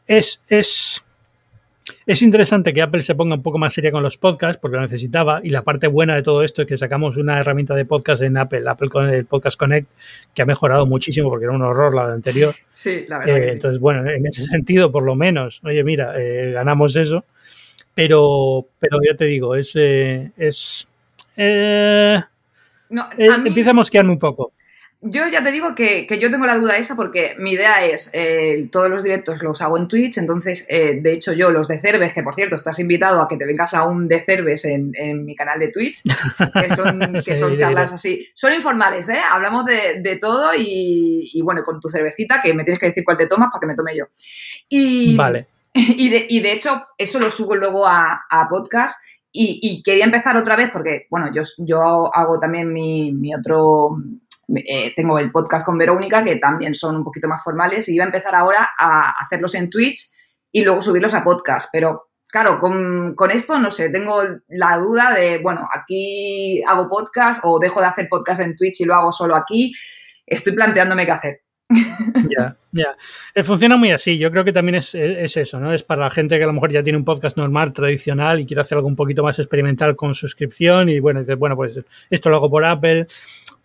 Es, 0.07 0.43
es, 0.49 1.05
es 2.07 2.23
interesante 2.23 2.73
que 2.73 2.83
Apple 2.83 3.03
se 3.03 3.15
ponga 3.15 3.37
un 3.37 3.43
poco 3.43 3.59
más 3.59 3.75
seria 3.75 3.91
con 3.91 4.03
los 4.03 4.17
podcasts, 4.17 4.59
porque 4.61 4.77
lo 4.77 4.83
necesitaba, 4.83 5.41
y 5.43 5.51
la 5.51 5.63
parte 5.63 5.87
buena 5.87 6.15
de 6.15 6.23
todo 6.23 6.43
esto 6.43 6.63
es 6.63 6.69
que 6.69 6.77
sacamos 6.77 7.17
una 7.17 7.39
herramienta 7.39 7.75
de 7.75 7.85
podcast 7.85 8.23
en 8.23 8.37
Apple, 8.37 8.63
Apple 8.67 8.89
con 8.89 9.09
el 9.09 9.25
Podcast 9.27 9.59
Connect, 9.59 9.89
que 10.35 10.43
ha 10.43 10.47
mejorado 10.47 10.87
muchísimo 10.87 11.29
porque 11.29 11.45
era 11.45 11.55
un 11.55 11.63
horror 11.63 11.95
la 11.95 12.13
anterior. 12.13 12.55
Sí, 12.79 13.07
la 13.09 13.19
verdad. 13.19 13.39
Eh, 13.39 13.53
entonces, 13.53 13.81
bueno, 13.81 14.09
en 14.09 14.25
ese 14.25 14.45
sentido, 14.45 14.93
por 14.93 15.03
lo 15.03 15.17
menos, 15.17 15.61
oye, 15.65 15.83
mira, 15.83 16.15
eh, 16.17 16.53
ganamos 16.53 16.95
eso, 16.95 17.25
pero, 17.93 18.69
pero 18.79 18.99
ya 19.05 19.17
te 19.17 19.25
digo, 19.25 19.57
es... 19.57 19.73
Eh, 19.75 20.31
es 20.37 20.87
no, 22.91 23.09
Empieza 23.17 23.71
a 23.71 23.75
mosquearme 23.75 24.13
un 24.13 24.19
poco. 24.19 24.53
Yo 25.01 25.29
ya 25.29 25.45
te 25.45 25.53
digo 25.53 25.77
que, 25.77 26.09
yo 26.21 26.29
tengo 26.29 26.45
la 26.45 26.57
duda 26.57 26.77
esa 26.77 26.97
porque 26.97 27.37
mi 27.39 27.53
idea 27.53 27.85
es, 27.85 28.11
eh, 28.13 28.69
todos 28.73 28.91
los 28.91 29.05
directos 29.05 29.41
los 29.45 29.63
hago 29.63 29.79
en 29.79 29.87
Twitch, 29.87 30.19
entonces, 30.19 30.67
eh, 30.69 30.99
de 31.01 31.13
hecho, 31.13 31.33
yo 31.33 31.53
los 31.53 31.69
de 31.69 31.79
Cerves, 31.81 32.13
que 32.13 32.25
por 32.25 32.35
cierto, 32.35 32.57
estás 32.57 32.81
invitado 32.81 33.21
a 33.21 33.29
que 33.29 33.37
te 33.37 33.47
vengas 33.47 33.75
a 33.75 33.85
un 33.85 34.09
de 34.09 34.25
Cerves 34.25 34.65
en, 34.65 34.91
mi 35.25 35.37
canal 35.37 35.61
de 35.61 35.69
Twitch, 35.69 36.03
que 36.03 36.75
son, 36.75 37.57
charlas 37.57 37.93
así, 37.93 38.27
son 38.35 38.53
informales, 38.53 39.09
¿eh? 39.09 39.21
Hablamos 39.31 39.67
de, 39.67 40.19
todo 40.21 40.51
y, 40.57 41.41
bueno, 41.45 41.63
con 41.63 41.81
tu 41.81 41.89
cervecita, 41.89 42.43
que 42.43 42.53
me 42.53 42.65
tienes 42.65 42.81
que 42.81 42.87
decir 42.87 43.05
cuál 43.05 43.19
te 43.19 43.29
tomas 43.29 43.51
para 43.53 43.61
que 43.61 43.67
me 43.69 43.77
tome 43.77 43.97
yo. 43.97 44.07
Y, 44.69 45.17
vale. 45.17 45.47
Y 45.75 46.41
de, 46.41 46.53
hecho, 46.53 46.89
eso 46.99 47.21
lo 47.21 47.31
subo 47.31 47.55
luego 47.55 47.87
a, 47.87 48.49
podcast 48.51 49.01
y, 49.31 49.81
quería 49.85 50.07
empezar 50.07 50.37
otra 50.37 50.57
vez 50.57 50.71
porque, 50.73 51.07
bueno, 51.09 51.31
yo, 51.33 51.43
yo 51.59 52.13
hago 52.13 52.41
también 52.41 52.73
mi, 52.73 53.13
mi 53.13 53.33
otro 53.33 53.97
eh, 54.55 54.95
tengo 54.95 55.19
el 55.19 55.31
podcast 55.31 55.67
con 55.67 55.77
Verónica, 55.77 56.25
que 56.25 56.37
también 56.37 56.75
son 56.75 56.97
un 56.97 57.05
poquito 57.05 57.29
más 57.29 57.43
formales, 57.43 57.89
y 57.89 57.95
iba 57.95 58.05
a 58.05 58.09
empezar 58.09 58.35
ahora 58.35 58.69
a 58.79 59.11
hacerlos 59.21 59.55
en 59.55 59.69
Twitch 59.69 60.11
y 60.51 60.63
luego 60.63 60.81
subirlos 60.81 61.15
a 61.15 61.23
podcast. 61.23 61.69
Pero 61.73 62.09
claro, 62.29 62.59
con, 62.59 63.15
esto 63.31 63.59
no 63.59 63.71
sé, 63.71 63.91
tengo 63.91 64.23
la 64.49 64.79
duda 64.79 65.13
de, 65.15 65.39
bueno, 65.39 65.69
aquí 65.73 66.63
hago 66.67 66.89
podcast 66.89 67.41
o 67.45 67.59
dejo 67.59 67.81
de 67.81 67.87
hacer 67.87 68.09
podcast 68.09 68.41
en 68.41 68.57
Twitch 68.57 68.81
y 68.81 68.85
lo 68.85 68.95
hago 68.95 69.13
solo 69.13 69.37
aquí. 69.37 69.73
Estoy 70.27 70.55
planteándome 70.55 71.07
qué 71.07 71.13
hacer. 71.13 71.41
Ya, 72.31 72.57
ya. 72.73 72.97
Eh, 73.35 73.45
funciona 73.45 73.77
muy 73.77 73.91
así. 73.91 74.19
Yo 74.19 74.31
creo 74.31 74.45
que 74.45 74.53
también 74.53 74.77
es, 74.77 74.95
es, 74.95 75.37
eso, 75.37 75.61
¿no? 75.61 75.73
Es 75.73 75.83
para 75.83 76.05
la 76.05 76.11
gente 76.11 76.39
que 76.39 76.45
a 76.45 76.47
lo 76.47 76.53
mejor 76.53 76.73
ya 76.73 76.83
tiene 76.83 76.99
un 76.99 77.05
podcast 77.05 77.37
normal, 77.37 77.73
tradicional 77.73 78.41
y 78.41 78.47
quiere 78.47 78.61
hacer 78.61 78.77
algo 78.77 78.89
un 78.89 78.97
poquito 78.97 79.23
más 79.23 79.39
experimental 79.39 79.95
con 79.95 80.15
suscripción 80.15 80.89
y 80.89 81.01
bueno, 81.01 81.21
dices, 81.21 81.39
bueno, 81.39 81.57
pues 81.57 81.81
esto 82.11 82.31
lo 82.31 82.37
hago 82.37 82.51
por 82.51 82.65
Apple 82.65 83.07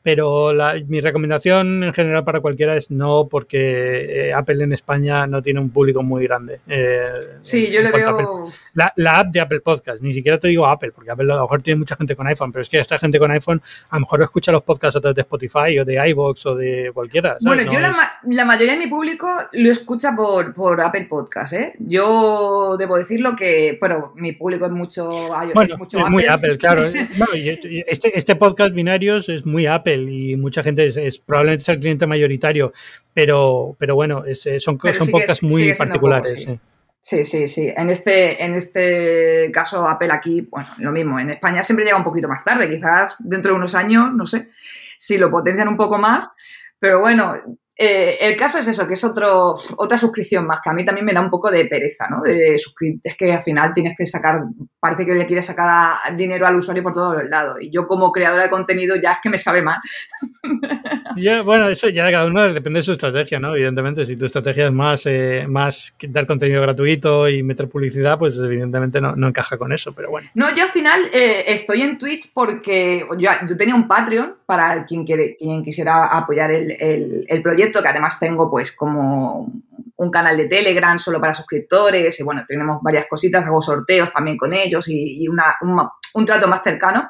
pero 0.03 0.51
mi 0.87 0.99
recomendación 0.99 1.81
en 1.85 1.93
general 1.93 2.25
para 2.25 2.41
cualquiera 2.41 2.75
es 2.75 2.91
no, 2.91 3.29
porque 3.31 4.27
eh, 4.27 4.33
Apple 4.33 4.61
en 4.61 4.73
España 4.73 5.25
no 5.27 5.41
tiene 5.41 5.61
un 5.61 5.69
público 5.69 6.03
muy 6.03 6.25
grande. 6.25 6.59
Eh, 6.67 7.13
sí, 7.39 7.71
yo 7.71 7.81
le 7.81 7.91
veo. 7.91 8.43
La, 8.73 9.19
app 9.19 9.27
de 9.27 9.39
Apple 9.39 9.61
Podcast, 9.61 10.03
ni 10.03 10.11
siquiera 10.11 10.37
te 10.37 10.49
digo 10.49 10.67
Apple, 10.67 10.91
porque 10.91 11.09
Apple 11.09 11.31
a 11.31 11.37
lo 11.37 11.41
mejor 11.43 11.61
tiene 11.61 11.79
mucha 11.79 11.95
gente 11.95 12.17
con 12.17 12.27
iPhone, 12.27 12.51
pero 12.51 12.63
es 12.63 12.69
que 12.69 12.79
esta 12.79 12.99
gente 12.99 13.17
con 13.17 13.31
iPhone 13.31 13.61
a 13.91 13.95
lo 13.95 14.01
mejor 14.01 14.23
escucha 14.23 14.51
los 14.51 14.63
podcasts 14.63 14.97
a 14.97 15.01
través 15.01 15.15
de 15.15 15.21
Spotify 15.21 15.79
o 15.79 15.85
de 15.85 16.09
iVoox 16.09 16.45
o 16.47 16.55
de 16.55 16.91
cualquiera. 16.93 17.37
Bueno, 17.39 17.63
yo 17.63 17.79
la, 17.79 18.45
mayoría 18.45 18.73
de 18.73 18.79
mi 18.79 18.87
público 18.87 19.29
lo 19.53 19.71
escucha 19.71 20.13
por, 20.15 20.53
por 20.53 20.81
Apple 20.81 21.05
Podcast, 21.09 21.53
¿eh? 21.53 21.73
Yo 21.79 22.75
debo 22.77 22.97
decirlo 22.97 23.37
que, 23.37 23.77
pero 23.79 24.11
mi 24.17 24.33
público 24.33 24.65
es 24.65 24.71
mucho, 24.71 25.09
es 25.49 25.77
mucho 25.77 25.99
muy 26.09 26.25
Apple, 26.25 26.57
claro. 26.57 26.83
este, 27.33 28.17
este 28.17 28.35
podcast 28.35 28.75
Binarios 28.75 29.29
es 29.29 29.45
muy 29.45 29.65
Apple 29.65 29.92
y 29.95 30.35
mucha 30.35 30.63
gente 30.63 30.87
es, 30.87 31.19
probablemente 31.19 31.61
es 31.61 31.69
el 31.69 31.79
cliente 31.79 32.07
mayoritario, 32.07 32.73
pero, 33.13 33.75
pero 33.79 33.95
bueno, 33.95 34.23
son, 34.33 34.59
son 34.59 34.77
podcasts 34.77 35.43
muy 35.43 35.73
particulares. 35.73 36.47
sí. 36.99 37.25
sí. 37.25 37.47
sí, 37.47 37.73
En 37.75 37.89
este, 37.89 38.43
en 38.43 38.55
este 38.55 39.51
caso, 39.51 39.87
Apple 39.87 40.11
aquí, 40.11 40.47
bueno, 40.49 40.67
lo 40.79 40.91
mismo. 40.91 41.19
En 41.19 41.31
España 41.31 41.63
siempre 41.63 41.85
llega 41.85 41.97
un 41.97 42.03
poquito 42.03 42.27
más 42.27 42.43
tarde, 42.43 42.69
quizás 42.69 43.15
dentro 43.19 43.51
de 43.51 43.57
unos 43.57 43.75
años, 43.75 44.13
no 44.13 44.25
sé, 44.25 44.49
si 44.97 45.17
lo 45.17 45.29
potencian 45.29 45.67
un 45.67 45.77
poco 45.77 45.97
más. 45.97 46.31
Pero 46.79 46.99
bueno, 46.99 47.59
eh, 47.75 48.17
el 48.21 48.35
caso 48.35 48.59
es 48.59 48.67
eso, 48.67 48.87
que 48.87 48.93
es 48.93 49.03
otro, 49.03 49.55
otra 49.77 49.97
suscripción 49.97 50.45
más, 50.45 50.59
que 50.61 50.69
a 50.69 50.73
mí 50.73 50.85
también 50.85 51.05
me 51.05 51.13
da 51.13 51.21
un 51.21 51.31
poco 51.31 51.49
de 51.49 51.65
pereza, 51.65 52.07
¿no? 52.07 52.21
De 52.21 52.53
es 52.53 53.15
que 53.17 53.33
al 53.33 53.41
final 53.41 53.71
tienes 53.73 53.95
que 53.97 54.05
sacar, 54.05 54.41
parece 54.79 55.07
que 55.07 55.15
le 55.15 55.25
quieres 55.25 55.47
sacar 55.47 56.15
dinero 56.15 56.45
al 56.45 56.57
usuario 56.57 56.83
por 56.83 56.93
todos 56.93 57.15
los 57.17 57.29
lados. 57.29 57.57
Y 57.61 57.71
yo 57.71 57.87
como 57.87 58.11
creadora 58.11 58.43
de 58.43 58.49
contenido 58.51 58.95
ya 59.01 59.13
es 59.13 59.17
que 59.23 59.29
me 59.29 59.37
sabe 59.37 59.61
mal. 59.61 59.79
Ya, 61.15 61.43
bueno, 61.43 61.69
eso 61.69 61.89
ya 61.89 62.05
de 62.05 62.11
cada 62.11 62.25
uno 62.25 62.51
depende 62.51 62.79
de 62.79 62.83
su 62.83 62.93
estrategia, 62.93 63.39
¿no? 63.39 63.53
Evidentemente, 63.53 64.03
si 64.03 64.17
tu 64.17 64.25
estrategia 64.25 64.65
es 64.65 64.71
más, 64.71 65.03
eh, 65.05 65.45
más 65.47 65.95
dar 66.07 66.25
contenido 66.25 66.59
gratuito 66.59 67.29
y 67.29 67.43
meter 67.43 67.69
publicidad, 67.69 68.17
pues 68.17 68.35
evidentemente 68.37 68.99
no, 68.99 69.27
encaja 69.27 69.57
con 69.59 69.71
eso, 69.71 69.93
pero 69.93 70.09
bueno. 70.09 70.27
No, 70.33 70.55
yo 70.55 70.63
al 70.63 70.69
final 70.69 71.03
eh, 71.13 71.43
estoy 71.47 71.83
en 71.83 71.99
Twitch 71.99 72.33
porque 72.33 73.05
yo, 73.19 73.29
yo, 73.47 73.57
tenía 73.57 73.75
un 73.75 73.87
Patreon 73.87 74.37
para 74.47 74.85
quien, 74.85 75.05
quiere, 75.05 75.35
quien 75.37 75.63
quisiera 75.63 76.07
apoyar 76.07 76.49
el, 76.49 77.25
el 77.27 77.41
proyecto 77.43 77.62
que 77.71 77.87
además 77.87 78.19
tengo 78.19 78.49
pues 78.49 78.75
como 78.75 79.51
un 79.95 80.11
canal 80.11 80.37
de 80.37 80.47
Telegram 80.47 80.97
solo 80.97 81.19
para 81.19 81.33
suscriptores 81.33 82.19
y 82.19 82.23
bueno, 82.23 82.43
tenemos 82.47 82.81
varias 82.81 83.07
cositas, 83.07 83.45
hago 83.45 83.61
sorteos 83.61 84.11
también 84.11 84.37
con 84.37 84.53
ellos 84.53 84.85
y, 84.87 85.27
una, 85.27 85.55
un, 86.13 86.25
trato 86.25 86.47
más 86.47 86.61
cercano. 86.63 87.09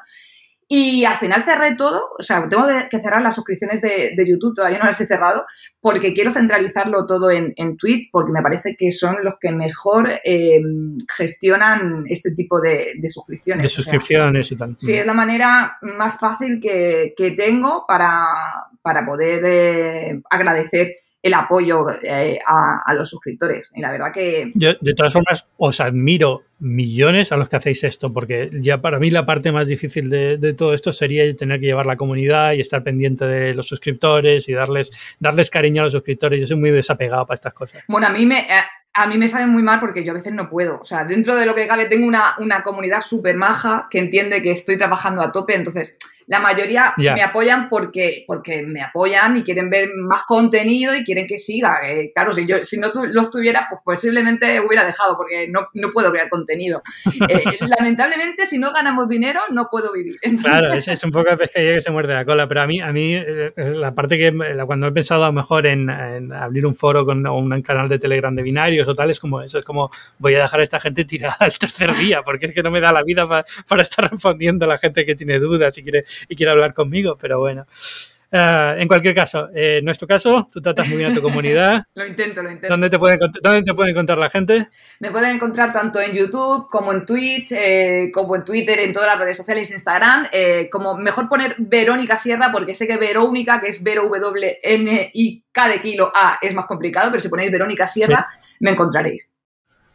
Y 0.66 1.04
al 1.04 1.16
final 1.16 1.44
cerré 1.44 1.76
todo, 1.76 2.08
o 2.18 2.22
sea, 2.22 2.48
tengo 2.48 2.66
que 2.90 2.98
cerrar 2.98 3.20
las 3.20 3.34
suscripciones 3.34 3.82
de, 3.82 4.16
YouTube, 4.26 4.54
todavía 4.54 4.78
no 4.78 4.86
las 4.86 4.98
he 4.98 5.06
cerrado, 5.06 5.44
porque 5.78 6.14
quiero 6.14 6.30
centralizarlo 6.30 7.06
todo 7.06 7.30
en, 7.30 7.76
Twitch, 7.76 8.08
porque 8.10 8.32
me 8.32 8.40
parece 8.40 8.74
que 8.74 8.90
son 8.90 9.16
los 9.22 9.34
que 9.38 9.52
mejor 9.52 10.08
eh, 10.24 10.62
gestionan 11.14 12.04
este 12.08 12.30
tipo 12.34 12.62
de, 12.62 12.94
suscripciones. 13.08 13.62
De 13.62 13.68
suscripciones 13.68 14.50
y 14.52 14.56
tal. 14.56 14.74
Sí, 14.78 14.94
es 14.94 15.04
la 15.04 15.12
manera 15.12 15.76
más 15.82 16.18
fácil 16.18 16.58
que, 16.58 17.12
que 17.14 17.32
tengo 17.32 17.84
para, 17.86 18.24
para 18.84 19.06
poder 19.06 19.42
eh, 19.46 20.20
agradecer 20.28 20.96
el 21.22 21.32
apoyo 21.32 21.86
eh, 22.02 22.38
a, 22.46 22.92
los 22.94 23.08
suscriptores. 23.08 23.70
Y 23.74 23.80
la 23.80 23.90
verdad 23.90 24.12
que... 24.12 24.52
Yo, 24.54 24.74
de 24.78 24.92
todas 24.92 25.10
formas, 25.10 25.46
os 25.56 25.80
admiro 25.80 26.42
millones 26.58 27.32
a 27.32 27.38
los 27.38 27.48
que 27.48 27.56
hacéis 27.56 27.82
esto, 27.82 28.12
porque 28.12 28.50
ya 28.52 28.82
para 28.82 28.98
mí 28.98 29.10
la 29.10 29.24
parte 29.24 29.50
más 29.50 29.66
difícil 29.66 30.10
de, 30.10 30.52
todo 30.52 30.74
esto 30.74 30.92
sería 30.92 31.34
tener 31.34 31.60
que 31.60 31.66
llevar 31.66 31.86
la 31.86 31.96
comunidad 31.96 32.52
y 32.52 32.60
estar 32.60 32.84
pendiente 32.84 33.24
de 33.24 33.54
los 33.54 33.66
suscriptores 33.66 34.50
y 34.50 34.52
darles, 34.52 34.90
darles 35.18 35.48
cariño 35.48 35.80
a 35.80 35.84
los 35.84 35.92
suscriptores. 35.92 36.40
Yo 36.40 36.46
soy 36.46 36.58
muy 36.58 36.70
desapegado 36.70 37.24
para 37.26 37.36
estas 37.36 37.54
cosas. 37.54 37.82
Bueno, 37.88 38.06
a 38.06 38.10
mí 38.10 38.26
me... 38.26 38.40
Eh, 38.40 38.62
a 38.96 39.08
mí 39.08 39.18
me 39.18 39.26
sabe 39.26 39.46
muy 39.46 39.64
mal 39.64 39.80
porque 39.80 40.04
yo 40.04 40.12
a 40.12 40.14
veces 40.14 40.32
no 40.32 40.48
puedo. 40.48 40.78
O 40.80 40.84
sea, 40.84 41.02
dentro 41.02 41.34
de 41.34 41.46
lo 41.46 41.54
que 41.56 41.66
cabe 41.66 41.86
tengo 41.86 42.06
una, 42.06 42.36
una 42.38 42.62
comunidad 42.62 43.00
súper 43.00 43.36
maja 43.36 43.88
que 43.90 43.98
entiende 43.98 44.40
que 44.40 44.52
estoy 44.52 44.78
trabajando 44.78 45.20
a 45.20 45.32
tope, 45.32 45.56
entonces 45.56 45.98
la 46.26 46.40
mayoría 46.40 46.94
me 46.96 47.22
apoyan 47.22 47.68
porque, 47.68 48.24
porque 48.26 48.62
me 48.62 48.82
apoyan 48.82 49.36
y 49.36 49.42
quieren 49.42 49.70
ver 49.70 49.90
más 49.94 50.22
contenido 50.24 50.94
y 50.94 51.04
quieren 51.04 51.26
que 51.26 51.38
siga. 51.38 51.80
claro, 52.14 52.32
si 52.32 52.46
yo 52.46 52.64
si 52.64 52.78
no 52.78 52.88
lo 52.94 53.20
estuviera, 53.20 53.66
pues 53.68 53.80
posiblemente 53.84 54.60
hubiera 54.60 54.84
dejado 54.84 55.16
porque 55.16 55.48
no, 55.48 55.68
no 55.74 55.90
puedo 55.90 56.10
crear 56.10 56.28
contenido. 56.28 56.82
Eh, 57.26 57.42
lamentablemente, 57.78 58.44
si 58.44 58.58
no 58.58 58.72
ganamos 58.72 59.08
dinero, 59.08 59.40
no 59.50 59.68
puedo 59.70 59.92
vivir. 59.92 60.18
Claro, 60.42 60.74
es, 60.74 61.04
un 61.04 61.10
poco 61.10 61.30
el 61.30 61.38
que 61.38 61.80
se 61.80 61.90
muerde 61.90 62.12
la 62.12 62.24
cola, 62.24 62.46
pero 62.46 62.60
a 62.60 62.66
mí, 62.66 62.80
a 62.80 62.92
mí 62.92 63.14
eh, 63.14 63.50
la 63.56 63.94
parte 63.94 64.18
que 64.18 64.32
cuando 64.66 64.88
he 64.88 64.92
pensado 64.92 65.24
a 65.24 65.28
lo 65.28 65.32
mejor 65.32 65.66
en, 65.66 65.88
abrir 66.32 66.66
un 66.66 66.74
foro 66.74 67.06
con 67.06 67.26
un 67.26 67.62
canal 67.62 67.88
de 67.88 67.98
Telegram 67.98 68.34
de 68.34 68.42
binarios 68.42 68.86
o 68.88 68.94
tal, 68.94 69.10
es 69.10 69.20
como 69.20 69.40
eso, 69.40 69.58
es 69.58 69.64
como 69.64 69.90
voy 70.18 70.34
a 70.34 70.40
dejar 70.40 70.60
a 70.60 70.62
esta 70.64 70.80
gente 70.80 71.04
tirada 71.04 71.36
al 71.40 71.56
tercer 71.56 71.94
día, 71.94 72.22
porque 72.22 72.46
es 72.46 72.54
que 72.54 72.62
no 72.62 72.70
me 72.70 72.80
da 72.80 72.92
la 72.92 73.02
vida 73.02 73.26
para, 73.26 73.44
para 73.68 73.82
estar 73.82 74.10
respondiendo 74.10 74.66
a 74.66 74.68
la 74.68 74.78
gente 74.78 75.06
que 75.06 75.14
tiene 75.14 75.38
dudas 75.38 75.78
y 75.78 75.82
quiere 75.82 76.04
y 76.28 76.36
quiere 76.36 76.52
hablar 76.52 76.74
conmigo, 76.74 77.16
pero 77.20 77.38
bueno. 77.38 77.66
Ah, 78.36 78.74
en 78.76 78.88
cualquier 78.88 79.14
caso, 79.14 79.48
eh, 79.54 79.76
en 79.78 79.84
nuestro 79.84 80.08
caso, 80.08 80.48
tú 80.50 80.60
tratas 80.60 80.88
muy 80.88 80.96
bien 80.96 81.12
a 81.12 81.14
tu 81.14 81.22
comunidad. 81.22 81.84
lo 81.94 82.04
intento, 82.04 82.42
lo 82.42 82.50
intento. 82.50 82.72
¿Dónde 82.72 82.90
te, 82.90 82.98
puede, 82.98 83.16
¿Dónde 83.40 83.62
te 83.62 83.90
encontrar 83.90 84.18
la 84.18 84.28
gente? 84.28 84.70
Me 84.98 85.12
pueden 85.12 85.36
encontrar 85.36 85.72
tanto 85.72 86.00
en 86.00 86.12
YouTube 86.12 86.66
como 86.68 86.92
en 86.92 87.06
Twitch, 87.06 87.52
eh, 87.52 88.10
como 88.12 88.34
en 88.34 88.44
Twitter, 88.44 88.80
en 88.80 88.92
todas 88.92 89.08
las 89.08 89.20
redes 89.20 89.36
sociales, 89.36 89.70
Instagram. 89.70 90.26
Eh, 90.32 90.68
como 90.68 90.96
mejor 90.96 91.28
poner 91.28 91.54
Verónica 91.58 92.16
Sierra, 92.16 92.50
porque 92.50 92.74
sé 92.74 92.88
que 92.88 92.96
Verónica, 92.96 93.60
que 93.60 93.68
es 93.68 93.80
Vero 93.84 94.08
W 94.08 94.58
N 94.64 95.10
I 95.14 95.44
K 95.52 95.68
de 95.68 95.80
kilo 95.80 96.10
A, 96.12 96.38
es 96.42 96.54
más 96.54 96.66
complicado, 96.66 97.10
pero 97.10 97.22
si 97.22 97.28
ponéis 97.28 97.52
Verónica 97.52 97.86
Sierra, 97.86 98.26
me 98.58 98.72
encontraréis. 98.72 99.30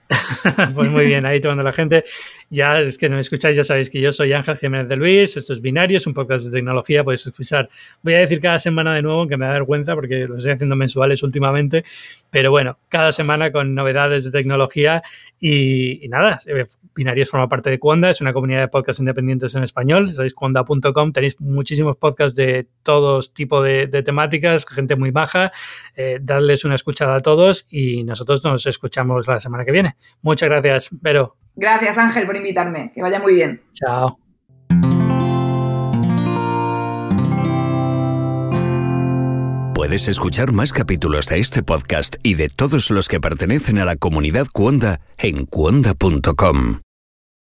pues 0.74 0.90
muy 0.90 1.06
bien, 1.06 1.26
ahí 1.26 1.40
tomando 1.40 1.64
la 1.64 1.72
gente. 1.72 2.04
Ya 2.50 2.80
es 2.82 2.98
que 2.98 3.10
no 3.10 3.16
me 3.16 3.22
escucháis, 3.22 3.56
ya 3.56 3.64
sabéis 3.64 3.90
que 3.90 4.02
yo 4.02 4.12
soy 4.12 4.34
Ángel 4.34 4.58
Jiménez 4.58 4.88
de 4.88 4.96
Luis, 4.96 5.38
esto 5.38 5.54
es 5.54 5.62
Binario, 5.62 5.98
es 5.98 6.08
un 6.08 6.16
podcast 6.16 6.46
de 6.46 6.52
tecnología, 6.52 7.04
podéis 7.04 7.28
escuchar, 7.28 7.70
voy 8.02 8.16
a 8.16 8.20
decir 8.20 8.40
cada 8.40 8.58
semana 8.58 8.96
de 8.96 9.04
nuevo, 9.04 9.28
que 9.28 9.38
me 9.38 9.46
da 9.46 9.52
vergüenza 9.52 9.94
porque 9.94 10.28
lo 10.28 10.38
estoy 10.38 10.54
haciendo 10.54 10.76
mensuales 10.76 11.22
últimamente, 11.22 11.84
pero 12.32 12.50
bueno, 12.50 12.80
cada 12.90 13.12
semana 13.12 13.52
con 13.52 13.76
novedades 13.76 14.24
de 14.24 14.32
tecnología 14.32 15.04
y, 15.40 16.08
nada, 16.10 16.40
eh, 16.48 16.64
Binarios 16.96 17.30
forma 17.30 17.48
parte 17.48 17.70
de 17.70 17.80
Cuonda, 17.80 18.10
es 18.10 18.20
una 18.20 18.34
comunidad 18.34 18.62
de 18.62 18.68
podcasts 18.68 19.00
independientes 19.00 19.54
en 19.56 19.64
español, 19.64 20.14
sabéis 20.14 20.34
cuonda.com, 20.34 21.12
tenéis 21.12 21.40
muchísimos 21.40 21.98
podcasts 21.98 22.36
de 22.36 22.68
todos 22.84 23.34
tipos 23.34 23.64
de, 23.64 23.88
temáticas, 24.04 24.66
gente 24.66 24.96
muy 24.96 25.12
baja, 25.12 25.52
eh, 25.96 26.20
dadles 26.22 26.66
una 26.66 26.76
escuchada 26.76 27.16
a 27.16 27.20
todos 27.22 27.68
y 27.70 28.04
nosotros 28.04 28.44
nos 28.44 28.66
escuchamos 28.66 29.28
la 29.28 29.40
semana 29.40 29.64
que 29.64 29.72
viene. 29.72 29.99
Muchas 30.22 30.50
gracias, 30.50 30.90
Vero. 30.92 31.36
Gracias 31.56 31.98
Ángel 31.98 32.26
por 32.26 32.36
invitarme, 32.36 32.92
que 32.94 33.02
vaya 33.02 33.20
muy 33.20 33.36
bien. 33.36 33.62
Chao. 33.74 34.18
Puedes 39.74 40.10
escuchar 40.10 40.52
más 40.52 40.74
capítulos 40.74 41.28
de 41.28 41.40
este 41.40 41.64
podcast 41.64 42.18
y 42.22 42.34
de 42.34 42.50
todos 42.50 42.90
los 42.92 43.08
que 43.08 43.22
pertenecen 43.22 43.80
a 43.80 43.86
la 43.86 43.96
comunidad 43.96 44.46
Cuonda 44.52 45.00
en 45.18 45.46
cuonda.com. 45.46 46.80